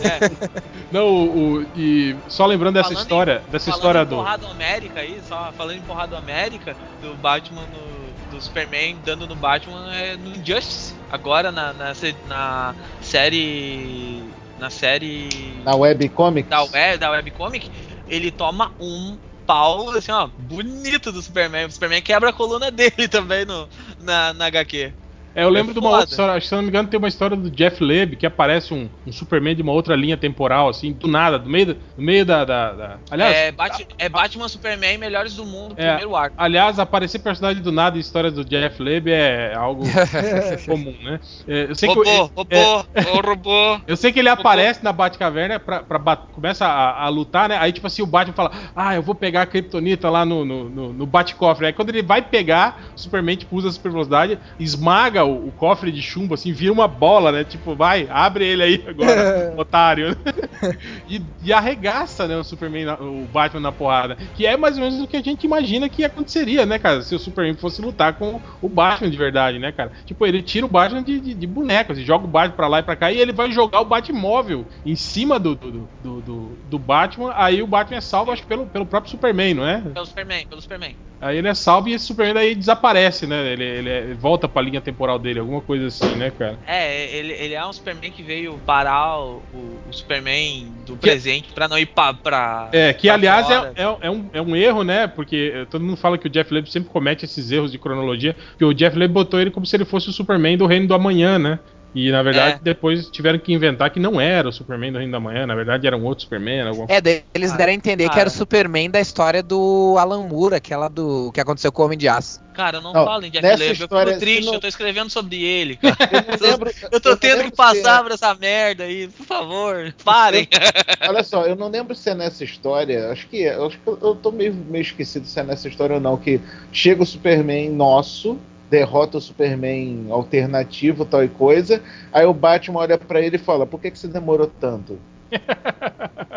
É. 0.01 0.49
Não, 0.91 1.07
o, 1.07 1.57
o- 1.59 1.65
e 1.75 2.15
só 2.27 2.45
lembrando 2.45 2.75
dessa 2.75 2.89
Falando 2.89 2.99
em- 2.99 3.01
história, 3.01 3.43
dessa 3.51 3.65
falando 3.71 3.79
história 3.79 3.99
em 4.01 4.05
do. 4.05 4.15
Porrada 4.15 4.47
América 4.47 4.99
aí, 5.01 5.21
só 5.27 5.51
falando 5.57 5.77
em 5.77 5.81
Porrada 5.81 6.17
América, 6.17 6.75
do 7.01 7.13
Batman 7.15 7.63
no- 7.63 8.05
do 8.31 8.41
Superman 8.41 8.97
dando 9.05 9.27
no 9.27 9.35
Batman 9.35 9.93
é 9.93 10.15
no 10.17 10.35
Injustice. 10.35 10.93
Agora 11.11 11.51
na, 11.51 11.73
na, 11.73 11.93
na 12.27 12.75
série. 13.01 14.23
Na 14.59 14.69
série. 14.69 15.29
Na 15.65 15.75
webcomics. 15.75 16.49
da, 16.49 16.63
web, 16.63 16.97
da 16.97 17.11
webcomic, 17.11 17.69
ele 18.07 18.31
toma 18.31 18.71
um 18.79 19.17
pau, 19.45 19.89
assim, 19.91 20.11
ó, 20.11 20.29
bonito 20.37 21.11
do 21.11 21.21
Superman. 21.21 21.65
O 21.65 21.71
Superman 21.71 22.01
quebra 22.01 22.29
a 22.29 22.33
coluna 22.33 22.71
dele 22.71 23.07
também 23.09 23.45
no, 23.45 23.69
na, 23.99 24.33
na 24.33 24.45
HQ. 24.47 24.93
É, 25.35 25.43
eu 25.43 25.49
lembro 25.49 25.73
de 25.73 25.79
uma 25.79 25.89
outra 25.89 26.05
história, 26.09 26.33
acho 26.33 26.41
que 26.43 26.47
se 26.47 26.53
eu 26.53 26.57
não 26.57 26.63
me 26.63 26.69
engano 26.69 26.87
tem 26.87 26.97
uma 26.97 27.07
história 27.09 27.35
do 27.35 27.51
Jeff 27.51 27.83
Leb 27.83 28.15
que 28.15 28.25
aparece 28.25 28.73
um, 28.73 28.89
um 29.05 29.11
Superman 29.11 29.55
de 29.55 29.61
uma 29.61 29.73
outra 29.73 29.95
linha 29.95 30.15
temporal, 30.15 30.69
assim, 30.69 30.93
do 30.93 31.07
nada, 31.07 31.37
do 31.37 31.49
meio, 31.49 31.65
da- 31.67 31.73
do 31.73 32.01
meio 32.01 32.25
da, 32.25 32.45
da- 32.45 32.71
da- 32.73 32.99
Aliás, 33.11 33.35
é, 33.35 33.51
Bat- 33.51 33.85
é 33.97 34.07
Batman, 34.09 34.47
Superman, 34.47 34.97
melhores 34.97 35.35
do 35.35 35.45
mundo, 35.45 35.75
É. 35.77 35.87
primeiro 35.89 36.15
arco. 36.15 36.35
aliás, 36.39 36.79
aparecer 36.79 37.19
personagem 37.19 37.61
do 37.61 37.71
nada 37.71 37.97
em 37.97 37.99
histórias 37.99 38.33
do 38.33 38.45
Jeff 38.45 38.81
Leb 38.81 39.09
é 39.11 39.53
algo 39.55 39.83
comum, 40.65 40.95
né? 41.03 41.19
É, 41.47 41.65
eu 41.69 41.75
sei 41.75 41.89
que 41.89 41.95
Robô, 41.95 42.09
eu- 42.09 42.31
robô, 42.35 42.85
ô 43.17 43.21
robô. 43.21 43.81
Eu 43.87 43.97
sei 43.97 44.11
que 44.11 44.19
ele 44.19 44.29
aparece 44.29 44.83
na 44.83 44.91
Batcaverna 44.93 45.59
pra, 45.59 45.81
pra 45.83 45.99
bat- 45.99 46.27
começa 46.31 46.65
a, 46.65 47.03
a 47.03 47.09
lutar, 47.09 47.49
né? 47.49 47.57
Aí, 47.59 47.71
tipo 47.73 47.87
assim, 47.87 48.01
o 48.01 48.05
Batman 48.05 48.33
fala: 48.33 48.51
Ah, 48.75 48.95
eu 48.95 49.01
vou 49.01 49.13
pegar 49.15 49.41
a 49.41 49.45
Kryptonita 49.45 50.09
lá 50.09 50.25
no, 50.25 50.43
no, 50.45 50.69
no, 50.69 50.93
no 50.93 51.05
Batcofre. 51.05 51.67
Aí, 51.67 51.73
quando 51.73 51.89
ele 51.89 52.01
vai 52.01 52.21
pegar, 52.21 52.91
o 52.95 52.99
Superman, 52.99 53.35
tipo, 53.37 53.55
usa 53.55 53.69
a 53.69 53.71
super 53.71 53.91
velocidade, 53.91 54.39
esmaga 54.59 55.24
o, 55.25 55.47
o 55.47 55.51
cofre 55.51 55.91
de 55.91 56.01
chumbo, 56.01 56.33
assim, 56.33 56.51
vira 56.53 56.71
uma 56.71 56.87
bola, 56.87 57.31
né? 57.31 57.43
Tipo, 57.43 57.75
vai, 57.75 58.07
abre 58.09 58.45
ele 58.45 58.63
aí 58.63 58.83
agora, 58.87 59.53
otário. 59.57 60.15
e, 61.09 61.21
e 61.43 61.51
arregaça, 61.53 62.27
né, 62.27 62.37
o 62.37 62.43
Superman, 62.43 62.85
na- 62.85 62.95
o 62.99 63.25
Batman 63.31 63.59
na 63.59 63.71
porrada. 63.71 64.15
Que 64.35 64.45
é 64.45 64.55
mais 64.57 64.77
ou 64.77 64.83
menos 64.83 64.99
o 65.01 65.07
que 65.07 65.17
a 65.17 65.21
gente 65.21 65.43
imagina 65.43 65.89
que 65.89 66.03
aconteceria, 66.03 66.65
né, 66.65 66.79
cara? 66.79 67.01
Se 67.01 67.13
o 67.15 67.19
Superman 67.19 67.55
fosse 67.55 67.81
lutar 67.81 68.13
com 68.13 68.39
o 68.61 68.69
Batman 68.69 69.09
de 69.09 69.17
verdade, 69.17 69.59
né, 69.59 69.71
cara? 69.71 69.91
Tipo, 70.05 70.25
ele 70.25 70.41
tira 70.41 70.65
o 70.65 70.69
Batman 70.69 71.03
de, 71.03 71.19
de, 71.19 71.33
de 71.33 71.47
boneco, 71.47 71.91
assim, 71.91 72.03
joga 72.03 72.25
o 72.25 72.29
Batman 72.29 72.55
pra 72.55 72.67
lá 72.67 72.79
e 72.79 72.83
pra 72.83 72.95
cá 72.95 73.11
e 73.11 73.19
ele 73.19 73.33
vai 73.33 73.51
jogar 73.51 73.81
o 73.81 73.85
Batmóvel 73.85 74.65
em 74.85 74.95
cima 74.95 75.39
do, 75.39 75.55
do, 75.55 75.89
do, 76.03 76.21
do, 76.21 76.57
do 76.69 76.79
Batman. 76.79 77.33
Aí 77.35 77.61
o 77.61 77.67
Batman 77.67 77.97
é 77.97 78.01
salvo, 78.01 78.31
acho 78.31 78.41
que 78.41 78.47
pelo, 78.47 78.65
pelo 78.67 78.85
próprio 78.85 79.11
Superman, 79.11 79.53
não 79.53 79.67
é? 79.67 79.81
Pelo 79.81 80.05
Superman, 80.05 80.45
pelo 80.47 80.61
Superman. 80.61 80.95
Aí 81.21 81.37
ele 81.37 81.47
é 81.47 81.53
salvo 81.53 81.87
e 81.89 81.93
esse 81.93 82.05
Superman 82.05 82.33
daí 82.33 82.55
desaparece, 82.55 83.25
né? 83.25 83.51
Ele, 83.53 83.63
ele, 83.63 83.89
ele 83.89 84.13
volta 84.15 84.47
pra 84.47 84.61
linha 84.61 84.81
temporal 84.81 85.17
dele, 85.17 85.39
alguma 85.39 85.61
coisa 85.61 85.87
assim, 85.87 86.15
né, 86.17 86.29
cara? 86.31 86.59
É, 86.67 87.15
ele, 87.15 87.33
ele 87.33 87.53
é 87.53 87.65
um 87.65 87.71
Superman 87.73 88.11
que 88.11 88.21
veio 88.21 88.59
parar 88.65 89.19
o, 89.19 89.41
o- 89.53 89.79
Superman 89.91 90.67
do 90.85 90.97
presente 90.97 91.53
pra 91.53 91.67
não 91.67 91.77
ir 91.79 91.85
pra. 91.87 92.13
pra 92.13 92.69
É, 92.73 92.93
que 92.93 93.07
pra 93.07 93.15
aliás 93.15 93.49
é, 93.49 93.71
é, 93.75 93.97
é 94.01 94.11
um, 94.11 94.29
é 94.33 94.41
um 94.41 94.55
erro, 94.55 94.83
né? 94.83 95.07
Porque 95.07 95.51
eh, 95.55 95.65
todo 95.65 95.83
mundo 95.83 95.97
fala 95.97 96.17
que 96.17 96.27
o 96.27 96.29
Jeff 96.29 96.53
Leb 96.53 96.69
sempre 96.69 96.89
comete 96.89 97.23
esses 97.25 97.49
erros 97.51 97.71
de 97.71 97.79
cronologia, 97.79 98.35
porque 98.51 98.65
o 98.65 98.73
Jeff 98.73 98.97
Leb 98.97 99.11
botou 99.11 99.39
ele 99.39 99.51
como 99.51 99.65
se 99.65 99.75
ele 99.75 99.85
fosse 99.85 100.09
o 100.09 100.13
Superman 100.13 100.57
do 100.57 100.65
Reino 100.65 100.87
do 100.87 100.93
Amanhã, 100.93 101.39
né? 101.39 101.59
E 101.95 102.11
na 102.11 102.21
verdade 102.21 102.55
É. 102.57 102.59
depois 102.61 103.09
tiveram 103.09 103.39
que 103.39 103.53
inventar 103.53 103.89
que 103.89 104.01
não 104.01 104.19
era 104.19 104.49
o 104.49 104.51
Superman 104.51 104.91
do 104.91 104.97
Reino 104.97 105.11
do 105.13 105.17
Amanhã, 105.17 105.47
na 105.47 105.55
verdade 105.55 105.87
era 105.87 105.95
um 105.95 106.03
outro 106.03 106.23
Superman, 106.25 106.61
alguma 106.67 106.87
É, 106.89 107.01
eles 107.33 107.53
Ah, 107.53 107.55
deram 107.57 107.71
a 107.71 107.75
entender 107.75 108.03
que 108.03 108.09
cara. 108.09 108.21
era 108.21 108.29
o 108.29 108.33
Superman 108.33 108.89
da 108.91 108.99
história 108.99 109.41
do 109.41 109.95
Alan 109.97 110.27
Moore, 110.27 110.55
aquela 110.55 110.89
do 110.89 111.31
que 111.33 111.39
aconteceu 111.39 111.71
com 111.71 111.81
o 111.81 111.85
Homem 111.85 111.97
de 111.97 112.09
Aço. 112.09 112.43
Cara, 112.53 112.79
não, 112.81 112.91
Não, 112.93 113.05
falem 113.05 113.29
de 113.31 113.41
nessa 113.41 113.63
Leb, 113.63 113.73
história, 113.73 114.09
eu 114.11 114.13
fico 114.13 114.19
triste, 114.25 114.45
não- 114.45 114.53
eu 114.55 114.59
tô 114.59 114.67
escrevendo 114.67 115.09
sobre 115.09 115.41
ele, 115.43 115.75
cara. 115.81 115.97
Eu 116.41 116.49
lembro. 116.51 116.71
Eu 116.91 116.99
tô 117.01 117.09
não 117.11 117.17
tendo 117.17 117.43
que 117.45 117.51
passar 117.55 117.97
se 117.97 118.03
por 118.03 118.11
essa 118.11 118.35
merda 118.35 118.83
aí, 118.85 119.07
por 119.09 119.25
favor, 119.25 119.93
parem. 120.03 120.47
é- 120.51 121.07
olha 121.09 121.23
só, 121.23 121.45
eu 121.45 121.55
não 121.55 121.69
lembro 121.69 121.95
se 121.95 122.09
é 122.09 122.15
nessa 122.15 122.43
história. 122.43 123.09
Acho 123.09 123.27
que 123.27 123.43
é. 123.45 123.55
Acho 123.55 123.77
que 123.79 123.87
eu, 123.87 123.97
eu 124.01 124.15
tô 124.15 124.31
meio, 124.31 124.53
meio 124.53 124.81
esquecido 124.81 125.25
se 125.27 125.37
é 125.39 125.43
nessa 125.43 125.67
história 125.67 125.95
ou 125.95 126.01
não. 126.01 126.15
Que 126.17 126.39
chega 126.71 127.03
o 127.03 127.05
Superman 127.05 127.69
nosso, 127.71 128.37
derrota 128.75 129.17
o 129.17 129.21
Superman 129.21 130.07
alternativo, 130.09 131.05
tal 131.05 131.23
e 131.23 131.29
coisa. 131.29 131.81
Aí 132.11 132.25
o 132.25 132.33
Batman 132.33 132.79
olha 132.79 132.97
pra 132.97 133.21
ele 133.21 133.37
e 133.37 133.39
fala: 133.39 133.65
Por 133.65 133.79
que, 133.79 133.89
que 133.89 133.97
você 133.97 134.07
demorou 134.07 134.47
tanto? 134.59 134.99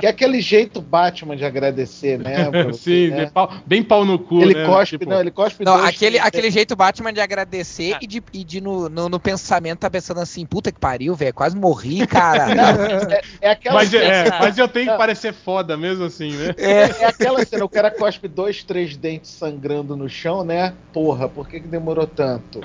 Que 0.01 0.07
é 0.07 0.11
aquele 0.11 0.41
jeito 0.41 0.81
Batman 0.81 1.37
de 1.37 1.45
agradecer, 1.45 2.19
né? 2.19 2.51
você, 2.65 2.79
Sim, 2.79 3.09
né? 3.11 3.17
bem, 3.17 3.31
pau, 3.31 3.53
bem 3.67 3.83
pau 3.83 4.05
no 4.05 4.19
cu, 4.19 4.41
Ele 4.43 4.55
né? 4.55 4.67
cospe, 4.67 4.99
Tipo, 4.99 5.11
não, 5.11 5.21
ele 5.21 5.31
cospe 5.31 5.65
Não, 5.65 5.77
dois, 5.77 5.89
aquele, 5.89 6.17
três, 6.19 6.27
aquele 6.27 6.51
jeito 6.51 6.77
Batman 6.77 7.13
de 7.13 7.21
agradecer 7.21 7.95
Ah. 7.95 7.99
e 8.01 8.07
de, 8.07 8.23
e 8.33 8.45
de 8.45 8.61
no, 8.61 8.89
no, 8.89 9.09
no 9.09 9.21
pensamento 9.21 9.81
tá 9.81 9.91
pensando 9.91 10.21
assim, 10.21 10.47
puta 10.47 10.71
que 10.73 10.79
pariu, 10.81 11.15
velho, 11.15 11.35
quase 11.35 11.57
morri, 11.57 12.07
cara. 12.07 12.47
É, 13.41 13.49
é 13.49 13.51
aquela 13.51 13.77
Mas, 13.77 13.93
é, 13.95 14.25
cena, 14.25 14.37
é, 14.37 14.41
mas 14.41 14.59
eu 14.59 14.69
tenho 14.69 14.91
que 14.91 14.97
parecer 14.97 15.33
foda 15.33 15.77
mesmo 15.77 16.05
assim, 16.05 16.33
né? 16.33 16.55
é 16.59 17.07
aquela 17.07 17.45
cena, 17.45 17.65
o 17.65 17.69
cara 17.69 17.91
cospe 17.91 18.29
dois, 18.29 18.63
três 18.63 18.97
dentes 18.97 19.31
sangrando 19.31 19.97
no 19.97 20.09
chão, 20.09 20.45
né? 20.45 20.75
Porra, 20.93 21.29
por 21.29 21.49
que, 21.49 21.61
que 21.61 21.69
demorou 21.69 22.07
tanto? 22.07 22.61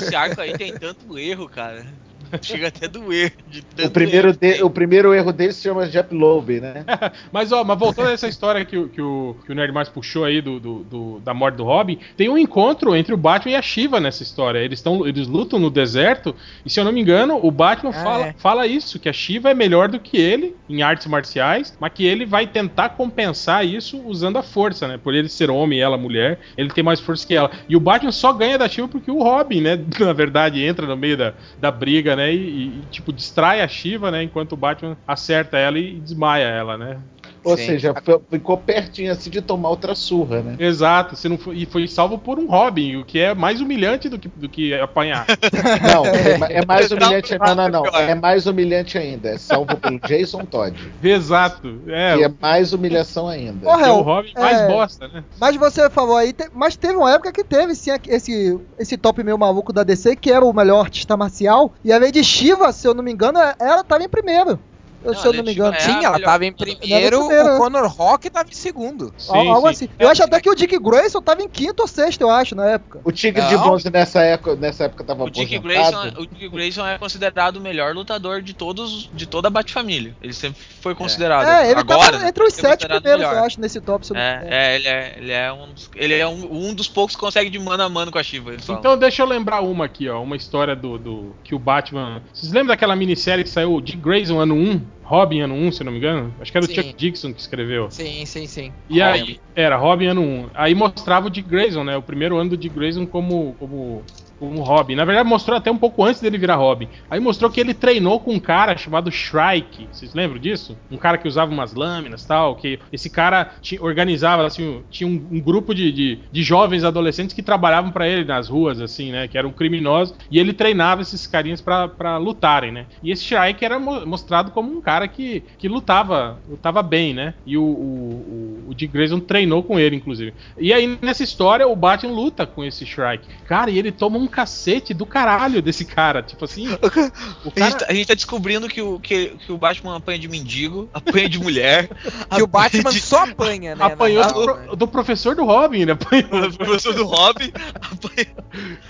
Esse 0.00 0.14
arco 0.14 0.40
aí 0.40 0.56
tem 0.56 0.76
tanto 0.76 1.18
erro, 1.18 1.48
cara. 1.48 1.84
Chega 2.42 2.68
até 2.68 2.86
a 2.86 2.88
doer. 2.88 3.32
De 3.48 3.62
tanto 3.62 3.88
O 3.88 3.90
primeiro, 3.90 4.32
de- 4.36 4.62
o 4.62 4.70
primeiro 4.70 5.12
erro 5.14 5.32
dele 5.32 5.52
se 5.52 5.62
chama 5.62 5.86
Jeff 5.86 6.14
Loeb, 6.14 6.60
né? 6.60 6.84
Mas, 7.32 7.52
ó, 7.52 7.64
mas 7.64 7.78
voltando 7.78 8.08
a 8.08 8.12
essa 8.12 8.28
história 8.28 8.64
que, 8.64 8.76
o- 8.76 8.88
que, 8.88 9.00
o, 9.00 9.36
que 9.44 9.52
o 9.52 9.54
Nerd 9.54 9.72
Mais 9.72 9.88
puxou 9.88 10.24
aí 10.24 10.40
do, 10.40 10.58
do- 10.60 10.84
do- 10.84 11.20
da 11.20 11.32
morte 11.34 11.56
do 11.56 11.64
Robin, 11.64 11.98
tem 12.16 12.28
um 12.28 12.38
encontro 12.38 12.94
entre 12.96 13.12
o 13.14 13.16
Batman 13.16 13.52
e 13.52 13.56
a 13.56 13.62
Shiva 13.62 14.00
nessa 14.00 14.22
história. 14.22 14.58
Eles, 14.58 14.80
tão, 14.80 15.06
eles 15.06 15.26
lutam 15.26 15.58
no 15.58 15.70
deserto, 15.70 16.34
e 16.64 16.70
se 16.70 16.78
eu 16.80 16.84
não 16.84 16.92
me 16.92 17.00
engano, 17.00 17.38
o 17.42 17.50
Batman 17.50 17.90
Ah, 17.90 18.02
fala, 18.04 18.26
é. 18.26 18.34
fala 18.38 18.66
isso, 18.66 18.98
que 18.98 19.08
a 19.08 19.12
Shiva 19.12 19.50
é 19.50 19.54
melhor 19.54 19.88
do 19.88 19.98
que 20.00 20.16
ele 20.16 20.54
em 20.68 20.82
artes 20.82 21.06
marciais, 21.06 21.76
mas 21.80 21.92
que 21.92 22.04
ele 22.06 22.24
vai 22.26 22.46
tentar 22.46 22.90
compensar 22.90 23.66
isso 23.66 24.00
usando 24.06 24.38
a 24.38 24.42
força, 24.42 24.86
né? 24.88 24.98
Por 25.02 25.14
ele 25.14 25.28
ser 25.28 25.50
homem 25.50 25.78
e 25.78 25.82
ela 25.82 25.96
mulher, 25.98 26.38
ele 26.56 26.70
tem 26.70 26.82
mais 26.84 27.00
força 27.00 27.26
que 27.26 27.34
ela. 27.34 27.50
E 27.68 27.76
o 27.76 27.80
Batman 27.80 28.12
só 28.12 28.32
ganha 28.32 28.58
da 28.58 28.68
Shiva 28.68 28.88
porque 28.88 29.10
o 29.10 29.22
Robin, 29.22 29.60
né? 29.60 29.78
Na 30.00 30.12
verdade, 30.12 30.62
entra 30.62 30.86
no 30.86 30.96
meio 30.96 31.16
da, 31.16 31.34
da 31.60 31.70
briga, 31.70 32.14
né? 32.16 32.21
E, 32.30 32.80
e, 32.80 32.82
tipo, 32.90 33.12
distrai 33.12 33.60
a 33.60 33.68
Shiva, 33.68 34.10
né? 34.10 34.22
Enquanto 34.22 34.52
o 34.52 34.56
Batman 34.56 34.96
acerta 35.06 35.56
ela 35.56 35.78
e 35.78 35.98
desmaia 36.00 36.44
ela, 36.44 36.76
né? 36.76 37.00
Ou 37.44 37.56
Sim. 37.56 37.66
seja, 37.66 37.94
foi- 38.04 38.20
ficou 38.30 38.56
pertinho 38.56 39.10
assim 39.10 39.30
de 39.30 39.40
tomar 39.42 39.68
outra 39.70 39.94
surra, 39.94 40.42
né? 40.42 40.56
Exato, 40.58 41.16
você 41.16 41.28
não 41.28 41.36
foi, 41.36 41.56
e 41.58 41.66
foi 41.66 41.86
salvo 41.88 42.18
por 42.18 42.38
um 42.38 42.46
Robin, 42.46 42.96
o 42.96 43.04
que 43.04 43.18
é 43.18 43.34
mais 43.34 43.60
humilhante 43.60 44.08
do 44.08 44.18
que, 44.18 44.28
do 44.28 44.48
que 44.48 44.72
apanhar. 44.74 45.26
Não, 45.82 46.06
é, 46.06 46.38
ma- 46.38 46.46
é 46.46 46.64
mais 46.64 46.90
humilhante. 46.90 47.36
Não, 47.38 47.54
não, 47.54 47.68
não. 47.68 47.86
É 47.86 48.14
mais 48.14 48.46
humilhante 48.46 48.96
ainda. 48.96 49.30
É 49.30 49.38
salvo 49.38 49.76
pelo 49.76 49.98
Jason 50.00 50.44
Todd. 50.44 50.76
Exato, 51.02 51.80
é, 51.88 52.16
E 52.16 52.22
é 52.24 52.30
mais 52.40 52.72
humilhação 52.72 53.28
ainda. 53.28 53.66
Porra, 53.66 53.82
que 53.82 53.88
é 53.88 53.92
o 53.92 54.00
Robin 54.02 54.32
mais 54.38 54.60
é, 54.60 54.66
bosta, 54.66 55.08
né? 55.08 55.24
Mas 55.40 55.56
você 55.56 55.88
falou 55.90 56.16
aí, 56.16 56.32
te- 56.32 56.48
mas 56.54 56.76
teve 56.76 56.94
uma 56.96 57.12
época 57.12 57.32
que 57.32 57.44
teve 57.44 57.74
sim 57.74 57.90
esse, 58.08 58.58
esse 58.78 58.96
top 58.96 59.22
meio 59.22 59.38
maluco 59.38 59.72
da 59.72 59.82
DC, 59.82 60.16
que 60.16 60.30
era 60.30 60.44
o 60.44 60.52
melhor 60.52 60.80
artista 60.80 61.16
marcial, 61.16 61.72
e 61.84 61.92
a 61.92 61.98
Lady 61.98 62.22
Shiva, 62.22 62.72
se 62.72 62.86
eu 62.86 62.94
não 62.94 63.02
me 63.02 63.12
engano, 63.12 63.38
ela 63.58 63.82
tava 63.84 64.04
em 64.04 64.08
primeiro. 64.08 64.58
Eu, 65.04 65.12
Não, 65.12 65.20
se 65.20 65.26
eu 65.26 65.32
não 65.32 65.42
me 65.44 65.52
engano. 65.52 65.74
é 65.74 65.80
Sim, 65.80 65.90
a 65.96 66.02
ela 66.02 66.20
tava 66.20 66.44
em 66.44 66.48
é 66.48 66.52
primeiro, 66.52 67.28
né? 67.28 67.42
o 67.54 67.58
Conor 67.58 67.86
Rock 67.88 68.30
tava 68.30 68.48
em 68.48 68.54
segundo. 68.54 69.12
Sim, 69.18 69.32
Al- 69.36 69.54
algo 69.56 69.68
sim. 69.68 69.86
assim. 69.86 69.88
Eu 69.98 70.08
acho 70.08 70.22
até 70.22 70.40
que 70.40 70.48
o 70.50 70.54
Dick 70.54 70.78
Grayson 70.78 71.20
tava 71.20 71.42
em 71.42 71.48
quinto 71.48 71.82
ou 71.82 71.88
sexto, 71.88 72.20
eu 72.20 72.30
acho, 72.30 72.54
na 72.54 72.66
época. 72.70 73.00
O 73.04 73.10
Tigre 73.12 73.42
de 73.46 73.54
Não. 73.54 73.62
Bronze 73.62 73.90
nessa 73.90 74.20
época, 74.22 74.56
nessa 74.56 74.84
época 74.84 75.04
tava 75.04 75.24
O 75.24 75.30
Dick, 75.30 75.56
aposentado. 75.56 75.90
Grayson, 76.02 76.20
o 76.22 76.26
Dick 76.26 76.48
Grayson 76.48 76.86
é 76.86 76.98
considerado 76.98 77.56
o 77.56 77.60
melhor 77.60 77.94
lutador 77.94 78.42
de 78.42 78.54
todos, 78.54 79.10
de 79.12 79.26
toda 79.26 79.48
a 79.48 79.50
Bat-família. 79.50 80.14
Ele 80.22 80.32
sempre 80.32 80.60
foi 80.80 80.94
considerado. 80.94 81.46
É, 81.48 81.70
ele 81.70 81.80
Agora, 81.80 82.12
tava 82.12 82.18
né, 82.18 82.28
entre 82.28 82.44
os 82.44 82.58
é 82.58 82.60
sete 82.60 82.86
primeiros, 82.86 83.20
melhor. 83.20 83.34
eu 83.36 83.44
acho, 83.44 83.60
nesse 83.60 83.80
top. 83.80 84.06
É, 84.14 84.40
é, 84.48 84.76
ele 84.76 84.88
é, 84.88 85.14
ele 85.18 85.32
é 85.32 85.52
um 85.52 85.72
dos, 85.72 85.90
ele 85.94 86.14
é 86.14 86.26
um, 86.26 86.68
um 86.68 86.74
dos 86.74 86.88
poucos 86.88 87.14
que 87.16 87.20
consegue 87.20 87.50
de 87.50 87.58
mano 87.58 87.82
a 87.82 87.88
mano 87.88 88.10
com 88.12 88.18
a 88.18 88.22
Shiva. 88.22 88.52
falam. 88.58 88.80
Então 88.80 88.96
deixa 88.98 89.22
eu 89.22 89.26
lembrar 89.26 89.60
uma 89.60 89.84
aqui, 89.84 90.08
ó. 90.08 90.22
Uma 90.22 90.36
história 90.36 90.74
do, 90.76 90.98
do 90.98 91.34
que 91.44 91.54
o 91.54 91.58
Batman. 91.58 92.22
Vocês 92.32 92.52
lembram 92.52 92.68
daquela 92.68 92.96
minissérie 92.96 93.44
que 93.44 93.50
saiu 93.50 93.80
de 93.80 93.96
Grayson 93.96 94.38
ano 94.40 94.54
1? 94.54 94.80
Robin 95.02 95.40
ano 95.40 95.54
1, 95.54 95.72
se 95.72 95.82
eu 95.82 95.84
não 95.84 95.92
me 95.92 95.98
engano? 95.98 96.34
Acho 96.40 96.50
que 96.50 96.56
era 96.56 96.64
o 96.64 96.68
Sim. 96.68 96.74
Chuck 96.74 96.94
Dixon 96.94 97.32
que 97.32 97.40
escreveu. 97.40 97.90
Sim, 97.90 98.24
sim, 98.24 98.46
sim. 98.46 98.72
E 98.88 99.02
aí, 99.02 99.20
Robin. 99.20 99.40
era 99.54 99.76
Robin 99.76 100.06
ano 100.06 100.22
1. 100.22 100.50
Aí 100.54 100.74
mostrava 100.74 101.26
o 101.26 101.30
Dick 101.30 101.48
Grayson, 101.48 101.84
né? 101.84 101.96
O 101.96 102.02
primeiro 102.02 102.36
ano 102.38 102.50
do 102.50 102.56
Dick 102.56 102.74
Grayson 102.74 103.06
como, 103.06 103.54
como, 103.58 104.02
como 104.42 104.60
Robin. 104.62 104.96
Na 104.96 105.04
verdade, 105.04 105.28
mostrou 105.28 105.56
até 105.56 105.70
um 105.70 105.76
pouco 105.78 106.04
antes 106.04 106.20
dele 106.20 106.36
virar 106.36 106.56
Robin. 106.56 106.88
Aí 107.08 107.20
mostrou 107.20 107.48
que 107.48 107.60
ele 107.60 107.72
treinou 107.72 108.18
com 108.18 108.32
um 108.32 108.40
cara 108.40 108.76
chamado 108.76 109.10
Shrike. 109.10 109.86
Vocês 109.92 110.12
lembram 110.14 110.40
disso? 110.40 110.76
Um 110.90 110.96
cara 110.96 111.16
que 111.16 111.28
usava 111.28 111.52
umas 111.52 111.74
lâminas 111.74 112.24
tal. 112.24 112.56
Que 112.56 112.80
esse 112.92 113.08
cara 113.08 113.52
organizava, 113.80 114.44
assim, 114.44 114.82
tinha 114.90 115.08
um, 115.08 115.28
um 115.30 115.40
grupo 115.40 115.72
de, 115.72 115.92
de, 115.92 116.18
de 116.32 116.42
jovens 116.42 116.82
adolescentes 116.82 117.34
que 117.34 117.42
trabalhavam 117.42 117.92
pra 117.92 118.08
ele 118.08 118.24
nas 118.24 118.48
ruas, 118.48 118.80
assim, 118.80 119.12
né? 119.12 119.28
Que 119.28 119.38
eram 119.38 119.52
criminosos. 119.52 120.14
E 120.28 120.40
ele 120.40 120.52
treinava 120.52 121.02
esses 121.02 121.24
carinhas 121.26 121.60
pra 121.60 122.16
lutarem, 122.16 122.72
né? 122.72 122.86
E 123.00 123.12
esse 123.12 123.22
Shrike 123.22 123.64
era 123.64 123.78
mo- 123.78 124.04
mostrado 124.04 124.50
como 124.50 124.76
um 124.76 124.80
cara 124.80 125.06
que, 125.06 125.44
que 125.56 125.68
lutava, 125.68 126.38
lutava 126.50 126.82
bem, 126.82 127.14
né? 127.14 127.34
E 127.46 127.56
o, 127.56 127.62
o, 127.62 128.64
o, 128.66 128.70
o 128.70 128.74
Dick 128.74 128.92
Grayson 128.92 129.20
treinou 129.20 129.62
com 129.62 129.78
ele, 129.78 129.94
inclusive. 129.94 130.34
E 130.58 130.72
aí, 130.72 130.98
nessa 131.00 131.22
história, 131.22 131.68
o 131.68 131.76
Batman 131.76 132.12
luta 132.12 132.44
com 132.44 132.64
esse 132.64 132.84
Shrike. 132.84 133.28
Cara, 133.46 133.70
e 133.70 133.78
ele 133.78 133.92
toma 133.92 134.18
um 134.18 134.26
cacete 134.32 134.92
do 134.92 135.06
caralho 135.06 135.62
desse 135.62 135.84
cara. 135.84 136.22
Tipo 136.22 136.44
assim, 136.44 136.66
o 136.72 136.72
A 136.74 136.78
gente, 136.78 137.54
cara. 137.54 137.74
tá, 137.76 137.86
a 137.88 137.94
gente 137.94 138.06
tá 138.08 138.14
descobrindo 138.14 138.68
que 138.68 138.80
o, 138.82 138.98
que, 138.98 139.36
que 139.46 139.52
o 139.52 139.58
Batman 139.58 139.96
apanha 139.96 140.18
de 140.18 140.28
mendigo, 140.28 140.88
apanha 140.94 141.28
de 141.28 141.38
mulher. 141.38 141.88
Que 142.34 142.42
o 142.42 142.46
Batman 142.46 142.90
de- 142.90 143.00
só 143.00 143.24
apanha, 143.24 143.76
né? 143.76 143.84
Apanhou 143.84 144.22
na 144.24 144.28
do, 144.32 144.44
pro- 144.44 144.56
né? 144.56 144.66
do 144.76 144.88
professor 144.88 145.36
do 145.36 145.44
Robin, 145.44 145.80
ele 145.82 145.92
apanhou. 145.92 146.50
do 146.50 146.56
professor 146.58 146.94
do 146.94 147.04
Robin. 147.04 147.52
apanha- 147.74 148.26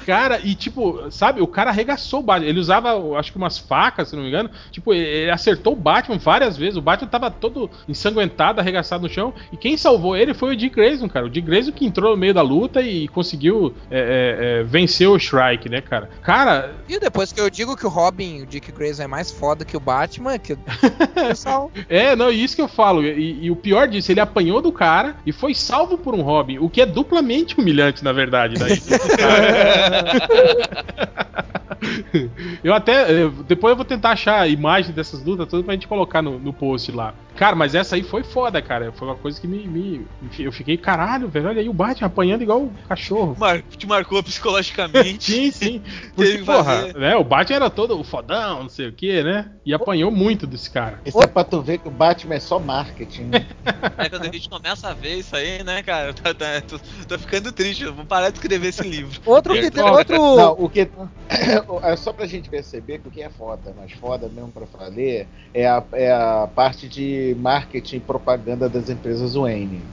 Cara, 0.07 0.41
e 0.43 0.55
tipo, 0.55 1.11
sabe, 1.11 1.41
o 1.41 1.47
cara 1.47 1.71
arregaçou 1.71 2.21
o 2.21 2.23
Batman. 2.23 2.49
Ele 2.49 2.61
usava, 2.61 3.19
acho 3.19 3.31
que 3.33 3.39
umas 3.39 3.59
facas, 3.59 4.09
se 4.09 4.17
não 4.17 4.23
me 4.23 4.29
engano. 4.29 4.51
Tipo, 4.71 4.93
ele 4.95 5.31
acertou 5.31 5.73
o 5.73 5.77
Batman 5.77 6.19
várias 6.19 6.57
vezes. 6.57 6.77
O 6.77 6.83
Batman 6.83 7.09
tava 7.09 7.31
todo 7.31 7.71
ensanguentado, 7.89 8.61
arregaçado 8.61 9.03
no 9.05 9.09
chão. 9.13 9.33
E 9.53 9.57
quem 9.57 9.77
salvou 9.77 10.17
ele 10.17 10.35
foi 10.35 10.53
o 10.53 10.57
Dick 10.57 10.75
Grayson, 10.75 11.09
cara. 11.09 11.27
O 11.27 11.31
Dick 11.31 11.47
Grayson 11.47 11.73
que 11.73 11.85
entrou 11.85 12.11
no 12.13 12.17
meio 12.17 12.35
da 12.35 12.43
luta 12.43 12.81
e 12.83 13.09
conseguiu 13.09 13.75
é, 13.91 13.99
é, 13.99 14.61
é, 14.61 14.63
vencer 14.65 15.09
o 15.09 15.19
Shrike, 15.33 15.69
né, 15.69 15.81
cara? 15.81 16.11
Cara, 16.23 16.75
E 16.89 16.99
depois 17.01 17.33
que 17.33 17.41
eu 17.41 17.49
digo 17.49 17.75
que 17.77 17.87
o 17.87 17.89
Robin, 17.89 18.43
o 18.43 18.47
Dick 18.47 18.71
Grayson 18.71 19.05
é 19.05 19.07
mais 19.07 19.31
foda 19.31 19.65
que 19.65 19.77
o 19.77 19.81
Batman, 19.81 20.39
que 20.39 20.53
o 20.53 20.59
pessoal. 21.15 21.71
é, 21.89 22.15
não, 22.15 22.31
isso 22.31 22.55
que 22.55 22.61
eu 22.63 22.69
falo. 22.69 23.03
E, 23.03 23.45
e 23.47 23.51
o 23.51 23.57
pior 23.57 23.89
disso, 23.89 24.13
ele 24.13 24.21
apanhou 24.21 24.61
do 24.61 24.71
cara 24.73 25.17
e 25.25 25.33
foi 25.33 25.55
salvo 25.55 25.97
por 25.97 26.15
um 26.15 26.21
Robin. 26.23 26.59
O 26.59 26.69
que 26.69 26.83
é 26.83 26.87
duplamente 26.87 27.59
humilhante, 27.59 28.05
na 28.05 28.13
verdade. 28.13 28.57
Daí. 28.59 28.79
Eu 32.63 32.73
até. 32.75 33.07
Depois 33.49 33.73
eu 33.73 33.77
vou 33.77 33.85
tentar 33.85 34.11
achar 34.11 34.41
a 34.41 34.47
imagem 34.47 34.93
dessas 34.93 35.23
lutas 35.25 35.49
todas 35.49 35.65
pra 35.65 35.75
gente 35.75 35.89
colocar 35.89 36.23
no, 36.23 36.39
no 36.39 36.53
post 36.53 36.93
lá. 36.93 37.13
Cara, 37.35 37.57
mas 37.57 37.75
essa 37.75 37.97
aí 37.97 38.03
foi 38.05 38.23
foda, 38.23 38.63
cara. 38.63 38.93
Foi 38.93 39.09
uma 39.09 39.17
coisa 39.17 39.41
que 39.41 39.49
me. 39.49 39.67
me- 39.67 40.07
eu 40.39 40.53
fiquei, 40.53 40.77
caralho, 40.77 41.29
velho. 41.29 41.49
Olha 41.49 41.61
aí 41.61 41.69
o 41.69 41.73
Batman 41.73 42.07
apanhando 42.07 42.43
igual 42.43 42.63
um 42.63 42.71
cachorro. 42.89 43.35
Mar- 43.39 43.63
te 43.63 43.87
marcou 43.87 44.23
psicologicamente. 44.23 45.22
Sim, 45.23 45.53
sim. 45.53 45.83
Porque, 46.17 46.39
que 46.39 46.45
porra, 46.45 46.93
né, 46.95 47.15
o 47.17 47.23
Batman 47.23 47.57
era 47.57 47.71
todo 47.71 47.99
o 47.99 48.03
fodão, 48.03 48.65
não 48.65 48.69
sei 48.69 48.89
o 48.89 48.93
que, 48.93 49.23
né? 49.23 49.53
E 49.65 49.73
apanhou 49.73 50.11
muito 50.11 50.47
desse 50.49 50.69
cara. 50.69 51.01
Isso 51.05 51.23
é 51.23 51.29
pra 51.29 51.45
tu 51.45 51.63
ver 51.63 51.79
que 51.79 51.87
o 51.87 51.93
Batman 51.93 52.35
é 52.35 52.41
só 52.41 52.59
marketing. 52.59 53.27
né? 53.27 53.47
É 53.99 54.09
quando 54.09 54.23
a 54.23 54.33
gente 54.33 54.49
começa 54.49 54.89
a 54.89 54.95
ver 54.95 55.17
isso 55.19 55.37
aí, 55.37 55.63
né, 55.63 55.83
cara? 55.83 56.13
Tá, 56.23 56.35
tá- 56.35 56.61
tô, 56.61 56.79
tô 57.07 57.19
ficando 57.19 57.53
triste. 57.53 57.85
Eu 57.85 57.95
vou 57.95 58.05
parar 58.05 58.31
de 58.31 58.39
escrever 58.39 58.69
esse 58.69 58.83
livro. 58.83 59.21
Outro 59.25 59.55
que 59.55 59.71
tem. 59.71 59.83
Outro. 59.85 60.17
Não, 60.17 60.53
o 60.59 60.69
que. 60.69 60.89
É 61.83 61.97
só 61.97 62.13
pra 62.13 62.27
gente 62.27 62.49
perceber 62.49 62.99
que 62.99 63.09
o 63.09 63.11
que 63.11 63.23
é 63.23 63.31
foda, 63.31 63.75
mas 63.77 63.93
foda 63.93 64.29
mesmo 64.29 64.53
pra 64.53 64.67
falar 64.67 64.93
é 64.99 65.67
a, 65.67 65.83
é 65.93 66.13
a 66.13 66.47
parte 66.47 66.89
de 66.89 67.35
marketing 67.39 67.97
e 67.97 68.01
propaganda 68.01 68.69
das 68.69 68.89
empresas 68.89 69.35
Wayne. 69.35 69.85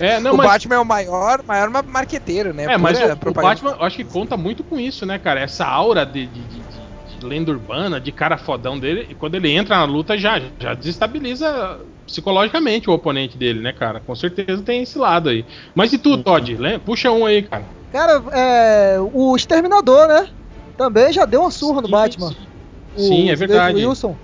É, 0.00 0.20
não, 0.20 0.32
o 0.32 0.36
mas. 0.36 0.46
Batman 0.46 0.74
é 0.76 0.78
o 0.78 0.84
maior, 0.84 1.40
maior 1.46 1.70
ma- 1.70 1.82
marqueteiro, 1.82 2.52
né? 2.52 2.64
É, 2.64 2.76
mas 2.76 2.98
o, 3.00 3.30
o. 3.30 3.34
Batman, 3.34 3.70
eu 3.78 3.84
acho 3.84 3.96
que 3.96 4.04
conta 4.04 4.36
muito 4.36 4.64
com 4.64 4.78
isso, 4.78 5.04
né, 5.06 5.18
cara? 5.18 5.40
Essa 5.40 5.66
aura 5.66 6.04
de, 6.04 6.26
de, 6.26 6.44
de- 6.44 6.60
de- 6.60 7.26
lenda 7.26 7.50
urbana, 7.50 8.00
de 8.00 8.10
cara 8.12 8.36
fodão 8.36 8.78
dele, 8.78 9.06
e 9.08 9.14
quando 9.14 9.36
ele 9.36 9.50
entra 9.50 9.76
na 9.76 9.84
luta 9.84 10.18
já, 10.18 10.40
já 10.60 10.74
desestabiliza 10.74 11.80
psicologicamente 12.06 12.90
o 12.90 12.92
oponente 12.92 13.38
dele, 13.38 13.60
né, 13.60 13.72
cara? 13.72 14.00
Com 14.00 14.14
certeza 14.14 14.62
tem 14.62 14.82
esse 14.82 14.98
lado 14.98 15.28
aí. 15.28 15.44
Mas 15.74 15.92
e 15.92 15.98
tu, 15.98 16.22
Todd? 16.22 16.56
Puxa 16.84 17.10
um 17.10 17.24
aí, 17.24 17.42
cara. 17.42 17.64
Cara, 17.90 18.22
é, 18.32 18.96
o 19.00 19.34
Exterminador, 19.36 20.08
né? 20.08 20.28
Também 20.76 21.12
já 21.12 21.24
deu 21.24 21.42
uma 21.42 21.50
surra 21.50 21.80
no 21.80 21.86
Sim, 21.86 21.92
Batman. 21.92 22.30
sim. 22.30 22.36
O 22.96 23.00
Sim, 23.00 23.30
é 23.30 23.36
verdade. 23.36 23.86
Wilson. 23.86 24.16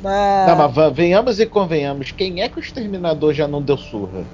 Na... 0.00 0.46
Não, 0.46 0.56
mas 0.56 0.74
va- 0.74 0.88
venhamos 0.90 1.38
e 1.40 1.46
convenhamos, 1.46 2.10
quem 2.12 2.40
é 2.42 2.48
que 2.48 2.58
o 2.58 2.60
Exterminador 2.60 3.34
já 3.34 3.46
não 3.46 3.60
deu 3.60 3.76
surra? 3.76 4.24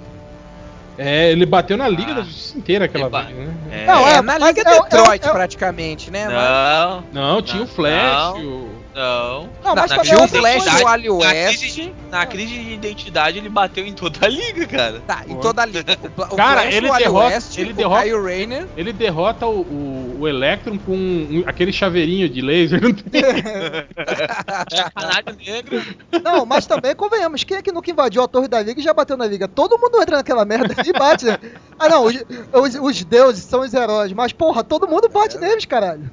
É, 0.99 1.31
ele 1.31 1.45
bateu 1.45 1.77
na 1.77 1.89
Liga 1.89 2.13
Ah, 2.13 2.15
da 2.15 2.23
Justiça 2.23 2.57
inteira 2.59 2.85
aquela 2.87 3.09
vez, 3.11 3.37
né? 3.37 3.55
É, 3.71 3.87
Não, 3.87 4.07
É, 4.07 4.13
é, 4.13 4.23
na 4.23 4.39
mas 4.39 4.43
Liga 4.57 4.61
é- 4.71 4.81
Detroit, 4.81 5.25
é- 5.25 5.29
é- 5.29 5.33
praticamente, 5.33 6.11
né? 6.11 6.27
Mas- 6.27 7.05
Não, 7.13 7.33
Não, 7.35 7.43
tinha 7.43 7.63
o 7.63 7.67
Flash, 7.67 8.35
não. 8.35 8.41
o... 8.45 8.86
não. 8.97 9.49
Não, 9.63 9.75
mas 9.77 9.91
Na- 9.91 9.97
também 9.97 10.05
Tinha 10.05 10.17
é 10.21 10.25
o 10.25 10.29
Flash 10.29 10.65
do 10.81 10.87
Ali 10.89 11.09
Na 11.09 11.15
West. 11.15 11.59
crise, 11.61 11.93
na 12.11 12.27
crise 12.27 12.55
de 12.59 12.73
identidade, 12.73 13.39
ele 13.39 13.49
bateu 13.49 13.87
em 13.87 13.93
toda 13.93 14.27
a 14.27 14.29
liga, 14.29 14.67
cara. 14.67 15.01
Tá, 15.07 15.23
em 15.29 15.37
toda 15.37 15.63
a 15.63 15.67
liga. 15.67 15.97
O, 16.17 16.23
o 16.23 16.27
Cara, 16.37 16.63
Flash 16.63 16.75
ele 16.75 16.87
do 16.89 16.93
Ali 16.95 17.05
derrota- 17.05 17.27
West, 17.35 17.59
ele 17.59 17.71
o 17.71 17.75
derrota- 17.75 18.03
Kyle 18.03 18.23
Rayner. 18.23 18.67
Ele 18.77 18.93
derrota 18.93 19.47
o, 19.47 19.61
o, 19.61 20.17
o 20.21 20.29
Electron 20.29 20.79
com 20.79 20.93
um- 20.97 21.45
aquele 21.47 21.73
chaveirinho 21.73 22.29
de 22.29 22.41
laser. 22.41 22.83
Não 22.83 22.93
tem... 22.93 23.23
Negro. 25.47 25.83
Não, 26.23 26.47
mas 26.47 26.67
também 26.67 26.95
convenhamos, 26.95 27.45
quem 27.45 27.59
é 27.59 27.63
que 27.63 27.73
nunca 27.73 27.91
invadiu 27.91 28.23
a 28.23 28.29
torre 28.29 28.49
da 28.49 28.61
liga 28.63 28.81
e 28.81 28.85
já 28.85 28.95
bateu 28.95 29.17
na 29.17 29.27
liga? 29.27 29.47
Todo 29.47 29.79
mundo 29.79 30.01
entra 30.01 30.17
naquela 30.17 30.45
merda 30.45 30.75
e 30.85 30.93
bate, 30.93 31.25
né? 31.27 31.39
Ah 31.79 31.89
não, 31.89 32.05
os, 32.05 32.15
os- 32.53 32.75
os 32.81 33.05
deuses 33.05 33.45
são 33.45 33.61
os 33.61 33.73
heróis, 33.75 34.13
mas 34.13 34.33
porra, 34.33 34.65
todo 34.65 34.89
mundo 34.89 35.09
bate 35.09 35.39
neles, 35.39 35.65
caralho. 35.65 36.11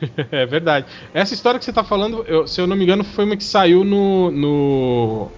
É 0.30 0.46
verdade. 0.46 0.86
Essa 1.12 1.34
história 1.34 1.58
que 1.58 1.64
você 1.64 1.72
tá 1.72 1.84
falando, 1.84 2.24
eu- 2.28 2.46
se 2.46 2.60
eu 2.60 2.66
não 2.66 2.76
me 2.76 2.84
engano, 2.84 3.04
foi 3.04 3.24
uma 3.24 3.36
que 3.36 3.44
saiu 3.44 3.84
no. 3.84 4.30
no... 4.30 5.28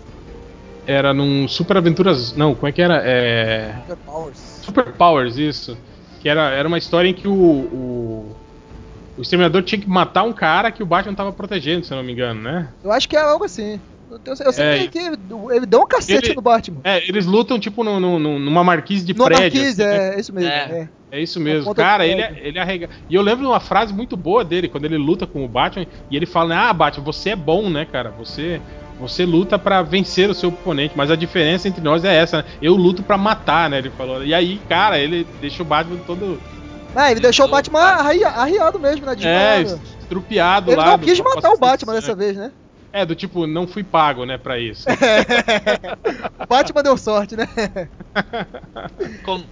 Era 0.86 1.12
num 1.12 1.48
Super 1.48 1.76
Aventuras. 1.78 2.36
Não, 2.36 2.54
como 2.54 2.68
é 2.68 2.72
que 2.72 2.80
era? 2.80 3.02
É. 3.04 3.74
Super 3.82 3.96
Powers. 3.96 4.38
Super 4.38 4.92
Powers, 4.92 5.36
isso. 5.36 5.76
Que 6.20 6.28
era, 6.28 6.50
era 6.50 6.66
uma 6.68 6.78
história 6.78 7.08
em 7.08 7.14
que 7.14 7.26
o, 7.26 7.32
o. 7.32 8.36
o 9.18 9.22
Exterminador 9.22 9.62
tinha 9.62 9.80
que 9.80 9.88
matar 9.88 10.22
um 10.22 10.32
cara 10.32 10.70
que 10.70 10.82
o 10.82 10.86
Batman 10.86 11.14
tava 11.14 11.32
protegendo, 11.32 11.84
se 11.84 11.92
eu 11.92 11.96
não 11.96 12.04
me 12.04 12.12
engano, 12.12 12.40
né? 12.40 12.68
Eu 12.84 12.92
acho 12.92 13.08
que 13.08 13.16
é 13.16 13.20
algo 13.20 13.44
assim. 13.44 13.80
Eu, 14.26 14.36
sei 14.52 14.64
É. 14.64 14.86
que 14.86 14.98
ele 14.98 15.66
deu 15.66 15.80
um 15.80 15.86
cacete 15.86 16.28
Ele- 16.28 16.34
no 16.36 16.42
Batman. 16.42 16.80
É, 16.84 16.98
eles 17.08 17.26
lutam 17.26 17.58
tipo 17.58 17.82
no, 17.82 17.98
no- 17.98 18.38
numa 18.38 18.62
marquise 18.62 19.04
de 19.04 19.12
No 19.12 19.24
prédio. 19.24 19.42
Marquise, 19.60 19.82
assim, 19.82 19.98
né? 19.98 20.14
é 20.14 20.20
isso 20.20 20.32
mesmo. 20.32 20.50
É. 20.50 20.54
é. 20.80 20.88
É 21.08 21.20
isso 21.20 21.38
mesmo. 21.40 21.74
Cara, 21.74 22.04
ele, 22.06 22.22
prédio. 22.22 22.46
ele 22.46 22.58
arrega. 22.58 22.90
E 23.08 23.14
eu 23.14 23.22
lembro 23.22 23.42
de 23.42 23.46
uma 23.46 23.60
frase 23.60 23.92
muito 23.92 24.16
boa 24.16 24.44
dele, 24.44 24.68
quando 24.68 24.84
ele 24.84 24.96
luta 24.98 25.26
com 25.26 25.44
o 25.44 25.48
Batman, 25.48 25.86
e 26.10 26.16
ele 26.16 26.26
fala, 26.26 26.48
né, 26.50 26.56
ah, 26.56 26.72
Batman, 26.72 27.04
você 27.04 27.30
é 27.30 27.36
bom, 27.36 27.68
né, 27.70 27.84
cara? 27.84 28.10
Você. 28.18 28.60
Você 28.98 29.26
luta 29.26 29.58
pra 29.58 29.82
vencer 29.82 30.30
o 30.30 30.34
seu 30.34 30.48
oponente, 30.48 30.94
mas 30.96 31.10
a 31.10 31.16
diferença 31.16 31.68
entre 31.68 31.82
nós 31.82 32.02
é 32.02 32.14
essa, 32.14 32.38
né? 32.38 32.44
Eu 32.62 32.74
luto 32.74 33.02
pra 33.02 33.18
matar, 33.18 33.68
né? 33.68 33.78
Ele 33.78 33.90
falou. 33.90 34.24
E 34.24 34.32
aí, 34.32 34.58
cara, 34.68 34.98
ele 34.98 35.26
deixa 35.40 35.62
o 35.62 35.66
Batman 35.66 35.98
todo 36.06 36.40
Ah, 36.94 37.10
ele 37.10 37.20
deixou 37.20 37.44
o 37.44 37.48
Ele 37.48 37.52
Batman 37.52 37.80
arri- 37.80 38.24
arriado 38.24 38.78
mesmo, 38.80 39.04
né? 39.04 39.12
é, 39.12 39.14
desmaiado. 39.62 39.80
estrupiado 40.00 40.70
Ele 40.70 40.76
lá. 40.80 40.86
não 40.86 40.98
do 40.98 41.04
quis 41.04 41.20
matar 41.20 41.50
o 41.50 41.58
Batman 41.58 41.92
dessa 41.92 42.14
vez, 42.14 42.36
né? 42.38 42.50
É, 42.96 43.04
do 43.04 43.14
tipo, 43.14 43.46
não 43.46 43.66
fui 43.66 43.84
pago, 43.84 44.24
né, 44.24 44.38
pra 44.38 44.58
isso. 44.58 44.86
O 44.88 46.46
Batman 46.48 46.82
deu 46.82 46.96
sorte, 46.96 47.36
né? 47.36 47.46
Como- 49.22 49.44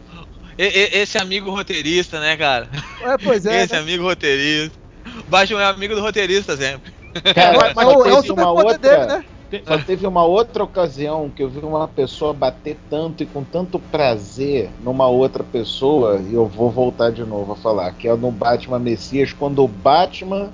e- 0.56 0.64
e- 0.64 0.98
esse 1.02 1.18
amigo 1.18 1.50
roteirista, 1.50 2.18
né, 2.20 2.38
cara? 2.38 2.70
É, 3.02 3.18
pois 3.22 3.44
é. 3.44 3.60
esse 3.64 3.74
né? 3.74 3.80
amigo 3.80 4.02
roteirista. 4.04 4.78
O 5.26 5.30
Batman 5.30 5.60
é 5.60 5.66
amigo 5.66 5.94
do 5.94 6.00
roteirista 6.00 6.56
sempre. 6.56 6.90
Cara, 7.34 7.58
Mas 7.76 7.86
só 7.86 7.92
é 7.92 7.96
o, 7.96 8.06
é 8.18 8.22
teve 8.22 8.32
uma 8.32 8.50
outra- 8.50 8.78
dele, 8.78 9.06
né? 9.06 9.24
Só 9.68 9.78
teve 9.78 10.06
uma 10.06 10.24
outra 10.24 10.64
ocasião 10.64 11.30
que 11.30 11.42
eu 11.42 11.48
vi 11.50 11.58
uma 11.58 11.86
pessoa 11.86 12.32
bater 12.32 12.76
tanto 12.88 13.22
e 13.22 13.26
com 13.26 13.44
tanto 13.44 13.78
prazer 13.78 14.70
numa 14.82 15.06
outra 15.06 15.44
pessoa, 15.44 16.18
e 16.28 16.32
eu 16.34 16.46
vou 16.46 16.70
voltar 16.70 17.12
de 17.12 17.22
novo 17.24 17.52
a 17.52 17.56
falar, 17.56 17.92
que 17.92 18.08
é 18.08 18.16
no 18.16 18.32
Batman 18.32 18.78
Messias, 18.80 19.32
quando 19.34 19.62
o 19.62 19.68
Batman 19.68 20.50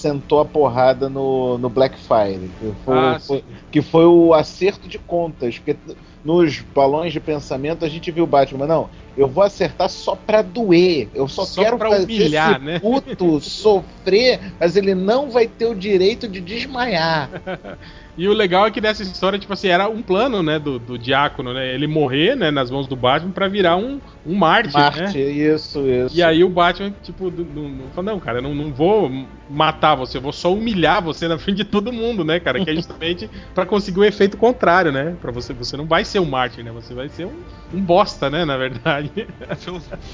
sentou 0.00 0.40
a 0.40 0.44
porrada 0.44 1.08
no, 1.08 1.58
no 1.58 1.68
Blackfire. 1.68 2.50
Que 2.58 2.72
foi, 2.84 2.98
Ah, 2.98 3.18
foi- 3.20 3.44
que 3.70 3.82
foi 3.82 4.06
o 4.06 4.32
acerto 4.34 4.88
de 4.88 4.98
contas. 4.98 5.58
Porque 5.58 5.76
nos 6.24 6.60
balões 6.60 7.12
de 7.12 7.20
pensamento 7.20 7.84
a 7.84 7.88
gente 7.88 8.10
viu 8.10 8.24
o 8.24 8.26
Batman, 8.26 8.66
não, 8.66 8.90
eu 9.16 9.26
vou 9.28 9.42
acertar 9.44 9.88
só 9.88 10.14
pra 10.14 10.42
doer. 10.42 11.08
Eu 11.14 11.28
só, 11.28 11.44
Só 11.44 11.62
quero 11.62 11.78
fazer 11.78 12.04
humilhar, 12.04 12.52
esse 12.56 12.64
né? 12.64 12.78
puto 12.78 13.40
sofrer, 13.40 14.40
mas 14.58 14.76
ele 14.76 14.94
não 14.94 15.30
vai 15.30 15.46
ter 15.46 15.66
o 15.66 15.74
direito 15.74 16.26
de 16.28 16.40
desmaiar. 16.40 17.30
E 18.20 18.28
o 18.28 18.34
legal 18.34 18.66
é 18.66 18.70
que 18.70 18.82
nessa 18.82 19.02
história, 19.02 19.38
tipo 19.38 19.50
assim, 19.54 19.68
era 19.68 19.88
um 19.88 20.02
plano, 20.02 20.42
né, 20.42 20.58
do, 20.58 20.78
do 20.78 20.98
diácono, 20.98 21.54
né? 21.54 21.74
Ele 21.74 21.86
morrer, 21.86 22.36
né, 22.36 22.50
nas 22.50 22.70
mãos 22.70 22.86
do 22.86 22.94
Batman 22.94 23.32
pra 23.32 23.48
virar 23.48 23.78
um, 23.78 23.98
um 24.26 24.34
mártir, 24.34 24.74
Marte, 24.74 25.16
né? 25.16 25.30
isso, 25.30 25.80
isso. 25.88 26.14
E 26.14 26.22
aí 26.22 26.44
o 26.44 26.50
Batman, 26.50 26.92
tipo, 27.02 27.30
não, 27.30 27.70
não 27.70 27.88
falou, 27.94 28.12
não, 28.12 28.20
cara, 28.20 28.36
eu 28.36 28.42
não, 28.42 28.54
não 28.54 28.70
vou 28.74 29.10
matar 29.48 29.94
você, 29.94 30.18
eu 30.18 30.20
vou 30.20 30.32
só 30.32 30.52
humilhar 30.52 31.02
você 31.02 31.26
na 31.26 31.38
frente 31.38 31.56
de 31.56 31.64
todo 31.64 31.90
mundo, 31.90 32.22
né, 32.22 32.38
cara? 32.38 32.62
Que 32.62 32.70
é 32.70 32.74
justamente 32.74 33.28
pra 33.54 33.64
conseguir 33.64 34.00
o 34.00 34.04
efeito 34.04 34.36
contrário, 34.36 34.92
né? 34.92 35.16
Pra 35.20 35.32
você, 35.32 35.54
você 35.54 35.74
não 35.76 35.86
vai 35.86 36.04
ser 36.04 36.20
um 36.20 36.26
mártir, 36.26 36.62
né? 36.62 36.70
Você 36.72 36.92
vai 36.92 37.08
ser 37.08 37.24
um, 37.24 37.32
um 37.72 37.80
bosta, 37.80 38.28
né, 38.28 38.44
na 38.44 38.56
verdade. 38.56 39.10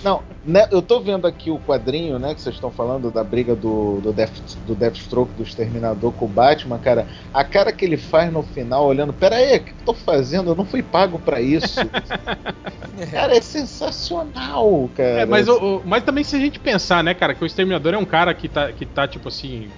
Não, 0.03 0.23
né, 0.45 0.69
eu 0.71 0.81
tô 0.81 1.01
vendo 1.01 1.27
aqui 1.27 1.51
o 1.51 1.59
quadrinho, 1.59 2.19
né, 2.19 2.35
que 2.35 2.41
vocês 2.41 2.55
estão 2.55 2.71
falando 2.71 3.11
da 3.11 3.25
briga 3.25 3.55
do, 3.55 4.01
do, 4.01 4.13
Death, 4.13 4.57
do 4.67 4.75
Deathstroke, 4.75 5.33
do 5.35 5.43
Exterminador 5.43 6.13
com 6.13 6.25
o 6.25 6.29
Batman, 6.29 6.79
cara. 6.79 7.07
A 7.33 7.45
cara 7.45 7.73
que 7.73 7.85
ele 7.85 7.96
faz 7.99 8.33
no 8.33 8.43
final, 8.43 8.87
olhando, 8.87 9.13
pera 9.13 9.37
aí, 9.37 9.57
o 9.57 9.65
que 9.65 9.71
eu 9.73 9.85
tô 9.85 9.95
fazendo? 9.95 10.51
Eu 10.51 10.57
não 10.57 10.65
fui 10.65 10.83
pago 10.83 11.19
pra 11.19 11.41
isso. 11.41 11.91
cara, 13.11 13.37
é 13.37 13.41
sensacional, 13.41 14.89
cara. 14.91 15.23
É, 15.23 15.27
mas, 15.27 15.49
o- 15.49 15.57
o- 15.79 15.83
mas 15.87 16.05
também 16.05 16.25
se 16.25 16.37
a 16.37 16.39
gente 16.41 16.59
pensar, 16.59 17.03
né, 17.03 17.15
cara, 17.15 17.35
que 17.35 17.43
o 17.43 17.47
Exterminador 17.47 17.95
é 17.95 17.99
um 17.99 18.05
cara 18.05 18.35
que 18.35 18.49
tá, 18.49 18.73
que 18.73 18.87
tá 18.87 19.07
tipo 19.09 19.29
assim. 19.29 19.73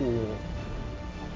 o- 0.00 0.36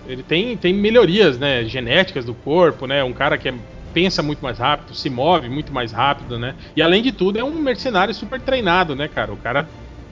ele 0.05 0.23
tem, 0.23 0.57
tem 0.57 0.75
melhorias, 0.75 1.39
né, 1.39 1.65
genéticas 1.65 2.25
do 2.25 2.35
corpo, 2.35 2.87
né? 2.87 3.05
Um 3.05 3.13
cara 3.13 3.39
que 3.39 3.49
é- 3.49 3.55
pensa 3.93 4.23
muito 4.23 4.43
mais 4.43 4.59
rápido, 4.59 4.95
se 4.95 5.09
move 5.11 5.49
muito 5.49 5.73
mais 5.73 5.93
rápido, 5.93 6.39
né? 6.39 6.57
E 6.75 6.83
além 6.83 7.03
de 7.03 7.13
tudo, 7.13 7.39
é 7.39 7.45
um 7.45 7.61
mercenário 7.61 8.13
super 8.15 8.41
treinado, 8.41 8.97
né, 8.97 9.07
cara? 9.07 9.33
O 9.33 9.37
cara 9.37 9.71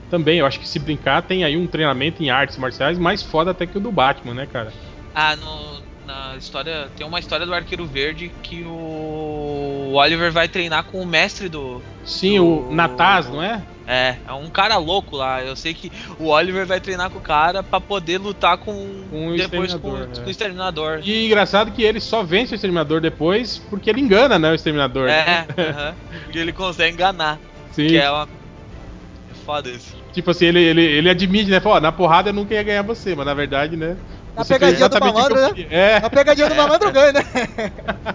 também, 0.09 0.39
eu 0.39 0.45
acho 0.45 0.59
que 0.59 0.67
se 0.67 0.77
brincar, 0.79 1.23
tem 1.23 1.43
aí 1.43 1.57
um 1.57 1.67
treinamento 1.67 2.21
em 2.21 2.29
artes 2.29 2.57
marciais 2.57 2.99
mais 2.99 3.23
foda 3.23 3.51
até 3.51 3.65
que 3.65 3.77
o 3.77 3.81
do 3.81 3.91
Batman, 3.91 4.33
né, 4.33 4.45
cara? 4.45 4.71
Ah, 5.13 5.35
no, 5.35 5.80
na 6.11 6.37
história. 6.37 6.89
Tem 6.95 7.05
uma 7.07 7.19
história 7.19 7.45
do 7.45 7.53
Arqueiro 7.53 7.85
Verde 7.85 8.31
que 8.43 8.63
o 8.65 9.93
Oliver 9.93 10.31
vai 10.31 10.47
treinar 10.47 10.83
com 10.83 11.01
o 11.01 11.05
mestre 11.05 11.47
do. 11.47 11.81
Sim, 12.03 12.37
Do- 12.37 12.69
o 12.69 12.73
Nataz, 12.73 13.27
não 13.29 13.41
é? 13.41 13.61
É, 13.87 14.15
é 14.27 14.33
um 14.33 14.49
cara 14.49 14.77
louco 14.77 15.15
lá. 15.17 15.43
Eu 15.43 15.55
sei 15.55 15.73
que 15.73 15.91
o 16.19 16.27
Oliver 16.27 16.65
vai 16.65 16.79
treinar 16.79 17.09
com 17.09 17.17
o 17.19 17.21
cara 17.21 17.63
pra 17.63 17.79
poder 17.79 18.17
lutar 18.19 18.57
com. 18.57 18.71
O 19.11 19.35
depois 19.35 19.73
com, 19.75 19.87
Exterminador, 19.97 20.19
com 20.21 20.27
o 20.27 20.31
Exterminador. 20.31 20.99
E 21.03 21.25
engraçado 21.25 21.71
que 21.71 21.83
ele 21.83 21.99
só 21.99 22.23
vence 22.23 22.53
o 22.53 22.55
Exterminador 22.55 23.01
depois 23.01 23.57
porque 23.69 23.89
ele 23.89 24.01
engana, 24.01 24.37
né, 24.37 24.51
o 24.51 24.55
Exterminador. 24.55 25.09
É, 25.09 25.45
aham. 25.57 25.95
Porque 26.23 26.37
ele 26.39 26.53
consegue 26.53 26.93
enganar. 26.93 27.39
Sim. 27.71 27.87
Que 27.87 27.97
é 27.97 28.09
uma. 28.09 28.23
É 28.23 29.33
foda 29.45 29.69
isso. 29.69 29.95
Tipo 30.13 30.31
assim, 30.31 30.45
ele, 30.45 30.59
ele, 30.61 30.81
ele 30.83 31.09
admite, 31.09 31.49
né? 31.49 31.59
Fala, 31.59 31.75
ó, 31.77 31.79
na 31.79 31.91
porrada 31.91 32.29
eu 32.29 32.33
nunca 32.33 32.53
ia 32.53 32.63
ganhar 32.63 32.81
você, 32.83 33.15
mas 33.15 33.25
na 33.25 33.33
verdade, 33.33 33.75
né? 33.77 33.97
Na 34.35 34.45
pegadinha 34.45 34.89
do 34.89 34.99
malandro, 34.99 35.53
queria. 35.53 35.77
É. 35.77 35.97
A 35.97 36.09
pegadinha 36.09 36.49
do 36.49 36.55
malandro 36.55 36.91
ganha, 36.91 37.13
né? 37.13 37.25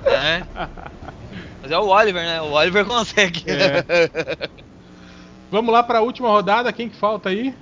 É. 0.06 0.42
Mas 1.62 1.70
é 1.70 1.78
o 1.78 1.88
Oliver, 1.88 2.22
né? 2.22 2.40
O 2.40 2.52
Oliver 2.52 2.84
consegue. 2.84 3.44
É. 3.50 4.48
Vamos 5.50 5.72
lá 5.72 5.82
pra 5.82 6.00
última 6.00 6.28
rodada, 6.28 6.72
quem 6.72 6.88
que 6.88 6.96
falta 6.96 7.28
aí? 7.28 7.54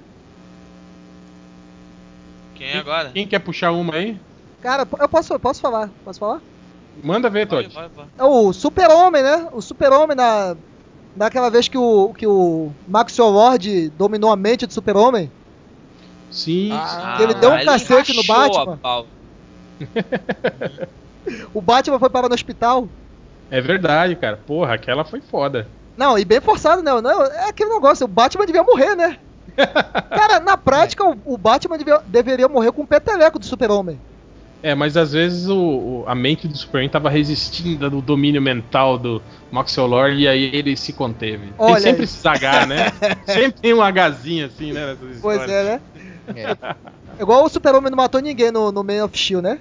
Quem 2.55 2.79
agora? 2.79 3.11
Quem 3.11 3.27
quer 3.27 3.41
puxar 3.41 3.73
uma 3.73 3.95
aí? 3.95 4.19
Cara, 4.63 4.89
eu 4.99 5.09
posso, 5.09 5.39
posso 5.39 5.61
falar? 5.61 5.91
Posso 6.05 6.19
falar? 6.19 6.41
Manda 7.03 7.29
ver, 7.29 7.47
Todd. 7.47 7.69
É 8.17 8.25
o 8.25 8.53
Super-Homem, 8.53 9.23
né? 9.23 9.49
O 9.53 9.61
Super-Homem 9.61 10.17
na. 10.17 10.57
Daquela 11.17 11.49
vez 11.49 11.69
que 11.69 11.79
o, 11.79 12.13
que 12.15 12.27
o 12.27 12.73
Maxwell 12.89 13.31
Lord 13.31 13.91
dominou 13.91 14.33
a 14.33 14.37
mente 14.37 14.67
do 14.67 14.73
Super-Homem. 14.73 15.31
Sim. 16.35 16.71
Ah, 16.73 17.19
ele 17.21 17.33
deu 17.35 17.51
um 17.51 17.55
ele 17.55 17.65
cacete 17.65 18.13
no 18.13 18.25
Batman. 18.25 18.79
O 21.55 21.61
Batman 21.63 21.99
foi 21.99 22.11
parar 22.11 22.29
no 22.29 22.35
hospital. 22.35 22.89
É 23.51 23.61
verdade, 23.61 24.15
cara. 24.17 24.37
Porra, 24.47 24.75
aquela 24.75 25.05
foi 25.05 25.21
foda. 25.21 25.67
Não, 25.97 26.19
e 26.19 26.25
bem 26.25 26.41
forçado, 26.41 26.83
né? 26.83 26.91
Não, 27.01 27.23
é 27.25 27.49
aquele 27.49 27.71
negócio, 27.71 28.05
o 28.05 28.09
Batman 28.09 28.45
devia 28.45 28.63
morrer, 28.63 28.95
né? 28.97 29.17
Cara, 29.57 30.41
na 30.41 30.57
prática, 30.57 31.05
o, 31.05 31.17
o 31.25 31.39
Batman 31.39 31.79
devia- 31.79 32.03
deveria 32.07 32.49
morrer 32.49 32.73
com 32.73 32.83
o 32.83 32.87
peteleco 32.87 33.39
do 33.39 33.47
Super-Homem. 33.47 34.01
É, 34.63 34.75
mas 34.75 34.97
às 34.97 35.13
vezes 35.13 35.47
o, 35.49 35.57
o- 35.57 36.05
a 36.09 36.15
mente 36.15 36.49
do 36.49 36.57
Superman 36.57 36.89
tava 36.89 37.09
resistindo 37.11 37.85
ao 37.85 37.91
domínio 38.01 38.41
mental 38.43 38.99
do 38.99 39.23
Maxwell 39.53 39.87
Lord 39.87 40.17
e 40.21 40.27
aí 40.27 40.51
ele 40.53 40.77
se 40.77 40.93
conteve. 40.93 41.53
Olha 41.59 41.75
tem 41.75 41.83
sempre 41.83 41.99
aí. 42.01 42.05
esses 42.05 42.27
H, 42.27 42.67
né? 42.67 42.87
sempre 43.27 43.61
tem 43.61 43.75
um 43.75 43.81
Hzinho 43.83 44.47
assim, 44.47 44.73
né? 44.73 44.97
Pois 45.21 45.43
é, 45.43 45.65
né? 45.65 45.81
É. 46.29 47.21
Igual 47.21 47.45
o 47.45 47.49
Super-Homem 47.49 47.91
não 47.91 47.97
matou 47.97 48.21
ninguém 48.21 48.51
no, 48.51 48.73
no 48.73 48.83
Man 48.83 49.05
of 49.05 49.17
Steel, 49.19 49.43
né? 49.43 49.59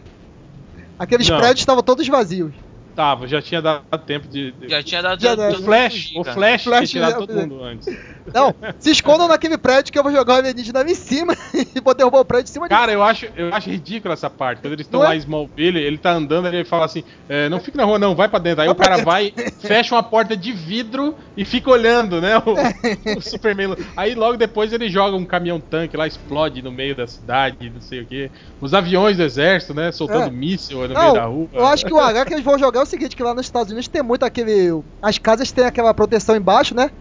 Aqueles 0.98 1.27
Não. 1.27 1.38
prédios 1.38 1.60
estavam 1.60 1.84
todos 1.84 2.07
vazios. 2.07 2.53
Tava, 2.95 3.28
já 3.28 3.41
tinha 3.41 3.61
dado 3.61 3.84
tempo 4.06 4.28
de. 4.28 4.52
de- 4.52 4.70
Já 4.70 4.84
tinha 4.84 5.02
dado 5.02 5.20
Já 5.22 5.34
dado. 5.36 5.60
O 5.60 5.64
Flash, 5.64 5.94
fugir, 5.94 6.20
o. 6.20 6.24
Flash, 6.24 6.64
Flash 6.64 6.90
tinha 6.91 7.11
todo 7.14 7.34
mundo 7.34 7.64
antes. 7.64 7.88
Não, 8.34 8.53
se 8.80 8.91
escondam 8.91 9.28
naquele 9.28 9.57
prédio 9.57 9.91
que 9.91 9.98
eu 9.99 10.03
vou 10.03 10.11
jogar 10.11 10.36
o 10.36 10.38
alienígena 10.38 10.80
ali 10.80 10.91
em 10.91 10.95
cima 10.95 11.36
e 11.76 11.82
vou 11.82 11.94
derrubar 11.94 12.20
o 12.20 12.26
prédio 12.26 12.49
em 12.49 12.53
cima 12.53 12.65
de 12.68 12.70
Cara, 12.70 12.91
eu 12.91 13.02
acho, 13.03 13.28
eu 13.36 13.53
acho 13.53 13.70
ridículo 13.70 14.14
essa 14.14 14.30
parte. 14.30 14.61
Quando 14.61 14.74
eles 14.74 14.86
estão 14.86 14.99
Não 14.99 15.07
é? 15.07 15.10
lá 15.10 15.15
em 15.15 15.20
Smallville, 15.20 15.80
ele 15.80 15.98
tá 15.98 16.11
andando 16.14 16.45
e 16.48 16.56
ele 16.56 16.64
fala 16.65 16.86
assim: 16.86 17.03
é, 17.28 17.49
não 17.49 17.60
fica 17.60 17.78
na 17.78 17.84
rua, 17.84 17.98
não, 17.98 18.15
vai 18.15 18.30
pra 18.30 18.40
dentro. 18.40 18.61
Aí 18.61 18.68
Vai 18.68 18.76
o 18.76 18.78
cara 18.78 19.03
vai, 19.03 19.34
fecha 19.60 19.95
uma 19.95 20.03
porta 20.03 20.38
de 20.38 20.52
vidro 20.52 21.15
e 21.36 21.44
fica 21.44 21.70
olhando, 21.72 22.22
né? 22.22 22.38
O, 22.38 23.18
o 23.18 23.22
Superman. 23.22 23.76
Aí 23.98 24.14
logo 24.14 24.38
depois 24.38 24.72
ele 24.72 24.88
joga 24.90 25.18
um 25.18 25.26
caminhão-tanque 25.26 25.98
lá, 25.98 26.06
explode 26.06 26.61
no 26.61 26.72
meio 26.72 26.95
da 26.95 27.07
cidade, 27.07 27.72
não 27.74 27.82
sei 27.82 28.02
o 28.02 28.06
quê. 28.06 28.30
Os 28.61 28.74
aviões 28.74 29.18
do 29.18 29.24
exército, 29.24 29.74
né? 29.74 29.91
Soltando 29.91 30.28
É. 30.28 30.30
míssil 30.30 30.88
no 30.88 30.94
Não, 30.94 31.02
meio 31.02 31.14
da 31.14 31.26
rua. 31.26 31.48
eu 31.52 31.65
acho 31.65 31.86
que 31.86 31.94
o 31.94 31.99
H 31.99 32.26
que 32.26 32.34
eles 32.34 32.44
vão 32.45 32.57
jogar 32.60 32.82
é 32.82 32.83
o 32.84 32.86
seguinte, 32.86 33.16
que 33.16 33.24
lá 33.24 33.34
nos 33.34 33.46
Estados 33.46 33.72
Unidos 33.72 33.88
tem 33.88 34.04
muito 34.04 34.24
aquele... 34.24 34.82
As 35.02 35.18
casas 35.18 35.52
têm 35.52 35.66
aquela 35.66 35.94
proteção 35.94 36.36
embaixo, 36.36 36.76
né? 36.76 36.92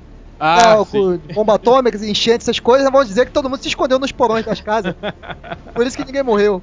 Ah, 0.40 0.82
sim. 0.84 1.20
com 1.28 1.34
bomba 1.34 1.54
atômica, 1.54 1.96
enchentes, 2.04 2.48
essas 2.48 2.58
coisas, 2.58 2.90
vão 2.90 3.04
dizer 3.04 3.26
que 3.26 3.32
todo 3.32 3.48
mundo 3.48 3.62
se 3.62 3.68
escondeu 3.68 3.98
nos 3.98 4.10
porões 4.10 4.44
das 4.44 4.60
casas. 4.60 4.94
Por 5.74 5.86
isso 5.86 5.96
que 5.96 6.04
ninguém 6.04 6.22
morreu. 6.24 6.60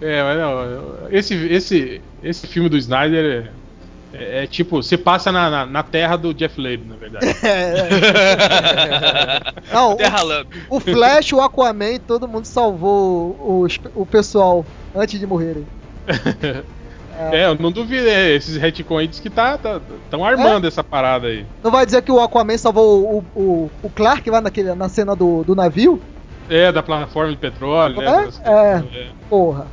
É, 0.00 0.22
mas 0.22 0.38
não. 0.38 1.08
Esse, 1.10 1.34
esse, 1.46 2.02
esse 2.22 2.46
filme 2.46 2.68
do 2.68 2.76
Snyder 2.76 3.50
é, 4.12 4.18
é- 4.18 4.44
é 4.44 4.46
tipo, 4.46 4.82
você 4.82 4.96
passa 4.98 5.32
na, 5.32 5.48
na, 5.50 5.66
na 5.66 5.82
terra 5.82 6.16
do 6.16 6.32
Jeff 6.34 6.60
Leb, 6.60 6.84
na 6.86 6.96
verdade. 6.96 7.26
Não, 9.72 9.92
o, 9.92 9.96
Terra 9.96 10.22
Lamp. 10.22 10.52
o 10.70 10.80
Flash, 10.80 11.32
o 11.32 11.40
Aquaman, 11.40 11.98
todo 12.06 12.28
mundo 12.28 12.44
salvou 12.44 13.62
os- 13.62 13.78
o 13.94 14.06
pessoal 14.06 14.64
antes 14.94 15.18
de 15.18 15.26
morrerem. 15.26 15.66
É, 17.32 17.46
eu 17.46 17.56
não 17.56 17.72
duvido, 17.72 18.06
é, 18.06 18.30
esses 18.34 18.56
retcon 18.56 18.98
aí 18.98 19.06
diz 19.08 19.18
que 19.20 19.28
tá, 19.28 19.58
tá, 19.58 19.80
tão 20.10 20.24
armando 20.24 20.64
É? 20.64 20.68
essa 20.68 20.84
parada 20.84 21.26
aí. 21.26 21.44
Não 21.64 21.70
vai 21.70 21.84
dizer 21.84 22.02
que 22.02 22.12
o 22.12 22.20
Aquaman 22.20 22.56
salvou 22.56 23.24
o, 23.34 23.38
o, 23.40 23.70
o 23.82 23.90
Clark 23.90 24.28
lá 24.30 24.40
naquele, 24.40 24.74
na 24.74 24.88
cena 24.88 25.16
do, 25.16 25.42
do 25.42 25.54
navio? 25.54 26.00
É, 26.48 26.70
da 26.70 26.82
plataforma 26.82 27.30
de 27.32 27.36
petróleo, 27.38 28.00
É? 28.00 28.04
né? 28.04 28.24
das- 28.24 28.40
É. 28.44 28.82
Porra. 29.28 29.66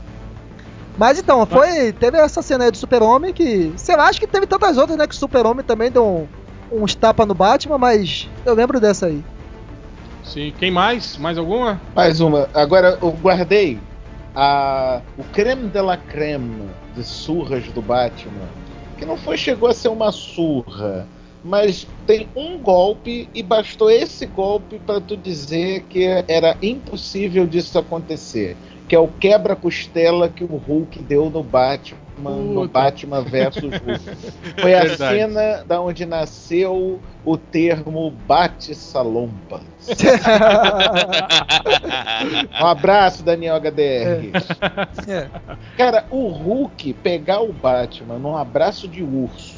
Mas 0.97 1.19
então, 1.19 1.45
foi. 1.45 1.91
Teve 1.93 2.17
essa 2.17 2.41
cena 2.41 2.63
aí 2.65 2.71
do 2.71 2.77
Super-Homem 2.77 3.33
que. 3.33 3.73
Sei 3.75 3.95
lá, 3.97 4.07
acho 4.07 4.19
que 4.19 4.25
teve 4.27 4.45
tantas 4.47 4.77
outras, 4.77 4.97
né? 4.97 5.05
Que 5.05 5.13
o 5.13 5.17
Super-Homem 5.17 5.63
também 5.63 5.91
deu 5.91 6.27
um, 6.71 6.83
uns 6.83 6.95
tapas 6.95 7.27
no 7.27 7.33
Batman, 7.33 7.77
mas 7.77 8.29
eu 8.45 8.53
lembro 8.55 8.79
dessa 8.79 9.07
aí. 9.07 9.21
Sim, 10.23 10.53
quem 10.57 10.71
mais? 10.71 11.17
Mais 11.17 11.37
alguma? 11.37 11.79
Mais 11.93 12.21
uma. 12.21 12.47
Agora, 12.53 12.97
eu 13.01 13.11
guardei 13.11 13.77
a, 14.33 15.01
o 15.17 15.23
creme 15.25 15.67
de 15.67 15.81
la 15.81 15.97
creme 15.97 16.63
de 16.95 17.03
surras 17.03 17.67
do 17.67 17.81
Batman. 17.81 18.49
Que 18.97 19.05
não 19.05 19.17
foi, 19.17 19.37
chegou 19.37 19.69
a 19.69 19.73
ser 19.73 19.89
uma 19.89 20.11
surra. 20.11 21.07
Mas 21.43 21.85
tem 22.07 22.27
um 22.35 22.57
golpe 22.57 23.29
e 23.33 23.43
bastou 23.43 23.91
esse 23.91 24.25
golpe 24.25 24.79
para 24.79 24.99
tu 24.99 25.15
dizer 25.15 25.83
que 25.83 26.05
era 26.27 26.57
impossível 26.61 27.45
disso 27.45 27.77
acontecer. 27.77 28.57
Que 28.87 28.95
é 28.95 28.99
o 28.99 29.07
quebra-costela 29.07 30.29
que 30.29 30.43
o 30.43 30.55
Hulk 30.57 31.01
deu 31.01 31.29
no 31.29 31.41
Batman, 31.41 31.97
no 32.17 32.61
Puta. 32.61 32.73
Batman 32.79 33.21
versus 33.21 33.63
Hulk. 33.63 34.17
Foi 34.61 34.73
a 34.73 34.81
Verdade. 34.81 35.17
cena 35.17 35.63
da 35.65 35.81
onde 35.81 36.05
nasceu 36.05 36.99
o 37.25 37.37
termo 37.37 38.11
bate-salompas. 38.27 39.61
Um 42.59 42.65
abraço, 42.65 43.23
Daniel 43.23 43.57
HDR. 43.57 44.31
É. 45.07 45.29
Cara, 45.77 46.05
o 46.09 46.27
Hulk 46.29 46.93
pegar 46.95 47.41
o 47.41 47.51
Batman 47.53 48.17
num 48.17 48.35
abraço 48.35 48.87
de 48.87 49.03
urso, 49.03 49.54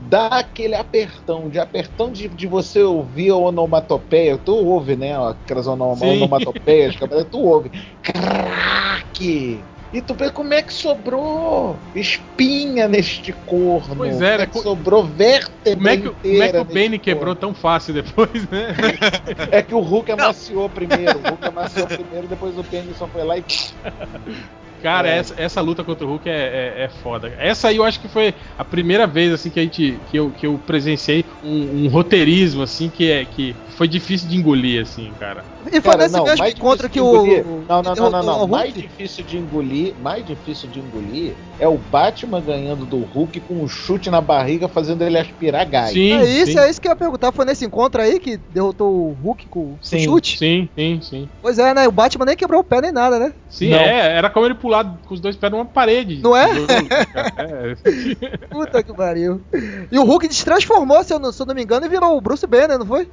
dá 0.00 0.26
aquele 0.26 0.74
apertão, 0.74 1.48
de 1.48 1.58
apertão 1.58 2.10
de, 2.10 2.28
de 2.28 2.46
você 2.46 2.82
ouvir 2.82 3.30
a 3.30 3.36
onomatopeia. 3.36 4.38
Tu 4.38 4.54
ouve, 4.54 4.96
né? 4.96 5.16
Aquelas 5.16 5.66
onom 5.66 5.96
Sim. 5.96 6.16
onomatopeias, 6.16 6.94
tu 7.30 7.38
ouve. 7.38 7.70
Craque! 8.02 9.64
E 9.90 10.02
tu 10.02 10.14
vê 10.14 10.30
como 10.30 10.52
é 10.52 10.62
que 10.62 10.72
sobrou 10.72 11.78
espinha 11.94 12.86
neste 12.86 13.32
corno. 13.32 13.96
Pois 13.96 14.20
é, 14.20 14.32
como 14.32 14.38
né? 14.38 14.42
é 14.42 14.46
que 14.46 14.58
sobrou 14.60 15.04
vértebra 15.04 15.76
Como 15.76 15.88
é 15.88 15.96
que, 15.96 16.10
como 16.10 16.42
é 16.42 16.48
que 16.52 16.58
o 16.58 16.64
Bane 16.64 16.98
quebrou 16.98 17.34
tão 17.34 17.54
fácil 17.54 17.94
depois, 17.94 18.48
né? 18.50 18.76
É 19.50 19.62
que 19.62 19.74
o 19.74 19.80
Hulk 19.80 20.12
amaciou 20.12 20.68
primeiro. 20.68 21.18
O 21.18 21.30
Hulk 21.30 21.46
amaciou 21.46 21.86
primeiro, 21.86 22.28
depois 22.28 22.58
o 22.58 22.62
Bane 22.62 22.92
só 22.94 23.06
foi 23.06 23.24
lá 23.24 23.38
e. 23.38 23.44
Cara, 24.82 25.08
É. 25.08 25.18
essa, 25.18 25.34
essa 25.36 25.60
luta 25.60 25.82
contra 25.84 26.06
o 26.06 26.10
Hulk 26.10 26.28
é, 26.28 26.32
é, 26.32 26.84
é 26.84 26.88
foda. 26.88 27.32
Essa 27.38 27.68
aí 27.68 27.76
eu 27.76 27.84
acho 27.84 28.00
que 28.00 28.08
foi 28.08 28.34
a 28.56 28.64
primeira 28.64 29.06
vez 29.06 29.32
assim 29.32 29.50
que 29.50 29.58
a 29.58 29.62
gente 29.62 29.98
que 30.10 30.18
eu, 30.18 30.30
que 30.30 30.46
eu 30.46 30.58
presenciei 30.66 31.24
um, 31.42 31.84
um 31.84 31.88
roteirismo 31.88 32.62
assim 32.62 32.88
que 32.88 33.10
é 33.10 33.24
que 33.24 33.54
foi 33.78 33.86
difícil 33.86 34.28
de 34.28 34.36
engolir 34.36 34.82
assim, 34.82 35.14
cara. 35.20 35.44
E 35.68 35.80
foi 35.80 35.92
Cara, 35.92 35.98
nesse 35.98 36.16
não, 36.16 36.24
mesmo 36.24 36.44
que 36.44 36.54
de 36.90 37.00
o. 37.00 37.64
Não, 37.68 37.80
não, 37.80 37.94
não, 37.94 38.10
não, 38.10 38.22
não. 38.24 38.44
o 38.44 38.48
Mais 38.48 38.74
difícil 38.74 39.24
de 39.24 39.38
engolir, 39.38 39.94
mais 40.02 40.26
difícil 40.26 40.68
de 40.68 40.80
engolir 40.80 41.34
é 41.60 41.68
o 41.68 41.78
Batman 41.78 42.40
ganhando 42.40 42.84
do 42.84 42.98
Hulk 42.98 43.40
com 43.40 43.54
um 43.62 43.68
chute 43.68 44.10
na 44.10 44.20
barriga, 44.20 44.68
fazendo 44.68 45.02
ele 45.02 45.16
aspirar 45.16 45.64
gás. 45.64 45.92
Sim, 45.92 46.12
É 46.12 46.24
isso, 46.24 46.52
sim, 46.52 46.58
é 46.58 46.68
isso 46.68 46.80
que 46.80 46.88
eu 46.88 46.92
ia 46.92 46.96
perguntar. 46.96 47.30
Foi 47.30 47.44
nesse 47.44 47.64
encontro 47.64 48.02
aí 48.02 48.18
que 48.18 48.36
derrotou 48.36 48.92
o 48.92 49.12
Hulk 49.12 49.48
com 49.48 49.60
o 49.60 49.78
Sim, 49.80 50.00
chute? 50.00 50.38
sim, 50.38 50.68
sim, 50.76 51.00
sim. 51.00 51.28
Pois 51.40 51.58
é, 51.60 51.72
né? 51.72 51.86
O 51.86 51.92
Batman 51.92 52.24
nem 52.24 52.36
quebrou 52.36 52.60
o 52.60 52.64
pé 52.64 52.80
nem 52.80 52.90
nada, 52.90 53.18
né? 53.20 53.32
Sim, 53.48 53.70
Não. 53.70 53.78
é, 53.78 54.16
era 54.16 54.28
como 54.28 54.44
ele 54.46 54.54
pular 54.54 54.98
com 55.06 55.14
os 55.14 55.20
dois 55.20 55.36
pés 55.36 55.52
numa 55.52 55.64
parede. 55.64 56.20
Não 56.20 56.36
é? 56.36 56.48
É. 57.38 57.74
Puta 58.50 58.82
que 58.82 58.92
pariu. 58.92 59.40
E 59.90 59.98
o 59.98 60.04
Hulk 60.04 60.32
se 60.34 60.44
transformou, 60.44 61.02
se 61.04 61.12
eu 61.12 61.20
não, 61.20 61.30
se 61.30 61.40
eu 61.40 61.46
não 61.46 61.54
me 61.54 61.62
engano, 61.62 61.86
e 61.86 61.88
virou 61.88 62.16
o 62.16 62.20
Bruce 62.20 62.46
Banner, 62.46 62.76
não 62.78 62.86
foi? 62.86 63.08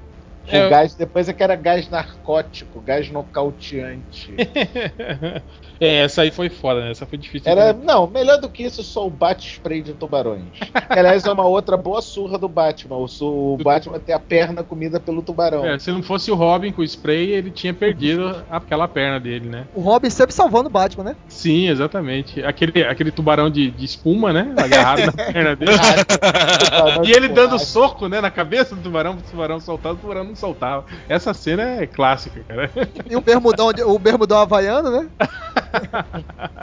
O 0.52 0.56
É. 0.56 0.70
gás, 0.70 0.94
depois 0.96 1.28
é 1.28 1.34
que 1.34 1.42
era 1.44 1.56
gás 1.56 1.90
narcótico, 1.90 2.80
gás 2.82 3.10
nocauteante. 3.10 4.34
É, 5.78 6.04
essa 6.06 6.22
aí 6.22 6.32
foi 6.32 6.48
foda, 6.48 6.80
né? 6.80 6.92
Essa 6.92 7.06
foi 7.06 7.18
difícil. 7.18 7.52
Era, 7.52 7.74
de- 7.74 7.84
não, 7.86 8.08
melhor 8.08 8.40
do 8.40 8.48
que 8.48 8.64
isso, 8.64 8.82
só 8.82 9.06
o 9.06 9.10
bate-spray 9.10 9.82
de 9.82 9.92
tubarões. 9.92 10.46
Que, 10.58 10.72
aliás, 11.00 11.26
é 11.26 11.32
uma 11.34 11.46
outra 11.46 11.76
boa 11.76 12.02
surra 12.02 12.38
do 12.38 12.48
Batman. 12.48 12.96
O, 12.96 13.08
o 13.56 13.58
Batman 13.58 14.00
ter 14.00 14.14
a 14.14 14.20
perna 14.20 14.64
comida 14.64 15.02
pelo 15.02 15.22
tubarão. 15.22 15.66
É, 15.66 15.78
se 15.78 15.92
não 15.92 16.02
fosse 16.02 16.32
o 16.32 16.36
Robin 16.36 16.72
com 16.72 16.82
o 16.82 16.86
spray, 16.86 17.30
ele 17.32 17.52
tinha 17.52 17.74
perdido 17.74 18.42
aquela 18.50 18.88
perna 18.88 19.20
dele, 19.20 19.50
né? 19.50 19.68
O 19.76 19.82
Robin 19.82 20.10
sempre 20.10 20.34
salvando 20.34 20.70
o 20.70 20.72
Batman, 20.72 21.04
né? 21.04 21.16
Sim, 21.28 21.68
exatamente. 21.68 22.42
Aquele, 22.42 22.82
aquele 22.86 23.12
tubarão 23.12 23.50
de, 23.50 23.70
de 23.70 23.84
espuma, 23.84 24.32
né? 24.32 24.54
Agarrado 24.56 25.08
na 25.08 25.12
perna 25.34 25.56
dele. 25.58 25.72
E 27.06 27.12
ele 27.12 27.28
dando 27.28 27.60
soco, 27.60 28.08
né, 28.08 28.22
na 28.22 28.32
cabeça 28.32 28.76
do 28.76 28.82
tubarão, 28.82 29.16
o 29.16 29.18
tubarão 29.30 29.60
soltava, 29.60 29.96
o 29.96 29.98
tubarão 29.98 30.24
não 30.24 30.35
soltava. 30.36 30.86
Essa 31.10 31.34
cena 31.34 31.82
é 31.82 31.88
clássica, 31.88 32.44
cara. 32.48 32.72
E 33.10 33.16
o 33.16 33.22
bermudão, 33.22 33.72
de- 33.74 33.84
o 33.84 33.98
bermudão 34.00 34.40
havaiano, 34.40 34.92
né? 34.92 35.10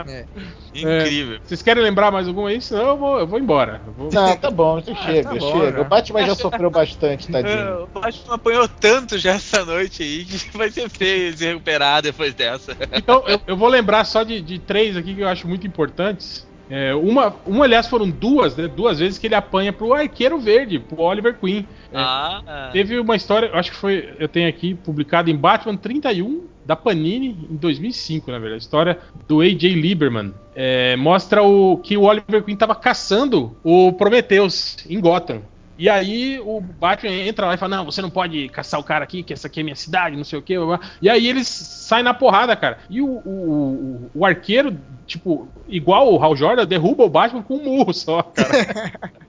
É. 0.07 0.25
Incrível. 0.73 1.39
Vocês 1.43 1.61
querem 1.61 1.81
lembrar 1.83 2.11
mais 2.11 2.27
alguma 2.27 2.49
aí? 2.49 2.59
Senão 2.61 2.87
eu 2.89 2.97
vou, 2.97 3.19
eu 3.19 3.27
vou 3.27 3.39
embora. 3.39 3.81
Eu 3.85 3.93
vou- 3.93 4.09
Não, 4.11 4.35
tá 4.37 4.51
bom, 4.51 4.79
isso 4.79 4.93
chega, 4.95 5.29
tá 5.29 5.35
bom, 5.35 5.51
chega. 5.59 5.71
né? 5.71 5.79
O 5.79 5.85
Batman 5.85 6.25
já 6.25 6.35
sofreu 6.35 6.69
bastante, 6.69 7.29
É, 7.29 7.31
tadinho. 7.31 7.83
O 7.83 7.99
Batman 7.99 8.35
apanhou 8.35 8.67
tanto 8.67 9.17
já 9.17 9.33
essa 9.33 9.63
noite 9.63 10.03
aí 10.03 10.25
que 10.25 10.37
vai 10.57 10.69
ser 10.71 10.89
feio 10.89 11.35
se 11.37 11.45
recuperar 11.45 12.01
depois 12.01 12.33
dessa. 12.33 12.75
Então, 12.93 13.23
eu, 13.27 13.39
eu 13.47 13.55
vou 13.57 13.69
lembrar 13.69 14.03
só 14.05 14.23
de, 14.23 14.41
de 14.41 14.59
três 14.59 14.97
aqui 14.97 15.15
que 15.15 15.21
eu 15.21 15.27
acho 15.29 15.47
muito 15.47 15.65
importantes. 15.65 16.45
É, 16.69 16.93
uma, 16.95 17.35
uma, 17.45 17.65
aliás, 17.65 17.87
foram 17.87 18.09
duas, 18.09 18.55
né? 18.55 18.67
Duas 18.67 18.99
vezes 18.99 19.17
que 19.19 19.27
ele 19.27 19.35
apanha 19.35 19.71
pro 19.73 19.93
Arqueiro 19.93 20.39
Verde, 20.39 20.79
pro 20.79 21.01
Oliver 21.01 21.37
Queen. 21.39 21.67
É, 21.91 21.97
Ah, 21.97 22.69
Teve 22.71 22.99
uma 22.99 23.15
história, 23.15 23.51
acho 23.53 23.71
que 23.71 23.77
foi, 23.77 24.13
eu 24.17 24.27
tenho 24.27 24.47
aqui 24.49 24.73
publicado 24.73 25.29
em 25.29 25.35
Batman 25.35 25.75
31 25.77 26.41
da 26.65 26.75
Panini 26.75 27.37
em 27.51 27.55
2005, 27.55 28.31
na 28.31 28.39
verdade. 28.39 28.55
A 28.55 28.63
história 28.63 28.97
do 29.27 29.41
AJ 29.41 29.73
Lieberman 29.75 30.33
É, 30.55 30.95
mostra 30.95 31.43
o 31.43 31.77
que 31.77 31.97
o 31.97 32.03
Oliver 32.03 32.43
Queen 32.43 32.55
tava 32.55 32.73
caçando 32.75 33.55
o 33.63 33.91
Prometheus 33.93 34.77
em 34.89 34.99
Gotham. 34.99 35.41
E 35.77 35.89
aí 35.89 36.39
o 36.39 36.61
Batman 36.61 37.11
entra 37.11 37.47
lá 37.47 37.55
e 37.55 37.57
fala: 37.57 37.77
Não, 37.77 37.85
você 37.85 38.01
não 38.01 38.09
pode 38.09 38.47
caçar 38.49 38.79
o 38.79 38.83
cara 38.83 39.03
aqui, 39.03 39.23
que 39.23 39.33
essa 39.33 39.47
aqui 39.47 39.59
é 39.59 39.63
minha 39.63 39.75
cidade, 39.75 40.15
não 40.15 40.23
sei 40.23 40.37
o 40.37 40.41
que. 40.41 40.53
E 41.01 41.09
aí 41.09 41.27
eles 41.27 41.47
saem 41.47 42.03
na 42.03 42.13
porrada, 42.13 42.55
cara. 42.55 42.77
E 42.89 43.01
o, 43.01 43.07
o, 43.07 43.19
o, 43.25 44.11
o 44.13 44.25
arqueiro, 44.25 44.77
tipo, 45.13 45.47
igual 45.67 46.11
o 46.11 46.21
Hal 46.21 46.35
Jordan, 46.35 46.65
derruba 46.65 47.03
o 47.03 47.09
Batman 47.09 47.43
com 47.43 47.55
um 47.55 47.63
murro 47.63 47.93
só, 47.93 48.23
cara. 48.23 48.91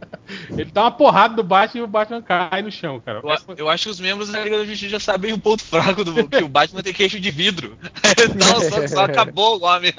Ele 0.50 0.70
dá 0.72 0.84
uma 0.84 0.90
porrada 0.90 1.34
do 1.34 1.42
Batman 1.42 1.82
e 1.82 1.84
o 1.84 1.86
Batman 1.86 2.22
cai 2.22 2.62
no 2.62 2.70
chão, 2.70 2.98
cara. 2.98 3.20
eu, 3.22 3.54
eu 3.56 3.68
acho 3.68 3.84
que 3.84 3.90
os 3.90 4.00
membros 4.00 4.30
da 4.30 4.40
Liga 4.42 4.56
da 4.56 4.64
Justiça 4.64 4.92
já 4.92 5.00
sabem 5.00 5.34
o 5.34 5.38
ponto 5.38 5.62
fraco 5.62 6.02
do 6.02 6.14
que 6.26 6.36
o 6.42 6.48
Batman 6.48 6.82
tem 6.82 6.94
queixo 6.94 7.20
de 7.20 7.30
vidro. 7.30 7.76
Não, 8.34 8.60
só, 8.60 8.86
só 8.88 9.04
acabou 9.04 9.60
o 9.60 9.64
homem. 9.64 9.92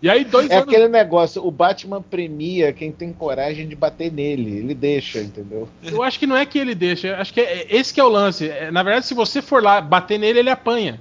E 0.00 0.08
aí, 0.08 0.24
dois 0.24 0.48
É 0.50 0.58
anos. 0.58 0.68
aquele 0.68 0.86
negócio, 0.86 1.44
o 1.44 1.50
Batman 1.50 2.00
premia 2.00 2.72
quem 2.72 2.92
tem 2.92 3.12
coragem 3.12 3.66
de 3.66 3.74
bater 3.74 4.12
nele. 4.12 4.58
Ele 4.58 4.74
deixa, 4.74 5.18
entendeu? 5.18 5.68
Eu 5.82 6.00
acho 6.02 6.16
que 6.16 6.28
não 6.28 6.36
é 6.36 6.46
que 6.46 6.60
ele 6.60 6.76
deixa, 6.76 7.16
acho 7.16 7.34
que 7.34 7.40
é, 7.40 7.66
esse 7.68 7.92
que 7.92 8.00
é 8.00 8.04
o 8.04 8.08
lance. 8.08 8.48
É, 8.48 8.70
na 8.70 8.84
verdade, 8.84 9.06
se 9.06 9.14
você 9.14 9.42
for 9.42 9.60
lá 9.60 9.80
bater 9.80 10.16
nele, 10.16 10.38
ele 10.38 10.50
apanha. 10.50 11.00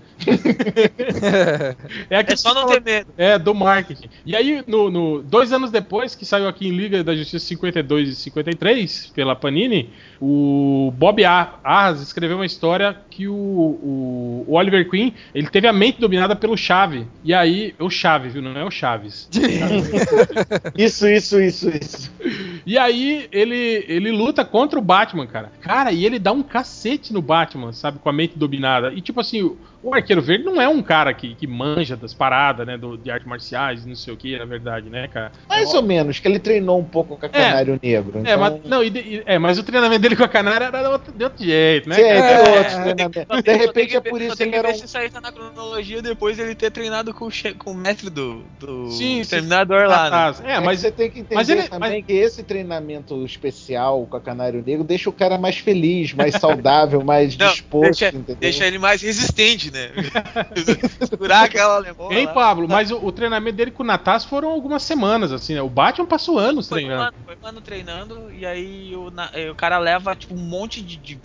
É, 2.09 2.33
É 2.33 2.35
só 2.35 2.53
não 2.53 2.65
ter 2.67 2.81
medo. 2.81 3.11
É, 3.17 3.37
do 3.39 3.53
marketing. 3.53 4.09
E 4.25 4.35
aí, 4.35 4.63
no, 4.67 4.89
no- 4.89 5.21
dois 5.23 5.51
anos 5.53 5.71
depois, 5.71 6.15
que 6.15 6.25
saiu 6.25 6.47
aqui 6.47 6.67
em 6.67 6.71
Liga 6.71 7.03
da 7.03 7.15
Justiça 7.15 7.45
52 7.45 8.09
e 8.09 8.15
53, 8.15 9.07
pela 9.15 9.35
Panini, 9.35 9.89
o 10.19 10.93
Bob 10.95 11.23
Ar- 11.25 11.59
Arras 11.63 12.01
escreveu 12.01 12.37
uma 12.37 12.45
história 12.45 12.95
que 13.09 13.27
o, 13.27 13.33
o- 13.33 14.45
o 14.47 14.53
Oliver 14.55 14.89
Queen 14.89 15.13
ele 15.33 15.47
teve 15.49 15.67
a 15.67 15.73
mente 15.73 15.99
dominada 15.99 16.35
pelo 16.35 16.55
Chave. 16.57 17.07
E 17.23 17.33
aí, 17.33 17.73
o 17.79 17.89
Chave, 17.89 18.29
viu? 18.29 18.41
Não 18.41 18.55
é 18.57 18.63
o 18.63 18.71
Chaves. 18.71 19.29
Isso, 20.77 21.07
isso, 21.07 21.39
isso, 21.41 21.69
isso. 21.69 22.11
E 22.65 22.77
aí 22.77 23.27
ele, 23.31 23.85
ele 23.87 24.11
luta 24.11 24.43
contra 24.45 24.77
o 24.77 24.81
Batman, 24.81 25.25
cara. 25.27 25.51
Cara, 25.61 25.91
e 25.91 26.05
ele 26.05 26.19
dá 26.19 26.31
um 26.31 26.43
cacete 26.43 27.13
no 27.13 27.21
Batman, 27.21 27.73
sabe? 27.73 27.99
Com 27.99 28.09
a 28.09 28.13
mente 28.13 28.37
dominada. 28.37 28.93
E 28.93 29.01
tipo 29.01 29.19
assim, 29.19 29.55
o, 29.83 29.93
Arqueiro 29.93 30.21
Verde 30.21 30.43
não 30.45 30.61
é 30.61 30.67
um 30.67 30.81
cara 30.81 31.13
que, 31.13 31.35
que 31.35 31.47
manja 31.47 31.95
das 31.95 32.13
paradas, 32.13 32.65
né? 32.65 32.77
do- 32.77 32.97
de 32.97 33.09
artes 33.11 33.27
marciais, 33.27 33.85
não 33.85 33.95
sei 33.95 34.13
o 34.13 34.17
que, 34.17 34.37
na 34.37 34.45
verdade, 34.45 34.89
né, 34.89 35.07
cara? 35.07 35.31
Mais 35.49 35.73
ou 35.73 35.81
menos, 35.81 36.19
que 36.19 36.27
ele 36.27 36.39
treinou 36.39 36.79
um 36.79 36.83
pouco 36.85 37.17
com 37.17 37.25
a 37.25 37.29
Canário 37.29 37.79
Negro. 37.81 38.19
É, 38.19 38.21
Então, 38.21 38.39
mas, 38.39 38.61
não, 38.63 38.83
e 38.83 38.87
e- 38.89 39.23
é, 39.25 39.39
mas 39.39 39.57
o 39.57 39.63
treinamento 39.63 40.01
dele 40.01 40.15
com 40.15 40.23
a 40.23 40.27
Canária 40.29 40.65
era 40.65 40.81
de 40.81 40.87
outro, 40.87 41.13
de 41.13 41.23
outro 41.23 41.43
jeito, 41.43 41.89
né? 41.89 41.95
Sim, 41.95 42.01
cara? 42.03 42.15
é, 42.15 42.21
É, 42.21 42.57
é. 42.59 42.63
treinamentos. 42.63 43.23
Só 43.35 43.41
De 43.41 43.53
repente 43.53 43.95
é 43.97 44.01
que 44.01 44.09
por 44.09 44.21
isso 44.21 44.35
tem 44.37 44.47
ele 44.47 44.51
que 44.53 44.57
era 44.59 44.69
um 44.69 44.73
se 44.87 45.09
tá 45.09 45.21
na 45.21 45.31
cronologia 45.31 46.01
depois 46.01 46.37
ele 46.39 46.55
ter 46.55 46.71
treinado 46.71 47.13
com 47.13 47.29
com 47.57 47.71
o 47.71 47.75
mestre 47.75 48.09
do, 48.09 48.43
do 48.59 48.91
Sim, 48.91 49.23
sim. 49.23 49.29
Terminador 49.29 49.87
lá, 49.87 50.09
né? 50.09 50.35
É, 50.45 50.53
É, 50.55 50.59
mas 50.59 50.79
você 50.81 50.91
tem 50.91 51.09
que 51.09 51.19
entender 51.19 51.35
mas 51.35 51.49
ele- 51.49 51.63
também 51.63 51.91
mas- 51.91 52.05
que 52.05 52.13
esse 52.13 52.43
treinamento 52.43 53.25
especial 53.25 54.05
com 54.05 54.17
a 54.17 54.21
Canário 54.21 54.63
Negro 54.65 54.83
deixa 54.83 55.09
o 55.09 55.13
cara 55.13 55.37
mais 55.37 55.57
feliz, 55.57 56.13
mais 56.13 56.35
saudável, 56.35 57.01
mais 57.03 57.35
Não, 57.37 57.47
disposto, 57.47 57.99
deixa, 57.99 58.07
entendeu? 58.09 58.35
deixa 58.39 58.65
ele 58.67 58.77
mais 58.77 59.01
resistente, 59.01 59.70
né? 59.71 59.89
Segurar 61.09 61.43
aquela 61.45 61.75
alemã. 61.75 62.07
Hein, 62.11 62.25
lá. 62.25 62.33
Pablo? 62.33 62.67
Mas 62.67 62.91
o, 62.91 62.97
o 63.03 63.11
treinamento 63.11 63.55
dele 63.57 63.71
com 63.71 63.83
o 63.83 63.85
Natas 63.85 64.25
foram 64.25 64.49
algumas 64.49 64.83
semanas, 64.83 65.31
assim, 65.31 65.53
né? 65.53 65.61
O 65.61 65.69
Batman 65.69 66.05
passou 66.05 66.37
anos 66.37 66.67
Foi 66.67 66.83
um, 66.83 66.87
treinando. 66.87 67.03
ano, 67.07 67.13
foi 67.25 67.35
um 67.41 67.47
ano 67.47 67.61
treinando 67.61 68.31
e 68.31 68.45
aí 68.45 68.95
o, 68.95 69.09
na- 69.11 69.29
eh, 69.33 69.49
o 69.51 69.55
cara 69.55 69.77
leva 69.77 70.15
tipo, 70.15 70.33
um 70.33 70.37
monte 70.37 70.81
de, 70.81 70.97
de, 70.97 71.19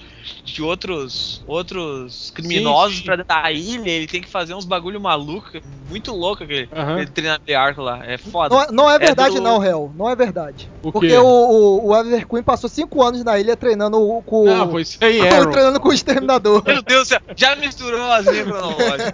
de 0.45 0.63
outros 0.63 1.43
outros 1.47 2.31
criminosos 2.35 2.99
sim. 2.99 3.05
pra 3.05 3.17
dentro 3.17 3.35
da 3.35 3.51
ilha. 3.53 3.91
Ele 3.91 4.07
tem 4.07 4.21
que 4.21 4.29
fazer 4.29 4.55
uns 4.55 4.65
bagulho 4.65 5.01
maluco, 5.01 5.57
é 5.57 5.61
muito 5.89 6.15
louco 6.15 6.45
aquele, 6.45 6.69
aquele 6.73 7.07
treinamento 7.07 7.45
de 7.47 7.55
arco 7.55 7.83
lá. 7.83 8.05
É 8.05 8.17
foda. 8.19 8.55
Não 8.55 8.63
é, 8.63 8.67
não 8.73 8.91
é 8.91 8.99
verdade, 8.99 9.37
do- 9.37 9.43
não, 9.43 9.63
Hel. 9.65 9.93
Não 9.97 10.09
é 10.11 10.17
verdade. 10.17 10.71
O 10.83 10.93
Porque 10.93 11.09
quê? 11.09 11.17
o, 11.19 11.25
o, 11.27 11.87
o 11.87 11.91
Oliver 11.93 12.27
Queen 12.27 12.43
passou 12.43 12.69
cinco 12.69 13.03
anos 13.03 13.23
na 13.25 13.39
ilha 13.39 13.57
treinando 13.57 13.99
o- 14.01 14.23
com. 14.23 14.45
Não, 14.45 14.71
foi 14.71 14.83
isso 14.83 14.99
aí, 15.01 15.19
treinando 15.51 15.81
com 15.81 15.89
o 15.89 15.93
exterminador. 15.93 16.63
Meu 16.65 16.83
Deus 16.83 17.03
do 17.03 17.09
céu, 17.09 17.21
já 17.37 17.57
misturou 17.57 18.11
as 18.13 18.27
linhas 18.45 18.49
cronológicas. 18.49 19.13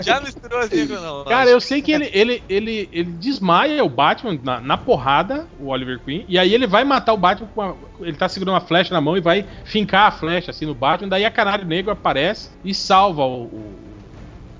Já 0.00 0.20
misturou 0.20 0.58
as 0.58 0.70
linhas 0.70 0.88
cronológicas. 0.88 1.32
Cara, 1.32 1.50
eu 1.50 1.60
sei 1.60 1.82
que 1.82 1.92
ele, 1.92 2.10
ele, 2.12 2.42
ele, 2.48 2.88
ele 2.92 3.10
desmaia 3.12 3.84
o 3.84 3.88
Batman 3.88 4.38
na, 4.42 4.60
na 4.60 4.76
porrada, 4.76 5.46
o 5.58 5.68
Oliver 5.68 5.98
Queen, 6.04 6.24
e 6.28 6.38
aí 6.38 6.54
ele 6.54 6.66
vai 6.66 6.84
matar 6.84 7.12
o 7.12 7.16
Batman 7.16 7.48
com 7.54 7.62
a, 7.62 7.74
Ele 8.00 8.16
tá 8.16 8.28
segurando 8.28 8.54
uma 8.54 8.60
flecha 8.60 8.92
na 8.94 9.00
mão 9.00 9.16
e 9.16 9.20
vai 9.20 9.44
fincar 9.64 10.08
a 10.08 10.10
flecha 10.10 10.50
assim 10.50 10.66
no 10.66 10.74
Batman, 10.74 11.08
daí 11.08 11.24
a 11.24 11.30
Canário 11.30 11.64
Negro 11.66 11.90
aparece 11.92 12.50
e 12.64 12.74
salva 12.74 13.22
o. 13.24 13.44
o- 13.44 13.90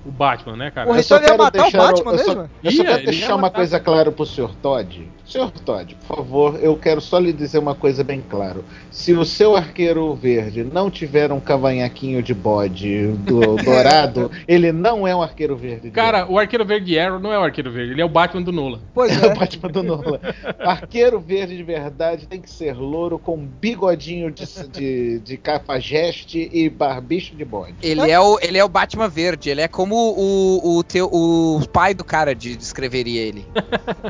o 0.03 0.11
Batman, 0.11 0.57
né, 0.57 0.71
cara? 0.71 0.89
Eu 0.89 0.95
então 0.99 1.15
ele 1.17 1.25
ia 1.25 1.29
quero 1.29 1.43
matar 1.43 1.59
o 1.59 1.61
deixar, 1.61 1.77
Batman 1.77 2.11
eu 2.13 2.17
mesmo? 2.17 2.49
eu 2.63 2.71
só 2.71 2.77
Ia, 2.83 2.89
quero 2.89 3.05
deixar 3.05 3.35
uma 3.35 3.41
matar. 3.41 3.55
coisa 3.57 3.79
clara 3.79 4.11
pro 4.11 4.25
Sr. 4.25 4.49
Todd. 4.59 5.07
Sr. 5.31 5.51
Todd, 5.63 5.95
por 6.07 6.17
favor, 6.17 6.59
eu 6.61 6.75
quero 6.75 6.99
só 6.99 7.17
lhe 7.17 7.31
dizer 7.31 7.57
uma 7.59 7.73
coisa 7.73 8.03
bem 8.03 8.21
clara. 8.21 8.59
Se 8.91 9.13
o 9.13 9.23
seu 9.23 9.55
arqueiro 9.55 10.13
verde 10.13 10.63
não 10.63 10.91
tiver 10.91 11.31
um 11.31 11.39
cavanhaquinho 11.39 12.21
de 12.21 12.33
bode 12.33 13.07
do 13.19 13.55
dourado, 13.63 14.29
ele 14.45 14.73
não 14.73 15.07
é 15.07 15.15
um 15.15 15.21
arqueiro 15.21 15.55
verde. 15.55 15.83
de 15.83 15.91
Cara, 15.91 16.29
o 16.29 16.37
Arqueiro 16.37 16.65
Verde 16.65 16.99
Arrow 16.99 17.19
não 17.19 17.31
é 17.31 17.39
o 17.39 17.43
Arqueiro 17.43 17.71
Verde, 17.71 17.93
ele 17.93 18.01
é 18.01 18.05
o 18.05 18.09
Batman 18.09 18.41
do 18.41 18.51
Nolan. 18.51 18.79
Pois 18.93 19.11
É 19.21 19.27
o 19.27 19.31
é. 19.31 19.35
Batman 19.35 19.69
do 19.69 19.83
Nolan. 19.83 20.19
Arqueiro 20.59 21.19
verde 21.19 21.55
de 21.55 21.63
verdade 21.63 22.27
tem 22.27 22.41
que 22.41 22.49
ser 22.49 22.75
louro 22.75 23.17
com 23.17 23.37
bigodinho 23.37 24.31
de, 24.31 24.45
de, 24.69 25.19
de 25.19 25.37
cafajeste 25.37 26.49
e 26.51 26.69
barbicho 26.69 27.35
de 27.35 27.45
bode. 27.45 27.75
Ele 27.81 28.09
é, 28.09 28.19
o, 28.19 28.39
ele 28.41 28.57
é 28.57 28.63
o 28.63 28.69
Batman 28.69 29.07
verde, 29.07 29.49
ele 29.49 29.61
é 29.61 29.67
como 29.67 29.95
o, 29.95 30.77
o, 30.77 30.83
teu, 30.83 31.07
o 31.11 31.61
pai 31.71 31.93
do 31.93 32.03
cara 32.03 32.35
de, 32.35 32.55
descreveria 32.55 33.21
ele. 33.21 33.45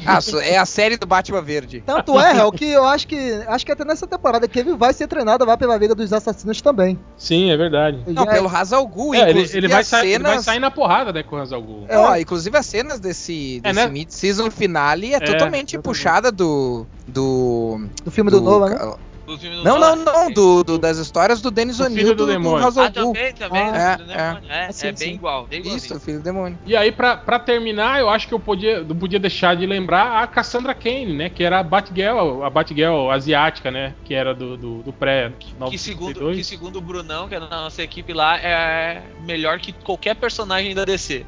Ah, 0.04 0.20
é 0.44 0.58
a 0.58 0.66
série 0.66 0.98
do 0.98 1.06
Batman 1.12 1.42
verde. 1.42 1.84
Tanto 1.86 2.18
é, 2.20 2.38
Hel, 2.38 2.52
que 2.54 2.66
eu 2.66 2.86
acho 2.86 3.06
que. 3.06 3.18
Acho 3.48 3.66
que 3.66 3.72
até 3.74 3.84
nessa 3.84 4.08
temporada 4.08 4.48
que 4.48 4.58
ele 4.60 4.76
vai 4.78 4.94
ser 4.94 5.08
treinado 5.08 5.46
vai 5.46 5.58
pela 5.58 5.76
Liga 5.76 5.94
dos 5.94 6.12
Assassinos 6.14 6.62
também. 6.62 6.98
Sim, 7.18 7.52
é 7.52 7.58
verdade. 7.58 8.00
Não, 8.08 8.24
já- 8.24 8.32
pelo 8.32 8.48
Hazal 8.48 8.88
Ghul, 8.88 9.14
É, 9.14 9.22
ele, 9.24 9.32
inclusive 9.32 9.58
ele 9.58 9.68
vai 9.68 9.84
sair, 9.84 10.14
ele 10.14 10.24
vai 10.24 10.32
cenas... 10.32 10.46
sair 10.46 10.60
na 10.60 10.72
porrada, 10.72 11.12
né, 11.12 11.22
com 11.24 11.36
o 11.36 11.40
Hazal 11.40 11.62
Ghul. 11.62 11.86
É. 11.90 11.98
Ó, 11.98 12.16
inclusive 12.16 12.58
as 12.58 12.66
cenas 12.66 13.00
desse, 13.00 13.60
É, 13.64 13.74
desse 13.74 13.86
né? 13.86 13.92
mid-season 13.92 14.50
finale 14.50 15.14
é, 15.14 15.20
totalmente 15.20 15.78
puxada 15.78 16.32
do. 16.32 16.86
Do. 17.08 17.82
do 18.06 18.12
filme 18.12 18.32
do, 18.32 18.40
Nolan, 18.40 18.70
né? 18.70 18.94
Do 19.32 19.38
filme 19.40 19.56
do 19.58 19.64
Não, 19.64 19.80
não, 19.80 19.96
não, 19.96 20.32
do, 20.32 20.64
do- 20.64 20.78
das 20.78 20.98
histórias 20.98 21.42
do 21.42 21.50
Denis 21.50 21.78
Do 21.78 21.86
O'Neill 21.86 21.98
Filho 22.00 22.16
do 22.16 22.16
do, 22.18 22.26
do 22.26 22.32
Demônio. 22.34 22.68
Hazal 22.68 22.86
Ah, 22.86 22.92
também, 22.92 23.34
também. 23.34 23.62
Ah, 23.62 23.72
do 23.72 23.78
é, 23.78 23.96
filme 23.96 24.12
do 24.12 24.18
demônio. 24.18 24.52
É, 24.52 24.66
Ah, 24.68 24.72
sim, 24.74 24.88
é 24.88 24.96
sim. 24.96 25.06
bem 25.06 25.16
igual. 25.16 25.48
Bem. 25.48 25.62
Isso, 25.62 26.00
filho 26.00 26.18
do 26.20 26.24
demônio. 26.24 26.60
E 26.66 26.76
aí, 26.76 26.92
pra, 26.92 27.16
pra 27.18 27.40
terminar, 27.40 28.00
eu 28.00 28.10
acho 28.10 28.28
que 28.28 28.34
eu 28.34 28.40
podia, 28.40 28.84
não 28.84 28.96
podia 28.96 29.20
deixar 29.20 29.56
de 29.56 29.66
lembrar 29.66 30.22
a 30.24 30.28
Cassandra 30.28 30.74
Kane, 30.74 31.14
né? 31.14 31.30
Que 31.30 31.44
era 31.44 31.60
a 31.60 31.64
Batgirl, 31.64 32.44
a 32.44 32.50
Batgirl 32.50 33.10
asiática, 33.10 33.72
né? 33.72 33.94
Que 34.04 34.14
era 34.14 34.34
do, 34.34 34.58
do, 34.58 34.84
do 34.84 34.94
pré 34.94 35.32
Que 35.40 35.78
segundo, 35.78 36.20
952. 36.20 36.38
que 36.38 36.44
segundo 36.44 36.76
o 36.78 36.82
Brunão, 36.82 37.28
que 37.28 37.36
é 37.36 37.40
da 37.40 37.48
nossa 37.48 37.82
equipe 37.82 38.14
lá, 38.14 38.38
é 38.38 39.02
melhor 39.26 39.60
que 39.60 39.72
qualquer 39.72 40.16
personagem 40.16 40.76
da 40.76 40.84
DC. 40.86 41.26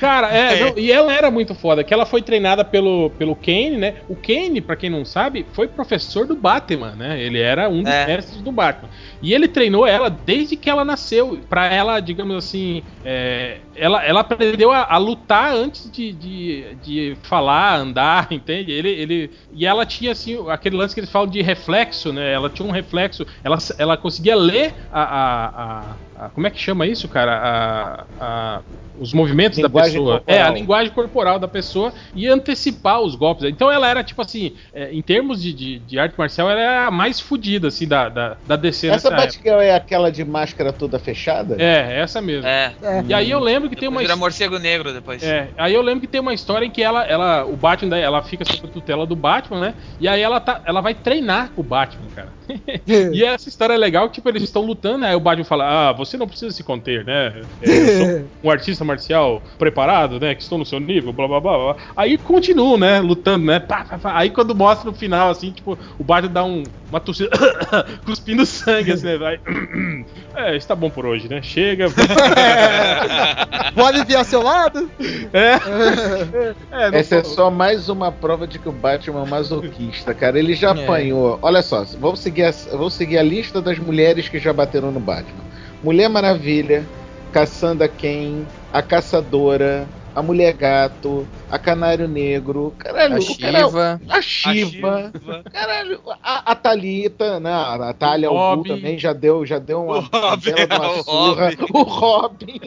Cara, 0.00 0.34
é, 0.34 0.58
É. 0.58 0.60
não, 0.64 0.78
e 0.78 0.90
ela 0.90 1.12
era 1.12 1.30
muito 1.30 1.54
foda, 1.54 1.84
que 1.84 1.92
ela 1.92 2.04
foi 2.06 2.22
treinada 2.22 2.64
pelo, 2.64 3.10
pelo 3.10 3.36
Kane, 3.36 3.76
né? 3.76 3.94
O 4.08 4.16
Kane, 4.16 4.60
pra 4.60 4.76
quem 4.76 4.90
não 4.90 5.04
sabe, 5.04 5.46
foi 5.52 5.68
professor 5.68 6.26
do 6.26 6.34
Batman, 6.36 6.94
né? 6.96 7.20
Ele 7.20 7.40
era 7.40 7.68
um 7.68 7.82
dos 7.82 7.92
É. 7.92 8.06
mestres 8.06 8.40
do 8.42 8.50
Batman. 8.52 8.88
E 9.20 9.32
ele 9.32 9.46
treinou 9.48 9.86
ela 9.86 10.08
desde 10.10 10.56
que 10.56 10.68
ela 10.68 10.84
nasceu, 10.84 11.40
pra 11.48 11.72
ela, 11.72 12.00
digamos 12.00 12.36
assim, 12.36 12.82
é, 13.04 13.58
ela, 13.74 14.04
ela 14.04 14.20
aprendeu 14.20 14.70
a, 14.72 14.84
a 14.94 14.98
lutar 14.98 15.54
antes 15.54 15.90
de, 15.90 16.12
de, 16.12 16.74
de 16.76 17.18
falar, 17.22 17.76
andar, 17.76 18.28
entende? 18.32 18.70
Ele, 18.72 18.90
ele, 18.90 19.30
e 19.50 19.66
ela 19.66 19.86
tinha, 19.86 20.12
assim, 20.12 20.36
aquele 20.50 20.76
lance 20.76 20.94
que 20.94 21.00
eles 21.00 21.10
falam 21.10 21.28
de 21.28 21.40
reflexo, 21.42 22.12
né? 22.12 22.32
Ela 22.32 22.50
tinha 22.50 22.66
um 22.66 22.72
reflexo, 22.72 23.24
ela, 23.42 23.58
ela 23.78 23.96
conseguia 23.96 24.36
ler 24.36 24.74
a, 24.90 25.02
a- 25.02 25.92
a- 25.94 26.26
a- 26.26 26.30
como 26.30 26.46
é 26.46 26.50
que 26.50 26.58
chama 26.60 26.86
isso, 26.86 27.08
cara? 27.08 27.32
A- 27.36 28.06
a- 28.58 28.62
os 28.94 29.12
movimentos 29.14 29.58
da 29.58 29.70
pessoa. 29.70 30.18
corporal. 30.18 30.38
É, 30.38 30.42
a 30.42 30.50
linguagem 30.50 30.92
corporal 30.92 31.38
da 31.38 31.48
pessoa 31.48 31.94
e 32.14 32.28
antecipar 32.28 33.00
os 33.00 33.14
golpes. 33.14 33.44
Então 33.48 33.70
ela 33.70 33.88
era, 33.88 34.04
tipo 34.04 34.20
assim, 34.20 34.54
é, 34.72 34.92
em 34.92 35.00
termos 35.02 35.40
de, 35.42 35.52
de, 35.54 35.78
de 35.78 35.98
arte 35.98 36.14
marcial, 36.18 36.50
ela 36.50 36.60
era 36.60 36.86
a 36.88 36.90
mais 36.90 37.18
fodida, 37.18 37.68
assim, 37.68 37.88
da, 37.88 38.08
da, 38.10 38.36
da 38.46 38.56
DC 38.56 38.88
Essa. 38.88 39.10
Batgirl 39.10 39.60
é 39.60 39.74
aquela 39.74 40.10
de 40.12 40.24
máscara 40.24 40.72
toda 40.72 40.98
fechada? 40.98 41.56
É, 41.58 42.00
essa 42.00 42.20
mesmo. 42.20 42.46
É. 42.46 42.74
É. 42.82 43.02
E 43.08 43.14
aí 43.14 43.30
eu 43.30 43.40
lembro 43.40 43.61
que 43.68 43.76
tem 43.76 43.88
Depois 43.88 43.94
uma 43.94 44.00
vira 44.00 44.16
morcego 44.16 44.58
negro 44.58 44.92
depois. 44.92 45.22
é, 45.22 45.48
aí 45.56 45.74
eu 45.74 45.82
lembro 45.82 46.00
que 46.00 46.06
tem 46.06 46.20
uma 46.20 46.34
história 46.34 46.66
em 46.66 46.70
que 46.70 46.82
ela, 46.82 47.04
ela 47.04 47.44
o 47.44 47.56
Batman, 47.56 47.96
ela 47.96 48.22
fica 48.22 48.44
sob 48.44 48.66
a 48.66 48.70
tutela 48.70 49.06
do 49.06 49.16
Batman, 49.16 49.60
né? 49.60 49.74
E 50.00 50.08
aí 50.08 50.20
ela, 50.20 50.40
tá, 50.40 50.60
ela 50.64 50.80
vai 50.80 50.94
treinar 50.94 51.50
com 51.50 51.60
o 51.60 51.64
Batman, 51.64 52.08
cara. 52.14 52.28
E 53.12 53.24
essa 53.24 53.48
história 53.48 53.74
é 53.74 53.76
legal, 53.76 54.08
tipo, 54.08 54.28
eles 54.28 54.42
estão 54.42 54.62
lutando, 54.62 54.98
né? 54.98 55.08
aí 55.10 55.14
o 55.16 55.20
Batman 55.20 55.44
fala, 55.44 55.88
ah, 55.88 55.92
você 55.92 56.16
não 56.16 56.26
precisa 56.26 56.50
se 56.52 56.62
conter, 56.62 57.04
né? 57.04 57.42
É, 57.62 57.68
eu 57.68 57.98
sou 57.98 58.24
um 58.44 58.50
artista 58.50 58.84
marcial 58.84 59.42
preparado, 59.58 60.18
né? 60.20 60.34
Que 60.34 60.42
estou 60.42 60.58
no 60.58 60.64
seu 60.66 60.80
nível, 60.80 61.12
blá 61.12 61.26
blá 61.28 61.40
blá. 61.40 61.58
blá. 61.58 61.76
Aí 61.96 62.16
continuam, 62.18 62.76
né? 62.78 63.00
Lutando, 63.00 63.44
né? 63.46 63.60
Pá, 63.60 63.84
pá, 63.84 63.98
pá. 63.98 64.12
Aí 64.16 64.30
quando 64.30 64.54
mostra 64.54 64.90
no 64.90 64.96
final, 64.96 65.30
assim, 65.30 65.50
tipo, 65.52 65.78
o 65.98 66.04
Batman 66.04 66.32
dá 66.32 66.44
um, 66.44 66.62
uma 66.90 67.00
tossida, 67.00 67.30
cuspindo 68.04 68.44
sangue, 68.46 68.92
assim, 68.92 69.06
né? 69.06 69.16
Vai, 69.18 69.40
é, 70.36 70.56
está 70.56 70.74
bom 70.74 70.90
por 70.90 71.06
hoje, 71.06 71.28
né? 71.28 71.40
Chega. 71.42 71.86
Vou 73.74 73.86
aliviar 73.86 74.24
seu 74.24 74.42
lado? 74.42 74.90
é. 75.32 75.52
É, 76.70 76.90
não 76.90 76.98
Essa 76.98 77.16
é 77.16 77.24
só 77.24 77.50
mais 77.50 77.88
uma 77.88 78.12
prova 78.12 78.46
de 78.46 78.58
que 78.58 78.68
o 78.68 78.72
Batman 78.72 79.20
é 79.20 79.22
um 79.22 79.26
masoquista, 79.26 80.14
cara. 80.14 80.38
Ele 80.38 80.54
já 80.54 80.68
É. 80.74 80.82
apanhou. 80.82 81.38
Olha 81.42 81.62
só, 81.62 81.84
vamos 81.98 82.20
seguir, 82.20 82.41
a, 82.44 82.50
vamos 82.72 82.94
seguir 82.94 83.18
a 83.18 83.22
lista 83.22 83.60
das 83.60 83.78
mulheres 83.78 84.28
que 84.28 84.38
já 84.38 84.52
bateram 84.52 84.90
no 84.90 85.00
Batman: 85.00 85.44
Mulher 85.82 86.08
Maravilha, 86.08 86.84
Cassandra 87.32 87.88
Kane, 87.88 88.46
a 88.72 88.82
Caçadora, 88.82 89.86
a 90.14 90.22
Mulher 90.22 90.52
Gato, 90.52 91.26
a 91.52 91.58
Canário 91.58 92.08
Negro. 92.08 92.74
Caralho, 92.78 93.16
A 93.16 93.18
o 93.18 93.38
cara- 93.38 93.58
é 93.58 93.62
Shiva. 93.64 94.00
a 94.08 94.16
A 94.16 94.22
Shiva. 94.22 95.12
Caralho, 95.52 96.00
a, 96.22 96.52
a 96.52 96.54
Thalita, 96.54 97.38
né? 97.38 97.52
A 97.52 97.92
Thalia 97.92 98.30
O 98.32 98.36
Albu 98.38 98.62
Robin. 98.62 98.74
também 98.76 98.98
já 98.98 99.12
deu, 99.12 99.44
já 99.44 99.58
deu 99.58 99.84
uma, 99.84 99.98
O 99.98 100.00
Robin, 100.00 100.16
uma 100.18 100.36
bela 100.36 100.66
de 100.66 100.74
uma 100.76 100.90
o 100.98 101.02
surra. 101.04 101.44
Robin. 101.50 101.66
O 101.72 101.82
Robin. 101.82 102.60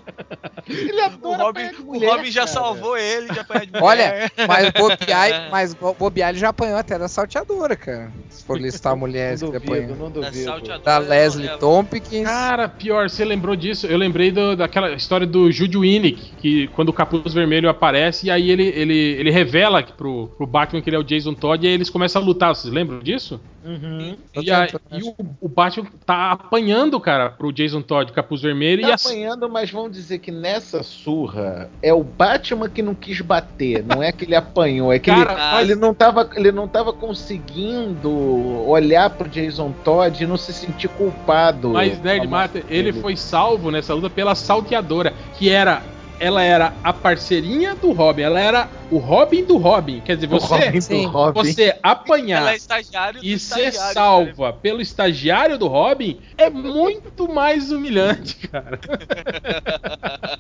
Ele 0.68 1.02
O 1.02 1.06
adora 1.06 1.44
Robin, 1.44 1.62
apanhar 1.62 1.74
de 1.74 1.82
o 1.82 1.86
mulher, 1.86 2.10
Robin 2.12 2.32
já 2.32 2.42
cara. 2.42 2.52
salvou 2.54 2.98
ele 2.98 3.32
de 3.32 3.40
apanhar 3.40 3.66
de 3.66 3.72
mulher. 3.80 3.84
Olha, 3.84 4.32
mas 4.48 4.70
bobear, 4.72 5.48
mas 5.52 5.74
bo- 5.74 5.94
bobear 5.94 6.30
ele 6.30 6.40
já 6.40 6.50
apanhou 6.50 6.78
até 6.78 6.98
da 6.98 7.08
salteadora, 7.08 7.76
cara. 7.76 8.12
Se 8.30 8.44
for 8.44 8.60
listar 8.60 8.96
mulheres 8.96 9.42
Não 9.42 9.52
que 9.52 9.60
duvido, 9.60 9.74
apanhou. 9.94 9.98
não 9.98 10.12
Da 10.22 10.30
duvido. 10.30 10.46
salteadora, 10.46 10.84
Da 10.84 10.98
eu 11.06 11.10
Leslie 11.10 11.44
lembro. 11.46 11.60
Tompkins. 11.60 12.24
Cara, 12.24 12.70
pior, 12.70 13.10
você 13.10 13.26
lembrou 13.26 13.56
disso? 13.56 13.88
Eu 13.88 13.98
lembrei 13.98 14.32
do- 14.32 14.56
daquela 14.56 14.92
história 14.94 15.26
do 15.28 15.52
Jude 15.52 15.78
Winnick, 15.78 16.34
que 16.38 16.68
quando 16.70 16.90
o 16.90 16.94
Capuz 16.94 17.34
Vermelho 17.34 17.70
aparece, 17.70 18.28
e 18.28 18.32
aí 18.32 18.50
ele, 18.50 18.68
ele, 18.76 18.94
ele 18.94 19.32
revela 19.32 19.82
que 19.82 19.94
pro, 19.94 20.28
pro 20.38 20.46
Batman 20.46 20.82
que 20.82 20.90
ele 20.90 20.96
é 20.98 21.00
o 21.00 21.04
Jason 21.04 21.34
Todd, 21.34 21.64
e 21.66 21.68
aí 21.70 21.74
eles 21.74 21.90
começam 21.90 22.22
a 22.22 22.26
lutar. 22.26 22.56
Vocês 22.56 22.74
lembram 22.74 23.00
disso? 23.00 23.40
Uhum. 23.64 24.16
E, 24.36 24.52
a- 24.52 24.68
e 24.92 25.02
o, 25.04 25.16
o 25.42 25.50
Batman 25.50 25.88
tá 26.06 26.32
apanhando, 26.32 27.00
cara, 27.00 27.32
pro 27.32 27.52
Jason 27.52 27.82
Todd, 27.82 28.12
Capuz 28.12 28.42
Vermelho, 28.42 28.84
Tá 28.84 28.90
e 28.90 28.92
assim. 28.92 29.08
apanhando, 29.10 29.50
mas 29.50 29.72
vamos 29.72 29.92
dizer 29.92 30.20
que 30.20 30.30
nessa 30.32 30.84
surra 30.84 31.68
é 31.82 31.92
o 31.92 32.04
Batman 32.04 32.70
que 32.70 32.84
não 32.84 32.94
quis 32.94 33.20
bater, 33.22 33.84
não 33.84 34.04
é 34.04 34.12
que 34.12 34.24
ele 34.26 34.36
apanhou, 34.36 34.94
é 34.94 35.00
que 35.00 35.10
Cara, 35.10 35.32
ele, 35.32 35.42
mas- 35.42 35.70
ele 35.72 35.80
não 35.80 35.94
tava, 35.96 36.30
ele 36.36 36.52
não 36.52 36.68
tava 36.68 36.94
conseguindo 36.94 38.10
olhar 38.68 39.10
pro 39.10 39.28
Jason 39.30 39.72
Todd 39.84 40.24
e 40.24 40.28
não 40.28 40.38
se 40.38 40.54
sentir 40.54 40.88
culpado. 40.90 41.70
Mas 41.70 42.00
Nerd 42.02 42.28
Master, 42.28 42.62
morte 42.62 42.74
ele 42.74 42.92
dele. 42.92 43.02
foi 43.02 43.16
salvo 43.16 43.72
nessa 43.72 43.94
luta 43.94 44.10
pela 44.10 44.36
salteadora, 44.36 45.14
que 45.38 45.50
era. 45.50 45.82
Ela 46.20 46.44
era 46.44 46.74
a 46.84 46.94
parceirinha 46.94 47.76
do 47.76 47.92
Robin, 47.92 48.22
ela 48.22 48.40
era 48.40 48.70
o 48.90 48.98
Robin 48.98 49.44
do 49.44 49.58
Robin. 49.58 50.02
Quer 50.02 50.16
dizer, 50.16 50.28
você, 50.28 50.72
você 51.34 51.78
apanhar. 51.84 52.54
É 52.54 52.58
e 53.22 53.38
ser 53.38 53.74
salva 53.74 54.54
pelo 54.54 54.82
estagiário 54.82 55.58
do 55.58 55.68
Robin 55.68 56.20
é 56.38 56.50
muito 56.50 57.32
mais 57.32 57.72
humilhante, 57.72 58.48
cara. 58.48 58.80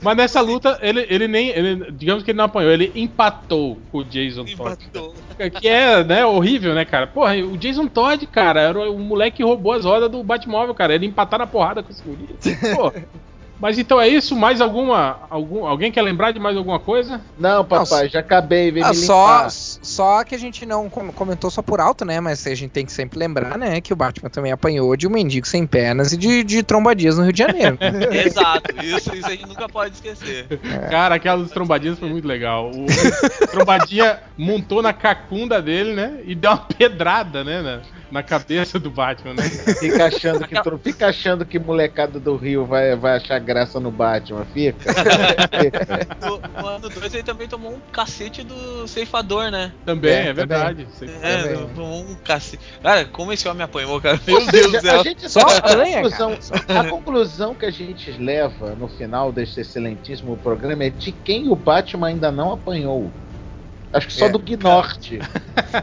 Mas 0.00 0.16
nessa 0.16 0.40
luta, 0.40 0.78
ele, 0.82 1.06
ele 1.08 1.28
nem. 1.28 1.48
ele- 1.48 1.90
digamos 1.92 2.22
que 2.22 2.30
ele 2.30 2.38
não 2.38 2.44
apanhou, 2.44 2.70
ele 2.70 2.92
empatou 2.94 3.78
com 3.90 3.98
o 3.98 4.04
Jason 4.04 4.44
cara. 4.44 4.76
Todd. 4.76 4.84
Empatou. 4.84 5.14
Que 5.60 5.68
é, 5.68 6.04
né, 6.04 6.24
horrível, 6.24 6.74
né, 6.74 6.84
cara? 6.84 7.06
Porra, 7.06 7.34
o 7.36 7.56
Jason 7.56 7.86
Todd, 7.86 8.26
cara, 8.26 8.60
era 8.60 8.90
o 8.90 8.98
moleque 8.98 9.38
que 9.38 9.42
roubou 9.42 9.72
as 9.72 9.84
rodas 9.84 10.10
do 10.10 10.22
Batmóvel, 10.22 10.74
cara. 10.74 10.94
Ele 10.94 11.06
empatar 11.06 11.38
na 11.38 11.46
porrada 11.46 11.82
com 11.82 11.90
esse 11.90 12.02
guri. 12.02 12.28
Pô. 12.74 12.92
Mas 13.60 13.78
então 13.78 14.00
é 14.00 14.08
isso? 14.08 14.34
Mais 14.36 14.60
alguma. 14.60 15.20
Algum, 15.30 15.66
alguém 15.66 15.90
quer 15.92 16.02
lembrar 16.02 16.32
de 16.32 16.38
mais 16.40 16.56
alguma 16.56 16.78
coisa? 16.78 17.20
Não, 17.38 17.64
papai, 17.64 18.08
já 18.08 18.20
acabei, 18.20 18.70
vem 18.70 18.82
Ah, 18.82 18.88
me 18.90 18.94
só, 18.94 19.36
limpar. 19.36 19.50
só 19.50 20.24
que 20.24 20.34
a 20.34 20.38
gente 20.38 20.66
não 20.66 20.90
com- 20.90 21.12
comentou 21.12 21.50
só 21.50 21.62
por 21.62 21.80
alto, 21.80 22.04
né? 22.04 22.20
Mas 22.20 22.46
a 22.46 22.54
gente 22.54 22.70
tem 22.70 22.84
que 22.84 22.92
sempre 22.92 23.18
lembrar, 23.18 23.56
né? 23.56 23.80
Que 23.80 23.92
o 23.92 23.96
Batman 23.96 24.28
também 24.28 24.52
apanhou 24.52 24.96
de 24.96 25.06
um 25.06 25.10
mendigo 25.10 25.46
sem 25.46 25.66
pernas 25.66 26.12
e 26.12 26.16
de, 26.16 26.42
de 26.42 26.62
trombadias 26.62 27.16
no 27.16 27.22
Rio 27.24 27.32
de 27.32 27.38
Janeiro. 27.38 27.78
Exato, 28.26 28.74
isso, 28.84 29.14
isso 29.14 29.26
a 29.26 29.30
gente 29.30 29.46
nunca 29.46 29.68
pode 29.68 29.94
esquecer. 29.94 30.46
Cara, 30.90 31.14
aquela 31.14 31.38
dos 31.42 31.50
trombadinhas 31.50 31.98
foi 31.98 32.08
muito 32.08 32.26
legal. 32.26 32.70
O, 32.70 32.84
o 32.84 33.46
trombadinha 33.48 34.18
montou 34.36 34.82
na 34.82 34.92
cacunda 34.92 35.62
dele, 35.62 35.94
né? 35.94 36.20
E 36.24 36.34
deu 36.34 36.50
uma 36.50 36.58
pedrada, 36.58 37.44
né? 37.44 37.62
né? 37.62 37.80
na 38.10 38.22
cabeça 38.22 38.78
do 38.78 38.90
Batman, 38.90 39.34
né? 39.34 39.42
Fica 39.42 40.06
achando 40.06 40.46
que, 40.46 40.54
fica 40.84 41.08
achando 41.08 41.44
que 41.44 41.58
molecada 41.58 42.20
do 42.20 42.36
Rio 42.36 42.64
vai, 42.64 42.94
vai 42.94 43.16
achar 43.16 43.40
graça 43.44 43.78
no 43.78 43.90
Batman, 43.92 44.44
fica. 44.46 44.90
No, 46.20 46.40
no 46.62 46.66
ano 46.68 46.88
2 46.88 47.14
ele 47.14 47.22
também 47.22 47.46
tomou 47.48 47.72
um 47.74 47.80
cacete 47.92 48.42
do 48.42 48.86
ceifador, 48.88 49.50
né? 49.50 49.72
Também, 49.84 50.10
É, 50.12 50.14
é, 50.14 50.24
também. 50.28 50.34
verdade. 50.34 50.84
Você- 50.86 51.04
É, 51.22 51.42
Também. 51.42 51.74
tomou 51.74 52.00
um 52.02 52.16
cacete. 52.16 52.62
Cara, 52.82 53.04
como 53.06 53.32
esse 53.32 53.46
homem 53.48 53.62
apanhou, 53.62 54.00
cara? 54.00 54.20
Ou 54.28 54.40
Meu 54.40 54.46
Deus 54.50 54.72
do 54.72 54.80
céu. 54.80 55.00
a 55.00 55.02
gente 55.02 55.28
Só 55.28 55.40
a 55.40 55.56
apanha, 55.58 55.94
conclusão, 56.02 56.38
cara, 56.66 56.80
a 56.80 56.90
conclusão 56.90 57.54
que 57.54 57.66
a 57.66 57.70
gente 57.70 58.10
leva 58.12 58.74
no 58.74 58.88
final 58.88 59.32
deste 59.32 59.60
excelentíssimo 59.60 60.36
programa 60.38 60.84
é 60.84 60.90
de 60.90 61.12
quem 61.12 61.48
o 61.48 61.56
Batman 61.56 62.08
ainda 62.08 62.30
não 62.32 62.52
apanhou. 62.52 63.10
Acho 63.94 64.08
que 64.08 64.12
só 64.12 64.26
É. 64.26 64.28
do 64.28 64.38
Gnorte. 64.40 65.20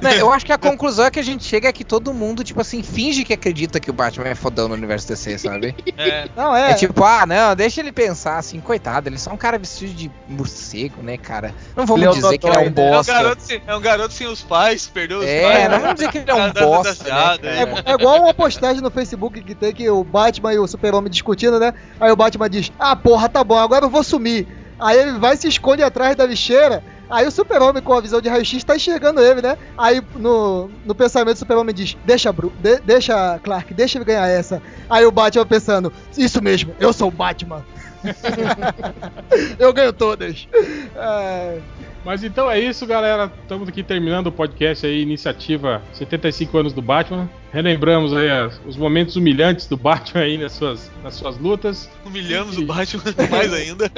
Não, 0.02 0.12
eu 0.12 0.32
acho 0.32 0.46
que 0.46 0.52
a 0.52 0.58
conclusão 0.58 1.06
é 1.06 1.12
que 1.12 1.20
a 1.20 1.24
gente 1.24 1.44
chega 1.46 1.70
é 1.70 1.72
que 1.72 1.84
todo 1.86 2.14
mundo, 2.14 2.44
tipo 2.44 2.60
assim, 2.60 2.84
finge 2.84 3.24
que 3.24 3.34
acredita 3.34 3.80
que 3.80 3.90
o 3.90 3.94
Batman 3.94 4.28
é 4.28 4.36
fodão 4.36 4.68
no 4.68 4.74
universo 4.74 5.08
DC, 5.08 5.38
sabe? 5.38 5.74
É, 5.98 6.28
Não, 6.36 6.56
é. 6.56 6.72
É 6.72 6.74
tipo, 6.74 7.04
ah, 7.04 7.26
não, 7.26 7.56
deixa 7.56 7.80
ele 7.80 7.92
pensar 7.92 8.38
assim, 8.38 8.60
coitado, 8.60 9.08
ele 9.08 9.16
é 9.16 9.20
só 9.20 9.32
um 9.32 9.38
cara 9.38 9.58
vestido 9.58 9.94
de 9.94 10.12
morcego, 10.28 11.02
né, 11.02 11.18
cara? 11.18 11.54
Não 11.76 11.86
vamos 11.86 12.06
é 12.06 12.10
dizer 12.20 12.38
que 12.38 12.48
ele 12.48 12.56
é 12.56 12.60
um 12.60 12.62
né? 12.64 12.68
é, 12.68 12.70
um 12.70 12.74
bosta. 12.92 13.14
garoto 13.14 13.42
sem, 13.42 13.62
é 13.66 13.76
um 13.76 13.82
garoto 13.82 14.14
sem 14.14 14.28
os 14.28 14.42
pais, 14.42 14.88
perdeu 14.88 15.20
os 15.20 15.26
É, 15.26 15.42
pais. 15.42 15.70
não 15.72 15.80
vamos 15.80 15.96
dizer 15.96 16.12
que 16.12 16.18
ele 16.18 16.32
é 16.32 16.36
um 16.36 16.52
bosta, 16.52 17.04
né, 17.04 17.10
cara? 17.10 17.40
É, 17.44 17.92
é 17.92 17.94
igual 17.94 18.20
uma 18.22 18.34
postagem 18.34 18.82
no 18.82 18.92
Facebook 18.92 19.42
que 19.42 19.56
tem 19.56 19.74
que 19.74 19.90
o 19.90 20.04
Batman 20.04 20.54
e 20.54 20.60
o 20.60 20.68
Super-Homem 20.68 21.10
discutindo, 21.10 21.60
né? 21.60 21.74
Aí 22.00 22.12
o 22.12 22.16
Batman 22.16 22.50
diz: 22.50 22.72
Ah, 22.78 22.96
porra, 22.96 23.30
tá 23.30 23.44
bom, 23.44 23.58
agora 23.58 23.86
eu 23.86 23.90
vou 23.90 24.04
sumir. 24.04 24.48
Aí 24.80 24.98
ele 24.98 25.20
vai 25.20 25.36
e 25.36 25.38
se 25.38 25.48
esconde 25.48 25.84
atrás 25.84 26.16
da 26.16 26.26
lixeira. 26.26 26.84
Aí 27.12 27.28
o 27.28 27.32
Super-Homem, 27.32 27.84
com 27.84 27.94
a 27.94 28.02
visão 28.02 28.22
de 28.22 28.30
raio-x, 28.30 28.64
tá 28.64 28.76
enxergando 28.76 29.20
ele, 29.22 29.42
né? 29.42 29.58
Aí 29.78 30.02
no, 30.16 30.70
no 30.86 30.96
pensamento 30.96 31.36
do 31.36 31.40
Super-Homem 31.40 31.76
diz: 31.76 31.98
Deixa, 32.06 32.32
Bru 32.32 32.52
de- 32.60 32.80
deixa, 32.80 33.38
Clark, 33.44 33.74
deixa 33.74 33.98
ele 33.98 34.06
ganhar 34.06 34.28
essa. 34.28 34.62
Aí 34.90 35.06
o 35.06 35.12
Batman 35.12 35.46
pensando: 35.46 35.92
Isso 36.18 36.42
mesmo, 36.42 36.74
eu 36.80 36.94
sou 36.94 37.10
o 37.10 37.12
Batman. 37.12 37.64
eu 39.60 39.72
ganho 39.74 39.94
todas. 39.94 40.48
É, 40.96 41.60
Mas 42.04 42.24
então 42.24 42.50
é 42.50 42.60
isso, 42.60 42.86
galera. 42.88 43.32
Estamos 43.42 43.68
aqui 43.68 43.84
terminando 43.84 44.28
o 44.28 44.32
podcast 44.32 44.86
aí, 44.86 45.02
iniciativa 45.02 45.82
75 45.94 46.58
anos 46.58 46.74
do 46.74 46.82
Batman. 46.82 47.30
Relembramos 47.54 48.14
aí 48.14 48.30
as- 48.30 48.62
os 48.66 48.78
momentos 48.78 49.16
humilhantes 49.18 49.68
do 49.68 49.76
Batman 49.76 50.22
aí 50.22 50.38
nas 50.38 50.54
suas, 50.54 50.90
nas 51.04 51.16
suas 51.16 51.38
lutas. 51.38 51.90
Humilhamos 52.06 52.58
o 52.58 52.66
Batman 52.66 53.04
mais 53.30 53.52
ainda. 53.54 53.92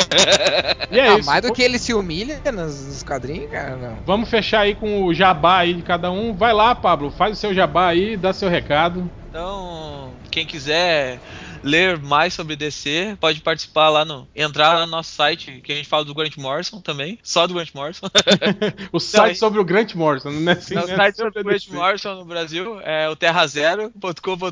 E 0.92 1.00
é 1.00 1.10
Ah, 1.10 1.18
isso. 1.20 1.26
mais 1.30 1.42
do 1.44 1.54
que 1.54 1.62
ele 1.62 1.78
se 1.78 1.94
humilha 1.94 2.40
nos, 2.52 2.88
nos 2.88 3.04
quadrinhos, 3.04 3.52
cara, 3.52 3.76
não. 3.76 3.98
Vamos 4.06 4.28
fechar 4.30 4.62
aí 4.62 4.74
com 4.74 5.04
o 5.06 5.14
jabá 5.14 5.60
aí 5.60 5.74
de 5.76 5.84
cada 5.84 6.10
um. 6.12 6.34
Vai 6.34 6.52
lá, 6.54 6.74
Pablo, 6.74 7.12
faz 7.12 7.38
o 7.38 7.40
seu 7.40 7.54
jabá 7.54 7.90
aí, 7.90 8.18
dá 8.18 8.34
seu 8.34 8.50
recado. 8.50 9.10
Então, 9.30 10.12
quem 10.32 10.46
quiser 10.46 11.20
ler 11.64 11.98
mais 12.00 12.34
sobre 12.34 12.56
DC, 12.56 13.18
pode 13.20 13.42
participar 13.42 13.90
lá 13.90 14.04
no. 14.06 14.28
Entrar 14.36 14.74
lá 14.74 14.86
no 14.86 14.92
nosso 14.92 15.12
site, 15.14 15.62
que 15.64 15.72
a 15.72 15.76
gente 15.76 15.88
fala 15.88 16.04
do 16.06 16.14
Grant 16.14 16.38
Morrison 16.38 16.82
também. 16.82 17.18
Só 17.24 17.48
do 17.48 17.54
Grant 17.54 17.70
Morrison. 17.74 18.08
O 18.92 19.00
site 19.00 19.30
aí- 19.32 19.36
sobre 19.36 19.60
o 19.60 19.64
Grant 19.64 19.94
Morrison, 19.96 20.30
né? 20.32 20.52
Assim, 20.54 20.76
o 20.78 20.86
né? 20.86 20.96
site 20.96 21.16
sobre 21.16 21.40
o 21.40 21.44
Grant. 21.44 21.68
Morrison 21.70 22.16
no 22.16 22.26
Brasil 22.26 22.80
é 22.82 23.10
o 23.10 23.16
terrazero.com.br. 23.16 24.44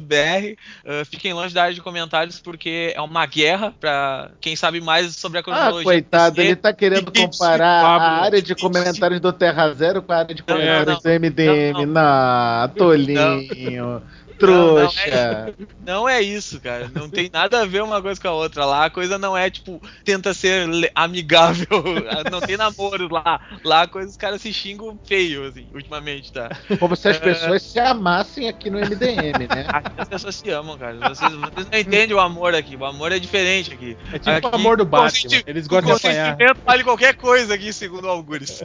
Uh, 0.85 1.05
fiquem 1.05 1.33
longe 1.33 1.53
da 1.53 1.63
área 1.63 1.73
de 1.75 1.81
comentários 1.81 2.39
porque 2.39 2.93
é 2.95 3.01
uma 3.01 3.25
guerra 3.25 3.73
pra 3.79 4.31
quem 4.39 4.55
sabe 4.55 4.79
mais 4.81 5.15
sobre 5.15 5.37
a 5.37 5.41
Ah, 5.41 5.43
cronologia. 5.43 5.83
coitado, 5.83 6.35
DC. 6.35 6.47
ele 6.47 6.55
tá 6.55 6.73
querendo 6.73 7.11
comparar 7.13 7.83
Pablo. 7.83 8.07
a 8.07 8.21
área 8.23 8.41
de 8.41 8.55
comentários 8.55 9.19
do 9.19 9.31
Terra 9.33 9.73
Zero 9.73 10.01
com 10.01 10.11
a 10.13 10.17
área 10.17 10.33
de 10.35 10.43
comentários 10.43 10.87
não. 10.87 11.01
do 11.01 11.09
MDM. 11.19 11.85
Não, 11.85 12.69
tolinho, 12.75 14.01
trouxa. 14.41 15.53
Não 15.85 16.07
é 16.09 16.21
isso, 16.21 16.59
cara. 16.59 16.89
Não 16.93 17.09
tem 17.09 17.29
nada 17.31 17.61
a 17.61 17.65
ver 17.65 17.81
uma 17.83 18.01
coisa 18.01 18.19
com 18.19 18.27
a 18.27 18.33
outra. 18.33 18.65
Lá 18.65 18.85
a 18.85 18.89
coisa 18.89 19.17
não 19.17 19.35
é, 19.37 19.49
tipo, 19.49 19.81
tenta 20.03 20.33
ser 20.33 20.67
amigável. 20.95 21.67
Não 22.31 22.39
tem 22.41 22.57
namoro 22.57 23.07
lá. 23.11 23.39
Lá 23.63 23.81
a 23.83 23.87
coisa 23.87 24.09
os 24.09 24.17
caras 24.17 24.41
se 24.41 24.51
xingam 24.53 24.97
feio, 25.05 25.45
assim, 25.45 25.67
ultimamente, 25.73 26.31
tá? 26.31 26.49
Como 26.79 26.95
se 26.95 27.07
as 27.09 27.17
pessoas 27.17 27.61
se 27.61 27.79
amassem 27.79 28.47
aqui 28.49 28.69
no 28.69 28.77
MDM, 28.79 29.47
né? 29.49 29.65
Aqui 29.71 29.91
as 29.97 30.07
pessoas 30.07 30.35
se 30.35 30.49
amam, 30.49 30.77
cara. 30.77 30.95
Vocês, 31.09 31.31
vocês 31.31 31.67
não 31.71 31.79
entendem 31.79 32.15
o 32.15 32.19
amor 32.19 32.53
aqui. 32.55 32.75
O 32.75 32.85
amor 32.85 33.11
é 33.11 33.19
diferente 33.19 33.73
aqui. 33.73 33.97
É 34.13 34.19
tipo 34.19 34.29
o 34.31 34.49
Aqui, 34.49 34.55
amor 34.55 34.77
do 34.77 34.85
Batman. 34.85 35.09
consenti- 35.11 35.43
Eles 35.47 35.65
o 35.65 35.69
gostam 35.69 35.91
de 35.95 35.97
apanhar. 36.07 36.31
consentimento 36.33 36.61
vale 36.65 36.83
qualquer 36.83 37.15
coisa 37.15 37.53
aqui, 37.53 37.71
segundo 37.73 38.05
o 38.05 38.09
Algures. 38.09 38.63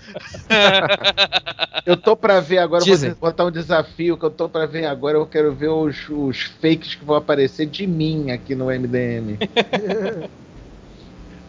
Eu 1.86 1.96
tô 1.96 2.16
pra 2.16 2.40
ver 2.40 2.58
agora, 2.58 2.84
vou 2.84 3.14
botar 3.16 3.44
um 3.44 3.50
desafio 3.50 4.16
que 4.18 4.24
eu 4.24 4.30
tô 4.30 4.48
pra 4.48 4.66
ver 4.66 4.86
agora. 4.86 5.16
Eu 5.18 5.26
quero 5.26 5.54
ver 5.54 5.65
os, 5.68 6.08
os 6.08 6.42
fakes 6.60 6.94
que 6.94 7.04
vão 7.04 7.16
aparecer 7.16 7.66
de 7.66 7.86
mim 7.86 8.30
aqui 8.30 8.54
no 8.54 8.66
MDM. 8.66 9.38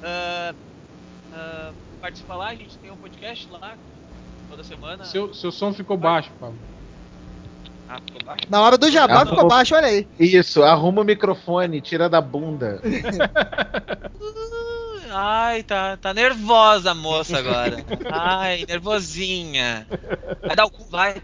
Ah, 0.09 0.53
ah, 1.33 1.71
participa 1.99 2.35
lá, 2.35 2.47
a 2.47 2.55
gente 2.55 2.77
tem 2.77 2.89
um 2.89 2.95
podcast 2.95 3.45
lá 3.51 3.75
toda 4.49 4.63
semana. 4.63 5.03
Seu, 5.03 5.33
seu 5.33 5.51
som 5.51 5.73
ficou 5.73 5.97
baixo, 5.97 6.31
Pablo. 6.39 6.57
Ah, 7.89 7.99
ficou 8.05 8.23
baixo? 8.25 8.45
na 8.49 8.61
hora 8.61 8.77
do 8.77 8.89
jabá 8.89 9.25
ficou 9.25 9.47
baixo, 9.47 9.75
olha 9.75 9.87
aí. 9.87 10.07
Isso, 10.17 10.63
arruma 10.63 11.01
o 11.01 11.05
microfone, 11.05 11.81
tira 11.81 12.07
da 12.07 12.21
bunda. 12.21 12.81
Ai, 15.11 15.63
tá, 15.63 15.97
tá 15.97 16.13
nervosa 16.13 16.91
a 16.91 16.95
moça 16.95 17.39
agora. 17.39 17.83
Ai, 18.11 18.65
nervosinha. 18.67 19.87
Vai 20.45 20.55
dar 20.55 20.65
o 20.65 20.69
cu, 20.69 20.85
vai. 20.89 21.21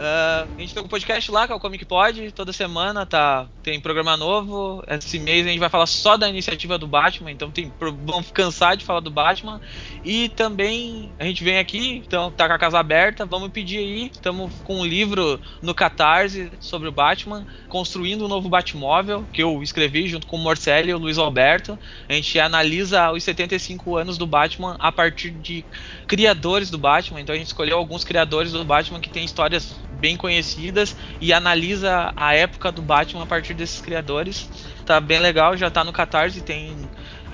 Ah, 0.00 0.46
a 0.56 0.60
gente 0.60 0.72
tem 0.72 0.82
um 0.82 0.88
podcast 0.88 1.30
lá, 1.30 1.46
que 1.46 1.52
é 1.52 1.56
o 1.56 1.60
Comic 1.60 1.84
Pod, 1.84 2.32
toda 2.32 2.52
semana 2.52 3.04
tá, 3.04 3.46
tem 3.62 3.80
programa 3.80 4.16
novo. 4.16 4.82
Esse 4.88 5.18
mês 5.18 5.46
a 5.46 5.50
gente 5.50 5.58
vai 5.58 5.68
falar 5.68 5.86
só 5.86 6.16
da 6.16 6.28
iniciativa 6.28 6.78
do 6.78 6.86
Batman, 6.86 7.30
então 7.30 7.50
tem, 7.50 7.70
vão 7.78 8.22
cansar 8.22 8.76
de 8.76 8.84
falar 8.84 9.00
do 9.00 9.10
Batman. 9.10 9.60
E 10.04 10.28
também 10.30 11.12
a 11.18 11.24
gente 11.24 11.44
vem 11.44 11.58
aqui, 11.58 12.02
então 12.06 12.30
tá 12.30 12.46
com 12.46 12.54
a 12.54 12.58
casa 12.58 12.78
aberta, 12.78 13.26
vamos 13.26 13.50
pedir 13.50 13.78
aí. 13.78 14.10
Estamos 14.12 14.52
com 14.64 14.80
um 14.80 14.86
livro 14.86 15.40
no 15.60 15.74
Catarse 15.74 16.50
sobre 16.60 16.88
o 16.88 16.92
Batman, 16.92 17.46
construindo 17.68 18.24
um 18.24 18.28
novo 18.28 18.48
Batmóvel, 18.48 19.26
que 19.32 19.42
eu 19.42 19.62
escrevi 19.62 20.08
junto 20.08 20.26
com 20.26 20.36
o 20.36 20.40
Morcelli 20.40 20.90
e 20.90 20.94
o 20.94 20.98
Luiz 20.98 21.18
Alberto. 21.18 21.78
A 22.08 22.12
gente 22.12 22.38
analisa 22.38 23.12
os 23.12 23.22
75 23.22 23.96
anos 23.96 24.16
do 24.16 24.26
Batman 24.26 24.76
a 24.78 24.90
partir 24.90 25.30
de 25.30 25.64
criadores 26.06 26.70
do 26.70 26.78
Batman. 26.78 27.20
Então 27.20 27.34
a 27.34 27.38
gente 27.38 27.48
escolheu 27.48 27.76
alguns 27.76 28.04
criadores 28.04 28.52
do 28.52 28.64
Batman 28.64 29.00
que 29.00 29.10
têm 29.10 29.24
histórias 29.24 29.65
bem 29.98 30.16
conhecidas 30.16 30.96
e 31.20 31.32
analisa 31.32 32.12
a 32.16 32.34
época 32.34 32.70
do 32.70 32.82
Batman 32.82 33.22
a 33.22 33.26
partir 33.26 33.54
desses 33.54 33.80
criadores. 33.80 34.48
Tá 34.84 35.00
bem 35.00 35.18
legal, 35.18 35.56
já 35.56 35.70
tá 35.70 35.82
no 35.82 35.92
Catarse, 35.92 36.40
tem 36.40 36.76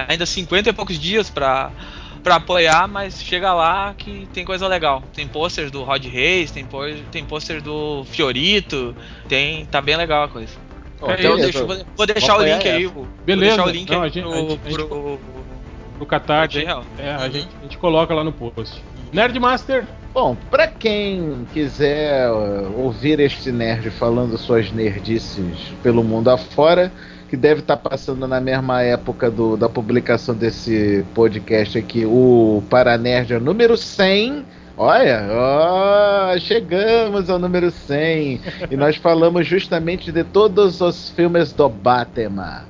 ainda 0.08 0.24
50 0.26 0.70
e 0.70 0.72
poucos 0.72 0.98
dias 0.98 1.28
pra 1.30 1.70
para 2.22 2.36
apoiar, 2.36 2.86
mas 2.86 3.20
chega 3.20 3.52
lá 3.52 3.94
que 3.98 4.28
tem 4.32 4.44
coisa 4.44 4.68
legal. 4.68 5.02
Tem 5.12 5.26
pôster 5.26 5.68
do 5.72 5.82
Rod 5.82 6.04
Reis, 6.06 6.52
tem, 6.52 6.64
pô- 6.64 6.84
tem 7.10 7.24
pôster 7.24 7.60
do 7.60 8.04
Fiorito, 8.04 8.94
tem 9.28 9.66
tá 9.66 9.80
bem 9.82 9.96
legal 9.96 10.22
a 10.22 10.28
coisa. 10.28 10.52
Ó, 11.00 11.06
Então, 11.10 11.16
beleza. 11.16 11.42
deixa- 11.42 11.64
vou, 11.64 11.84
vou 11.96 12.06
deixar 12.06 12.36
o 12.38 12.42
link 12.44 12.68
aí. 12.68 12.86
Vou, 12.86 13.08
Beleza. 13.26 13.56
Vou 13.56 13.64
deixar 13.64 13.64
o 13.64 13.70
link 13.76 13.90
Não, 13.90 14.02
aí 14.02 14.08
a 14.08 14.12
gente- 14.12 14.22
pro, 14.22 14.32
a 14.32 14.36
gente- 14.38 14.60
a 14.64 14.70
gente- 14.70 14.84
pro- 14.86 15.18
No 15.98 16.06
Catarse. 16.06 16.58
É, 16.64 16.70
a, 16.70 16.76
Uhum. 16.78 17.32
gente, 17.32 17.48
a 17.58 17.62
gente 17.64 17.78
coloca 17.78 18.14
lá 18.14 18.22
no 18.22 18.32
post. 18.32 18.80
Nerdmaster, 19.12 19.84
Bom, 20.14 20.36
pra 20.50 20.66
quem 20.68 21.46
quiser 21.54 22.30
uh, 22.30 22.80
ouvir 22.82 23.18
este 23.18 23.50
nerd 23.50 23.88
falando 23.90 24.36
suas 24.36 24.70
nerdices 24.70 25.72
pelo 25.82 26.04
mundo 26.04 26.28
afora, 26.28 26.92
que 27.30 27.36
deve 27.36 27.60
estar 27.60 27.78
passando 27.78 28.28
na 28.28 28.38
mesma 28.38 28.82
época 28.82 29.30
do- 29.30 29.56
da 29.56 29.70
publicação 29.70 30.34
desse 30.34 31.02
podcast 31.14 31.78
aqui, 31.78 32.04
o 32.04 32.62
Paranerd 32.68 33.32
número 33.40 33.74
100. 33.74 34.44
Olha, 34.76 35.26
ó, 35.30 36.38
chegamos 36.38 37.30
ao 37.30 37.38
número 37.38 37.70
100 37.70 38.40
e 38.70 38.76
nós 38.76 38.96
falamos 38.96 39.46
justamente 39.46 40.12
de 40.12 40.24
todos 40.24 40.82
os 40.82 41.08
filmes 41.10 41.52
do 41.52 41.68
Batman. 41.70 42.64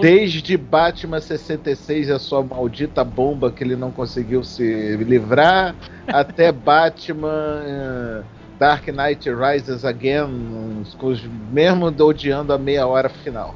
Desde 0.00 0.56
Batman 0.56 1.20
66 1.20 2.08
e 2.08 2.12
a 2.12 2.18
sua 2.18 2.42
maldita 2.42 3.04
bomba 3.04 3.50
que 3.50 3.62
ele 3.62 3.76
não 3.76 3.90
conseguiu 3.90 4.42
se 4.42 4.96
livrar, 4.96 5.74
até 6.06 6.50
Batman 6.52 7.62
eh, 7.64 8.22
Dark 8.58 8.88
Knight 8.88 9.30
Rises 9.30 9.84
Again, 9.84 10.84
com 10.98 11.06
os, 11.06 11.22
mesmo 11.52 11.86
odiando 11.86 12.52
a 12.52 12.58
meia 12.58 12.86
hora 12.86 13.08
final. 13.08 13.54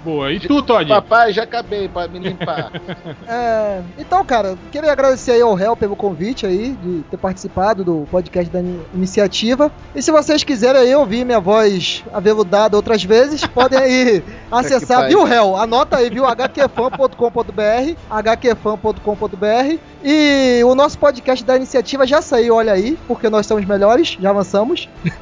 Boa. 0.04 0.32
E 0.32 0.40
tu, 0.40 0.62
Todd? 0.62 0.88
Papai, 0.90 1.32
já 1.32 1.44
acabei 1.44 1.88
pra 1.88 2.08
me 2.08 2.20
limpar. 2.20 2.72
É, 3.28 3.82
então, 3.98 4.24
cara, 4.26 4.58
queria 4.72 4.92
agradecer 4.92 5.32
aí 5.32 5.42
ao 5.42 5.54
réu 5.54 5.76
pelo 5.76 5.96
convite 5.96 6.46
aí, 6.46 6.72
de 6.74 7.02
ter 7.10 7.18
participado 7.18 7.84
do 7.84 8.06
podcast 8.12 8.52
da 8.52 8.60
in- 8.60 8.82
iniciativa. 8.94 9.72
E 9.96 10.02
se 10.02 10.12
vocês 10.12 10.44
quiserem 10.44 10.82
aí 10.82 10.96
ouvir 10.96 11.24
minha 11.24 11.40
voz 11.40 12.04
aveludada 12.14 12.76
outras 12.76 13.04
vezes, 13.04 13.46
podem 13.48 13.80
aí 13.80 14.24
acessar, 14.52 15.08
viu, 15.08 15.24
réu? 15.24 15.56
Anota 15.56 15.98
aí, 15.98 16.10
viu? 16.10 16.26
hqfan.com.br, 16.28 17.96
hqfan.com.br. 18.10 19.80
E 20.04 20.62
o 20.64 20.74
nosso 20.74 20.98
podcast 20.98 21.44
da 21.46 21.56
iniciativa 21.56 22.06
já 22.08 22.22
saiu, 22.22 22.56
olha 22.56 22.74
aí, 22.74 22.98
porque 23.08 23.30
nós 23.30 23.46
somos 23.46 23.66
melhores, 23.66 24.18
já 24.20 24.30
avançamos. 24.30 24.88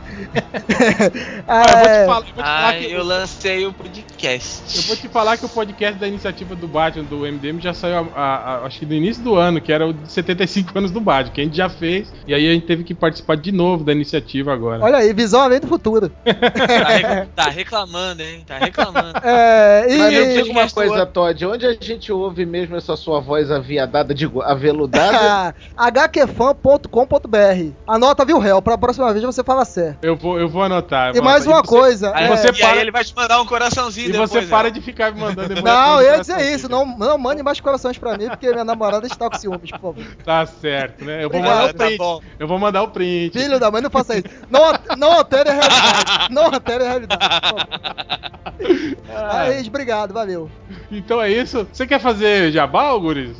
Ah, 1.47 1.63
eu 1.63 1.67
vou 1.71 1.83
te 1.83 1.89
É, 1.89 2.05
falar, 2.05 2.17
eu 2.19 2.23
vou 2.23 2.23
te 2.23 2.33
falar 2.33 2.73
que 2.77 2.91
eu 2.91 3.03
lancei 3.03 3.65
o 3.65 3.73
podcast. 3.73 4.77
Eu 4.77 4.83
vou 4.83 4.95
te 4.95 5.07
falar 5.07 5.37
que 5.37 5.45
o 5.45 5.49
podcast 5.49 5.97
da 5.99 6.07
iniciativa 6.07 6.55
do 6.55 6.67
Batman, 6.67 7.03
do 7.05 7.19
MDM, 7.25 7.59
já 7.59 7.73
saiu, 7.73 7.95
a- 7.97 8.07
a- 8.15 8.35
a- 8.35 8.65
acho 8.65 8.79
que 8.79 8.85
no 8.85 8.93
início 8.93 9.23
do 9.23 9.35
ano, 9.35 9.59
que 9.61 9.71
era 9.71 9.87
o 9.87 9.93
de 9.93 10.11
75 10.11 10.77
anos 10.77 10.91
do 10.91 10.99
Batman, 10.99 11.33
que 11.33 11.41
a 11.41 11.43
gente 11.45 11.55
já 11.57 11.69
fez, 11.69 12.11
e 12.27 12.33
aí 12.33 12.47
a 12.49 12.53
gente 12.53 12.65
teve 12.65 12.83
que 12.83 12.93
participar 12.93 13.37
de 13.37 13.51
novo 13.51 13.83
da 13.83 13.91
iniciativa 13.91 14.53
agora. 14.53 14.83
Olha 14.83 14.97
aí, 14.97 15.13
visão 15.13 15.41
além 15.41 15.59
do 15.59 15.67
futuro. 15.67 16.11
Tá, 16.29 17.43
tá 17.45 17.49
reclamando, 17.49 18.21
hein? 18.21 18.43
Tá 18.45 18.57
reclamando. 18.57 19.19
É, 19.23 19.85
e... 19.89 19.97
Mas 19.97 20.13
me 20.13 20.43
diga 20.43 20.51
uma 20.51 20.69
coisa, 20.69 21.05
Todd, 21.05 21.45
onde 21.45 21.65
a 21.65 21.73
gente 21.79 22.11
ouve 22.11 22.45
mesmo 22.45 22.75
essa 22.75 22.95
sua 22.95 23.19
voz 23.19 23.49
aviadada, 23.51 24.13
digo, 24.13 24.41
aveludada? 24.69 25.55
hqfan.com.br. 25.77 27.71
Anota, 27.87 28.25
viu, 28.25 28.39
réu? 28.39 28.61
Pra 28.61 28.77
próxima 28.77 29.11
vez 29.11 29.23
você 29.25 29.43
fala 29.43 29.65
certo. 29.65 30.03
Eu 30.03 30.15
vou, 30.15 30.39
eu 30.39 30.47
vou 30.47 30.63
anotar. 30.63 31.09
eu 31.09 31.13
E 31.15 31.15
vou 31.15 31.23
mais 31.23 31.43
anotar. 31.45 31.59
uma 31.61 31.63
você- 31.65 31.75
coisa. 31.75 32.11
Aí, 32.15 32.25
é, 32.25 32.27
você 32.27 32.47
e 32.49 32.53
para- 32.53 32.71
aí 32.71 32.79
ele 32.79 32.91
vai 32.91 33.03
te 33.03 33.15
mandar 33.15 33.41
um 33.41 33.45
coraçãozinho 33.45 34.09
E 34.09 34.11
depois. 34.11 34.29
você 34.29 34.41
né? 34.41 34.47
para 34.49 34.69
de 34.71 34.81
ficar 34.81 35.11
me 35.13 35.19
mandando 35.19 35.51
emoji 35.53 35.63
Não, 35.63 36.01
eu 36.01 36.13
ia 36.13 36.19
dizer 36.19 36.53
isso. 36.53 36.69
Não, 36.69 36.85
não 36.97 37.17
mande 37.17 37.41
mais 37.43 37.59
corações 37.59 37.97
pra 37.97 38.17
mim, 38.17 38.27
porque 38.29 38.49
minha 38.51 38.63
namorada 38.63 39.05
está 39.07 39.29
com 39.29 39.37
ciúmes, 39.37 39.71
por 39.71 39.79
favor. 39.79 40.03
Tá 40.23 40.45
certo, 40.45 41.03
né? 41.05 41.23
Eu 41.23 41.29
vou 41.29 41.39
mandar 41.41 41.65
o 41.65 41.73
tá 41.73 41.85
print. 41.85 41.99
Eu 42.39 42.47
vou 42.47 42.59
mandar 42.59 42.83
o 42.83 42.87
print. 42.89 43.37
Filho 43.37 43.59
da 43.59 43.69
mãe, 43.71 43.81
não 43.81 43.89
faça 43.89 44.15
isso. 44.17 44.25
Não, 44.49 44.61
não 44.97 45.13
altere 45.13 45.49
a 45.49 45.53
realidade. 45.53 46.33
Não 46.33 46.43
altere 46.45 46.83
a 46.83 46.87
realidade, 46.89 47.19
por 47.29 47.39
favor. 47.41 47.67
Ah, 49.15 49.39
Aí, 49.49 49.67
obrigado, 49.67 50.13
valeu. 50.13 50.49
então 50.91 51.21
é 51.21 51.29
isso. 51.31 51.67
Você 51.71 51.87
quer 51.87 51.99
fazer 51.99 52.51
jabá, 52.51 52.95
Guris? 52.97 53.37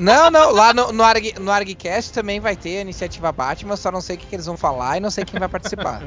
Não, 0.00 0.30
não, 0.30 0.50
lá 0.52 0.72
no, 0.74 0.92
no, 0.92 1.02
Arg, 1.02 1.34
no 1.38 1.50
ArgCast 1.50 2.12
também 2.12 2.40
vai 2.40 2.56
ter 2.56 2.78
a 2.78 2.80
iniciativa 2.82 3.30
Batman, 3.32 3.76
só 3.76 3.90
não 3.90 4.00
sei 4.00 4.16
o 4.16 4.18
que, 4.18 4.26
que 4.26 4.34
eles 4.34 4.46
vão 4.46 4.56
falar 4.56 4.96
e 4.96 5.00
não 5.00 5.10
sei 5.10 5.24
quem 5.24 5.38
vai 5.38 5.48
participar. 5.48 6.00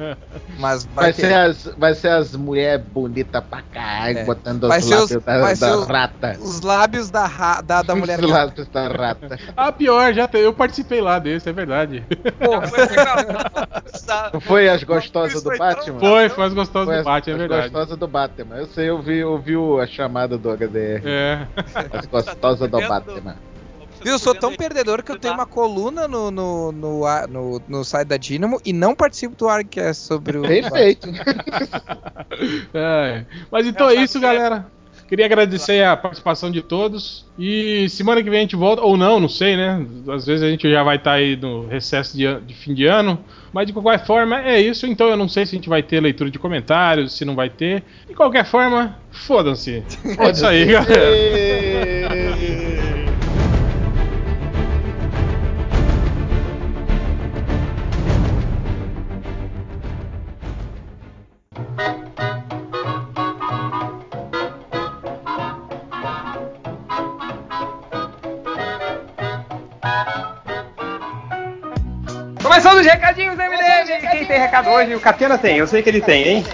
Mas 0.59 0.83
vai, 0.85 1.05
Vai 1.05 1.13
ter. 1.13 1.27
ser, 1.27 1.33
as, 1.33 1.63
vai 1.77 1.95
ser 1.95 2.09
as 2.09 2.35
mulheres 2.35 2.85
bonitas 2.85 3.43
pra 3.43 3.61
caralho, 3.61 4.19
É. 4.19 4.23
botando 4.25 4.67
Vai 4.67 4.79
os 4.79 4.85
ser 4.85 4.95
os- 4.95 5.11
lábios 5.25 5.59
da, 5.59 5.67
da 5.69 5.77
os- 5.77 5.87
rata. 5.87 6.37
Os 6.39 6.61
lábios 6.61 7.09
da, 7.09 7.25
ra- 7.25 7.61
da, 7.61 7.81
da 7.81 7.95
mulher 7.95 8.19
Os 8.23 8.29
lábios 8.29 8.67
da 8.67 8.87
rata. 8.87 9.39
Ah, 9.55 9.71
pior, 9.71 10.13
já 10.13 10.27
te- 10.27 10.37
eu 10.37 10.53
participei 10.53 10.99
lá 11.01 11.17
desse, 11.19 11.49
é 11.49 11.53
verdade. 11.53 12.03
Legal. 12.09 13.15
Não 14.33 14.41
foi 14.41 14.67
as 14.69 14.83
gostosas 14.83 15.41
do 15.43 15.57
Batman? 15.57 15.99
Foi, 15.99 16.29
foi 16.29 16.45
as 16.45 16.53
gostosas 16.53 16.85
Foi 16.87 16.95
do 16.95 16.99
as, 16.99 17.05
Batman, 17.05 17.31
é 17.31 17.35
as 17.35 17.39
verdade. 17.39 17.69
gostosas 17.69 17.97
do 17.97 18.07
Batman. 18.07 18.55
Eu 18.57 18.67
sei, 18.67 18.89
eu 18.89 19.01
vi, 19.01 19.17
eu 19.19 19.37
vi 19.39 19.55
a 19.81 19.87
chamada 19.87 20.37
do 20.37 20.49
HDR. 20.49 21.01
É. 21.05 21.47
As 21.93 22.05
gostosas 22.05 22.69
do 22.69 22.77
vendo? 22.77 22.87
Batman. 23.25 23.35
Viu, 24.03 24.13
eu 24.13 24.19
sou 24.19 24.35
tão 24.35 24.55
perdedor 24.55 25.01
que 25.01 25.11
eu 25.11 25.17
tenho 25.17 25.33
uma 25.33 25.47
coluna 25.47 26.07
no, 26.07 26.29
no, 26.29 26.71
no, 26.71 27.01
no, 27.27 27.61
no 27.67 27.83
site 27.83 28.07
da 28.07 28.17
Dynamo 28.17 28.61
e 28.63 28.71
não 28.71 28.93
participo 28.93 29.35
do 29.35 29.49
ArgCast 29.49 30.03
sobre 30.03 30.37
o. 30.37 30.43
Perfeito. 30.43 31.09
É. 32.73 33.23
Mas 33.49 33.65
então 33.65 33.89
é 33.89 33.95
isso, 33.95 34.19
galera. 34.19 34.67
Queria 35.07 35.25
agradecer 35.25 35.85
a 35.85 35.95
participação 35.95 36.51
de 36.51 36.61
todos. 36.61 37.25
E 37.39 37.87
semana 37.89 38.21
que 38.21 38.29
vem 38.29 38.39
a 38.39 38.41
gente 38.41 38.55
volta, 38.55 38.81
ou 38.81 38.97
não, 38.97 39.19
não 39.19 39.29
sei, 39.29 39.55
né? 39.55 39.85
Às 40.09 40.25
vezes 40.25 40.43
a 40.43 40.49
gente 40.49 40.69
já 40.69 40.83
vai 40.83 40.97
estar 40.97 41.13
aí 41.13 41.37
no 41.37 41.67
recesso 41.67 42.17
de, 42.17 42.41
de 42.41 42.53
fim 42.53 42.73
de 42.73 42.85
ano. 42.85 43.17
Mas 43.53 43.67
de 43.67 43.73
qualquer 43.73 44.05
forma, 44.05 44.41
é 44.41 44.59
isso. 44.59 44.85
Então 44.85 45.07
eu 45.07 45.15
não 45.15 45.29
sei 45.29 45.45
se 45.45 45.55
a 45.55 45.57
gente 45.57 45.69
vai 45.69 45.81
ter 45.81 46.01
leitura 46.01 46.29
de 46.29 46.39
comentários, 46.39 47.15
se 47.15 47.23
não 47.23 47.35
vai 47.35 47.49
ter. 47.49 47.83
De 48.07 48.15
qualquer 48.15 48.45
forma, 48.45 48.97
fodam-se. 49.11 49.83
É 50.19 50.31
isso 50.31 50.45
aí, 50.45 50.65
galera. 50.65 52.84
Tem 74.35 74.41
recado 74.41 74.69
hoje? 74.69 74.93
O 74.93 74.99
Catena 74.99 75.37
tem, 75.37 75.57
eu 75.57 75.67
sei 75.67 75.81
que 75.81 75.89
ele 75.89 76.01
tem, 76.01 76.27
hein? 76.27 76.45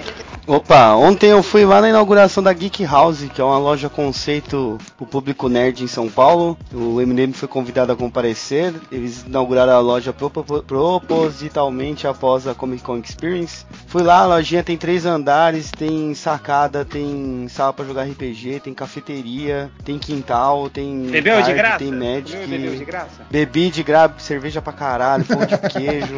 Opa, 0.47 0.93
ontem 0.95 1.27
eu 1.29 1.41
fui 1.43 1.63
lá 1.65 1.79
na 1.81 1.89
inauguração 1.89 2.41
da 2.43 2.51
Geek 2.51 2.83
House, 2.83 3.23
que 3.33 3.39
é 3.39 3.43
uma 3.43 3.59
loja 3.59 3.89
conceito 3.89 4.77
pro 4.97 5.05
público 5.05 5.47
nerd 5.47 5.83
em 5.83 5.87
São 5.87 6.09
Paulo. 6.09 6.57
O 6.73 6.99
MDM 6.99 7.31
foi 7.31 7.47
convidado 7.47 7.91
a 7.91 7.95
comparecer. 7.95 8.73
Eles 8.91 9.23
inauguraram 9.25 9.73
a 9.73 9.79
loja 9.79 10.11
propo- 10.11 10.43
propositalmente 10.63 12.07
após 12.07 12.47
a 12.47 12.55
Comic 12.55 12.81
Con 12.83 12.97
Experience. 12.97 13.65
Fui 13.87 14.01
lá, 14.01 14.21
a 14.21 14.25
lojinha 14.25 14.63
tem 14.63 14.75
três 14.77 15.05
andares, 15.05 15.69
tem 15.71 16.13
sacada, 16.15 16.83
tem 16.83 17.45
sala 17.47 17.71
pra 17.71 17.85
jogar 17.85 18.03
RPG, 18.03 18.61
tem 18.63 18.73
cafeteria, 18.73 19.69
tem 19.85 19.99
quintal, 19.99 20.69
tem 20.71 21.03
Bebeu 21.03 21.35
de 21.37 21.41
card, 21.43 21.53
graça? 21.53 21.77
tem 21.77 21.91
Magic. 21.91 22.47
Bebeu 22.47 22.75
de 22.75 22.85
graça? 22.85 23.21
Bebi 23.29 23.69
de 23.69 23.83
grab, 23.83 24.13
cerveja 24.21 24.61
pra 24.61 24.73
caralho, 24.73 25.23
pão 25.23 25.45
de 25.45 25.55
queijo. 25.69 26.15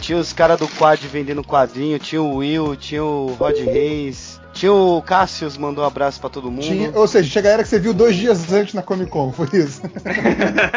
Tinha 0.00 0.18
os 0.18 0.32
caras 0.32 0.58
do 0.58 0.68
quad 0.68 1.00
vendendo 1.08 1.42
quadrinho, 1.42 1.98
tinha 1.98 2.22
o 2.22 2.36
Will, 2.36 2.76
tinha 2.76 3.02
o 3.02 3.34
Rod 3.34 3.56
Reis, 3.58 4.40
tinha 4.56 4.72
o 4.72 5.02
Cassius, 5.02 5.56
mandou 5.56 5.84
um 5.84 5.86
abraço 5.86 6.18
pra 6.20 6.30
todo 6.30 6.50
mundo. 6.50 6.62
Tinha- 6.62 6.90
ou 6.94 7.06
seja, 7.06 7.30
tinha 7.30 7.42
galera 7.42 7.62
que 7.62 7.68
você 7.68 7.78
viu 7.78 7.92
dois 7.92 8.16
dias 8.16 8.52
antes 8.52 8.74
na 8.74 8.82
Comic 8.82 9.10
Con, 9.10 9.30
foi 9.32 9.48
isso. 9.52 9.82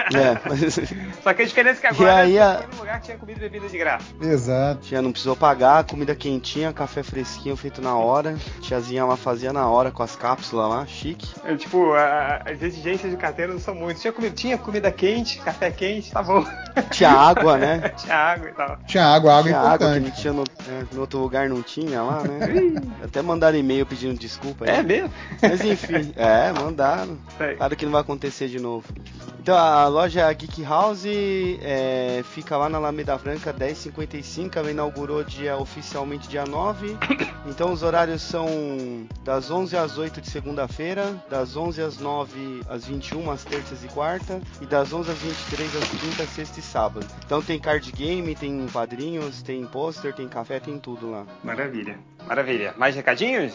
É, 0.10 0.38
mas 0.48 0.76
Só 1.24 1.34
que 1.34 1.42
a 1.42 1.46
diferença 1.46 1.80
é 1.88 1.94
que 1.94 2.02
E 2.02 2.06
agora 2.06 2.16
aí 2.24 2.32
você 2.34 2.40
a- 2.40 2.64
lugar 2.80 3.00
que 3.00 3.06
tinha 3.06 3.18
comida 3.18 3.40
e 3.40 3.50
bebida 3.50 3.70
de 3.70 3.78
graça. 3.78 4.06
Exato. 4.22 4.82
tinha, 4.82 5.02
não 5.02 5.12
precisou 5.12 5.36
pagar, 5.36 5.84
comida 5.84 6.16
quentinha, 6.16 6.74
café 6.74 7.04
fresquinho 7.04 7.56
feito 7.56 7.82
na 7.82 7.96
hora. 7.96 8.36
Tiazinha 8.62 9.06
lá 9.06 9.16
fazia 9.16 9.54
na 9.54 9.68
hora 9.68 9.92
com 9.92 10.02
as 10.04 10.16
cápsulas 10.16 10.70
lá, 10.70 10.86
chique. 10.86 11.28
É, 11.46 11.56
tipo, 11.56 11.94
a- 11.94 12.42
as 12.46 12.62
exigências 12.62 13.12
de 13.12 13.18
carteira 13.18 13.54
não 13.54 13.60
são 13.60 13.76
muitas. 13.76 14.02
Tinha 14.02 14.12
comida, 14.14 14.36
tinha 14.36 14.58
comida 14.58 14.92
quente, 14.92 15.40
café 15.40 15.72
quente, 15.72 16.12
tá 16.12 16.22
bom. 16.24 16.44
Tinha 16.92 17.12
água, 17.12 17.58
né? 17.58 17.90
tinha 17.98 18.16
água 18.16 18.50
e 18.50 18.54
tal. 18.54 18.78
Tinha 18.88 19.06
água, 19.06 19.32
água 19.34 19.44
Tinha 19.44 19.60
água 19.60 19.78
que 19.78 19.84
importante. 19.86 20.04
não 20.10 20.12
tinha 20.16 20.34
no, 20.34 20.44
é, 20.44 20.84
no 20.94 21.02
outro 21.02 21.20
lugar, 21.20 21.48
não 21.50 21.62
tinha 21.62 22.02
lá, 22.02 22.24
né? 22.24 22.82
Até 23.04 23.22
mandaram 23.22 23.58
e-mail 23.70 23.86
pedindo 23.86 24.20
desculpa. 24.20 24.66
É 24.66 24.82
mesmo? 24.82 25.12
Mas 25.42 25.62
enfim, 25.64 26.12
é, 26.18 26.52
mandaram. 26.52 27.18
Claro 27.58 27.76
que 27.76 27.86
não 27.86 27.92
vai 27.92 28.02
acontecer 28.02 28.48
de 28.48 28.60
novo. 28.60 28.88
Então 29.40 29.56
a 29.58 29.88
loja 29.88 30.32
Geek 30.34 30.64
House 30.64 31.06
é, 31.62 32.22
fica 32.34 32.58
lá 32.58 32.68
na 32.68 32.78
Alameda 32.78 33.18
Franca 33.18 33.54
1055. 33.54 34.58
Ela 34.60 34.72
inaugurou 34.72 35.24
dia, 35.24 35.58
oficialmente 35.58 36.28
dia 36.28 36.46
9. 36.46 36.98
Então 37.46 37.72
os 37.72 37.84
horários 37.84 38.22
são 38.22 39.08
das 39.24 39.50
11 39.50 39.76
às 39.76 39.98
8 39.98 40.20
de 40.22 40.30
segunda-feira, 40.30 41.16
das 41.30 41.56
11 41.56 41.82
às 41.82 41.98
9 41.98 42.62
às 42.70 42.86
21 42.86 43.32
às 43.32 43.44
terças 43.44 43.84
e 43.84 43.88
quarta 43.88 44.42
e 44.62 44.66
das 44.66 44.92
11 44.92 45.10
às 45.10 45.18
23 45.18 45.76
às 45.78 45.90
quinta, 45.90 46.26
sexta 46.28 46.60
e 46.60 46.62
sábado. 46.62 47.08
Então 47.26 47.42
tem 47.42 47.58
card 47.58 47.92
game, 47.94 48.36
tem 48.36 48.68
quadrinhos, 48.68 49.42
tem 49.42 49.66
pôster, 49.66 50.14
tem 50.14 50.28
café, 50.28 50.60
tem 50.60 50.78
tudo 50.78 51.10
lá. 51.10 51.26
Maravilha. 51.44 51.98
Maravilha. 52.28 52.74
Mais 52.78 52.96
recadinhos? 52.96 53.54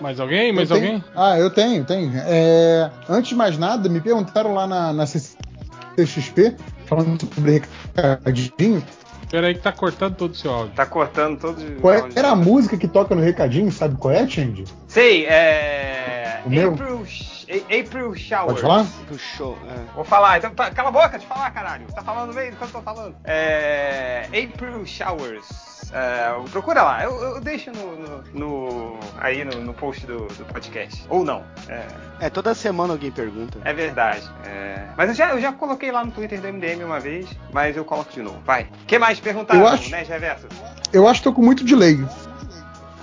Mais 0.00 0.20
alguém? 0.20 0.52
Mais 0.52 0.70
Eu 0.70 0.76
alguém? 0.76 1.00
tenho- 1.00 1.04
Ah, 1.14 1.38
eu 1.38 1.50
tenho, 1.50 1.84
tenho. 1.84 2.12
É, 2.26 2.90
antes 3.08 3.30
de 3.30 3.34
mais 3.34 3.56
nada, 3.58 3.88
me 3.88 4.00
perguntaram 4.00 4.52
lá 4.54 4.66
na, 4.66 4.92
na 4.92 5.04
CXP, 5.06 6.54
falando 6.86 7.18
sobre 7.34 7.62
recadinho, 7.94 8.84
Pera 9.30 9.48
aí 9.48 9.54
que 9.54 9.60
tá 9.60 9.72
cortando 9.72 10.14
todo 10.14 10.30
o 10.30 10.34
seu 10.36 10.52
áudio. 10.52 10.72
Tá 10.76 10.86
cortando 10.86 11.40
todos 11.40 11.60
os. 11.60 11.80
qual 11.80 11.92
é, 11.94 12.08
era 12.14 12.28
a 12.30 12.36
música 12.36 12.76
que 12.76 12.86
toca 12.86 13.12
no 13.12 13.20
recadinho, 13.20 13.72
sabe 13.72 13.96
qual 13.96 14.14
é, 14.14 14.24
Change? 14.28 14.64
Sei, 14.86 15.26
é. 15.26 16.42
O 16.46 16.48
meu? 16.50 16.74
April, 16.74 17.04
A- 17.50 17.80
April 17.80 18.14
Showers. 18.14 18.46
Pode 18.46 18.60
falar? 18.60 18.86
Pro 19.08 19.18
show, 19.18 19.58
é. 19.68 19.94
Vou 19.96 20.04
falar, 20.04 20.38
então 20.38 20.50
tá- 20.54 20.70
cala 20.70 20.90
a 20.90 20.92
boca 20.92 21.18
de 21.18 21.26
falar, 21.26 21.50
caralho. 21.50 21.86
Tá 21.92 22.02
falando 22.02 22.32
mesmo 22.32 22.52
enquanto 22.52 22.70
eu 22.72 22.80
tô 22.80 22.82
falando. 22.82 23.16
É. 23.24 24.26
April 24.26 24.86
Showers. 24.86 25.44
É, 25.92 26.28
procura 26.50 26.82
lá, 26.82 27.04
eu, 27.04 27.12
eu 27.22 27.40
deixo 27.40 27.70
no, 27.70 27.96
no- 27.96 28.22
no- 28.34 29.00
aí 29.18 29.44
no, 29.44 29.60
no 29.60 29.72
post 29.74 30.06
do, 30.06 30.26
do 30.26 30.44
podcast. 30.46 31.04
Ou 31.08 31.24
não. 31.24 31.44
É, 31.68 31.86
É, 32.26 32.30
toda 32.30 32.54
semana 32.54 32.92
alguém 32.94 33.10
pergunta. 33.10 33.58
é 33.64 33.72
verdade. 33.72 34.28
É, 34.44 34.86
mas 34.96 35.08
eu 35.10 35.14
já, 35.14 35.30
eu 35.30 35.40
já 35.40 35.52
coloquei 35.52 35.90
lá 35.92 36.04
no 36.04 36.10
Twitter 36.10 36.40
do 36.40 36.48
MDM 36.52 36.84
uma 36.84 36.98
vez, 37.00 37.28
mas 37.52 37.76
eu 37.76 37.84
coloco 37.84 38.12
de 38.12 38.22
novo. 38.22 38.40
Vai. 38.44 38.64
O 38.82 38.86
que 38.86 38.98
mais 38.98 39.20
perguntaram, 39.20 39.60
Eu 39.60 39.68
acho- 39.68 39.90
né, 39.90 40.02
Reverso? 40.02 40.46
Eu 40.92 41.06
acho 41.08 41.20
que 41.20 41.24
tô 41.24 41.32
com 41.32 41.42
muito 41.42 41.64
delay. 41.64 41.98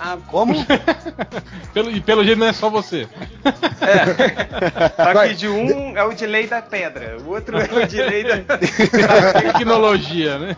Ah, 0.06 0.18
Como? 0.26 0.54
Pelo, 1.72 1.90
e 1.90 2.00
pelo 2.00 2.22
jeito 2.22 2.38
não 2.38 2.46
é 2.46 2.52
só 2.52 2.68
você. 2.70 3.08
Só 4.96 5.12
Vai. 5.12 5.28
que 5.30 5.34
de 5.34 5.48
um 5.48 5.96
é 5.96 6.04
o 6.04 6.12
de 6.12 6.24
lei 6.26 6.46
da 6.46 6.62
pedra, 6.62 7.16
o 7.24 7.30
outro 7.30 7.56
é 7.58 7.64
o 7.64 7.86
de 7.86 8.00
lei 8.00 8.22
da. 8.22 8.36
Tecnologia, 9.52 10.38
né? 10.38 10.56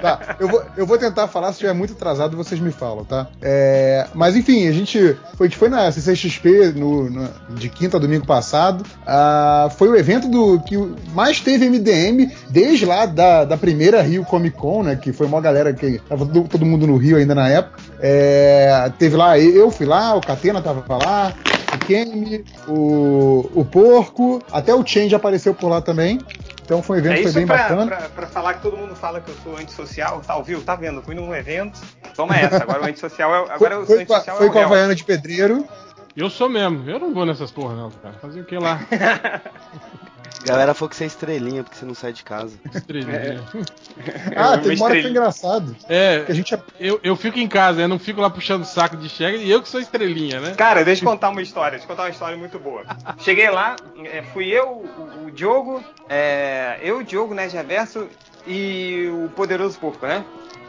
Tá, 0.00 0.36
eu 0.38 0.48
vou, 0.48 0.62
eu 0.76 0.86
vou 0.86 0.98
tentar 0.98 1.28
falar, 1.28 1.46
se 1.48 1.52
estiver 1.54 1.72
muito 1.72 1.94
atrasado, 1.94 2.36
vocês 2.36 2.60
me 2.60 2.70
falam, 2.72 3.04
tá? 3.04 3.26
É, 3.40 4.06
mas 4.12 4.36
enfim, 4.36 4.68
a 4.68 4.72
gente 4.72 5.16
foi, 5.36 5.48
foi 5.48 5.68
na 5.68 5.90
CCXP 5.90 6.72
no, 6.76 7.08
no- 7.08 7.28
de 7.50 7.68
quinta 7.68 7.96
a 7.96 8.00
domingo 8.00 8.26
passado. 8.26 8.84
Ah, 9.06 9.70
foi 9.78 9.88
o 9.88 9.96
evento 9.96 10.28
do 10.28 10.60
que 10.60 10.76
mais 11.14 11.40
teve 11.40 11.70
MDM 11.70 12.30
desde 12.50 12.84
lá 12.84 13.06
da, 13.06 13.44
da 13.44 13.56
primeira 13.56 14.02
Rio 14.02 14.24
Comic 14.24 14.56
Con, 14.56 14.82
né? 14.82 14.96
Que 14.96 15.12
foi 15.12 15.26
uma 15.26 15.40
galera 15.40 15.72
que 15.72 15.98
tava 16.08 16.26
todo, 16.26 16.48
todo 16.48 16.66
mundo 16.66 16.86
no 16.86 16.96
Rio 16.96 17.16
ainda 17.16 17.34
na 17.34 17.48
época. 17.48 17.80
É, 18.00 18.31
teve 18.98 19.16
lá, 19.16 19.38
eu 19.38 19.70
fui 19.70 19.86
lá, 19.86 20.14
o 20.14 20.20
Catena 20.20 20.60
tava 20.62 20.84
lá, 21.04 21.32
o 21.74 21.78
Kemi, 21.86 22.44
o, 22.68 23.50
o 23.54 23.64
Porco, 23.64 24.42
até 24.52 24.74
o 24.74 24.86
Change 24.86 25.14
apareceu 25.14 25.54
por 25.54 25.68
lá 25.68 25.80
também. 25.80 26.18
Então 26.64 26.80
foi 26.82 26.96
um 26.96 27.00
evento 27.00 27.12
É 27.12 27.16
que 27.16 27.22
foi 27.24 27.32
bem 27.32 27.46
pra, 27.46 27.56
bacana. 27.58 27.86
pra, 27.86 27.96
pra 28.08 28.26
falar 28.28 28.54
que 28.54 28.62
todo 28.62 28.76
mundo 28.76 28.94
fala 28.94 29.20
que 29.20 29.30
eu 29.30 29.34
sou 29.42 29.56
antissocial, 29.58 30.20
tá, 30.20 30.36
ouviu? 30.36 30.62
Tá 30.62 30.74
vendo? 30.76 31.02
Fui 31.02 31.14
num 31.14 31.34
evento, 31.34 31.78
toma 32.14 32.36
essa. 32.36 32.62
Agora 32.62 32.82
o 32.82 32.86
antissocial 32.86 33.34
é, 33.34 33.52
agora 33.52 33.74
eu 33.74 33.86
sou 33.86 33.96
Foi, 33.96 33.96
foi, 33.96 34.06
com 34.06 34.12
a- 34.12 34.16
antissocial 34.16 34.36
foi 34.38 34.46
é 34.46 34.48
o 34.48 34.52
com 34.52 34.58
a 34.58 34.60
réu. 34.62 34.68
Havaiana 34.70 34.94
de 34.94 35.04
Pedreiro. 35.04 35.66
Eu 36.16 36.30
sou 36.30 36.48
mesmo. 36.48 36.88
Eu 36.88 36.98
não 36.98 37.12
vou 37.12 37.26
nessas 37.26 37.50
porra, 37.50 37.74
não, 37.74 37.90
cara. 37.90 38.14
Fazer 38.20 38.40
o 38.40 38.44
que 38.44 38.56
lá? 38.58 38.80
Galera 40.44 40.74
falou 40.74 40.88
que 40.90 40.96
você 40.96 41.04
é 41.04 41.06
estrelinha 41.06 41.62
porque 41.62 41.76
você 41.76 41.84
não 41.84 41.94
sai 41.94 42.12
de 42.12 42.22
casa. 42.24 42.56
Estrelinha. 42.74 43.42
Ah, 44.34 44.54
Eu 44.54 44.62
teve 44.62 44.76
uma 44.76 44.84
hora 44.86 44.94
que 44.96 45.02
foi 45.02 45.10
engraçado. 45.10 45.76
É, 45.88 46.20
Que 46.24 46.32
a 46.32 46.34
gente 46.34 46.58
eu, 46.80 46.98
eu 47.02 47.14
fico 47.14 47.38
em 47.38 47.46
casa, 47.46 47.82
eu 47.82 47.88
não 47.88 47.98
fico 47.98 48.20
lá 48.20 48.30
puxando 48.30 48.62
o 48.62 48.64
saco 48.64 48.96
de 48.96 49.08
chega 49.08 49.36
e 49.36 49.50
eu 49.50 49.60
que 49.62 49.68
sou 49.68 49.80
estrelinha, 49.80 50.40
né? 50.40 50.54
Cara, 50.54 50.84
deixa 50.84 51.04
eu 51.04 51.08
contar 51.08 51.28
uma 51.28 51.42
história, 51.42 51.72
deixa 51.72 51.84
eu 51.84 51.88
contar 51.88 52.04
uma 52.04 52.10
história 52.10 52.36
muito 52.36 52.58
boa. 52.58 52.84
Cheguei 53.18 53.50
lá, 53.50 53.76
é, 54.04 54.22
fui 54.32 54.46
eu, 54.48 54.68
o, 54.68 55.26
o 55.26 55.30
Diogo, 55.30 55.84
é, 56.08 56.78
eu, 56.82 56.98
o 56.98 57.04
Diogo, 57.04 57.34
né, 57.34 57.46
Reverso 57.46 58.08
e 58.46 59.08
o 59.12 59.28
Poderoso 59.30 59.78
Porco, 59.78 60.06
né? 60.06 60.24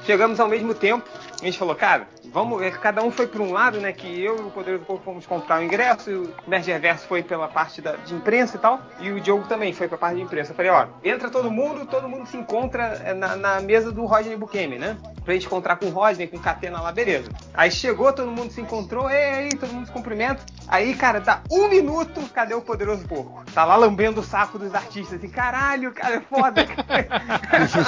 Chegamos 0.06 0.40
ao 0.40 0.48
mesmo 0.48 0.74
tempo, 0.74 1.08
a 1.42 1.46
gente 1.46 1.58
falou, 1.58 1.76
cara, 1.76 2.08
vamos, 2.34 2.62
cada 2.78 3.04
um 3.04 3.12
foi 3.12 3.28
para 3.28 3.42
um 3.42 3.52
lado, 3.52 3.80
né, 3.80 3.94
que 3.94 4.22
eu 4.22 4.38
e 4.38 4.42
o 4.42 4.50
Poderoso 4.50 4.84
Porco 4.84 5.04
fomos 5.04 5.26
comprar 5.26 5.60
o 5.60 5.64
ingresso, 5.64 6.10
e 6.10 6.14
o 6.16 6.34
Nerd 6.48 6.70
Reverso 6.72 7.08
foi 7.08 7.22
pela 7.22 7.48
parte 7.48 7.82
da, 7.82 7.94
de 7.94 8.14
imprensa 8.14 8.58
e 8.58 8.60
tal, 8.60 8.82
e 9.00 9.12
o 9.12 9.22
Diogo 9.22 9.48
também 9.48 9.72
foi 9.72 9.88
pra 9.88 9.98
parte 9.98 10.18
de 10.18 10.24
imprensa. 10.24 10.52
Eu 10.52 10.56
falei, 10.56 10.72
ó, 10.72 10.88
entra 11.04 11.30
todo 11.30 11.50
mundo, 11.50 11.86
todo 11.86 12.10
mundo 12.10 12.28
se 12.28 12.36
encontra 12.36 13.02
é, 13.06 13.14
na, 13.14 13.36
na 13.36 13.62
mesa 13.62 13.92
do 13.92 14.06
Rodney 14.06 14.36
Bukemi, 14.36 14.78
né? 14.78 14.98
Pra 15.24 15.34
gente 15.34 15.46
encontrar 15.46 15.78
com 15.78 15.86
o 15.86 15.90
Rodney, 15.90 16.28
com 16.28 16.36
o 16.36 16.40
Catena 16.40 16.82
lá, 16.82 16.92
beleza. 16.92 17.30
Aí 17.54 17.72
chegou, 17.72 18.12
todo 18.12 18.30
mundo 18.30 18.52
se 18.52 18.60
encontrou, 18.60 19.10
e 19.10 19.14
aí, 19.14 19.50
todo 19.50 19.72
mundo 19.72 19.86
se 19.86 19.92
cumprimenta. 19.92 20.44
Aí, 20.68 20.94
cara, 20.96 21.20
dá 21.20 21.42
um 21.50 21.70
minuto, 21.70 22.20
cadê 22.34 22.54
o 22.54 22.62
Poderoso 22.62 23.08
Porco? 23.08 23.44
Tá 23.54 23.64
lá 23.64 23.76
lambendo 23.78 24.20
o 24.20 24.24
saco 24.24 24.60
dos 24.60 24.74
artistas, 24.74 25.18
assim, 25.18 25.30
caralho, 25.30 25.94
cara, 25.94 26.16
é 26.16 26.22
foda, 26.22 26.66
cara. 26.66 27.08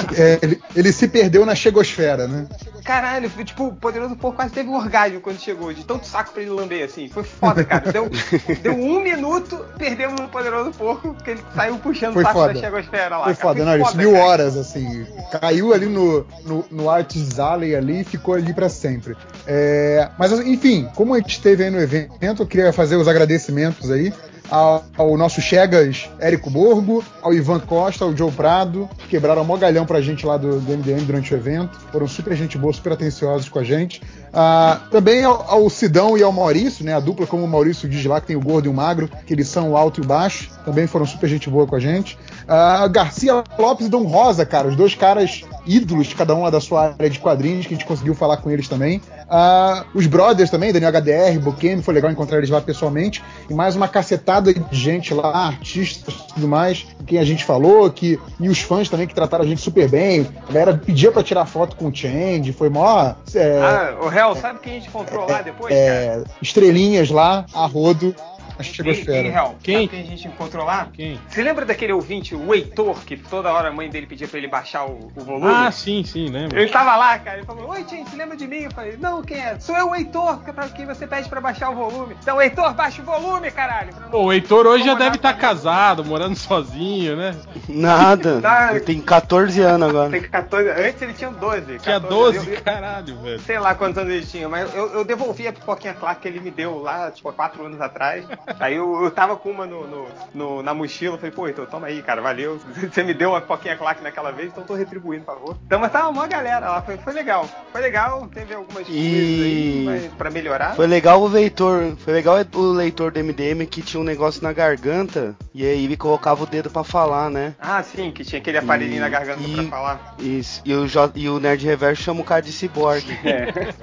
É, 0.17 0.39
ele, 0.41 0.61
ele 0.75 0.91
se 0.93 1.07
perdeu 1.07 1.45
na 1.45 1.55
chegosfera, 1.55 2.04
né? 2.27 2.47
Caralho, 2.83 3.29
foi, 3.29 3.43
tipo, 3.43 3.67
o 3.67 3.75
Poderoso 3.75 4.15
Porco 4.15 4.37
quase 4.37 4.53
teve 4.53 4.69
um 4.69 4.75
orgasmo 4.75 5.19
quando 5.19 5.39
chegou, 5.39 5.73
de 5.73 5.83
tanto 5.83 6.05
saco 6.05 6.31
pra 6.31 6.41
ele 6.41 6.51
lamber, 6.51 6.85
assim. 6.85 7.09
Foi 7.09 7.23
foda, 7.23 7.63
cara. 7.63 7.91
Deu, 7.91 8.09
deu 8.61 8.73
um 8.73 9.01
minuto, 9.01 9.65
perdemos 9.77 10.19
o 10.19 10.27
Poderoso 10.27 10.71
Porco, 10.71 11.13
porque 11.13 11.31
ele 11.31 11.41
saiu 11.55 11.77
puxando 11.79 12.13
Foi 12.13 12.23
o 12.23 12.25
saco 12.25 12.39
foda. 12.39 12.53
da 12.53 12.59
chegosfera 12.59 13.17
lá. 13.17 13.23
Foi 13.25 13.35
cara. 13.35 13.47
foda, 13.47 13.65
não, 13.65 13.73
ele 13.73 13.85
subiu 13.85 14.13
horas, 14.15 14.55
assim. 14.55 15.05
Caiu 15.31 15.73
ali 15.73 15.87
no, 15.87 16.25
no, 16.45 16.65
no 16.69 16.89
Arts 16.89 17.39
Alley 17.39 17.75
ali 17.75 18.01
e 18.01 18.03
ficou 18.03 18.35
ali 18.35 18.53
pra 18.53 18.69
sempre. 18.69 19.15
É, 19.47 20.09
mas, 20.17 20.31
enfim, 20.31 20.87
como 20.95 21.13
a 21.13 21.17
gente 21.17 21.31
esteve 21.31 21.63
aí 21.63 21.71
no 21.71 21.79
evento, 21.79 22.43
eu 22.43 22.47
queria 22.47 22.71
fazer 22.71 22.95
os 22.95 23.07
agradecimentos 23.07 23.89
aí. 23.89 24.13
Ao, 24.49 25.17
nosso 25.17 25.41
Chegas 25.41 26.09
Érico 26.19 26.49
Borgo, 26.49 27.03
ao 27.21 27.33
Ivan 27.33 27.59
Costa, 27.59 28.05
ao 28.05 28.15
Joe 28.15 28.31
Prado, 28.31 28.89
que 28.99 29.07
quebraram 29.07 29.43
um 29.43 29.57
galhão 29.57 29.85
pra 29.85 30.01
gente 30.01 30.25
lá 30.25 30.37
do, 30.37 30.59
do 30.59 30.77
MDM 30.77 31.03
durante 31.05 31.33
o 31.33 31.37
evento. 31.37 31.79
Foram 31.91 32.07
super 32.07 32.35
gente 32.35 32.57
boa, 32.57 32.73
super 32.73 32.93
atenciosos 32.93 33.49
com 33.49 33.59
a 33.59 33.63
gente. 33.63 34.01
Ah, 34.33 34.81
também 34.91 35.23
ao, 35.23 35.49
ao 35.49 35.69
Sidão 35.69 36.17
e 36.17 36.23
ao 36.23 36.31
Maurício, 36.31 36.85
né? 36.85 36.93
A 36.93 36.99
dupla, 36.99 37.25
como 37.25 37.43
o 37.43 37.47
Maurício 37.47 37.87
diz 37.87 38.05
lá, 38.05 38.19
que 38.19 38.27
tem 38.27 38.35
o 38.35 38.41
gordo 38.41 38.65
e 38.65 38.69
o 38.69 38.73
magro, 38.73 39.09
que 39.25 39.33
eles 39.33 39.47
são 39.47 39.71
o 39.71 39.77
alto 39.77 40.01
e 40.01 40.03
o 40.03 40.07
baixo. 40.07 40.49
Também 40.65 40.87
foram 40.87 41.05
super 41.05 41.27
gente 41.27 41.49
boa 41.49 41.65
com 41.65 41.75
a 41.75 41.79
gente. 41.79 42.17
Ah, 42.47 42.87
Garcia 42.87 43.43
Lopes 43.57 43.87
e 43.87 43.89
Dom 43.89 44.03
Rosa, 44.03 44.45
cara, 44.45 44.67
os 44.67 44.75
dois 44.75 44.93
caras 44.93 45.43
ídolos, 45.65 46.13
cada 46.13 46.35
um 46.35 46.43
lá 46.43 46.49
da 46.49 46.61
sua 46.61 46.93
área 46.93 47.09
de 47.09 47.19
quadrinhos, 47.19 47.65
que 47.65 47.73
a 47.73 47.77
gente 47.77 47.87
conseguiu 47.87 48.13
falar 48.13 48.37
com 48.37 48.51
eles 48.51 48.67
também. 48.67 49.01
Ah, 49.29 49.85
os 49.93 50.05
brothers 50.07 50.49
também, 50.49 50.71
Daniel 50.71 50.91
HDR, 50.91 51.39
Boquemi, 51.39 51.81
foi 51.81 51.93
legal 51.93 52.11
encontrar 52.11 52.37
eles 52.37 52.49
lá 52.49 52.61
pessoalmente. 52.61 53.23
E 53.49 53.53
mais 53.53 53.75
uma 53.75 53.87
cacetada 53.87 54.53
de 54.53 54.63
gente 54.77 55.13
lá, 55.13 55.47
artistas 55.47 56.13
e 56.13 56.33
tudo 56.33 56.47
mais, 56.47 56.85
com 56.97 57.03
quem 57.03 57.17
a 57.17 57.25
gente 57.25 57.43
falou, 57.43 57.89
que, 57.89 58.19
e 58.39 58.47
os 58.49 58.59
fãs 58.59 58.89
também 58.89 59.07
que 59.07 59.15
trataram 59.15 59.43
a 59.43 59.47
gente 59.47 59.61
super 59.61 59.89
bem. 59.89 60.27
A 60.47 60.51
galera 60.51 60.77
pedia 60.77 61.11
pra 61.11 61.23
tirar 61.23 61.45
foto 61.45 61.75
com 61.75 61.87
o 61.87 61.95
Change, 61.95 62.53
foi 62.53 62.69
mó. 62.69 63.13
é, 63.33 63.59
Ah, 63.59 63.97
o 64.01 64.07
réu, 64.07 64.35
sabe 64.35 64.59
quem 64.59 64.73
a 64.73 64.75
gente 64.75 64.89
encontrou 64.89 65.27
lá 65.27 65.41
depois, 65.41 65.73
é, 65.73 66.23
estrelinhas 66.41 67.09
lá, 67.09 67.45
a 67.53 67.65
rodo, 67.65 68.15
a 68.59 68.63
Quem, 68.63 68.73
chegosfera. 68.73 69.53
Quem? 69.61 69.75
Sabe 69.75 69.87
quem 69.89 70.01
a 70.01 70.05
gente 70.05 70.27
encontrou 70.27 70.65
lá? 70.65 70.87
Quem? 70.93 71.19
Você 71.29 71.43
lembra 71.43 71.65
daquele 71.65 71.93
ouvinte, 71.93 72.35
o 72.35 72.53
Heitor, 72.53 73.03
que 73.05 73.17
toda 73.17 73.51
hora 73.51 73.69
a 73.69 73.71
mãe 73.71 73.89
dele 73.89 74.05
pedia 74.07 74.27
pra 74.27 74.37
ele 74.37 74.47
baixar 74.47 74.85
o, 74.85 75.11
o 75.15 75.21
volume? 75.23 75.51
Ah, 75.53 75.71
sim, 75.71 76.03
sim, 76.03 76.27
lembro. 76.29 76.57
Ele 76.59 76.69
tava 76.69 76.95
lá, 76.95 77.17
cara, 77.19 77.37
ele 77.37 77.45
falou, 77.45 77.69
oi, 77.69 77.85
gente, 77.89 78.09
você 78.09 78.15
lembra 78.15 78.35
de 78.37 78.47
mim? 78.47 78.57
Eu 78.63 78.71
falei, 78.71 78.97
não, 78.97 79.21
quem 79.21 79.37
é? 79.39 79.59
Sou 79.59 79.75
eu, 79.77 79.89
o 79.89 79.95
Heitor, 79.95 80.43
que 80.43 80.49
é 80.49 80.53
pra 80.53 80.67
quem 80.69 80.85
você 80.85 81.05
pede 81.07 81.27
pra 81.29 81.41
baixar 81.41 81.69
o 81.69 81.75
volume. 81.75 82.15
Então, 82.21 82.41
Heitor, 82.41 82.73
baixa 82.73 83.01
o 83.01 83.05
volume, 83.05 83.51
caralho. 83.51 83.93
Pô, 84.09 84.23
o 84.25 84.33
Heitor 84.33 84.65
hoje 84.65 84.85
já 84.85 84.93
deve 84.95 85.15
estar 85.17 85.33
pra- 85.33 85.41
casado, 85.41 86.03
morando 86.05 86.35
sozinho, 86.35 87.15
né? 87.15 87.35
Nada. 87.67 88.39
Tá. 88.45 88.71
Ele 88.71 88.79
tem 88.81 89.01
14 89.01 89.61
anos 89.61 89.89
agora. 89.89 90.09
Tem 90.11 90.21
14, 90.21 90.69
antes 90.69 91.01
ele 91.01 91.13
tinha 91.13 91.31
12. 91.31 91.61
Tinha 91.79 91.99
14, 91.99 92.07
12, 92.09 92.37
eu- 92.49 92.53
eu- 92.55 92.61
caralho, 92.61 93.17
velho. 93.21 93.39
Sei 93.39 93.57
lá 93.59 93.73
quantos 93.73 93.97
anos 93.97 94.11
ele 94.13 94.25
tinha, 94.25 94.47
mas 94.47 94.73
eu, 94.75 94.91
eu 94.93 95.03
devolvi 95.05 95.47
a 95.47 95.53
pipoquinha 95.53 95.93
Clark 95.93 96.21
que 96.21 96.27
ele 96.27 96.39
me 96.39 96.51
deu 96.51 96.77
lá, 96.79 97.09
tipo, 97.11 97.27
há 97.29 97.33
quatro 97.33 97.65
anos 97.65 97.79
atrás. 97.81 98.25
Aí 98.59 98.75
eu, 98.75 99.03
eu 99.03 99.11
tava 99.11 99.35
com 99.35 99.49
uma 99.51 99.65
no, 99.65 99.87
no- 99.87 100.07
no- 100.33 100.63
na 100.63 100.73
mochila, 100.73 101.17
falei, 101.17 101.31
pô, 101.31 101.47
então 101.47 101.65
toma 101.65 101.87
aí, 101.87 102.01
cara, 102.01 102.21
valeu. 102.21 102.59
Você 102.91 103.03
me 103.03 103.13
deu 103.13 103.29
uma 103.31 103.41
pipoquinha 103.41 103.75
Clark 103.75 104.01
naquela 104.03 104.31
vez, 104.31 104.49
então 104.49 104.63
tô 104.63 104.73
retribuindo, 104.75 105.25
por 105.25 105.35
favor. 105.35 105.57
Então, 105.65 105.79
mas 105.79 105.91
tava 105.91 106.09
uma 106.09 106.27
galera 106.27 106.69
lá, 106.69 106.81
foi, 106.81 106.97
foi 106.97 107.13
legal. 107.13 107.47
Foi 107.71 107.81
legal, 107.81 108.27
teve 108.27 108.53
algumas 108.53 108.85
E- 108.89 109.83
coisas 109.85 110.03
aí 110.03 110.11
pra 110.17 110.29
melhorar. 110.29 110.75
Foi 110.75 110.87
legal 110.87 111.21
o 111.21 111.27
leitor, 111.27 111.95
foi 111.97 112.13
legal 112.13 112.37
o 112.55 112.71
leitor 112.71 113.11
do 113.11 113.19
MDM 113.19 113.65
que 113.65 113.81
tinha 113.81 113.99
um 113.99 114.03
negócio 114.03 114.43
na 114.43 114.53
garganta 114.53 115.35
e 115.53 115.65
aí 115.65 115.83
ele 115.85 115.97
colocava 115.97 116.43
o 116.43 116.47
dedo 116.47 116.69
pra 116.69 116.83
falar, 116.83 117.29
né? 117.29 117.55
Ah, 117.59 117.81
sim, 117.83 118.11
que 118.11 118.23
tinha 118.23 118.39
aquele 118.39 118.57
aparelhinho 118.57 118.97
E- 118.97 119.01
na 119.01 119.09
garganta 119.09 119.41
e- 119.41 119.53
pra 119.55 119.63
falar. 119.65 120.15
Isso. 120.19 120.61
E 120.65 120.73
o, 120.73 120.87
J- 120.87 121.11
e 121.15 121.27
o 121.29 121.39
Nerd 121.39 121.65
Reverso 121.65 122.03
chama 122.03 122.21
o 122.21 122.23
cara 122.23 122.41
de 122.41 122.51
ciborgue. 122.51 123.17
É. 123.23 123.73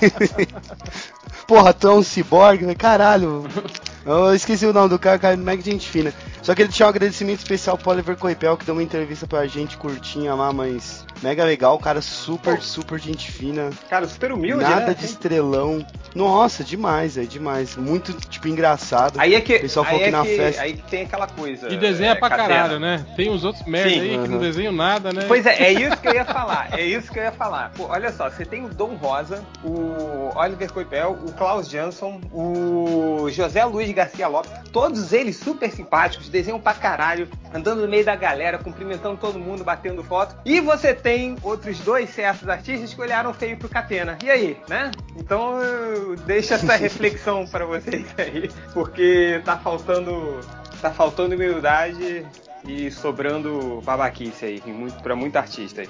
Porra, 1.46 1.72
tu 1.72 1.88
é 1.88 1.92
um 1.94 2.02
ciborgue? 2.02 2.74
Caralho. 2.74 3.44
Eu 4.04 4.34
esqueci 4.34 4.66
o 4.66 4.72
nome 4.72 4.88
do 4.88 4.98
cara, 4.98 5.18
cara, 5.18 5.36
mega 5.36 5.62
gente 5.62 5.88
fina. 5.88 6.12
Só 6.42 6.54
que 6.54 6.62
ele 6.62 6.72
tinha 6.72 6.86
um 6.86 6.88
agradecimento 6.88 7.38
especial 7.38 7.76
pro 7.76 7.90
Oliver 7.90 8.16
Coipel, 8.16 8.56
que 8.56 8.64
deu 8.64 8.74
uma 8.74 8.82
entrevista 8.82 9.26
pra 9.26 9.46
gente 9.46 9.76
curtinha 9.76 10.34
lá, 10.34 10.52
mas 10.52 11.04
mega 11.22 11.44
legal, 11.44 11.74
o 11.76 11.78
cara 11.78 12.00
super, 12.00 12.60
super 12.62 12.98
gente 12.98 13.30
fina. 13.30 13.70
Cara, 13.90 14.08
super 14.08 14.32
humilde, 14.32 14.62
Nada 14.64 14.86
né? 14.86 14.94
de 14.94 15.04
estrelão. 15.04 15.84
Nossa, 16.14 16.64
demais, 16.64 17.16
é 17.18 17.22
demais. 17.22 17.76
Muito, 17.76 18.12
tipo, 18.14 18.48
engraçado. 18.48 19.20
Aí 19.20 19.34
é 19.34 19.40
que, 19.40 19.56
O 19.56 19.60
pessoal 19.60 19.84
aí 19.86 19.90
falou 19.92 20.02
é 20.02 20.06
que 20.06 20.10
na 20.10 20.22
que, 20.24 20.36
festa- 20.36 20.62
aí 20.62 20.72
que 20.74 20.90
tem 20.90 21.02
aquela 21.02 21.26
coisa. 21.26 21.68
E 21.72 21.76
desenha 21.76 22.12
é, 22.12 22.14
pra 22.14 22.30
Catena. 22.30 22.48
caralho, 22.48 22.80
né? 22.80 23.06
Tem 23.16 23.30
os 23.30 23.44
outros 23.44 23.64
merda 23.66 23.90
Sim, 23.90 24.00
aí 24.00 24.18
que 24.22 24.28
não 24.28 24.38
desenham 24.38 24.72
nada, 24.72 25.12
né? 25.12 25.24
Pois 25.28 25.44
é, 25.46 25.62
é 25.62 25.72
isso 25.72 25.96
que 25.98 26.08
eu 26.08 26.14
ia 26.14 26.24
falar. 26.24 26.68
É 26.76 26.82
isso 26.82 27.12
que 27.12 27.18
eu 27.18 27.22
ia 27.22 27.32
falar. 27.32 27.70
Pô, 27.76 27.84
olha 27.88 28.10
só, 28.12 28.28
você 28.30 28.44
tem 28.44 28.64
o 28.64 28.68
Dom 28.68 28.94
Rosa, 28.96 29.44
o 29.62 30.30
Oliver 30.34 30.72
Coipel, 30.72 31.18
o 31.24 31.32
Klaus 31.32 31.68
Jansson, 31.68 32.20
o 32.32 33.28
José 33.30 33.64
Luiz 33.64 33.92
Garcia 33.92 34.26
Lopes, 34.26 34.50
todos 34.72 35.12
eles 35.12 35.36
super 35.36 35.70
simpáticos, 35.70 36.28
desenham 36.30 36.60
pra 36.60 36.74
caralho, 36.74 37.28
andando 37.52 37.82
no 37.82 37.88
meio 37.88 38.04
da 38.04 38.16
galera, 38.16 38.58
cumprimentando 38.58 39.16
todo 39.16 39.38
mundo, 39.38 39.64
batendo 39.64 40.02
foto. 40.02 40.36
E 40.44 40.60
você 40.60 40.94
tem 40.94 41.36
outros 41.42 41.78
dois 41.80 42.10
certos 42.10 42.48
artistas 42.48 42.94
que 42.94 43.00
olharam 43.00 43.34
feio 43.34 43.56
pro 43.56 43.68
Catena. 43.68 44.16
E 44.22 44.30
aí, 44.30 44.56
né? 44.68 44.90
Então, 45.16 45.60
eu 45.60 46.16
deixo 46.16 46.54
essa 46.54 46.74
reflexão 46.76 47.46
pra 47.46 47.64
vocês 47.64 48.06
aí, 48.18 48.50
porque 48.72 49.40
tá 49.44 49.56
faltando 49.56 50.40
tá 50.80 50.90
faltando 50.90 51.34
humildade 51.34 52.26
e 52.66 52.90
sobrando 52.90 53.82
babaquice 53.84 54.44
aí, 54.46 54.62
muito, 54.66 55.02
pra 55.02 55.14
muito 55.14 55.36
artista 55.36 55.82
aí. 55.82 55.88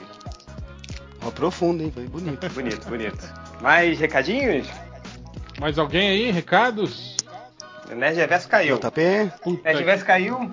Ó, 1.22 1.30
profundo, 1.30 1.82
hein? 1.82 1.92
Foi 1.94 2.06
bonito. 2.06 2.48
Bonito, 2.48 2.88
bonito. 2.88 3.34
Mais 3.60 3.98
recadinhos? 3.98 4.66
Mais 5.58 5.78
alguém 5.78 6.08
aí? 6.08 6.30
Recados? 6.30 7.16
Nerd 7.94 8.16
Reverso 8.16 8.48
caiu. 8.48 8.78
JP? 8.78 9.00
Nerd 9.64 9.78
Reverso 9.78 10.04
caiu. 10.04 10.52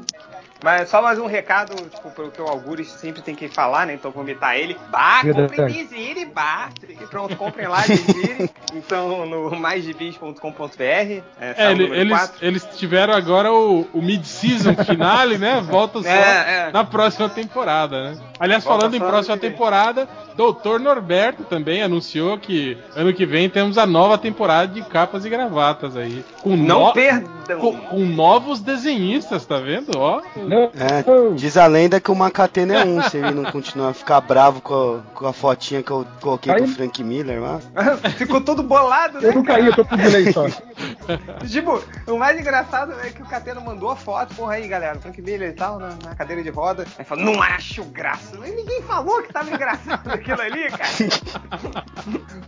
Mas 0.63 0.89
só 0.89 1.01
mais 1.01 1.19
um 1.19 1.27
recado, 1.27 1.75
tipo, 1.89 2.09
pro 2.11 2.31
que 2.31 2.41
o 2.41 2.47
Algures 2.47 2.89
sempre 2.89 3.21
tem 3.21 3.35
que 3.35 3.47
falar, 3.47 3.85
né? 3.85 3.93
Então 3.93 4.09
vou 4.11 4.23
imitar 4.23 4.57
ele. 4.57 4.75
Bah, 4.89 5.21
comprem 5.23 5.67
Vizire, 5.67 6.25
bah. 6.25 6.69
Pronto, 7.11 7.35
comprem 7.35 7.67
lá 7.67 7.81
Vizire. 7.81 8.49
então 8.73 9.25
no 9.25 9.51
maisdebis.com.br. 9.55 10.81
É, 10.81 11.23
É, 11.39 11.71
ele- 11.71 11.95
eles, 11.95 12.33
eles 12.41 12.63
tiveram 12.75 13.13
agora 13.13 13.51
o, 13.53 13.87
o 13.93 14.01
mid-season 14.01 14.73
finale, 14.83 15.37
né? 15.37 15.61
Volta 15.61 16.01
só 16.01 16.09
É, 16.09 16.67
é. 16.67 16.71
na 16.73 16.83
próxima 16.83 17.29
temporada, 17.29 18.11
né? 18.11 18.17
Aliás, 18.39 18.63
Volta 18.63 18.79
falando 18.81 18.95
em 18.95 18.99
próxima 18.99 19.37
temporada, 19.37 20.07
Doutor 20.35 20.79
Norberto 20.79 21.43
também 21.43 21.81
anunciou 21.81 22.37
que 22.37 22.77
ano 22.95 23.13
que 23.13 23.25
vem 23.25 23.49
temos 23.49 23.77
a 23.77 23.85
nova 23.85 24.17
temporada 24.17 24.73
de 24.73 24.81
capas 24.83 25.23
e 25.25 25.29
gravatas 25.29 25.95
aí. 25.95 26.23
Com, 26.41 26.55
Não 26.55 26.85
no- 26.87 26.93
perdam. 26.93 27.59
com, 27.59 27.77
com 27.77 27.99
novos 28.05 28.59
desenhistas, 28.59 29.45
tá 29.45 29.59
vendo? 29.59 29.91
Ó, 29.97 30.21
É, 30.55 31.33
diz 31.35 31.57
a 31.57 31.65
lenda 31.65 31.99
que 31.99 32.11
o 32.11 32.15
Macatena 32.15 32.75
é 32.75 32.85
um, 32.85 33.01
se 33.03 33.17
ele 33.17 33.31
não 33.31 33.45
continuar 33.51 33.89
a 33.89 33.93
ficar 33.93 34.21
bravo 34.21 34.61
com 34.61 35.01
a, 35.05 35.15
com 35.17 35.27
a 35.27 35.33
fotinha 35.33 35.83
que 35.83 35.91
eu 35.91 36.05
coloquei 36.21 36.53
Aí- 36.53 36.61
do 36.61 36.67
Frank 36.67 37.03
Miller 37.03 37.41
lá. 37.41 37.59
Ficou 38.17 38.39
todo 38.41 38.61
bolado, 38.63 39.19
né? 39.21 39.29
Eu 39.29 39.35
não 39.35 39.43
caí, 39.43 39.65
eu 39.65 39.75
tô 39.75 39.83
com 39.85 39.95
delay 39.95 40.31
só. 40.31 40.45
Tipo, 41.47 41.81
o 42.07 42.17
mais 42.17 42.39
engraçado 42.39 42.93
é 43.03 43.09
que 43.09 43.21
o 43.21 43.25
Catena 43.25 43.59
mandou 43.61 43.89
a 43.89 43.95
foto, 43.95 44.35
porra 44.35 44.53
aí, 44.55 44.67
galera, 44.67 44.99
Frank 44.99 45.21
Miller 45.21 45.49
e 45.49 45.53
tal, 45.53 45.79
na, 45.79 45.89
na 46.03 46.15
cadeira 46.15 46.43
de 46.43 46.49
roda. 46.49 46.85
Aí 46.97 47.05
falou, 47.05 47.23
não 47.25 47.41
acho 47.41 47.83
graça. 47.85 48.35
Mas 48.37 48.53
ninguém 48.53 48.81
falou 48.83 49.21
que 49.23 49.31
tava 49.33 49.49
engraçado 49.49 50.07
aquilo 50.11 50.41
ali, 50.41 50.69
cara. 50.69 50.89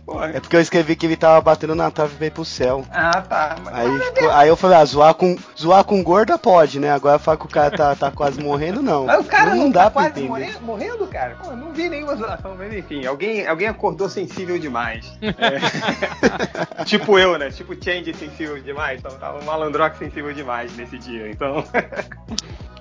Porra. 0.04 0.26
É 0.34 0.40
porque 0.40 0.56
eu 0.56 0.60
escrevi 0.60 0.94
que 0.96 1.06
ele 1.06 1.16
tava 1.16 1.40
batendo 1.40 1.74
na 1.74 1.90
trave 1.90 2.14
pra 2.16 2.26
ir 2.26 2.30
pro 2.30 2.44
céu. 2.44 2.84
Ah, 2.90 3.22
tá. 3.22 3.56
Mas, 3.64 3.74
Aí, 3.74 3.88
mas, 3.88 4.08
ficou- 4.08 4.30
aí 4.30 4.48
eu 4.48 4.56
falei, 4.56 4.76
ah, 4.78 4.84
zoar 4.84 5.14
com, 5.14 5.36
zoar 5.58 5.84
com 5.84 6.02
gorda 6.02 6.38
pode, 6.38 6.78
né? 6.78 6.90
Agora 6.92 7.18
falar 7.18 7.36
que 7.36 7.46
o 7.46 7.48
cara 7.48 7.70
tá, 7.70 7.89
tá 7.94 8.10
quase 8.10 8.40
morrendo, 8.40 8.82
não. 8.82 9.06
mas 9.06 9.20
o 9.20 9.28
cara 9.28 9.54
não, 9.54 9.70
dá 9.70 9.84
tá 9.84 9.90
pra 9.90 10.02
quase 10.02 10.10
entender. 10.10 10.28
morrendo, 10.28 10.60
morrendo, 10.60 11.06
cara. 11.06 11.36
Pô, 11.42 11.52
não 11.52 11.72
vi 11.72 11.88
nenhuma 11.88 12.16
zoação, 12.16 12.54
mas 12.56 12.72
enfim, 12.72 13.04
alguém, 13.06 13.46
alguém 13.46 13.68
acordou 13.68 14.08
sensível 14.08 14.58
demais. 14.58 15.12
É. 15.22 16.84
tipo 16.84 17.18
eu, 17.18 17.38
né? 17.38 17.50
Tipo 17.50 17.74
Change 17.82 18.14
sensível 18.14 18.60
demais. 18.60 19.00
Então 19.00 19.16
tava 19.18 19.38
um 19.38 19.44
malandrox 19.44 19.98
sensível 19.98 20.32
demais 20.32 20.76
nesse 20.76 20.98
dia, 20.98 21.30
então. 21.30 21.64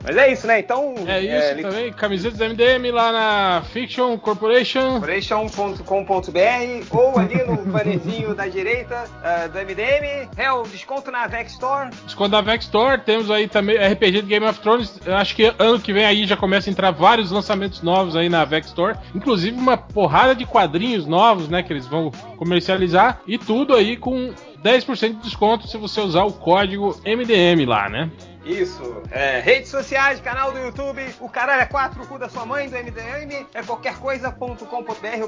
Mas 0.03 0.15
é 0.17 0.31
isso, 0.31 0.47
né? 0.47 0.59
Então. 0.59 0.93
é 1.07 1.19
isso 1.21 1.55
li- 1.55 1.61
também. 1.61 1.93
Camisetas 1.93 2.38
da 2.39 2.47
MDM 2.47 2.91
lá 2.91 3.11
na 3.11 3.61
Fiction 3.71 4.17
Corporation. 4.17 4.99
Corporation.com.br 4.99 6.85
ou 6.91 7.19
ali 7.19 7.43
no 7.43 7.57
bannerzinho 7.71 8.34
da 8.34 8.47
direita 8.47 9.05
ah, 9.23 9.47
do 9.47 9.59
MDM. 9.59 10.30
Hell, 10.38 10.63
desconto 10.63 11.11
na 11.11 11.27
Vex 11.27 11.51
Store. 11.53 11.89
Desconto 12.05 12.30
da 12.31 12.41
Vex 12.41 12.65
Store, 12.65 13.01
temos 13.01 13.30
aí 13.30 13.47
também 13.47 13.77
RPG 13.77 14.21
de 14.21 14.27
Game 14.27 14.45
of 14.45 14.59
Thrones. 14.59 14.99
Eu 15.05 15.15
acho 15.15 15.35
que 15.35 15.53
ano 15.59 15.80
que 15.80 15.91
vem 15.93 16.05
aí 16.05 16.26
já 16.26 16.38
começa 16.38 16.69
a 16.69 16.71
entrar 16.71 16.91
vários 16.91 17.31
lançamentos 17.31 17.81
novos 17.81 18.15
aí 18.15 18.30
na 18.30 18.45
Vex 18.45 18.67
Store. 18.67 18.97
Inclusive 19.13 19.57
uma 19.57 19.77
porrada 19.77 20.34
de 20.35 20.45
quadrinhos 20.45 21.05
novos, 21.05 21.49
né? 21.49 21.61
Que 21.63 21.73
eles 21.73 21.88
vão 21.88 22.11
comercializar. 22.38 23.21
E 23.27 23.38
tudo 23.38 23.76
aí 23.76 23.97
com 23.97 24.34
10% 24.63 25.09
de 25.09 25.23
desconto 25.23 25.67
se 25.67 25.77
você 25.77 26.01
usar 26.01 26.23
o 26.23 26.34
código 26.34 26.99
MDM 27.05 27.65
lá, 27.65 27.89
né? 27.89 28.09
Isso. 28.45 29.03
É, 29.11 29.40
redes 29.40 29.70
sociais, 29.70 30.20
canal 30.22 30.52
do 30.52 30.60
YouTube, 30.60 31.03
o 31.20 31.30
caralho 31.30 31.61
é 31.61 31.66
4, 31.66 32.02
o 32.02 32.07
cu 32.07 32.18
da 32.18 32.30
sua 32.30 32.45
mãe, 32.45 32.70
do 32.70 32.76
MDM, 32.76 33.45
é 33.53 33.61
qualquer 33.64 33.98
coisa.com.br 33.98 34.64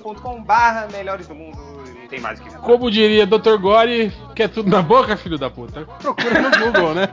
ou 0.04 0.16
.com 0.16 0.42
barra 0.44 0.88
melhores 0.92 1.28
do 1.28 1.36
mundo. 1.36 1.58
Não 2.02 2.08
tem 2.08 2.20
mais 2.20 2.40
o 2.40 2.44
que 2.44 2.50
falar. 2.50 2.64
Como 2.64 2.90
diria 2.92 3.26
Dr. 3.26 3.58
Gore, 3.58 4.12
quer 4.36 4.50
tudo 4.50 4.70
na 4.70 4.82
boca, 4.82 5.16
filho 5.16 5.38
da 5.38 5.50
puta? 5.50 5.86
Procura 6.02 6.42
no 6.42 6.52
Google, 6.52 6.94
né? 6.96 7.10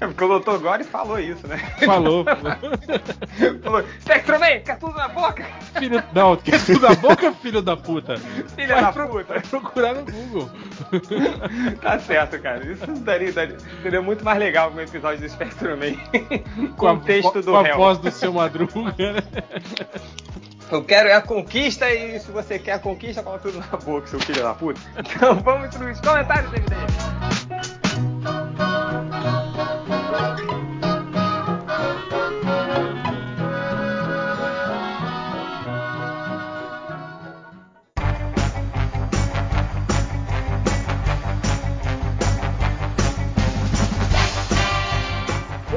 É 0.00 0.06
porque 0.06 0.24
o 0.24 0.38
Dr. 0.38 0.58
Gore 0.58 0.84
falou 0.84 1.18
isso, 1.18 1.46
né? 1.46 1.56
Falou. 1.84 2.24
falou, 3.62 3.84
Spectrum 4.00 4.38
Man, 4.38 4.60
quer 4.64 4.78
tudo 4.78 4.94
na 4.94 5.08
boca? 5.08 5.44
filho, 5.78 6.02
não, 6.12 6.36
quer 6.36 6.64
tudo 6.64 6.80
na 6.80 6.94
boca, 6.94 7.32
filho 7.32 7.62
da 7.62 7.76
puta? 7.76 8.16
Filha 8.54 8.80
da 8.80 8.92
pro- 8.92 9.08
puta. 9.08 9.40
procurar 9.48 9.94
no 9.94 10.04
Google. 10.04 10.50
Tá 11.80 11.98
certo, 11.98 12.38
cara. 12.40 12.64
Isso 12.64 12.86
daria, 13.00 13.32
daria, 13.32 13.56
seria 13.82 14.02
muito 14.02 14.24
mais 14.24 14.38
legal 14.38 14.70
com 14.70 14.78
o 14.78 14.80
episódio 14.80 15.20
do 15.20 15.28
Spectrum 15.28 15.76
Man. 15.76 15.96
com 16.76 16.92
o 16.92 17.00
texto 17.00 17.42
do 17.42 17.52
com 17.52 17.56
a 17.56 17.76
voz 17.76 17.98
do 17.98 18.10
seu 18.10 18.32
Madruga, 18.32 19.12
né? 19.12 19.22
Eu 20.70 20.84
quero 20.84 21.08
é 21.08 21.14
a 21.14 21.22
conquista 21.22 21.90
e 21.90 22.20
se 22.20 22.30
você 22.30 22.58
quer 22.58 22.72
a 22.72 22.78
conquista, 22.78 23.22
coloca 23.22 23.42
tudo 23.42 23.58
na 23.58 23.78
boca, 23.78 24.06
seu 24.06 24.20
filho 24.20 24.42
da 24.42 24.52
puta. 24.52 24.78
Então 24.98 25.36
vamos 25.36 25.74
pros 25.74 26.00
comentários, 26.00 26.50
MDM. 26.52 27.77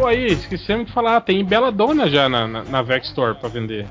Pô, 0.02 0.07
aí, 0.07 0.26
esquecemos 0.26 0.88
de 0.88 0.94
falar, 0.94 1.22
tem 1.22 1.45
Belladonna 1.45 2.10
já 2.10 2.28
na, 2.28 2.48
na, 2.48 2.64
na 2.64 2.82
Vex 2.82 3.10
Store 3.10 3.36
pra 3.36 3.48
vender. 3.48 3.88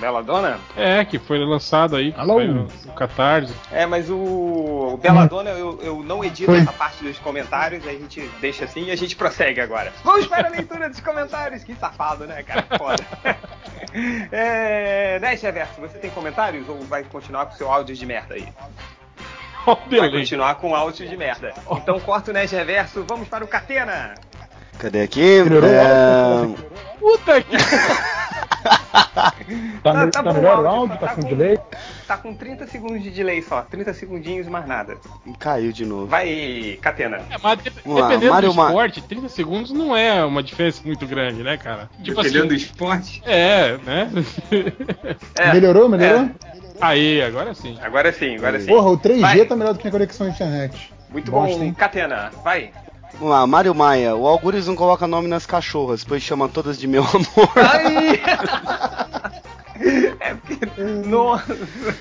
Bela 0.00 0.22
Dona? 0.22 0.58
É, 0.74 1.04
que 1.04 1.18
foi 1.18 1.38
lançado 1.38 1.94
aí, 1.94 2.10
que 2.10 2.18
Alô? 2.18 2.34
foi 2.36 2.46
no, 2.46 2.62
no 2.62 2.92
Catarse. 2.94 3.52
É, 3.70 3.84
mas 3.84 4.08
o, 4.08 4.16
o 4.16 4.96
Belladonna 4.96 5.50
eu, 5.50 5.78
eu 5.82 6.02
não 6.02 6.24
edito 6.24 6.50
Foi. 6.50 6.60
essa 6.60 6.72
parte 6.72 7.04
dos 7.04 7.18
comentários, 7.18 7.86
aí 7.86 7.96
a 7.96 7.98
gente 7.98 8.20
deixa 8.40 8.64
assim 8.64 8.86
e 8.86 8.90
a 8.90 8.96
gente 8.96 9.14
prossegue 9.14 9.60
agora. 9.60 9.92
Vamos 10.02 10.26
para 10.26 10.46
a 10.46 10.50
leitura 10.50 10.88
dos 10.88 11.00
comentários. 11.00 11.62
Que 11.62 11.74
safado, 11.74 12.26
né, 12.26 12.42
cara? 12.42 12.64
Foda. 12.78 13.04
é, 14.32 15.18
né, 15.20 15.36
Cheverso, 15.36 15.78
você 15.78 15.98
tem 15.98 16.10
comentários 16.10 16.66
ou 16.66 16.80
vai 16.84 17.04
continuar 17.04 17.44
com 17.44 17.52
o 17.52 17.56
seu 17.58 17.70
áudio 17.70 17.94
de 17.94 18.06
merda 18.06 18.36
aí? 18.36 18.48
Ó, 19.66 19.74
o 19.74 19.98
Vai 19.98 20.10
continuar 20.10 20.54
com 20.54 20.74
áudio 20.74 21.06
de 21.06 21.16
merda. 21.16 21.52
Então 21.72 22.00
corta 22.00 22.30
o 22.30 22.34
Nerd 22.34 22.54
Reverso, 22.54 23.04
vamos 23.06 23.28
para 23.28 23.44
o 23.44 23.48
Catena. 23.48 24.14
Cadê 24.78 25.02
aqui? 25.02 25.42
Melhorou? 25.42 25.70
É, 25.70 26.48
Puta 26.98 27.40
que. 27.42 27.56
Tá, 29.82 29.94
me- 29.94 30.10
tá 30.10 30.22
bom 30.22 30.32
melhor 30.32 30.64
o 30.64 30.66
áudio? 30.66 30.98
Tá 30.98 31.14
com 31.14 31.20
delay? 31.20 31.58
Tá 32.08 32.16
com 32.16 32.34
30 32.34 32.66
segundos 32.66 33.00
de 33.02 33.10
delay 33.10 33.40
só, 33.40 33.62
30 33.62 33.94
segundinhos 33.94 34.48
mais 34.48 34.66
nada. 34.66 34.96
Caiu 35.38 35.72
de 35.72 35.86
novo. 35.86 36.06
Vai, 36.06 36.76
Catena. 36.82 37.18
É, 37.30 37.36
mas 37.40 37.58
de- 37.62 37.70
dependendo 37.70 38.32
Mario 38.32 38.48
do 38.50 38.54
Ma- 38.56 38.66
esporte, 38.66 39.00
30 39.02 39.28
segundos 39.28 39.70
não 39.70 39.96
é 39.96 40.24
uma 40.24 40.42
diferença 40.42 40.82
muito 40.84 41.06
grande, 41.06 41.44
né, 41.44 41.56
cara? 41.56 41.88
Tipo 42.02 42.20
Dependendo 42.20 42.48
do 42.48 42.54
assim. 42.54 42.64
esporte. 42.64 43.22
É, 43.24 43.78
né? 43.84 44.10
É, 45.38 45.52
melhorou, 45.52 45.88
melhorou? 45.88 46.28
Aí, 46.80 47.22
agora 47.22 47.54
sim. 47.54 47.78
Agora 47.80 48.12
sim, 48.12 48.36
agora 48.36 48.58
sim. 48.60 48.66
Porra, 48.66 48.88
o 48.90 48.98
3G 48.98 49.20
Vai. 49.20 49.44
tá 49.44 49.54
melhor 49.54 49.74
do 49.74 49.78
que 49.78 49.86
a 49.86 49.90
conexão 49.92 50.26
à 50.26 50.30
internet. 50.30 50.92
Muito 51.10 51.30
Bosta, 51.30 51.56
bom, 51.58 51.64
hein? 51.64 51.72
Catena. 51.74 52.32
Vai. 52.42 52.72
Vamos 53.18 53.30
lá, 53.30 53.46
Mário 53.46 53.74
Maia. 53.74 54.14
O 54.14 54.26
Algures 54.26 54.66
não 54.66 54.76
coloca 54.76 55.06
nome 55.06 55.26
nas 55.26 55.46
cachorras, 55.46 56.04
pois 56.04 56.22
chama 56.22 56.48
todas 56.48 56.78
de 56.78 56.86
meu 56.86 57.02
amor. 57.02 57.50
Ai! 57.56 58.20
é 60.20 60.34
porque. 60.34 60.82
Nossa! 61.08 61.56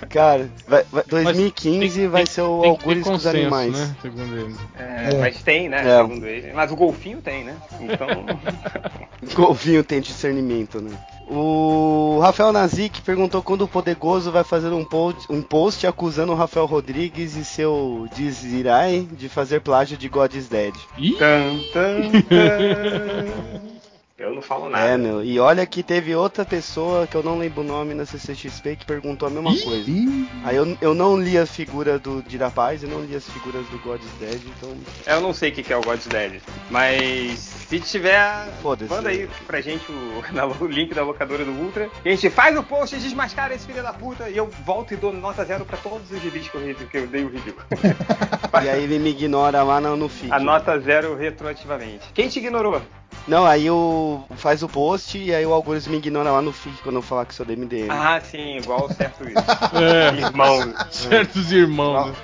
Cara, 0.09 0.49
vai- 0.67 0.85
vai- 0.91 1.03
Mas 1.09 1.23
2015 1.23 1.99
tem- 1.99 2.07
vai 2.09 2.23
tem- 2.23 2.33
ser 2.33 2.41
o 2.41 2.61
tem 2.61 2.69
Algures 2.71 3.03
com 3.03 3.13
os 3.13 3.23
consenso, 3.23 3.37
animais. 3.37 3.71
Né? 3.73 3.95
Segundo 4.01 4.37
ele. 4.37 4.55
É, 4.77 5.09
É. 5.13 5.17
Mas 5.19 5.43
tem, 5.43 5.69
né? 5.69 5.81
É. 5.87 5.97
Segundo 6.01 6.25
ele. 6.27 6.53
Mas 6.53 6.71
o 6.71 6.75
golfinho 6.75 7.21
tem, 7.21 7.43
né? 7.43 7.55
Então. 7.81 8.07
Golfinho 9.33 9.83
tem 9.83 9.99
discernimento, 10.01 10.79
né? 10.79 10.91
O 11.27 12.19
Rafael 12.21 12.51
Nazik 12.53 13.01
perguntou 13.01 13.41
quando 13.41 13.63
o 13.63 13.67
Poderoso 13.67 14.31
vai 14.31 14.43
fazer 14.43 14.67
um 14.69 14.83
post, 14.85 15.25
um 15.31 15.41
post 15.41 15.87
acusando 15.87 16.31
o 16.31 16.35
Rafael 16.35 16.67
Rodrigues 16.67 17.35
e 17.35 17.43
seu 17.43 18.07
Dizirai 18.15 19.07
de 19.11 19.27
fazer 19.27 19.61
plágio 19.61 19.97
de 19.97 20.07
God 20.07 20.35
is 20.35 20.47
Dead. 20.47 20.73
Ih, 20.99 21.15
Tan, 21.17 21.59
tan, 21.73 22.21
tan. 22.29 23.65
Eu 24.17 24.33
não 24.33 24.41
falo 24.41 24.69
nada. 24.69 24.85
É, 24.87 24.97
meu. 24.97 25.21
E 25.21 25.37
olha 25.41 25.65
que 25.65 25.83
teve 25.83 26.15
outra 26.15 26.45
pessoa 26.45 27.05
que 27.05 27.17
eu 27.17 27.21
não 27.21 27.37
lembro 27.37 27.59
o 27.59 27.65
nome 27.65 27.93
na 27.93 28.05
CCXP 28.05 28.77
que 28.77 28.85
perguntou 28.85 29.27
a 29.27 29.31
mesma 29.31 29.49
coisa. 29.49 29.91
Ih, 29.91 30.25
Aí 30.45 30.55
eu, 30.55 30.77
eu 30.79 30.93
não 30.93 31.19
li 31.19 31.37
a 31.37 31.45
figura 31.45 31.99
do 31.99 32.23
de 32.23 32.37
Rapaz, 32.37 32.81
eu 32.81 32.87
não 32.87 33.03
li 33.03 33.13
as 33.13 33.29
figuras 33.29 33.65
do 33.67 33.77
God 33.79 33.99
is 34.01 34.09
Dead, 34.17 34.41
então. 34.57 34.73
Eu 35.05 35.19
não 35.19 35.33
sei 35.33 35.49
o 35.49 35.53
que 35.53 35.63
que 35.63 35.73
é 35.73 35.75
o 35.75 35.81
God's 35.81 36.07
Dead. 36.07 36.39
Mas 36.69 37.39
se 37.39 37.77
tiver, 37.81 38.47
Foda-se. 38.61 38.89
manda 38.89 39.09
aí 39.09 39.27
pra 39.45 39.59
gente 39.59 39.83
o, 39.91 40.23
na- 40.31 40.45
o 40.45 40.65
link 40.65 40.93
da 40.93 41.03
locadora 41.03 41.43
do 41.43 41.51
Ultra. 41.51 41.89
E 42.05 42.07
a 42.07 42.11
gente 42.11 42.29
faz 42.29 42.57
o 42.57 42.63
post 42.63 42.95
e 42.95 42.99
desmascara 42.99 43.53
esse 43.53 43.65
filho 43.67 43.83
da 43.83 43.91
puta. 43.91 44.29
E 44.29 44.37
eu 44.37 44.49
volto 44.65 44.93
e 44.93 44.97
dou 44.97 45.11
nota 45.11 45.43
zero 45.43 45.65
pra 45.65 45.75
todos 45.75 46.09
os 46.09 46.21
reviews 46.23 46.47
que 46.47 46.55
eu, 46.55 46.61
review- 46.65 46.87
que 46.87 46.97
eu 46.99 47.07
dei 47.07 47.25
o 47.25 47.29
review. 47.29 47.55
E 48.63 48.69
aí 48.69 48.83
ele 48.83 48.97
me 48.99 49.09
ignora 49.09 49.61
lá 49.63 49.81
no, 49.81 49.97
no 49.97 50.07
feed. 50.07 50.31
A 50.31 50.39
nota 50.39 50.79
zero 50.79 51.13
retroativamente. 51.13 52.05
Quem 52.13 52.29
te 52.29 52.39
ignorou? 52.39 52.81
Não, 53.27 53.45
aí 53.45 53.69
o 53.71 54.23
faz 54.37 54.61
o 54.61 54.69
post 54.69 55.17
e 55.17 55.33
aí 55.33 55.45
o 55.45 55.53
Algures 55.53 55.87
me 55.87 55.97
ignora 55.97 56.29
lá 56.31 56.41
no 56.41 56.51
feed 56.51 56.77
quando 56.83 56.97
eu 56.97 57.01
falar 57.01 57.25
que 57.25 57.33
sou 57.33 57.45
do 57.45 57.53
MDM. 57.57 57.87
Ah, 57.89 58.21
sim, 58.21 58.57
igual 58.57 58.87
certo 58.93 59.23
É. 59.75 60.15
irmão. 60.21 60.73
certos 60.91 61.51
irmãos. 61.51 62.15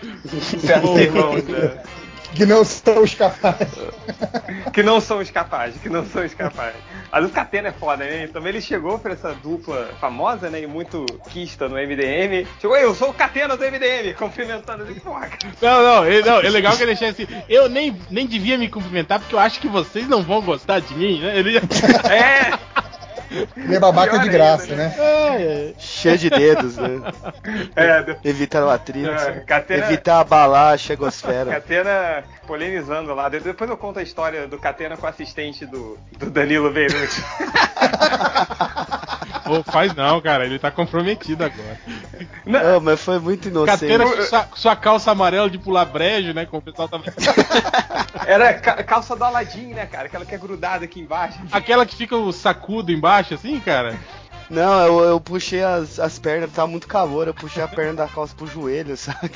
Certos 0.60 0.98
irmãos. 1.00 1.44
né? 1.46 1.82
Que 2.36 2.46
não 2.46 2.64
são 2.64 3.02
os 3.04 3.14
capazes. 3.16 3.68
que 4.72 4.84
não 4.84 5.02
são 5.02 5.20
os 5.20 5.30
capazes, 5.32 5.82
que 5.82 5.90
não 5.90 6.06
são 6.06 6.24
os 6.24 6.34
capazes. 6.34 6.80
Mas 7.12 7.26
o 7.26 7.30
Catena 7.30 7.68
é 7.70 7.72
foda, 7.72 8.06
né? 8.06 8.28
Também 8.28 8.50
ele 8.54 8.62
chegou 8.62 8.98
pra 8.98 9.14
essa 9.14 9.34
dupla 9.34 9.90
famosa, 10.00 10.50
né? 10.50 10.62
E 10.62 10.68
muito 10.68 11.06
quista 11.30 11.68
no 11.68 11.76
MDM. 11.76 12.48
Chegou, 12.60 12.78
eu 12.78 12.96
sou 12.96 13.10
o 13.10 13.14
Catena 13.14 13.58
do 13.58 13.64
MDM, 13.66 14.14
cumprimentando 14.18 14.84
assim, 14.84 14.96
porra. 14.96 15.30
Não, 15.62 15.84
não, 15.84 16.06
ele- 16.06 16.28
não, 16.28 16.40
é 16.40 16.50
legal 16.50 16.76
que 16.78 16.84
ele 16.84 16.96
deixa 16.96 17.08
assim. 17.10 17.28
Eu 17.50 17.68
nem, 17.68 17.96
nem 18.10 18.26
devia 18.26 18.58
me 18.58 18.70
cumprimentar 18.70 19.20
porque 19.20 19.36
eu 19.36 19.40
acho 19.40 19.60
que 19.60 19.68
vocês 19.68 20.08
não 20.08 20.24
vão 20.24 20.42
gostar 20.42 20.80
de 20.80 20.94
mim, 20.96 21.20
né? 21.20 21.38
Ele 21.38 21.54
já. 21.54 21.62
É, 22.14 22.58
Ele 23.56 23.76
é 23.76 23.80
babaca 23.80 24.20
de 24.20 24.30
graça, 24.30 24.64
ainda, 24.64 24.76
né? 24.76 24.96
É, 24.98 25.74
Cheio 25.78 26.18
de 26.18 26.30
dedos, 26.30 26.76
né? 26.78 27.02
é, 27.76 28.18
Evitar 28.28 28.64
o 28.64 28.70
atrito. 28.70 29.10
É, 29.10 29.40
Catena- 29.42 29.86
Evitar 29.86 30.20
abalar 30.20 30.74
a 30.74 30.78
chegosfera. 30.78 31.52
Catena 31.52 32.24
polemizando 32.46 33.14
lá. 33.14 33.30
De- 33.30 33.40
Depois 33.40 33.70
eu 33.70 33.78
conto 33.78 34.00
a 34.00 34.04
história 34.04 34.48
do 34.48 34.58
Catena 34.58 34.98
com 34.98 35.06
o 35.06 35.10
assistente 35.10 35.66
do, 35.66 35.98
do 36.18 36.30
Danilo 36.30 36.70
Beirute. 36.72 37.24
Pô, 39.44 39.64
faz 39.64 39.94
não, 39.96 40.20
cara. 40.22 40.46
Ele 40.46 40.60
tá 40.60 40.70
comprometido 40.72 41.44
agora. 41.44 41.78
Não, 42.46 42.80
mas 42.80 43.00
foi 43.02 43.20
muito 43.20 43.48
inocente. 43.48 43.80
Catena 43.80 44.04
com 44.06 44.22
sua, 44.24 44.48
sua 44.56 44.76
calça 44.76 45.12
amarela 45.12 45.50
de 45.50 45.58
pular 45.58 45.86
brejo, 45.86 46.34
né? 46.34 46.46
Como 46.46 46.60
o 46.60 46.64
pessoal 46.64 46.88
tava. 46.88 47.04
Era 48.26 48.54
ca- 48.56 48.84
calça 48.84 49.16
do 49.16 49.24
Aladim, 49.24 49.68
né, 49.74 49.86
cara? 49.86 50.06
Aquela 50.06 50.26
que 50.26 50.36
é 50.36 50.38
grudada 50.38 50.86
aqui 50.86 51.00
embaixo. 51.00 51.40
Aquela 51.52 51.86
que 51.86 51.96
fica 51.96 52.16
o 52.16 52.32
sacudo 52.32 52.92
embaixo, 52.92 53.34
assim, 53.34 53.60
cara. 53.60 53.96
Não, 54.50 54.86
eu, 54.86 55.00
eu 55.06 55.20
puxei 55.22 55.64
as, 55.64 55.98
as 55.98 56.20
pernas, 56.20 56.52
tava 56.52 56.68
muito 56.68 56.86
calor, 56.86 57.26
eu 57.28 57.34
puxei 57.34 57.64
a 57.64 57.68
perna 57.70 57.94
da 57.94 58.08
calça 58.08 58.36
pro 58.36 58.46
joelho, 58.46 58.98
saca? 58.98 59.30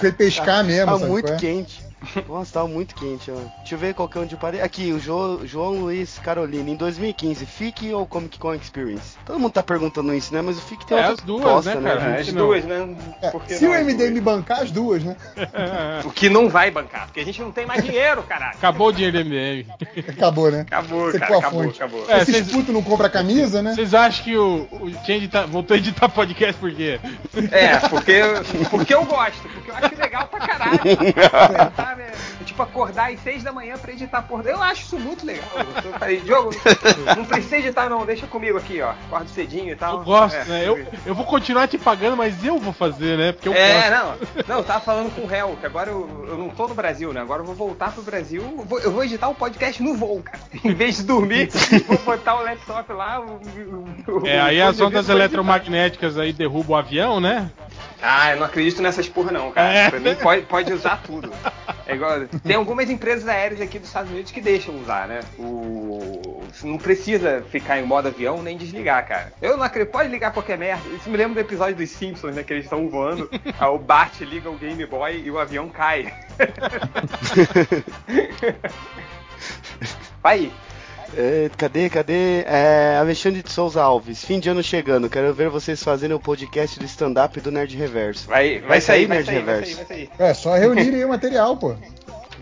Foi 0.00 0.10
pescar 0.10 0.64
mesmo, 0.64 0.86
Tava 0.86 0.98
sabe 0.98 1.10
muito 1.10 1.32
é? 1.32 1.36
quente. 1.36 1.84
Nossa, 2.28 2.52
tava 2.54 2.68
muito 2.68 2.94
quente, 2.94 3.30
ó. 3.30 3.34
Deixa 3.58 3.74
eu 3.74 3.78
ver 3.78 3.94
qual 3.94 4.08
que 4.08 4.16
é 4.18 4.20
onde 4.22 4.34
eu 4.34 4.38
parei. 4.38 4.60
Aqui, 4.62 4.92
o 4.92 4.98
Jo- 4.98 5.40
João 5.44 5.72
Luiz 5.80 6.18
Carolina, 6.18 6.70
em 6.70 6.74
2015, 6.76 7.44
FIC 7.44 7.92
ou 7.92 8.06
Comic 8.06 8.38
Con 8.38 8.54
Experience? 8.54 9.16
Todo 9.26 9.38
mundo 9.38 9.52
tá 9.52 9.62
perguntando 9.62 10.14
isso, 10.14 10.32
né? 10.32 10.40
Mas 10.42 10.58
o 10.58 10.62
FIC 10.62 10.86
tem 10.86 10.96
É, 10.96 11.00
outra 11.00 11.14
as 11.14 11.20
duas, 11.20 11.42
bosta, 11.42 11.74
né, 11.80 11.90
cara? 11.94 12.14
As 12.20 12.26
que 12.26 12.32
não? 12.32 12.46
duas, 12.46 12.64
né? 12.64 12.96
É, 13.22 13.30
se 13.54 13.64
não 13.64 13.72
o 13.72 13.74
as 13.74 13.80
MDM 13.86 14.10
duas? 14.12 14.24
bancar 14.24 14.60
as 14.62 14.70
duas, 14.70 15.04
né? 15.04 15.16
O 16.04 16.10
que 16.10 16.28
não 16.28 16.48
vai 16.48 16.70
bancar, 16.70 17.06
porque 17.06 17.20
a 17.20 17.24
gente 17.24 17.40
não 17.40 17.52
tem 17.52 17.66
mais 17.66 17.84
dinheiro, 17.84 18.22
caralho. 18.22 18.56
Acabou 18.56 18.88
o 18.88 18.92
dinheiro 18.92 19.18
do 19.18 19.24
MDM. 19.28 19.66
Acabou, 20.08 20.50
né? 20.50 20.60
Acabou, 20.62 21.10
Secou 21.12 21.20
cara, 21.26 21.34
a 21.34 21.38
acabou, 21.38 21.62
fonte. 21.64 21.76
acabou. 21.82 22.04
É, 22.08 22.16
Esses 22.22 22.34
vocês- 22.34 22.50
putos 22.52 22.74
não 22.74 22.82
compram 22.82 23.10
camisa, 23.10 23.60
né? 23.62 23.74
Vocês 23.74 23.92
acham 23.94 24.24
que 24.24 24.36
o, 24.36 24.66
o 24.72 24.90
Change 25.06 25.28
tá, 25.28 25.44
voltou 25.46 25.74
a 25.74 25.78
editar 25.78 26.08
podcast 26.08 26.54
por 26.58 26.72
quê? 26.72 26.98
É, 27.52 27.76
porque, 27.88 28.20
porque 28.70 28.94
eu 28.94 29.04
gosto, 29.04 29.42
porque 29.48 29.70
eu 29.70 29.74
acho 29.76 29.94
legal 29.96 30.26
pra 30.28 30.40
caralho. 30.46 30.80
Tá, 31.90 31.96
né? 31.96 32.12
Tipo, 32.44 32.62
acordar 32.62 33.10
às 33.12 33.20
seis 33.20 33.42
da 33.42 33.50
manhã 33.52 33.76
pra 33.76 33.92
editar 33.92 34.22
por 34.22 34.46
Eu 34.46 34.62
acho 34.62 34.82
isso 34.82 34.98
muito 34.98 35.26
legal. 35.26 35.44
Eu 35.84 35.92
falei, 35.94 36.20
Diogo, 36.20 36.50
não 37.16 37.24
precisa 37.24 37.56
editar 37.58 37.88
não, 37.88 38.06
deixa 38.06 38.26
comigo 38.26 38.58
aqui, 38.58 38.80
ó. 38.80 38.90
Acordo 38.90 39.28
cedinho 39.30 39.72
e 39.72 39.76
tal. 39.76 39.98
Eu 39.98 40.04
gosto, 40.04 40.36
É. 40.36 40.44
né? 40.44 40.68
Eu, 40.68 40.86
eu 41.06 41.14
vou 41.14 41.24
continuar 41.24 41.66
te 41.68 41.78
pagando, 41.78 42.16
mas 42.16 42.44
eu 42.44 42.58
vou 42.58 42.72
fazer, 42.72 43.18
né? 43.18 43.32
Porque 43.32 43.48
eu 43.48 43.54
É, 43.54 43.90
gosto. 43.90 44.28
não, 44.36 44.44
não, 44.46 44.56
eu 44.58 44.64
tava 44.64 44.80
falando 44.80 45.14
com 45.14 45.22
o 45.22 45.26
réu, 45.26 45.56
que 45.58 45.66
agora 45.66 45.90
eu, 45.90 46.26
eu 46.28 46.36
não 46.38 46.48
tô 46.50 46.68
no 46.68 46.74
Brasil, 46.74 47.12
né? 47.12 47.20
Agora 47.20 47.42
eu 47.42 47.46
vou 47.46 47.54
voltar 47.54 47.92
pro 47.92 48.02
Brasil, 48.02 48.42
eu 48.58 48.64
vou, 48.64 48.78
eu 48.80 48.92
vou 48.92 49.02
editar 49.04 49.28
o 49.28 49.34
podcast 49.34 49.82
no 49.82 49.94
voo, 49.94 50.22
cara. 50.22 50.38
Em 50.64 50.74
vez 50.74 50.96
de 50.98 51.02
dormir, 51.04 51.48
vou 51.86 51.98
botar 51.98 52.36
o 52.36 52.42
laptop 52.42 52.92
lá. 52.92 53.20
O, 53.20 53.40
o- 54.06 54.20
o- 54.22 54.26
É, 54.26 54.40
aí 54.40 54.60
as 54.62 54.80
ondas 54.80 55.08
eletromagnéticas 55.08 56.18
aí 56.18 56.32
derrubam 56.32 56.76
o 56.76 56.78
avião, 56.78 57.20
né? 57.20 57.50
Ah, 58.02 58.32
eu 58.32 58.38
não 58.38 58.46
acredito 58.46 58.82
nessas 58.82 59.08
porra 59.08 59.32
não, 59.32 59.52
cara. 59.52 59.72
É. 59.72 59.90
Pra 59.90 60.00
mim 60.00 60.14
pode, 60.16 60.42
pode 60.42 60.72
usar 60.72 61.02
tudo. 61.02 61.30
É 61.86 61.94
igual, 61.94 62.20
tem 62.44 62.56
algumas 62.56 62.88
empresas 62.88 63.28
aéreas 63.28 63.60
aqui 63.60 63.78
dos 63.78 63.88
Estados 63.88 64.10
Unidos 64.10 64.30
que 64.30 64.40
deixam 64.40 64.80
usar, 64.80 65.08
né? 65.08 65.20
O, 65.38 66.42
não 66.62 66.78
precisa 66.78 67.44
ficar 67.50 67.78
em 67.78 67.84
modo 67.84 68.08
avião 68.08 68.42
nem 68.42 68.56
desligar, 68.56 69.06
cara. 69.06 69.32
Eu 69.42 69.56
não 69.56 69.64
acredito, 69.64 69.92
pode 69.92 70.08
ligar 70.08 70.32
qualquer 70.32 70.56
merda. 70.56 70.88
Isso 70.90 71.10
me 71.10 71.16
lembra 71.16 71.34
do 71.34 71.40
episódio 71.40 71.76
dos 71.76 71.90
Simpsons, 71.90 72.34
né? 72.34 72.42
Que 72.42 72.52
eles 72.52 72.64
estão 72.64 72.88
voando, 72.88 73.30
o 73.60 73.78
Bart 73.78 74.20
liga 74.20 74.50
o 74.50 74.56
Game 74.56 74.84
Boy 74.86 75.22
e 75.24 75.30
o 75.30 75.38
avião 75.38 75.68
cai. 75.68 76.12
Vai 80.22 80.38
aí. 80.38 80.52
É, 81.16 81.50
cadê, 81.56 81.90
cadê? 81.90 82.44
É, 82.46 82.96
Alexandre 83.00 83.42
de 83.42 83.50
Souza 83.50 83.82
Alves, 83.82 84.24
fim 84.24 84.38
de 84.38 84.48
ano 84.48 84.62
chegando. 84.62 85.10
Quero 85.10 85.34
ver 85.34 85.48
vocês 85.48 85.82
fazendo 85.82 86.14
o 86.14 86.20
podcast 86.20 86.78
do 86.78 86.84
stand-up 86.84 87.40
do 87.40 87.50
Nerd 87.50 87.76
Reverso. 87.76 88.28
Vai, 88.28 88.60
vai, 88.60 88.68
Vai 88.68 88.80
sair, 88.80 88.80
sair, 88.80 89.06
vai 89.06 89.16
Nerd 89.16 89.26
sair, 89.26 89.42
vai 89.42 89.54
Reverso. 89.54 89.76
sair, 89.76 89.86
vai 89.86 89.96
sair. 89.96 90.10
É, 90.30 90.34
só 90.34 90.54
reunir 90.54 90.94
aí 90.94 91.04
o 91.04 91.08
material, 91.08 91.56
pô. 91.56 91.74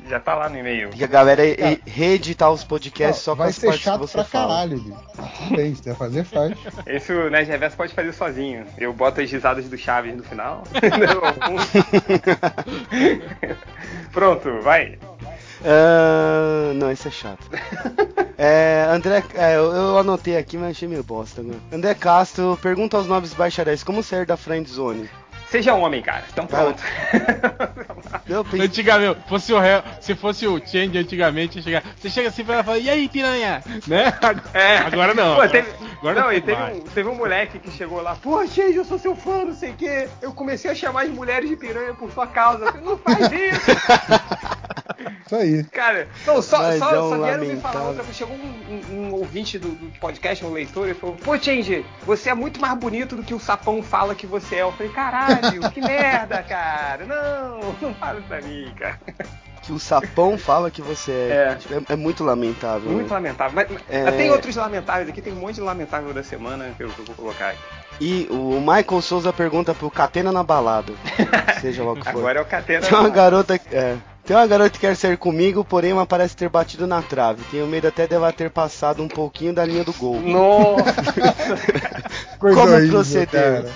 Já 0.09 0.19
tá 0.19 0.35
lá 0.35 0.49
no 0.49 0.57
e-mail. 0.59 0.89
E 0.97 1.05
a 1.05 1.07
galera 1.07 1.45
e- 1.45 1.78
reeditar 1.86 2.51
os 2.51 2.65
podcasts 2.65 3.23
só 3.23 3.36
com 3.36 3.43
as 3.43 3.55
ser 3.57 3.66
partes 3.66 3.85
que 3.85 3.90
chato 3.90 4.01
você 4.01 4.12
pra 4.15 4.24
fala. 4.24 4.49
caralho, 4.55 4.81
bicho. 4.81 4.97
Tudo 5.39 5.57
bem, 5.57 5.74
se 5.74 5.95
fazer, 5.95 6.24
faz. 6.24 6.55
Esse 6.86 7.12
o 7.12 7.28
Nerd 7.28 7.47
Reverso 7.51 7.77
pode 7.77 7.93
fazer 7.93 8.15
sozinho. 8.15 8.65
Eu 8.78 8.90
boto 8.95 9.20
as 9.20 9.31
risadas 9.31 9.66
do 9.69 9.77
Chaves 9.77 10.16
no 10.16 10.23
final. 10.23 10.62
Pronto, 14.12 14.62
vai. 14.62 14.99
Ah, 15.62 16.73
não, 16.74 16.90
isso 16.90 17.09
é 17.09 17.11
chato. 17.11 17.47
É, 18.40 18.86
André, 18.89 19.24
é, 19.35 19.56
eu, 19.56 19.98
anotei 19.98 20.36
aqui, 20.36 20.56
mas 20.56 20.70
achei 20.70 20.86
meio 20.86 21.02
bosta. 21.02 21.43
Né? 21.43 21.56
André 21.73 21.93
Castro 21.94 22.56
pergunta 22.62 22.97
aos 22.97 23.09
nobres 23.09 23.35
bacharéis 23.35 23.82
como 23.82 24.01
sair 24.01 24.24
da 24.24 24.36
friend 24.36 24.70
zone. 24.70 25.10
Seja 25.50 25.74
homem, 25.74 26.02
cara. 26.02 26.24
Então 26.30 26.46
pronto. 26.46 26.82
Eu 28.28 28.44
pensei, 28.44 28.60
Antigamente, 28.66 29.18
fosse 29.26 29.52
o 29.52 29.58
réu, 29.58 29.82
se 30.00 30.14
fosse 30.14 30.46
o 30.46 30.58
Change 30.58 30.98
antigamente, 30.98 31.56
ia 31.58 31.62
chegar, 31.62 31.82
você 31.98 32.10
chega 32.10 32.28
assim 32.28 32.44
pra 32.44 32.54
ela 32.56 32.62
e 32.62 32.66
fala, 32.66 32.78
e 32.78 32.90
aí, 32.90 33.08
piranha? 33.08 33.62
Né? 33.86 34.12
É. 34.52 34.76
Agora 34.78 35.14
não. 35.14 35.36
Pô, 35.36 35.48
teve, 35.48 35.70
agora 35.98 36.20
não, 36.20 36.32
e 36.32 36.40
tem 36.42 36.54
teve 36.54 36.72
um, 36.72 36.80
teve 36.82 37.08
um 37.08 37.14
moleque 37.14 37.58
que 37.58 37.70
chegou 37.70 38.02
lá, 38.02 38.14
pô, 38.16 38.46
Cheio, 38.46 38.74
eu 38.76 38.84
sou 38.84 38.98
seu 38.98 39.16
fã, 39.16 39.44
não 39.46 39.54
sei 39.54 39.70
o 39.70 39.74
quê. 39.74 40.08
Eu 40.20 40.32
comecei 40.32 40.70
a 40.70 40.74
chamar 40.74 41.04
as 41.04 41.08
mulheres 41.10 41.48
de 41.48 41.56
piranha 41.56 41.94
por 41.94 42.10
sua 42.12 42.26
causa. 42.26 42.66
Falei, 42.66 42.82
não 42.82 42.98
faz 42.98 43.18
isso. 43.32 43.70
Isso 45.26 45.34
aí. 45.36 45.64
Cara, 45.64 46.08
não, 46.26 46.42
só, 46.42 46.58
Mas 46.58 46.78
só, 46.78 46.94
é 46.94 47.00
um 47.00 47.08
só 47.10 47.18
vieram 47.18 47.44
me 47.44 47.56
falar 47.60 47.88
outra. 47.88 48.04
Chegou 48.12 48.36
um, 48.36 48.74
um- 48.92 48.98
um 49.08 49.12
ouvinte 49.14 49.58
do, 49.58 49.68
do 49.68 49.98
podcast, 49.98 50.44
um 50.44 50.52
leitor, 50.52 50.88
e 50.88 50.94
falou: 50.94 51.16
Pô, 51.16 51.38
Change, 51.38 51.84
você 52.04 52.30
é 52.30 52.34
muito 52.34 52.60
mais 52.60 52.76
bonito 52.78 53.14
do 53.16 53.22
que 53.22 53.34
o 53.34 53.40
sapão 53.40 53.82
fala 53.82 54.14
que 54.14 54.26
você 54.26 54.56
é. 54.56 54.62
Eu 54.62 54.72
falei: 54.72 54.92
Caralho, 54.92 55.38
que 55.73 55.81
merda, 55.81 56.43
cara. 56.43 57.05
Não, 57.06 57.74
não 57.81 57.94
fala 57.94 58.19
isso 58.19 58.28
pra 58.28 58.40
mim, 58.40 58.73
cara. 58.78 58.98
que 59.62 59.73
o 59.73 59.78
sapão 59.78 60.39
fala 60.39 60.70
que 60.70 60.81
você 60.81 61.12
é. 61.12 61.52
É. 61.52 61.55
Tipo, 61.56 61.74
É, 61.74 61.93
é 61.93 61.97
muito 61.97 62.24
lamentável. 62.24 62.90
Muito 62.90 63.09
né? 63.09 63.15
lamentável. 63.15 63.52
Mas, 63.55 63.69
mas 63.70 63.81
É. 63.89 64.10
tem 64.12 64.31
outros 64.31 64.56
lamentáveis 64.56 65.09
aqui, 65.09 65.20
tem 65.20 65.32
um 65.32 65.36
monte 65.36 65.56
de 65.56 65.60
lamentável 65.60 66.12
da 66.15 66.23
semana 66.23 66.70
que 66.77 66.82
eu, 66.82 66.89
que 66.89 66.98
eu 67.01 67.05
vou 67.05 67.15
colocar 67.15 67.48
aqui. 67.51 67.59
E 68.01 68.28
o 68.31 68.60
Michael 68.60 69.02
Souza 69.02 69.32
pergunta 69.32 69.74
pro 69.74 69.90
Catena 69.90 70.31
na 70.31 70.43
balada. 70.44 70.93
seja 71.60 71.82
lá 71.82 71.93
o 71.93 71.97
que 71.97 72.05
for. 72.05 72.19
Agora 72.19 72.39
é 72.39 72.43
o 72.43 72.44
Catena. 72.44 72.86
Tem 72.86 72.97
uma 72.98 73.09
garota. 73.10 73.60
É, 73.73 73.97
tem 74.28 74.36
uma 74.36 74.46
garota 74.46 74.68
que 74.70 74.78
quer 74.78 74.94
sair 74.94 75.16
comigo, 75.16 75.64
porém 75.64 75.90
ela 75.92 76.05
parece 76.06 76.36
ter 76.36 76.48
batido 76.50 76.86
na 76.86 77.00
trave. 77.02 77.42
Tenho 77.50 77.66
medo 77.66 77.88
até 77.88 78.06
dela 78.06 78.30
ter 78.32 78.50
passado 78.50 79.02
um 79.02 79.09
pouquinho 79.09 79.55
da 79.55 79.64
linha 79.64 79.82
do 79.82 79.92
gol. 79.94 80.20
Nossa! 80.20 80.84
Coisa 82.38 82.60
Como 82.60 82.72
horrível, 82.74 82.90
proceder? 82.92 83.28
cara. 83.64 83.70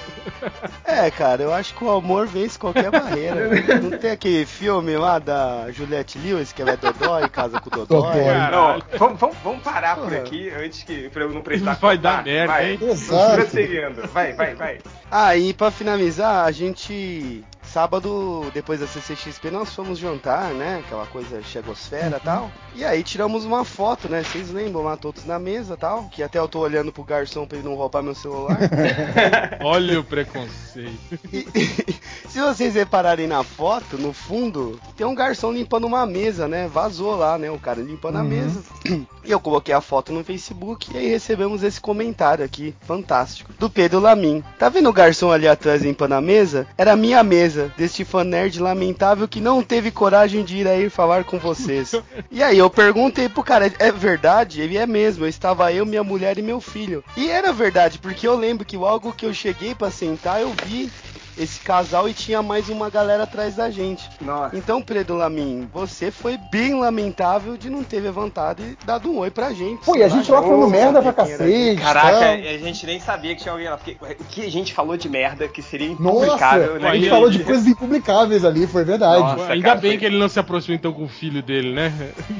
É, 0.84 1.10
cara, 1.10 1.42
eu 1.42 1.52
acho 1.54 1.74
que 1.74 1.82
o 1.82 1.90
amor 1.90 2.26
vence 2.26 2.58
qualquer 2.58 2.90
barreira. 2.90 3.48
né? 3.48 3.62
Não 3.82 3.98
tem 3.98 4.10
aquele 4.10 4.44
filme 4.46 4.96
lá 4.96 5.18
da 5.18 5.70
Juliette 5.72 6.18
Lewis, 6.18 6.52
que 6.52 6.60
ela 6.62 6.72
é 6.72 6.76
Dodói 6.76 7.24
e 7.24 7.28
casa 7.28 7.58
com 7.60 7.68
o 7.68 7.72
Dodói. 7.72 8.12
Dodói. 8.18 8.50
Não, 8.50 8.82
vamos, 8.98 9.18
vamos, 9.20 9.36
vamos 9.42 9.62
parar 9.62 9.96
por 9.96 10.14
aqui 10.14 10.50
antes 10.50 10.82
que 10.84 11.08
pra 11.08 11.22
eu 11.22 11.32
não 11.32 11.40
prestar 11.40 11.74
Vai 11.80 11.96
dar 11.98 12.22
merda, 12.22 12.52
vai. 12.52 12.72
hein? 12.72 12.78
Exato. 12.82 13.34
Prosseguindo. 13.36 14.06
Vai, 14.12 14.32
vai, 14.34 14.54
vai. 14.54 14.78
Ah, 15.10 15.34
e 15.36 15.52
pra 15.54 15.70
finalizar, 15.70 16.44
a 16.44 16.52
gente. 16.52 17.42
Sábado, 17.72 18.50
depois 18.52 18.80
da 18.80 18.86
CCXP, 18.86 19.50
nós 19.50 19.74
fomos 19.74 19.98
jantar, 19.98 20.52
né? 20.52 20.82
Aquela 20.84 21.06
coisa 21.06 21.42
chegosfera 21.42 22.18
e 22.18 22.20
tal. 22.20 22.50
E 22.74 22.84
aí 22.84 23.02
tiramos 23.02 23.44
uma 23.46 23.64
foto, 23.64 24.08
né? 24.10 24.22
Vocês 24.22 24.50
lembram 24.50 24.82
lá 24.82 24.96
todos 24.96 25.24
na 25.24 25.38
mesa 25.38 25.72
e 25.74 25.76
tal? 25.78 26.04
Que 26.10 26.22
até 26.22 26.38
eu 26.38 26.46
tô 26.48 26.60
olhando 26.60 26.92
pro 26.92 27.02
garçom 27.02 27.46
pra 27.46 27.56
ele 27.56 27.66
não 27.66 27.74
roubar 27.74 28.02
meu 28.02 28.14
celular. 28.14 28.58
Olha 29.64 30.00
o 30.00 30.04
preconceito. 30.04 31.18
E- 31.32 31.46
se 32.28 32.40
vocês 32.40 32.74
repararem 32.74 33.26
na 33.26 33.42
foto, 33.42 33.96
no 33.96 34.12
fundo, 34.12 34.78
tem 34.96 35.06
um 35.06 35.14
garçom 35.14 35.50
limpando 35.52 35.86
uma 35.86 36.04
mesa, 36.06 36.46
né? 36.46 36.68
Vazou 36.68 37.14
lá, 37.16 37.38
né? 37.38 37.50
O 37.50 37.58
cara 37.58 37.80
limpando 37.80 38.16
a 38.18 38.22
mesa. 38.22 38.62
E 39.24 39.30
eu 39.30 39.38
coloquei 39.40 39.74
a 39.74 39.80
foto 39.80 40.12
no 40.12 40.24
Facebook 40.24 40.90
e 40.92 40.98
aí 40.98 41.08
recebemos 41.08 41.62
esse 41.62 41.80
comentário 41.80 42.44
aqui, 42.44 42.74
fantástico, 42.82 43.52
do 43.58 43.70
Pedro 43.70 44.00
Lamin. 44.00 44.42
Tá 44.58 44.68
vendo 44.68 44.88
o 44.88 44.92
garçom 44.92 45.30
ali 45.30 45.46
atrás 45.46 45.82
limpando 45.82 46.12
a 46.12 46.20
mesa? 46.20 46.66
Era 46.76 46.92
a 46.92 46.96
minha 46.96 47.22
mesa, 47.22 47.61
deste 47.76 48.05
fã 48.05 48.24
nerd 48.24 48.60
lamentável 48.60 49.28
que 49.28 49.40
não 49.40 49.62
teve 49.62 49.90
coragem 49.90 50.44
de 50.44 50.59
ir 50.59 50.68
aí 50.68 50.89
falar 50.89 51.24
com 51.24 51.39
vocês. 51.39 51.93
E 52.30 52.43
aí 52.43 52.59
eu 52.59 52.70
perguntei 52.70 53.28
pro 53.28 53.43
cara, 53.43 53.72
é 53.78 53.93
verdade? 53.93 54.60
Ele 54.60 54.76
é 54.76 54.86
mesmo, 54.86 55.26
estava 55.26 55.72
eu, 55.72 55.84
minha 55.84 56.05
mulher 56.05 56.39
e 56.39 56.43
meu 56.43 56.60
filho. 56.60 57.05
E 57.16 57.28
era 57.28 57.52
verdade, 57.52 57.98
porque 57.98 58.26
eu 58.26 58.36
lembro 58.36 58.64
que 58.64 58.76
logo 58.76 59.12
que 59.12 59.26
eu 59.26 59.34
cheguei 59.34 59.74
pra 59.74 59.90
sentar, 59.90 60.40
eu 60.40 60.52
vi 60.64 60.90
esse 61.38 61.60
casal 61.60 62.09
e 62.09 62.12
tinha 62.12 62.42
mais 62.42 62.68
uma 62.68 62.90
galera 62.90 63.24
atrás 63.24 63.54
da 63.56 63.70
gente. 63.70 64.09
Nossa. 64.20 64.56
Então, 64.56 64.82
Pedro 64.82 65.16
Lamin, 65.16 65.68
você 65.72 66.10
foi 66.10 66.38
bem 66.50 66.74
lamentável 66.78 67.56
de 67.56 67.70
não 67.70 67.82
ter 67.82 68.00
levantado 68.00 68.62
e 68.62 68.76
dado 68.84 69.10
um 69.10 69.18
oi 69.18 69.30
pra 69.30 69.52
gente. 69.52 69.84
Pô, 69.84 69.96
e 69.96 70.02
a 70.02 70.09
gente 70.09 70.30
lá, 70.30 70.42
falando 70.42 70.68
merda 70.68 71.00
pra 71.02 71.12
cacete. 71.12 71.80
Caraca, 71.80 72.18
tá? 72.18 72.30
a 72.32 72.59
gente 72.59 72.86
nem 72.86 73.00
sabia 73.00 73.34
que 73.34 73.42
tinha 73.42 73.52
alguém 73.52 73.68
lá. 73.68 73.76
Porque 73.76 73.96
o 74.20 74.24
que 74.24 74.42
a 74.46 74.50
gente 74.50 74.72
falou 74.74 74.96
de 74.96 75.09
merda 75.09 75.48
que 75.48 75.62
seria 75.62 75.88
Nossa, 75.98 76.24
impublicável, 76.24 76.80
né? 76.80 76.88
a 76.90 76.94
gente 76.94 77.09
falou 77.10 77.30
de 77.30 77.38
coisas 77.44 77.66
impublicáveis 77.66 78.44
ali, 78.44 78.66
foi 78.66 78.84
verdade. 78.84 79.20
Nossa. 79.22 79.52
Ainda 79.52 79.68
cara, 79.68 79.80
bem 79.80 79.92
foi- 79.92 79.98
que 79.98 80.04
ele 80.06 80.18
não 80.18 80.28
se 80.28 80.38
aproximou 80.38 80.76
então 80.76 80.92
com 80.92 81.04
o 81.04 81.09
filho 81.09 81.42
dele, 81.42 81.72
né? 81.72 81.92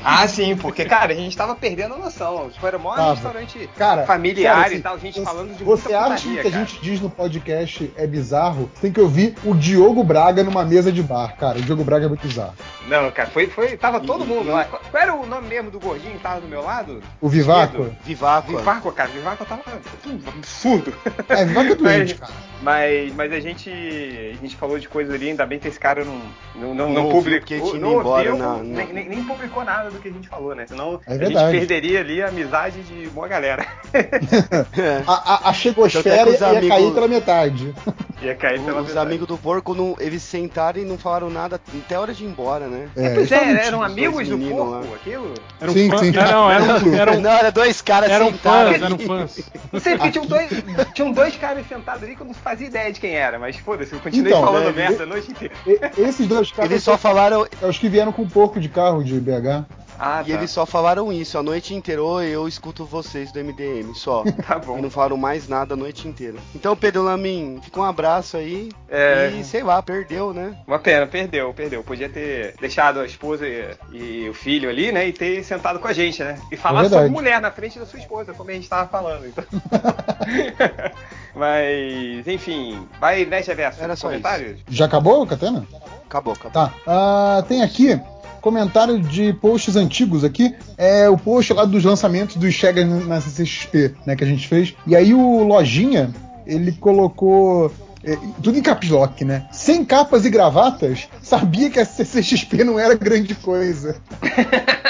Ah, 0.05 0.27
sim, 0.28 0.56
porque, 0.56 0.85
cara, 0.85 1.12
a 1.12 1.16
gente 1.16 1.36
tava 1.36 1.55
perdendo 1.55 1.94
a 1.94 1.98
noção. 1.98 2.51
Tipo, 2.51 2.66
era 2.66 2.78
mó 2.78 2.94
Tava. 2.94 3.14
restaurante 3.14 3.69
Cara, 3.77 4.05
familiar 4.05 4.70
e 4.70 4.74
assim, 4.74 4.82
tal, 4.82 4.98
gente 4.98 5.19
você- 5.19 5.24
falando 5.24 5.56
de 5.56 5.64
Você 5.64 5.94
acha 5.94 6.14
putaria, 6.16 6.43
que 6.43 6.48
a 6.48 6.51
cara. 6.51 6.64
gente 6.64 6.81
diz 6.82 7.01
no 7.01 7.10
podcast 7.10 7.93
é 7.97 8.06
bizarro? 8.06 8.70
Tem 8.82 8.90
que 8.92 9.00
ouvir 9.00 9.34
o 9.44 9.54
Diogo 9.54 10.02
Braga 10.02 10.42
numa 10.42 10.64
mesa 10.64 10.90
de 10.90 11.02
bar, 11.02 11.36
cara. 11.38 11.56
O 11.59 11.62
Diogo 11.62 11.84
Braga 11.84 12.04
é 12.06 12.09
muito 12.09 12.26
bizarro. 12.26 12.52
Não, 12.88 13.10
cara, 13.12 13.30
foi, 13.30 13.46
foi. 13.46 13.76
Tava 13.76 14.00
todo 14.00 14.26
mundo 14.26 14.50
lá. 14.50 14.64
Qual 14.64 14.82
qual 14.90 15.02
era 15.02 15.14
o 15.14 15.24
nome 15.24 15.46
mesmo 15.48 15.70
do 15.70 15.78
gordinho 15.78 16.14
que 16.14 16.18
tava 16.18 16.40
do 16.40 16.48
meu 16.48 16.62
lado? 16.62 17.00
O 17.20 17.28
Vivaco? 17.28 17.86
Vivaco. 18.04 18.48
Vivaco, 18.56 18.90
cara. 18.92 19.09
Vivaco 19.09 19.44
tava 19.44 19.62
um 19.70 20.28
absurdo. 20.28 20.92
É, 21.28 21.44
Vivaco 21.44 21.70
é 21.70 21.74
doente, 21.76 22.16
Mas- 22.18 22.20
cara. 22.20 22.32
Mas, 22.62 23.12
mas 23.16 23.32
a 23.32 23.40
gente 23.40 23.68
a 23.70 24.36
gente 24.40 24.54
falou 24.56 24.78
de 24.78 24.88
coisa 24.88 25.14
ali, 25.14 25.30
ainda 25.30 25.44
bem 25.44 25.59
que 25.59 25.66
esse 25.66 25.80
cara 25.80 26.04
não, 26.04 26.20
não, 26.54 26.74
não, 26.74 26.88
Não 26.92 27.02
não 27.04 27.09
publicou. 27.10 27.74
não 27.76 27.98
embora 28.00 28.30
ouviu, 28.32 28.38
na- 28.38 28.56
na- 28.59 28.84
Nem, 28.84 29.09
nem, 29.09 29.24
publicou 29.24 29.64
nada 29.64 29.90
do 29.90 29.98
que 29.98 30.06
a 30.09 30.12
gente 30.12 30.28
falou, 30.28 30.54
né? 30.54 30.64
Senão 30.68 31.00
É 31.06 31.12
a 31.12 31.18
gente 31.18 31.34
perderia 31.59 31.98
ali 32.00 32.22
a 32.22 32.28
amizade 32.28 32.80
de 32.82 33.09
boa 33.10 33.26
galera. 33.26 33.66
É. 33.92 35.02
A, 35.06 35.46
a, 35.46 35.50
a 35.50 35.52
chegosfera 35.52 36.30
é 36.30 36.34
os 36.34 36.40
ia 36.40 36.46
amigos- 36.48 36.68
cair 36.68 36.94
pela 36.94 37.09
metade. 37.09 37.74
Ia 38.22 38.34
cair 38.36 38.60
pela 38.60 38.72
Os 38.81 38.89
metade. 38.89 39.07
amigos 39.07 39.27
do 39.28 39.36
porco, 39.39 39.74
não, 39.74 39.94
eles 39.99 40.23
sentaram 40.23 40.81
e 40.81 40.85
não 40.85 40.97
falaram 40.99 41.28
nada 41.31 41.57
até 41.57 41.94
a 41.94 42.01
hora 42.01 42.12
de 42.15 42.24
ir 42.24 42.28
embora, 42.28 42.66
né? 42.66 42.89
É, 42.97 43.15
Pois 43.15 43.31
é, 43.31 43.66
eram 43.66 43.82
amigos 43.82 44.28
dois 44.28 44.28
do 44.28 44.39
porco, 44.39 44.70
lá. 44.70 44.81
aquilo? 44.94 45.35
Era 45.61 45.70
um 45.70 45.74
Sim, 45.74 45.90
fã- 45.90 45.99
sim. 45.99 46.11
Não, 46.12 46.51
eram, 46.51 46.94
eram, 46.94 47.20
Não, 47.23 47.31
era 47.31 47.51
dois 47.53 47.81
caras 47.82 48.11
eram 48.11 48.31
sentados. 48.31 48.73
fãs, 48.73 48.82
eram 48.82 48.99
fãs. 48.99 49.51
Não 49.73 49.81
sei, 49.81 49.97
porque 49.97 50.11
tinham 50.12 50.27
dois, 50.27 50.49
tinham 50.94 51.12
dois 51.12 51.36
caras 51.36 51.66
sentados 51.69 52.03
ali 52.03 52.15
que 52.16 52.23
eu 52.23 52.27
não 52.27 52.35
fazia 52.35 52.66
ideia 52.66 52.93
de 52.93 53.01
quem 53.01 53.15
era, 53.15 53.39
mas 53.39 53.57
foda-se, 53.57 53.93
eu 53.93 54.01
continuei 54.01 54.32
Então, 54.32 54.44
falando 54.44 54.69
é, 54.69 54.73
merda 54.73 55.03
a 55.03 55.07
noite 55.07 55.31
inteira. 55.31 55.55
Esses 55.99 56.27
dois 56.27 56.51
caras 56.53 56.70
Eles 56.70 56.82
só 56.82 56.97
falaram, 56.97 57.47
é 57.61 57.66
os 57.66 57.78
que 57.78 57.89
vieram 57.89 58.12
com 58.12 58.27
porco 58.28 58.59
de 58.61 58.69
carro 58.69 59.03
de 59.05 59.19
BH. 59.20 59.65
Ah, 60.05 60.24
e 60.27 60.33
eles 60.33 60.51
só 60.51 60.66
falaram 60.66 61.12
isso 61.12 61.39
a 61.39 61.45
noite 61.45 61.73
inteira. 61.74 62.03
Oi, 62.03 62.27
eu 62.27 62.49
escuto 62.49 62.85
vocês 62.85 63.31
do 63.31 63.39
MDM, 63.39 63.95
só. 63.95 64.24
Tá 64.45 64.61
E 64.61 64.66
bom. 64.66 64.83
não 64.83 64.91
falaram 64.91 65.16
mais 65.16 65.47
nada 65.47 65.74
a 65.74 65.77
noite 65.77 66.09
inteira. 66.09 66.39
Então, 66.57 66.74
Pedro 66.74 67.05
Lamin, 67.05 67.61
fica 67.62 67.79
um 67.79 67.85
abraço 67.85 68.37
aí. 68.37 68.69
É. 68.89 69.31
E 69.39 69.45
sei 69.45 69.62
lá, 69.62 69.81
perdeu, 69.81 70.35
né? 70.35 70.57
Uma 70.66 70.81
pena, 70.81 71.07
perdeu, 71.07 71.55
perdeu. 71.55 71.85
Podia 71.85 72.09
ter 72.09 72.57
deixado 72.61 72.99
a 72.99 73.07
esposa 73.07 73.47
e, 73.47 73.77
e 73.93 74.29
o 74.29 74.35
filho 74.35 74.69
ali, 74.69 74.91
né? 74.91 75.07
E 75.07 75.12
ter 75.12 75.45
sentado 75.45 75.79
com 75.79 75.87
a 75.87 75.93
gente, 75.93 76.20
né? 76.24 76.37
E 76.51 76.57
falar 76.57 76.87
É 76.87 76.89
sobre 76.89 77.09
mulher 77.09 77.41
na 77.41 77.53
frente 77.53 77.79
da 77.79 77.87
sua 77.87 78.01
esposa, 78.01 78.35
como 78.35 78.51
a 78.51 78.55
gente 78.55 78.69
tava 78.69 78.89
falando. 78.89 79.24
Então. 79.27 79.45
Mas, 81.35 82.27
enfim, 82.27 82.87
vai, 83.01 83.24
né, 83.24 83.41
Geverso? 83.41 83.81
Era 83.83 83.95
só 83.95 84.09
comentários? 84.09 84.61
Já 84.69 84.87
acabou, 84.87 85.24
Catena? 85.27 85.65
Acabou, 86.07 86.35
acabou. 86.35 86.51
Tá. 86.53 86.74
Ah, 86.87 87.45
tem 87.49 87.62
aqui 87.62 87.99
comentário 88.43 88.98
de 89.01 89.32
posts 89.32 89.77
antigos 89.77 90.24
aqui. 90.24 90.55
É 90.77 91.09
o 91.09 91.16
post 91.16 91.52
lá 91.55 91.64
dos 91.64 91.85
lançamentos 91.85 92.36
dos 92.36 92.52
Chega 92.52 92.85
na 92.85 93.20
CCXP, 93.20 93.94
né, 94.05 94.14
que 94.14 94.24
a 94.24 94.27
gente 94.27 94.47
fez. 94.47 94.74
E 94.86 94.94
aí 94.94 95.14
o 95.14 95.43
Lojinha, 95.44 96.10
ele 96.47 96.73
colocou 96.73 97.73
é, 98.05 98.19
tudo 98.43 98.59
em 98.59 98.62
caps 98.62 98.90
lock, 98.90 99.24
né? 99.24 99.47
Sem 99.52 99.85
capas 99.85 100.24
e 100.27 100.31
gravatas, 100.31 101.09
sabia 101.23 101.70
que 101.70 101.78
a 101.78 101.85
CCXP 101.85 102.64
não 102.64 102.78
era 102.78 102.94
grande 102.94 103.35
coisa. 103.35 103.97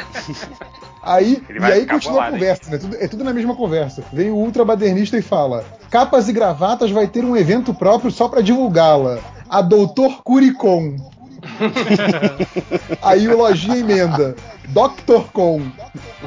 Aí, 1.05 1.43
e 1.51 1.65
aí 1.65 1.85
continua 1.85 1.97
a 1.97 2.31
bolado, 2.31 2.37
hein? 2.37 2.41
conversa, 2.41 2.71
né? 2.71 2.79
Tudo- 2.79 2.97
é 2.97 3.09
tudo 3.09 3.25
na 3.25 3.33
mesma 3.33 3.57
conversa. 3.57 4.05
Vem 4.13 4.31
o 4.31 4.37
ultra 4.37 4.65
badernista 4.65 5.19
e 5.19 5.23
fala: 5.23 5.65
Capas 5.91 6.29
e 6.29 6.33
gravatas 6.33 6.93
vai 6.93 7.09
ter 7.09 7.25
um 7.25 7.37
evento 7.37 7.75
próprio 7.75 8.11
só 8.11 8.29
pra 8.29 8.41
divulgá-la. 8.41 9.19
A 9.51 9.61
Doutor 9.61 10.23
Curicom. 10.23 10.97
Aí 13.03 13.29
o 13.29 13.37
Lojinha 13.37 13.79
emenda. 13.79 14.35
Doctor 14.69 15.31
Com. 15.33 15.63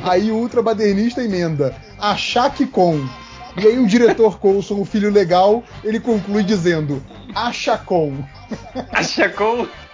Aí 0.03 0.31
o 0.31 0.35
ultra 0.35 0.61
badernista 0.61 1.23
emenda. 1.23 1.75
A 1.99 2.15
Shaq 2.15 2.65
Com. 2.67 3.07
E 3.57 3.65
aí 3.65 3.79
o 3.79 3.87
diretor 3.87 4.37
Coulson, 4.37 4.81
o 4.81 4.85
filho 4.85 5.09
legal, 5.09 5.63
ele 5.83 5.99
conclui 5.99 6.43
dizendo: 6.43 7.01
Acha 7.33 7.77
Com. 7.77 8.17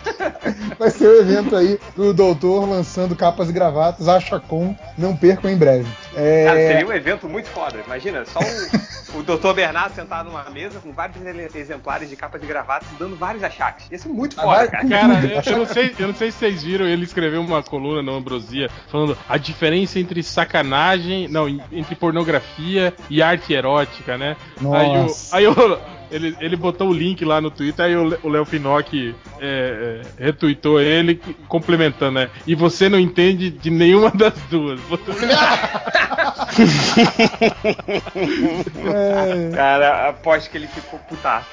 Vai 0.77 0.89
ser 0.89 1.07
o 1.07 1.19
evento 1.19 1.55
aí 1.55 1.79
do 1.95 2.13
doutor 2.13 2.67
lançando 2.67 3.15
capas 3.15 3.49
e 3.49 3.53
gravatas. 3.53 4.07
Acha 4.07 4.39
Com. 4.39 4.75
Não 4.97 5.15
percam 5.15 5.49
em 5.49 5.57
breve. 5.57 5.87
É... 6.15 6.45
Cara, 6.45 6.57
seria 6.59 6.87
um 6.87 6.93
evento 6.93 7.27
muito 7.29 7.47
foda. 7.49 7.77
Imagina, 7.85 8.23
só 8.25 8.39
o, 8.39 9.19
o 9.19 9.23
Dr. 9.23 9.53
Bernardo 9.53 9.93
sentado 9.95 10.29
numa 10.29 10.49
mesa 10.49 10.79
com 10.79 10.91
vários 10.91 11.17
exemplares 11.55 12.09
de 12.09 12.15
capas 12.15 12.41
de 12.41 12.47
gravatas 12.47 12.87
dando 12.99 13.15
vários 13.15 13.43
achaques. 13.43 13.85
Isso 13.91 14.07
é 14.07 14.11
muito 14.11 14.39
Ah, 14.39 14.43
foda, 14.43 14.67
cara. 14.67 14.87
Cara, 14.87 15.13
eu, 15.25 15.51
eu 15.53 15.57
não 15.59 15.65
sei, 15.65 15.95
eu 15.99 16.07
não 16.07 16.15
sei 16.15 16.31
se 16.31 16.37
vocês 16.39 16.63
viram, 16.63 16.85
ele 16.85 17.03
escreveu 17.03 17.41
uma 17.41 17.61
coluna 17.61 18.01
no 18.01 18.15
Ambrosia 18.15 18.69
falando 18.87 19.17
a 19.29 19.37
diferença 19.37 19.99
entre 19.99 20.23
sacanagem, 20.23 21.27
não, 21.27 21.47
entre 21.71 21.95
pornografia 21.95 22.93
e 23.09 23.21
arte 23.21 23.53
erótica, 23.53 24.17
né? 24.17 24.35
Nossa. 24.59 25.35
Aí, 25.37 25.47
o, 25.47 25.53
aí 25.55 25.63
o- 25.63 26.00
ele, 26.11 26.35
ele 26.39 26.55
botou 26.55 26.89
o 26.89 26.93
link 26.93 27.23
lá 27.25 27.39
no 27.41 27.49
Twitter, 27.49 27.85
aí 27.85 27.95
o 27.95 28.29
Léo 28.29 28.45
Finocchi 28.45 29.15
é, 29.39 30.01
é, 30.19 30.23
retweetou 30.25 30.79
ele, 30.79 31.15
complementando, 31.47 32.11
né? 32.19 32.29
E 32.45 32.53
você 32.53 32.89
não 32.89 32.99
entende 32.99 33.49
de 33.49 33.69
nenhuma 33.69 34.11
das 34.15 34.33
duas. 34.49 34.79
Botou- 34.81 35.15
É... 38.93 39.55
Cara, 39.55 40.09
aposto 40.09 40.49
que 40.49 40.57
ele 40.57 40.67
ficou 40.67 40.99
putaço. 40.99 41.47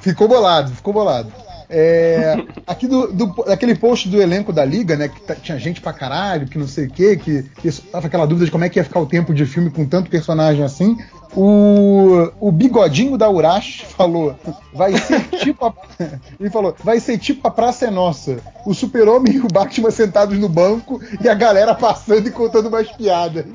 ficou 0.00 0.28
bolado, 0.28 0.70
ficou 0.74 0.92
bolado. 0.92 1.32
É, 1.74 2.36
aqui 2.66 2.86
do, 2.86 3.10
do- 3.10 3.44
daquele 3.46 3.74
post 3.74 4.06
do 4.10 4.20
elenco 4.20 4.52
da 4.52 4.62
Liga, 4.62 4.94
né? 4.94 5.08
Que 5.08 5.20
tá- 5.22 5.34
tinha 5.34 5.58
gente 5.58 5.80
pra 5.80 5.92
caralho, 5.94 6.46
que 6.46 6.58
não 6.58 6.68
sei 6.68 6.84
o 6.86 6.90
quê, 6.90 7.16
que, 7.16 7.44
que 7.62 7.72
tava 7.72 8.08
aquela 8.08 8.26
dúvida 8.26 8.44
de 8.44 8.50
como 8.52 8.62
é 8.64 8.68
que 8.68 8.78
ia 8.78 8.84
ficar 8.84 9.00
o 9.00 9.06
tempo 9.06 9.32
de 9.32 9.46
filme 9.46 9.70
com 9.70 9.86
tanto 9.86 10.10
personagem 10.10 10.62
assim. 10.62 10.98
O, 11.34 12.28
o 12.38 12.52
bigodinho 12.52 13.16
da 13.16 13.30
Urash 13.30 13.84
falou: 13.96 14.36
vai 14.74 14.92
ser 14.98 15.20
tipo 15.42 15.64
a. 15.64 15.72
Ele 16.38 16.50
falou: 16.50 16.76
vai 16.84 17.00
ser 17.00 17.16
tipo 17.16 17.48
a 17.48 17.50
Praça 17.50 17.86
é 17.86 17.90
Nossa. 17.90 18.36
O 18.66 18.74
Super-Homem 18.74 19.36
e 19.36 19.40
o 19.40 19.48
Batman 19.48 19.90
sentados 19.90 20.38
no 20.38 20.50
banco 20.50 21.00
e 21.24 21.28
a 21.30 21.34
galera 21.34 21.74
passando 21.74 22.28
e 22.28 22.30
contando 22.30 22.68
umas 22.68 22.92
piadas. 22.92 23.46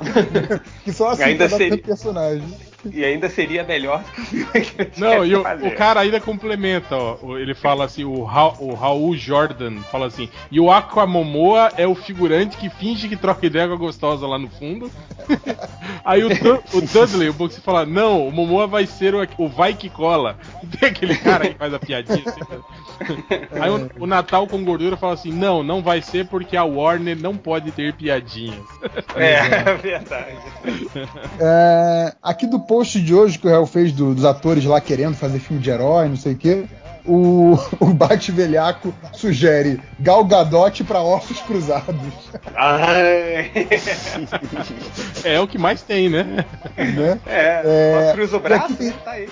que 0.84 0.92
só 0.92 1.10
assim 1.10 1.24
Ainda 1.24 1.48
seria- 1.50 1.76
personagem. 1.76 2.44
E 2.84 3.04
ainda 3.04 3.28
seria 3.28 3.64
melhor 3.64 4.02
do 4.02 4.10
que 4.12 4.20
o 4.20 4.24
filme 4.24 4.64
que 4.64 5.00
Não, 5.00 5.24
e 5.24 5.34
o, 5.34 5.40
o 5.40 5.74
cara 5.74 6.00
ainda 6.00 6.20
complementa, 6.20 6.96
ó. 6.96 7.36
Ele 7.36 7.54
fala 7.54 7.84
assim, 7.84 8.04
o, 8.04 8.22
Ra, 8.22 8.52
o 8.60 8.74
Raul 8.74 9.16
Jordan 9.16 9.80
fala 9.90 10.06
assim, 10.06 10.28
e 10.50 10.60
o 10.60 10.70
Aquamomoa 10.70 11.72
é 11.76 11.86
o 11.86 11.94
figurante 11.94 12.56
que 12.56 12.70
finge 12.70 13.08
que 13.08 13.16
troca 13.16 13.46
ideia 13.46 13.66
com 13.66 13.74
a 13.74 13.76
gostosa 13.76 14.26
lá 14.26 14.38
no 14.38 14.48
fundo. 14.48 14.90
Aí 16.04 16.22
o, 16.24 16.28
o 16.28 16.80
Dudley, 16.80 17.28
o 17.28 17.34
Boxy 17.34 17.60
fala, 17.60 17.84
não, 17.84 18.26
o 18.26 18.32
Momoa 18.32 18.66
vai 18.66 18.86
ser 18.86 19.14
o, 19.14 19.26
o 19.36 19.48
vai 19.48 19.74
que 19.74 19.90
cola. 19.90 20.38
Tem 20.78 20.88
aquele 20.88 21.16
cara 21.16 21.48
que 21.48 21.54
faz 21.54 21.74
a 21.74 21.78
piadinha 21.78 22.22
assim. 22.24 22.40
né? 22.48 23.48
Aí 23.60 23.70
o, 23.70 23.90
o 24.04 24.06
Natal 24.06 24.46
com 24.46 24.64
gordura 24.64 24.96
fala 24.96 25.14
assim, 25.14 25.32
não, 25.32 25.62
não 25.62 25.82
vai 25.82 26.00
ser 26.00 26.26
porque 26.26 26.56
a 26.56 26.64
Warner 26.64 27.20
não 27.20 27.36
pode 27.36 27.70
ter 27.72 27.92
piadinhas. 27.94 28.64
É, 29.14 29.34
é 29.34 29.74
verdade. 29.74 30.38
É, 31.40 32.14
aqui 32.22 32.46
do 32.46 32.60
post 32.68 33.00
de 33.00 33.14
hoje 33.14 33.38
que 33.38 33.46
o 33.46 33.50
Real 33.50 33.66
fez 33.66 33.90
do- 33.92 34.14
dos 34.14 34.24
atores 34.24 34.64
lá 34.64 34.80
querendo 34.80 35.16
fazer 35.16 35.38
filme 35.40 35.60
de 35.62 35.70
herói, 35.70 36.08
não 36.08 36.16
sei 36.16 36.34
o 36.34 36.36
quê. 36.36 36.64
O, 37.06 37.58
o 37.80 37.86
Bate 37.86 38.30
Velhaco 38.30 38.94
sugere 39.14 39.80
Gal 39.98 40.22
Gadot 40.26 40.84
pra 40.84 41.00
ossos 41.02 41.40
cruzados. 41.40 41.96
Ai. 42.54 43.50
É 45.24 45.40
o 45.40 45.48
que 45.48 45.58
mais 45.58 45.82
tem, 45.82 46.08
né? 46.08 46.44
Né? 46.76 47.18
É, 47.26 48.08
É, 48.08 48.12
cruza 48.14 48.36
o 48.36 48.40
e 48.40 48.42
braço, 48.42 48.74
tem-? 48.74 48.92
Tá 48.92 49.10
aí. 49.12 49.28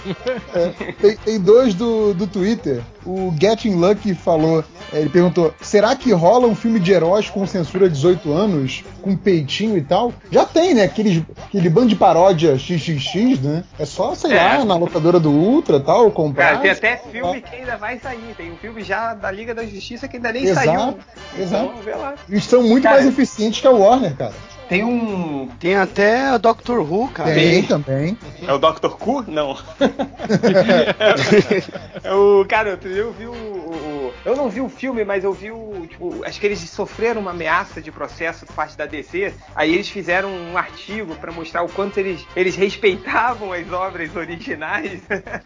É, 0.54 0.92
tem, 1.00 1.16
tem 1.16 1.40
dois 1.40 1.74
do, 1.74 2.12
do 2.14 2.26
Twitter. 2.26 2.80
O 3.04 3.32
Getting 3.40 3.74
Lucky 3.76 4.14
falou, 4.14 4.64
ele 4.92 5.08
perguntou: 5.10 5.52
será 5.60 5.94
que 5.96 6.12
rola 6.12 6.46
um 6.46 6.54
filme 6.54 6.78
de 6.80 6.92
heróis 6.92 7.28
com 7.28 7.46
censura 7.46 7.88
18 7.88 8.32
anos, 8.32 8.84
com 9.02 9.16
peitinho 9.16 9.76
e 9.76 9.82
tal? 9.82 10.12
Já 10.30 10.44
tem, 10.44 10.74
né? 10.74 10.84
Aqueles, 10.84 11.22
aquele 11.46 11.68
bando 11.68 11.88
de 11.88 11.96
paródia 11.96 12.56
XXX, 12.58 13.40
né? 13.42 13.64
É 13.78 13.84
só, 13.84 14.14
sei 14.14 14.32
É. 14.32 14.58
lá, 14.58 14.64
na 14.64 14.76
locadora 14.76 15.18
do 15.20 15.30
Ultra 15.30 15.80
tal, 15.80 16.10
comprar. 16.10 16.44
Cara, 16.46 16.58
tem 16.58 16.70
até 16.70 16.96
filme 16.96 17.40
que 17.40 17.56
ainda 17.56 17.76
vai 17.76 17.98
sair. 17.98 18.34
Tem 18.36 18.52
um 18.52 18.56
filme 18.56 18.82
já 18.82 19.14
da 19.14 19.30
Liga 19.30 19.54
da 19.54 19.64
Justiça 19.64 20.08
que 20.08 20.16
ainda 20.16 20.32
nem 20.32 20.44
Exato, 20.44 20.66
saiu. 20.66 20.98
exato. 21.38 21.64
Então, 21.72 21.82
vê 21.82 21.94
lá. 21.94 22.14
Eles 22.28 22.44
são 22.44 22.62
muito 22.62 22.82
Cara, 22.84 22.96
mais 22.96 23.06
eficientes 23.06 23.60
que 23.60 23.66
a 23.66 23.70
Warner, 23.70 24.14
cara. 24.16 24.32
Tem 24.68 24.82
um. 24.82 25.48
Tem 25.60 25.76
até 25.76 26.26
a 26.26 26.38
Doctor 26.38 26.80
Who, 26.80 27.06
cara. 27.08 27.32
Tem 27.32 27.62
também. 27.62 28.18
É 28.44 28.52
o 28.52 28.58
Dr. 28.58 28.88
Cu? 28.98 29.24
Não. 29.28 29.56
é 32.02 32.12
o. 32.12 32.44
Cara, 32.48 32.78
eu 32.84 33.12
vi 33.12 33.26
o, 33.26 33.32
o- 33.32 33.95
Eu 34.26 34.34
não 34.34 34.48
vi 34.50 34.60
o 34.60 34.68
filme, 34.68 35.04
mas 35.04 35.22
eu 35.22 35.32
vi 35.32 35.52
o. 35.52 35.86
Tipo, 35.88 36.24
acho 36.24 36.40
que 36.40 36.46
eles 36.46 36.58
sofreram 36.68 37.20
uma 37.20 37.30
ameaça 37.30 37.80
de 37.80 37.92
processo 37.92 38.44
por 38.44 38.54
parte 38.56 38.76
da 38.76 38.84
DC. 38.84 39.32
Aí 39.54 39.72
eles 39.72 39.88
fizeram 39.88 40.28
um 40.30 40.58
artigo 40.58 41.14
pra 41.14 41.30
mostrar 41.30 41.62
o 41.62 41.68
quanto 41.68 41.98
eles, 41.98 42.26
eles 42.34 42.56
respeitavam 42.56 43.52
as 43.52 43.70
obras 43.72 44.14
originais, 44.16 45.00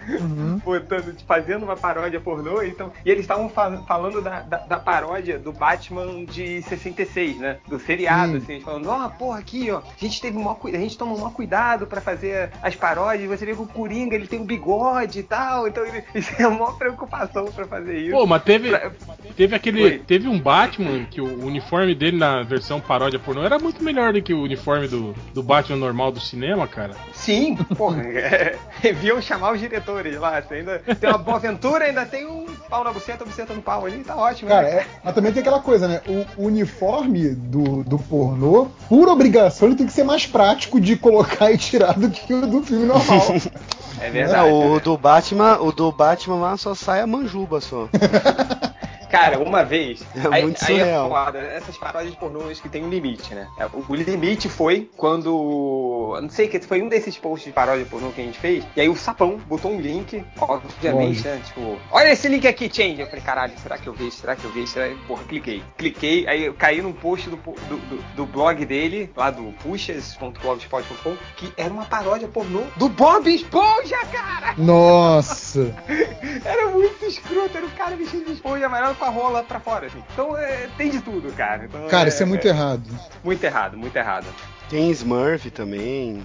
botando, 0.65 1.15
fazendo 1.27 1.65
uma 1.65 1.77
paródia 1.77 2.20
pornô. 2.20 2.62
Então, 2.62 2.90
e 3.05 3.11
eles 3.11 3.23
estavam 3.23 3.48
fa- 3.51 3.82
falando 3.86 4.23
da, 4.23 4.40
da, 4.40 4.57
da 4.59 4.78
paródia 4.78 5.39
do 5.39 5.52
Batman 5.52 6.24
de 6.24 6.62
66, 6.62 7.36
né? 7.39 7.59
Do 7.69 7.78
seriado, 7.78 8.32
Sim. 8.32 8.39
assim, 8.39 8.52
eles 8.55 8.65
falando, 8.65 8.89
ó, 8.89 9.09
porra, 9.11 9.39
aqui, 9.40 9.70
ó, 9.70 9.78
a 9.78 9.82
gente 9.98 10.20
teve 10.20 10.36
maior, 10.39 10.55
cui- 10.55 10.74
a 10.74 10.78
gente 10.78 10.97
toma 10.97 11.12
o 11.15 11.19
maior 11.19 11.32
cuidado 11.32 11.86
pra 11.86 12.01
fazer 12.01 12.51
as 12.62 12.74
paródias, 12.74 13.28
você 13.28 13.44
vê 13.44 13.55
que 13.55 13.61
o 13.61 13.66
Coringa, 13.66 14.15
ele 14.15 14.27
tem 14.27 14.40
um 14.40 14.47
bigode 14.47 15.20
e 15.20 15.23
tal, 15.23 15.69
então 15.69 15.85
ele, 15.85 16.02
isso 16.15 16.32
é 16.39 16.44
a 16.44 16.51
maior 16.51 16.77
preocupação 16.78 17.44
pra 17.47 17.66
fazer 17.66 17.98
isso. 17.98 18.12
Pô, 18.16 18.27
mas 18.27 18.43
teve, 18.43 18.70
Pra- 18.79 18.91
teve 19.37 19.55
aquele. 19.57 19.83
Oi. 19.83 20.03
Teve 20.07 20.29
um 20.29 20.39
Batman 20.39 21.05
que 21.11 21.21
o 21.21 21.45
uniforme 21.47 21.95
dele 21.95 22.17
na 22.17 22.43
versão 22.43 22.81
paródia 22.81 23.19
pornô 23.19 23.43
era 23.43 23.59
muito 23.59 23.83
melhor 23.83 24.13
do 24.13 24.23
que 24.23 24.33
o 24.33 24.43
uniforme 24.43 24.87
do, 24.89 25.15
do 25.35 25.43
Batman 25.43 25.77
normal 25.79 26.13
do 26.13 26.21
cinema, 26.21 26.67
cara. 26.67 26.95
Sim, 27.13 27.57
porra, 27.77 28.03
é, 28.07 28.57
deviam 28.83 29.21
chamar 29.21 29.53
os 29.53 29.61
diretores 29.61 30.17
lá, 30.19 30.41
você 30.41 30.55
ainda 30.57 30.79
tem 30.79 31.09
uma 31.11 31.19
boa 31.19 31.37
aventura, 31.37 31.85
ainda 31.85 32.05
tem 32.07 32.27
um 32.27 32.47
pau 32.69 32.85
na 32.85 32.93
buceta, 32.93 33.25
buceta 33.25 33.53
no 33.55 33.63
pau 33.63 33.87
ali, 33.87 33.99
tá 34.05 34.17
ótimo. 34.17 34.49
Cara, 34.51 34.69
né? 34.69 34.77
é- 34.81 34.87
mas 35.05 35.15
também 35.15 35.33
tem 35.33 35.41
aquela 35.41 35.61
coisa, 35.61 35.89
né? 35.89 36.01
O 36.37 36.47
uniforme 36.47 37.31
do, 37.35 37.83
do 37.85 37.99
pornô, 37.99 38.69
por 38.89 39.09
obrigação, 39.09 39.69
ele 39.69 39.77
tem 39.77 39.87
que 39.87 39.93
ser 39.93 40.05
mais 40.05 40.27
prático 40.27 40.81
de 40.81 40.97
colocar 40.97 41.51
e 41.51 41.59
tirar 41.59 41.99
do 41.99 42.11
que 42.11 42.33
o 42.33 42.47
do 42.47 42.63
filme 42.63 42.87
normal. 42.87 43.27
É 44.03 44.07
Não, 44.07 44.13
verdade. 44.15 44.49
o 44.51 44.81
do 44.81 44.97
Batman, 44.97 45.59
o 45.61 45.73
do 45.73 45.93
Batman 45.93 46.37
lá 46.37 46.57
só 46.57 46.75
sai 46.75 47.03
a 47.03 47.07
manjuba 47.07 47.61
só. 47.61 47.87
Cara, 49.11 49.39
uma 49.39 49.65
vez. 49.65 50.03
É 50.15 50.20
aí, 50.31 50.43
muito 50.43 50.62
aí 50.65 50.78
surreal. 50.78 51.09
foda, 51.09 51.39
essas 51.39 51.77
paródias 51.77 52.15
pornôs 52.15 52.61
que 52.61 52.69
tem 52.69 52.85
um 52.85 52.89
limite, 52.89 53.35
né? 53.35 53.49
É, 53.59 53.66
O, 53.66 53.85
o 53.89 53.95
limite 53.95 54.49
foi 54.49 54.89
quando. 54.97 56.19
Não 56.23 56.28
sei 56.31 56.49
que 56.49 56.61
foi 56.61 56.82
um 56.82 56.89
desses 56.89 57.16
posts 57.16 57.47
de 57.47 57.53
paródia 57.53 57.87
pornô 57.87 58.11
que 58.11 58.20
a 58.20 58.24
gente 58.24 58.39
fez. 58.39 58.65
E 58.77 58.81
aí 58.81 58.89
o 58.89 58.97
Sapão 58.97 59.37
botou 59.47 59.70
um 59.73 59.81
link, 59.81 60.24
obviamente, 60.41 61.27
Lógico. 61.27 61.28
né? 61.28 61.41
Tipo, 61.45 61.78
olha 61.91 62.12
esse 62.12 62.28
link 62.28 62.47
aqui, 62.47 62.70
change. 62.73 63.01
Eu 63.01 63.07
falei, 63.07 63.23
caralho, 63.24 63.53
será 63.62 63.78
que 63.78 63.87
eu 63.87 63.93
vejo? 63.93 64.12
Será 64.12 64.37
que 64.37 64.45
eu 64.45 64.53
vejo? 64.53 64.66
Será? 64.69 64.95
Porra, 65.07 65.24
cliquei. 65.24 65.62
Cliquei, 65.77 66.27
aí 66.28 66.45
eu 66.47 66.55
caí 66.55 66.81
num 66.82 66.93
post 66.93 67.28
do, 67.31 67.37
do, 67.37 67.77
do- 67.77 68.03
do 68.15 68.27
blog 68.27 68.65
dele, 68.65 69.11
lá 69.16 69.31
do 69.31 69.53
puxas.blogspot.com, 69.62 71.16
que 71.37 71.53
era 71.57 71.73
uma 71.73 71.85
paródia 71.85 72.28
pornô 72.28 72.62
do 72.77 72.89
Bob 72.89 73.32
Esponja, 73.32 73.97
cara! 74.12 74.55
Nossa! 74.57 75.74
Era 76.45 76.69
muito 76.70 77.05
escroto, 77.05 77.57
era 77.57 77.66
um 77.66 77.70
cara 77.70 77.97
vestido 77.97 78.24
de 78.24 78.32
esponja 78.32 78.66
amarelo 78.66 78.95
com 79.01 79.07
a 79.07 79.09
rola 79.09 79.43
pra 79.43 79.59
fora, 79.59 79.87
assim. 79.87 80.03
Então 80.13 80.37
é, 80.37 80.69
tem 80.77 80.91
de 80.91 81.01
tudo, 81.01 81.33
cara. 81.33 81.65
Então, 81.65 81.89
Cara, 81.89 82.11
isso 82.11 82.23
é 82.23 82.27
muito 82.27 82.47
errado. 82.47 82.85
Muito 83.25 83.43
errado, 83.43 83.77
muito 83.77 83.97
errado. 83.97 84.27
Tem 84.69 84.91
Smurf 84.91 85.51
também. 85.51 86.23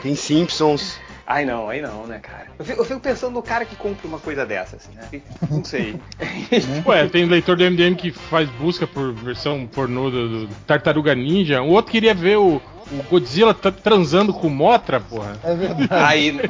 Tem 0.00 0.14
Simpsons. 0.14 0.98
Ai 1.30 1.44
não, 1.44 1.68
aí 1.68 1.82
não, 1.82 2.06
né, 2.06 2.20
cara? 2.20 2.46
Eu 2.58 2.64
fico, 2.64 2.80
eu 2.80 2.84
fico 2.86 3.00
pensando 3.00 3.34
no 3.34 3.42
cara 3.42 3.66
que 3.66 3.76
compra 3.76 4.08
uma 4.08 4.18
coisa 4.18 4.46
dessa, 4.46 4.76
assim, 4.76 4.92
né? 4.94 5.20
Não 5.50 5.62
sei. 5.62 6.00
Ué, 6.86 7.06
tem 7.06 7.26
leitor 7.26 7.54
do 7.54 7.70
MDM 7.70 7.96
que 7.96 8.10
faz 8.10 8.48
busca 8.52 8.86
por 8.86 9.12
versão 9.12 9.66
pornô 9.66 10.08
do, 10.08 10.46
do 10.46 10.54
Tartaruga 10.66 11.14
Ninja. 11.14 11.60
O 11.60 11.68
outro 11.68 11.92
queria 11.92 12.14
ver 12.14 12.38
o, 12.38 12.62
o 12.90 13.02
Godzilla 13.10 13.52
tá 13.52 13.70
transando 13.70 14.32
com 14.32 14.48
Motra, 14.48 15.00
porra. 15.00 15.38
É 15.44 15.54
verdade. 15.54 15.88
aí. 15.92 16.40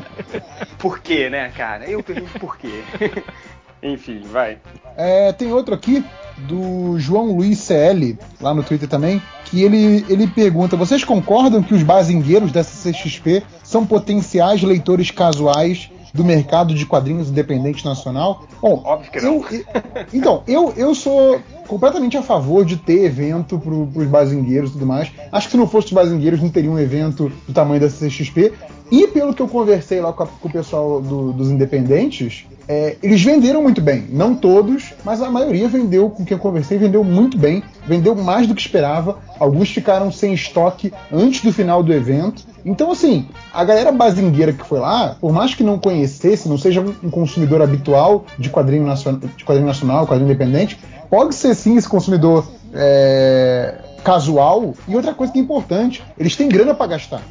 Por 0.79 1.01
quê, 1.01 1.29
né, 1.29 1.51
cara? 1.57 1.85
Eu 1.91 2.01
pergunto 2.01 2.39
por 2.39 2.57
quê. 2.57 2.85
Enfim, 3.83 4.21
vai. 4.31 4.59
É, 4.97 5.33
tem 5.33 5.53
outro 5.53 5.75
aqui 5.75 6.05
do 6.39 6.99
João 6.99 7.33
Luiz 7.37 7.59
CL, 7.59 8.19
lá 8.41 8.53
no 8.55 8.63
Twitter 8.63 8.89
também, 8.89 9.23
que 9.45 9.63
ele, 9.63 10.05
ele 10.09 10.27
pergunta: 10.27 10.77
vocês 10.77 11.05
concordam 11.05 11.63
que 11.63 11.75
os 11.75 11.83
bazingueiros 11.83 12.51
da 12.53 12.63
CCXP 12.63 13.43
são 13.63 13.87
potenciais 13.87 14.63
leitores 14.63 15.11
casuais 15.11 15.91
do 16.15 16.25
mercado 16.25 16.75
de 16.75 16.87
quadrinhos 16.87 17.29
independente 17.29 17.85
nacional? 17.85 18.45
Bom, 18.61 18.81
Óbvio 18.85 19.11
que 19.13 19.21
não. 19.21 19.45
eu- 19.51 19.65
então, 20.13 20.43
eu, 20.49 20.73
eu 20.77 20.95
sou 20.95 21.41
completamente 21.69 22.17
a 22.17 22.23
favor 22.23 22.65
de 22.65 22.77
ter 22.79 23.05
evento 23.05 23.59
pro, 23.59 23.87
pros 23.89 24.07
bazingueiros 24.09 24.71
e 24.71 24.73
tudo 24.73 24.87
mais. 24.87 25.11
Acho 25.31 25.47
que 25.49 25.53
se 25.53 25.57
não 25.59 25.69
fosse 25.69 25.89
os 25.89 25.93
bazingueiros, 25.93 26.41
não 26.41 26.49
teria 26.49 26.71
um 26.71 26.79
evento 26.79 27.31
do 27.47 27.53
tamanho 27.53 27.81
da 27.81 27.91
CCXP. 27.91 28.53
E 28.91 29.07
pelo 29.09 29.35
que 29.35 29.43
eu 29.43 29.49
conversei 29.49 30.01
lá 30.01 30.13
com, 30.13 30.23
a- 30.23 30.27
com 30.27 30.49
o 30.49 30.53
pessoal 30.53 31.01
do- 31.01 31.33
dos 31.33 31.51
independentes, 31.51 32.47
é, 32.67 32.97
eles 33.03 33.23
venderam 33.23 33.63
muito 33.63 33.81
bem. 33.81 34.07
Não 34.11 34.35
todos, 34.35 34.95
mas 35.05 35.21
a 35.23 35.31
maioria 35.31 35.69
vendeu, 35.69 36.09
com 36.11 36.25
quem 36.25 36.37
eu 36.37 36.41
conversei, 36.43 36.79
vendeu 36.79 37.05
muito 37.05 37.37
bem. 37.37 37.63
Vendeu 37.87 38.15
mais 38.15 38.47
do 38.47 38.55
que 38.55 38.61
esperava. 38.61 39.19
Alguns 39.39 39.71
ficaram 39.71 40.11
sem 40.11 40.33
estoque 40.33 40.93
antes 41.13 41.43
do 41.43 41.53
final 41.53 41.83
do 41.83 41.93
evento. 41.93 42.45
Então, 42.65 42.91
assim, 42.91 43.27
a 43.53 43.63
galera 43.65 43.93
bazingueira 43.93 44.53
que 44.53 44.65
foi 44.67 44.79
lá, 44.79 45.17
por 45.21 45.33
mais 45.33 45.55
que 45.55 45.63
não 45.63 45.79
conhecesse, 45.79 46.49
não 46.49 46.59
seja 46.59 46.81
um 46.81 46.95
um 47.05 47.11
consumidor 47.11 47.63
habitual 47.63 48.25
de 48.39 48.51
quadrinho, 48.51 48.85
nacional, 48.87 49.21
de 49.37 49.45
quadrinho 49.45 49.67
nacional, 49.69 50.07
quadrinho 50.07 50.31
independente, 50.31 50.79
pode 51.09 51.35
ser 51.35 51.55
sim 51.55 51.77
esse 51.77 51.89
consumidor 51.89 52.47
é, 52.75 53.75
casual. 54.05 54.75
E 54.87 54.95
outra 54.97 55.15
coisa 55.15 55.33
que 55.33 55.39
é 55.39 55.43
importante, 55.43 56.03
eles 56.19 56.37
têm 56.37 56.49
grana 56.49 56.75
pra 56.75 56.87
gastar. 56.87 57.23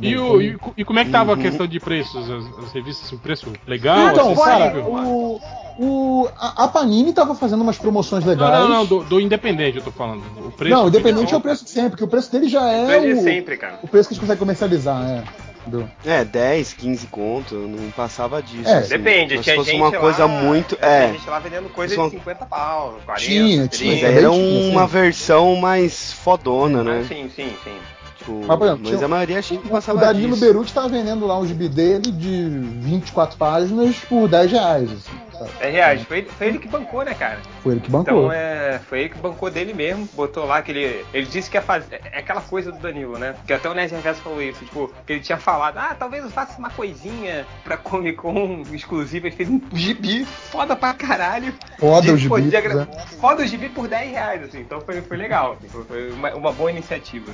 E, 0.00 0.16
o, 0.16 0.40
e, 0.40 0.56
e 0.76 0.84
como 0.84 0.98
é 0.98 1.04
que 1.04 1.10
tava 1.10 1.34
a 1.34 1.36
questão 1.36 1.66
de 1.66 1.80
preços? 1.80 2.30
As, 2.30 2.64
as 2.64 2.72
revistas, 2.72 3.10
o 3.12 3.18
preço 3.18 3.52
legal? 3.66 4.10
Então, 4.10 4.34
cara, 4.36 4.66
acessível? 4.66 4.92
o, 4.94 5.40
o- 5.78 6.28
a, 6.38 6.64
a 6.64 6.68
Panini 6.68 7.12
tava 7.12 7.34
fazendo 7.34 7.62
umas 7.62 7.78
promoções 7.78 8.24
Não, 8.24 8.30
legais. 8.32 8.60
não, 8.60 8.68
não, 8.68 8.86
do, 8.86 9.02
do 9.04 9.20
Independente 9.20 9.78
eu 9.78 9.82
tô 9.82 9.90
falando. 9.90 10.22
O 10.46 10.52
preço 10.52 10.74
Não, 10.76 10.84
o 10.84 10.88
independente 10.88 11.28
é 11.28 11.32
Não, 11.32 11.38
o 11.38 11.42
preço 11.42 11.64
de 11.64 11.70
sempre, 11.70 11.90
porque 11.90 12.04
o 12.04 12.08
preço 12.08 12.30
dele 12.30 12.48
já 12.48 12.70
é 12.70 12.98
o, 13.14 13.22
sempre, 13.22 13.56
cara. 13.56 13.78
o 13.82 13.88
preço 13.88 14.08
que 14.08 14.12
a 14.12 14.14
gente 14.14 14.20
consegue 14.20 14.38
comercializar, 14.38 15.02
é. 15.08 15.24
Entendeu? 15.66 15.88
É, 16.06 16.24
10, 16.24 16.72
15 16.72 17.06
conto, 17.08 17.54
não 17.54 17.90
passava 17.90 18.42
disso. 18.42 18.68
É, 18.70 18.78
assim. 18.78 18.88
Depende, 18.90 19.36
Mas 19.36 19.44
tinha 19.44 19.54
se 19.54 19.58
fosse 19.60 19.70
gente 19.72 19.80
uma 19.82 19.90
lá, 19.90 19.98
coisa 19.98 20.26
muito. 20.26 20.74
Tinha 20.76 20.88
É, 20.88 21.12
gente 21.12 21.28
lá 21.28 21.38
vendendo 21.38 21.68
coisa 21.68 21.94
Só- 21.94 22.04
de 22.06 22.10
50 22.12 22.46
pau, 22.46 22.98
40, 23.04 23.20
Tinha, 23.26 23.56
30. 23.68 23.76
tinha. 23.76 23.92
mas 23.92 24.04
aí 24.04 24.10
era 24.18 24.30
tinha, 24.30 24.70
uma 24.70 24.86
sim. 24.86 24.92
versão 24.92 25.56
mais 25.56 26.12
fodona, 26.14 26.80
Ah, 26.80 26.84
né? 26.84 27.04
sim, 27.06 27.28
sim, 27.36 27.52
sim. 27.62 27.76
Tipo, 28.20 28.32
Mas, 28.46 28.58
por 28.58 28.64
exemplo, 28.66 28.80
mas 28.82 28.88
tinha- 28.90 29.04
a 29.04 29.08
maioria 29.08 29.38
acho 29.38 29.58
que 29.58 29.68
O 29.90 29.96
Danilo 29.96 30.28
disso. 30.34 30.40
Beruti 30.44 30.72
tava 30.74 30.88
vendendo 30.88 31.26
lá 31.26 31.38
um 31.38 31.46
gibi 31.46 31.70
dele 31.70 32.12
de 32.12 32.48
24 32.80 33.38
páginas 33.38 33.96
por 34.08 34.28
10 34.28 34.52
reais. 34.52 34.90
Assim, 34.92 35.10
sabe? 35.38 35.50
10 35.58 35.72
reais. 35.74 36.02
Foi, 36.02 36.18
ele- 36.18 36.28
foi 36.28 36.46
ele 36.48 36.58
que 36.58 36.68
bancou, 36.68 37.02
né, 37.02 37.14
cara? 37.14 37.38
Foi 37.62 37.72
ele 37.72 37.80
que 37.80 37.90
bancou. 37.90 38.24
Então 38.24 38.32
é, 38.32 38.78
foi 38.88 39.00
ele 39.00 39.08
que 39.08 39.18
bancou 39.18 39.50
dele 39.50 39.72
mesmo, 39.72 40.06
botou 40.12 40.44
lá 40.44 40.60
que 40.60 40.70
ele. 40.70 41.02
Ele 41.14 41.26
disse 41.26 41.48
que 41.48 41.56
ia 41.56 41.62
fazer. 41.62 41.98
É 42.12 42.18
aquela 42.18 42.42
coisa 42.42 42.70
do 42.70 42.78
Danilo, 42.78 43.18
né? 43.18 43.34
Que 43.46 43.54
até 43.54 43.70
o 43.70 43.74
Nerd 43.74 43.90
Reverso 43.94 44.20
falou 44.20 44.42
isso, 44.42 44.62
tipo, 44.66 44.92
que 45.06 45.14
ele 45.14 45.20
tinha 45.20 45.38
falado, 45.38 45.78
ah, 45.78 45.96
talvez 45.98 46.22
eu 46.22 46.30
faça 46.30 46.58
uma 46.58 46.68
coisinha 46.68 47.46
pra 47.64 47.78
Comic 47.78 48.18
Con 48.18 48.64
exclusiva. 48.70 49.28
Ele 49.28 49.36
fez 49.36 49.48
um 49.48 49.58
gibi 49.72 50.26
foda 50.26 50.76
pra 50.76 50.92
caralho. 50.92 51.54
Foda 51.78 52.02
De- 52.02 52.12
o 52.12 52.16
gibi, 52.18 52.28
pô, 52.28 52.38
de 52.38 52.54
agra- 52.54 52.74
né? 52.74 52.86
Foda 53.18 53.42
o 53.42 53.46
gibi 53.46 53.70
por 53.70 53.88
10 53.88 54.10
reais, 54.10 54.42
assim. 54.44 54.60
Então 54.60 54.78
foi, 54.82 55.00
foi 55.00 55.16
legal. 55.16 55.56
assim, 55.58 55.68
foi- 55.68 55.84
foi 55.84 56.10
uma, 56.12 56.34
uma 56.34 56.52
boa 56.52 56.70
iniciativa. 56.70 57.32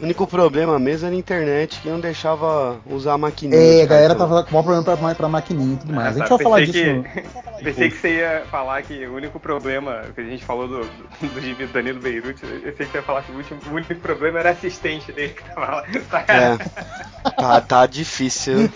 O 0.00 0.04
único 0.04 0.26
problema 0.26 0.78
mesmo 0.78 1.06
era 1.08 1.14
a 1.16 1.18
internet 1.18 1.80
que 1.80 1.88
não 1.88 1.98
deixava 1.98 2.76
usar 2.88 3.14
a 3.14 3.18
maquininha. 3.18 3.60
É, 3.60 3.82
a 3.82 3.86
galera 3.86 4.14
cartão. 4.14 4.28
tava 4.28 4.44
com 4.44 4.50
o 4.50 4.52
maior 4.52 4.62
problema 4.82 4.96
pra, 4.96 5.14
pra 5.14 5.28
maquininha 5.28 5.74
e 5.74 5.76
tudo 5.78 5.92
mais. 5.92 6.06
a 6.06 6.10
Ah, 6.10 6.12
gente 6.12 6.28
tá, 6.28 6.36
vai 6.36 6.42
falar 6.44 6.60
disso. 6.60 6.72
que, 6.72 7.20
Pensei 7.62 7.90
que 7.90 7.96
você 7.96 8.16
ia 8.18 8.44
falar 8.50 8.82
que 8.82 9.06
o 9.06 9.14
único 9.14 9.38
problema 9.40 10.04
que 10.14 10.20
a 10.20 10.24
gente 10.24 10.44
falou 10.44 10.68
do, 10.68 10.80
do, 10.80 11.28
do 11.34 11.40
gibi 11.40 11.66
do 11.66 11.72
Danilo 11.72 12.00
Beirute, 12.00 12.44
eu 12.44 12.60
pensei 12.60 12.86
que 12.86 12.92
você 12.92 12.98
ia 12.98 13.02
falar 13.02 13.22
que 13.22 13.32
o, 13.32 13.36
último, 13.36 13.60
o 13.70 13.74
único 13.74 13.94
problema 13.96 14.38
era 14.38 14.50
a 14.50 14.52
assistente 14.52 15.12
dele 15.12 15.34
que 15.34 15.42
tava 15.44 15.66
lá. 15.66 15.84
É. 16.28 17.30
Tá, 17.30 17.60
tá 17.60 17.86
difícil. 17.86 18.70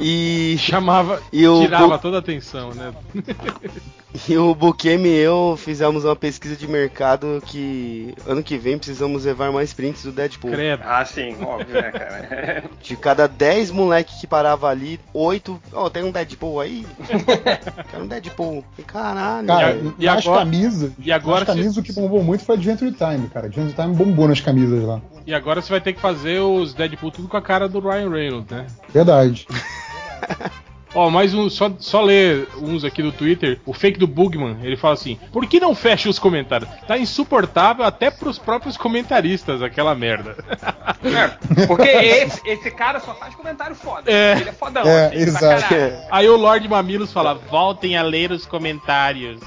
E, 0.00 0.56
Chamava, 0.58 1.22
E 1.32 1.46
o 1.46 1.62
tirava 1.62 1.98
toda 1.98 2.16
a 2.16 2.20
atenção, 2.20 2.70
né? 2.74 2.92
e 4.28 4.36
o 4.36 4.54
Bukemi 4.54 5.08
e 5.08 5.18
eu 5.18 5.56
fizemos 5.56 6.04
uma 6.04 6.16
pesquisa 6.16 6.56
de 6.56 6.66
mercado 6.66 7.42
que 7.46 8.14
ano 8.26 8.42
que 8.42 8.58
vem 8.58 8.76
precisamos 8.76 9.24
levar 9.24 9.52
mais 9.52 9.72
prints 9.72 10.02
do 10.02 10.12
Deadpool. 10.12 10.50
Credo. 10.50 10.82
Ah, 10.84 11.04
sim, 11.04 11.36
óbvio, 11.42 11.74
né, 11.74 11.90
cara? 11.90 12.64
De 12.82 12.96
cada 12.96 13.26
10 13.26 13.70
moleque 13.70 14.20
que 14.20 14.26
parava 14.26 14.68
ali, 14.68 15.00
8. 15.14 15.62
Ó, 15.72 15.88
tem 15.88 16.04
um 16.04 16.10
Deadpool 16.10 16.60
aí? 16.60 16.86
Quero 17.90 18.04
um 18.04 18.06
Deadpool. 18.06 18.64
Caralho. 18.86 19.46
Cara, 19.46 19.70
E 19.74 19.78
a- 19.78 19.92
e 19.98 20.06
nas 20.16 20.26
agora- 20.26 20.38
camisas. 20.44 20.92
e 20.98 21.12
agora 21.12 21.40
nas 21.40 21.48
camisas 21.48 21.76
o 21.76 21.82
que 21.82 21.92
bombou 21.92 22.22
muito 22.22 22.44
foi 22.44 22.54
Adventure 22.56 22.92
Time, 22.92 23.28
cara. 23.28 23.46
Adventure 23.46 23.74
Time 23.74 23.94
bombou 23.94 24.28
nas 24.28 24.40
camisas 24.40 24.84
lá. 24.84 25.00
E 25.26 25.34
agora 25.34 25.60
você 25.60 25.70
vai 25.70 25.80
ter 25.80 25.92
que 25.92 26.00
fazer 26.00 26.40
os 26.40 26.72
Deadpool 26.74 27.10
tudo 27.10 27.28
com 27.28 27.36
a 27.36 27.42
cara 27.42 27.68
do 27.68 27.80
Ryan 27.80 28.10
Reynolds, 28.10 28.50
né? 28.50 28.66
Verdade. 28.92 29.46
Ó, 30.94 31.08
mais 31.08 31.32
um, 31.34 31.48
só, 31.48 31.70
só 31.78 32.02
ler 32.02 32.48
uns 32.60 32.84
aqui 32.84 33.02
do 33.02 33.12
Twitter. 33.12 33.60
O 33.64 33.72
fake 33.72 33.98
do 33.98 34.06
Bugman, 34.06 34.58
ele 34.62 34.76
fala 34.76 34.94
assim: 34.94 35.18
Por 35.32 35.46
que 35.46 35.60
não 35.60 35.74
fecha 35.74 36.08
os 36.08 36.18
comentários? 36.18 36.68
Tá 36.86 36.98
insuportável 36.98 37.84
até 37.84 38.10
pros 38.10 38.38
próprios 38.38 38.76
comentaristas, 38.76 39.62
aquela 39.62 39.94
merda. 39.94 40.36
É, 41.02 41.66
porque 41.66 41.88
esse, 41.88 42.46
esse 42.46 42.70
cara 42.70 43.00
só 43.00 43.14
faz 43.14 43.34
comentário 43.34 43.74
foda. 43.74 44.10
É. 44.10 44.36
Ele 44.38 44.50
é 44.50 44.52
fodão. 44.52 44.86
É, 44.86 45.06
assim, 45.06 45.16
exato. 45.16 45.68
caralho. 45.68 45.98
Aí 46.10 46.28
o 46.28 46.36
Lord 46.36 46.68
Mamilos 46.68 47.10
fala: 47.10 47.34
Voltem 47.34 47.96
a 47.96 48.02
ler 48.02 48.30
os 48.30 48.44
comentários. 48.44 49.40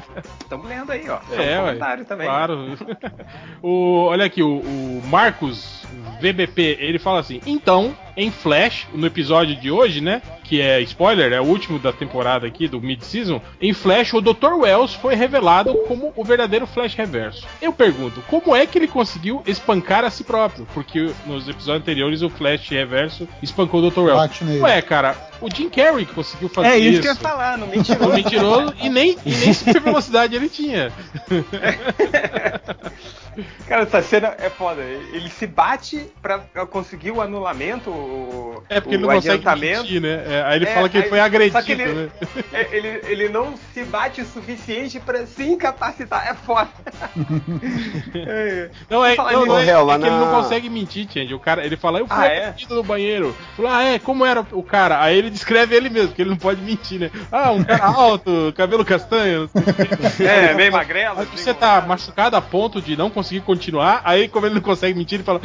Tamo 0.48 0.64
lendo 0.64 0.90
aí, 0.90 1.08
ó. 1.10 1.18
É, 1.30 1.60
um 1.60 1.64
ué, 1.64 1.66
comentário 1.66 2.04
também. 2.06 2.26
Claro. 2.26 2.78
o, 3.62 4.04
olha 4.06 4.24
aqui, 4.24 4.42
o, 4.42 4.60
o 4.60 5.02
Marcos 5.06 5.83
VBP, 6.20 6.78
ele 6.80 6.98
fala 6.98 7.20
assim: 7.20 7.40
então, 7.46 7.96
em 8.16 8.30
Flash, 8.30 8.86
no 8.94 9.06
episódio 9.06 9.56
de 9.56 9.70
hoje, 9.70 10.00
né? 10.00 10.22
Que 10.44 10.60
é 10.60 10.80
spoiler, 10.82 11.32
é 11.32 11.40
o 11.40 11.44
último 11.44 11.78
da 11.78 11.92
temporada 11.92 12.46
aqui, 12.46 12.68
do 12.68 12.80
mid-season. 12.80 13.40
Em 13.60 13.72
Flash, 13.72 14.12
o 14.12 14.20
Dr. 14.20 14.52
Wells 14.60 14.94
foi 14.94 15.14
revelado 15.14 15.74
como 15.88 16.12
o 16.14 16.22
verdadeiro 16.24 16.66
Flash 16.66 16.94
Reverso. 16.94 17.46
Eu 17.62 17.72
pergunto, 17.72 18.22
como 18.28 18.54
é 18.54 18.66
que 18.66 18.76
ele 18.78 18.86
conseguiu 18.86 19.42
espancar 19.46 20.04
a 20.04 20.10
si 20.10 20.22
próprio? 20.22 20.66
Porque 20.74 21.10
nos 21.26 21.48
episódios 21.48 21.82
anteriores, 21.82 22.20
o 22.22 22.28
Flash 22.28 22.68
Reverso 22.68 23.26
espancou 23.42 23.80
o 23.82 23.90
Dr. 23.90 24.00
Wells. 24.00 24.16
Bate 24.20 24.44
nele. 24.44 24.60
Ué, 24.60 24.82
cara, 24.82 25.16
o 25.40 25.48
Jim 25.52 25.68
Carrey 25.70 26.04
conseguiu 26.06 26.48
fazer 26.50 26.68
É 26.68 26.78
isso 26.78 26.90
isso. 26.92 27.00
que 27.02 27.08
eu 27.08 27.12
ia 27.12 27.16
falar, 27.18 27.56
não 27.58 27.66
O 27.66 27.70
mentiroso. 27.70 28.12
mentiroso 28.12 28.74
e 28.82 28.88
nem, 28.90 29.16
e 29.24 29.30
nem 29.34 29.52
super 29.52 29.80
velocidade 29.80 30.36
ele 30.36 30.48
tinha. 30.50 30.92
Cara, 33.66 33.82
essa 33.82 34.02
cena 34.02 34.34
é 34.38 34.48
foda. 34.50 34.82
Ele 34.82 35.28
se 35.30 35.46
bate 35.46 36.06
pra 36.22 36.38
conseguir 36.66 37.10
o 37.10 37.20
anulamento, 37.20 37.90
o, 37.90 38.62
É 38.68 38.80
porque 38.80 38.96
o 38.96 38.98
ele 38.98 39.06
não 39.06 39.14
consegue 39.14 39.34
adiantamento. 39.48 39.82
mentir, 39.82 40.00
né? 40.00 40.24
É, 40.26 40.42
aí 40.46 40.56
ele 40.56 40.66
É, 40.66 40.74
fala 40.74 40.88
que 40.88 40.96
ele 40.96 41.04
aí- 41.04 41.10
foi 41.10 41.20
agredido, 41.20 41.58
só 41.58 41.64
que 41.64 41.72
ele, 41.72 41.84
né? 41.86 42.08
é, 42.52 42.68
ele, 42.76 43.00
ele 43.06 43.28
não 43.28 43.54
se 43.72 43.84
bate 43.84 44.20
o 44.20 44.24
suficiente 44.26 44.98
pra 45.00 45.26
se 45.26 45.42
incapacitar. 45.44 46.26
É 46.28 46.34
foda. 46.34 46.68
É. 48.14 48.70
Não, 48.88 49.04
é, 49.04 49.16
não, 49.16 49.46
não, 49.46 49.58
é, 49.58 49.62
é 49.62 49.98
que 49.98 50.06
ele 50.06 50.10
não 50.16 50.30
consegue 50.30 50.68
mentir, 50.70 51.08
Change. 51.10 51.34
O 51.34 51.38
cara, 51.38 51.64
ele 51.64 51.76
fala, 51.76 51.98
eu 51.98 52.06
fui 52.06 52.16
Ah, 52.16 52.26
é? 52.26 52.46
agredido 52.46 52.74
no 52.74 52.82
banheiro. 52.82 53.36
Falou, 53.56 53.70
ah, 53.70 53.82
é, 53.82 53.98
como 53.98 54.24
era 54.24 54.44
o 54.52 54.62
cara? 54.62 55.02
Aí 55.02 55.16
ele 55.16 55.30
descreve 55.30 55.74
ele 55.74 55.90
mesmo, 55.90 56.12
que 56.14 56.22
ele 56.22 56.30
não 56.30 56.36
pode 56.36 56.60
mentir, 56.62 57.00
né? 57.00 57.10
Ah, 57.30 57.50
um 57.52 57.62
cara 57.64 57.84
alto, 57.86 58.52
cabelo 58.56 58.84
castanho. 58.84 59.48
É, 60.20 60.54
meio 60.54 60.72
magrelo. 60.72 61.18
Aí 61.20 61.24
assim, 61.26 61.36
você 61.36 61.52
tá 61.54 61.80
machucado 61.86 62.36
a 62.36 62.40
ponto 62.40 62.80
de 62.80 62.96
não 62.96 63.10
conseguir 63.10 63.23
continuar, 63.40 64.00
aí 64.04 64.28
como 64.28 64.46
ele 64.46 64.54
não 64.56 64.62
consegue 64.62 64.96
mentir, 64.98 65.16
ele 65.16 65.24
fala, 65.24 65.40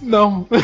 não. 0.00 0.46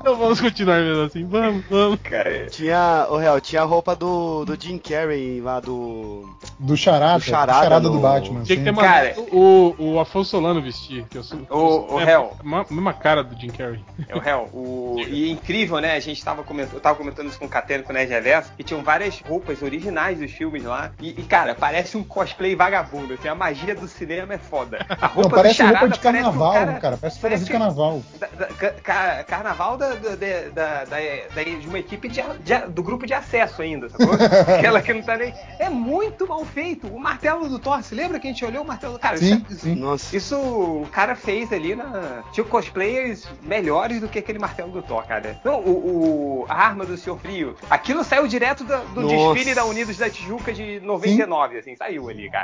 Então 0.00 0.16
vamos 0.16 0.40
continuar 0.40 0.80
mesmo 0.80 1.02
assim, 1.02 1.24
vamos, 1.24 1.64
vamos. 1.68 2.00
Cara, 2.02 2.46
Tinha, 2.46 3.06
o 3.10 3.16
Real, 3.16 3.40
tinha 3.40 3.62
a 3.62 3.64
roupa 3.64 3.94
do, 3.94 4.44
do 4.44 4.56
Jim 4.60 4.78
Carrey 4.78 5.40
lá 5.40 5.60
do. 5.60 6.28
Do 6.58 6.76
charada, 6.76 7.18
Do 7.18 7.24
charada 7.24 7.52
do 7.52 7.62
charada 7.62 7.88
do 7.88 7.94
no- 7.94 8.00
Batman. 8.00 8.42
Tinha 8.42 8.58
que 8.58 8.64
ter 8.64 8.74
Cara- 8.74 9.14
o, 9.32 9.74
o 9.78 10.00
Afonso 10.00 10.30
Solano 10.30 10.60
vestir. 10.62 11.04
Que 11.10 11.18
eu 11.18 11.22
sou, 11.22 11.38
O- 11.50 11.94
o 11.94 12.00
é, 12.00 12.04
réu. 12.04 12.32
ma- 12.42 12.64
mesma 12.70 12.92
cara 12.92 13.22
do 13.22 13.38
Jim 13.38 13.48
Carrey. 13.48 13.80
É 14.08 14.16
o 14.16 14.18
réu. 14.18 14.48
O... 14.52 14.96
E 15.06 15.28
é 15.28 15.32
incrível, 15.32 15.78
né? 15.78 15.94
A 15.94 16.00
gente 16.00 16.22
tava 16.24 16.42
comentando, 16.42 16.74
eu 16.74 16.80
tava 16.80 16.96
comentando 16.96 17.28
isso 17.28 17.38
com 17.38 17.46
o 17.46 17.48
Cateno 17.48 17.84
com 17.84 17.90
o 17.90 17.94
Nerd 17.94 18.10
Reverso, 18.10 18.50
que 18.56 18.62
tinham 18.64 18.82
várias 18.82 19.20
roupas 19.20 19.62
originais 19.62 20.18
dos 20.18 20.30
filmes 20.32 20.64
lá. 20.64 20.92
E, 21.00 21.10
e, 21.10 21.22
cara, 21.22 21.54
parece 21.54 21.96
um 21.96 22.02
cosplay 22.02 22.54
vagabundo. 22.56 23.14
Assim, 23.14 23.28
a 23.28 23.34
magia 23.34 23.74
do 23.74 23.86
cinema 23.88 24.19
é 24.28 24.38
foda. 24.38 24.84
A 25.00 25.06
roupa 25.06 25.22
Não, 25.22 25.30
parece 25.30 25.62
do 25.62 25.68
roupa 25.68 25.88
de 25.88 25.98
carnaval, 26.00 26.52
parece 26.52 26.72
um 26.76 26.80
cara. 26.80 26.96
Parece 26.96 27.18
fantasia 27.20 27.44
de 27.46 27.50
carnaval. 27.52 28.02
da- 28.18 28.26
da- 28.26 28.46
ca- 28.46 28.70
ca- 28.82 29.24
carnaval 29.24 29.76
da, 29.76 29.88
da- 29.94 30.16
da- 30.16 30.48
da- 30.54 30.84
da- 30.84 31.42
de 31.42 31.66
uma 31.66 31.78
equipe 31.78 32.08
de, 32.08 32.22
de 32.42 32.58
do 32.68 32.82
grupo 32.82 33.06
de 33.06 33.14
acesso 33.14 33.62
ainda, 33.62 33.88
sacou? 33.88 34.10
Aquela 34.56 34.80
que 34.82 34.92
não 34.92 35.02
tá 35.02 35.16
nem. 35.16 35.32
É 35.58 35.68
muito 35.70 36.26
mal 36.26 36.44
feito. 36.44 36.86
O 36.88 36.98
martelo 37.00 37.48
do 37.48 37.58
Thor, 37.58 37.82
se 37.82 37.94
lembra 37.94 38.18
que 38.20 38.26
a 38.26 38.30
gente 38.30 38.44
olhou 38.44 38.62
o 38.62 38.66
martelo 38.66 38.94
do 38.94 38.98
cara? 38.98 39.16
Sim, 39.16 39.44
isso, 39.48 39.60
sim. 39.60 39.74
Nossa. 39.74 40.16
isso 40.16 40.36
o 40.36 40.86
cara 40.92 41.14
fez 41.14 41.52
ali 41.52 41.74
na. 41.74 42.22
Tinha 42.32 42.44
cosplayers 42.44 43.26
melhores 43.42 44.00
do 44.00 44.08
que 44.08 44.18
aquele 44.18 44.38
martelo 44.38 44.70
do 44.70 44.82
Thor, 44.82 45.04
cara. 45.06 45.40
Não, 45.44 45.60
o, 45.60 46.42
o- 46.42 46.46
a 46.48 46.54
arma 46.54 46.84
do 46.84 46.96
Senhor 46.96 47.18
Frio. 47.18 47.56
Aquilo 47.68 48.02
saiu 48.04 48.26
direto 48.26 48.64
do 48.64 49.02
Nossa. 49.02 49.34
desfile 49.34 49.54
da 49.54 49.64
Unidos 49.64 49.96
da 49.96 50.08
Tijuca 50.10 50.52
de 50.52 50.80
99, 50.80 51.58
assim, 51.58 51.76
saiu 51.76 52.08
ali, 52.08 52.30
cara. 52.30 52.38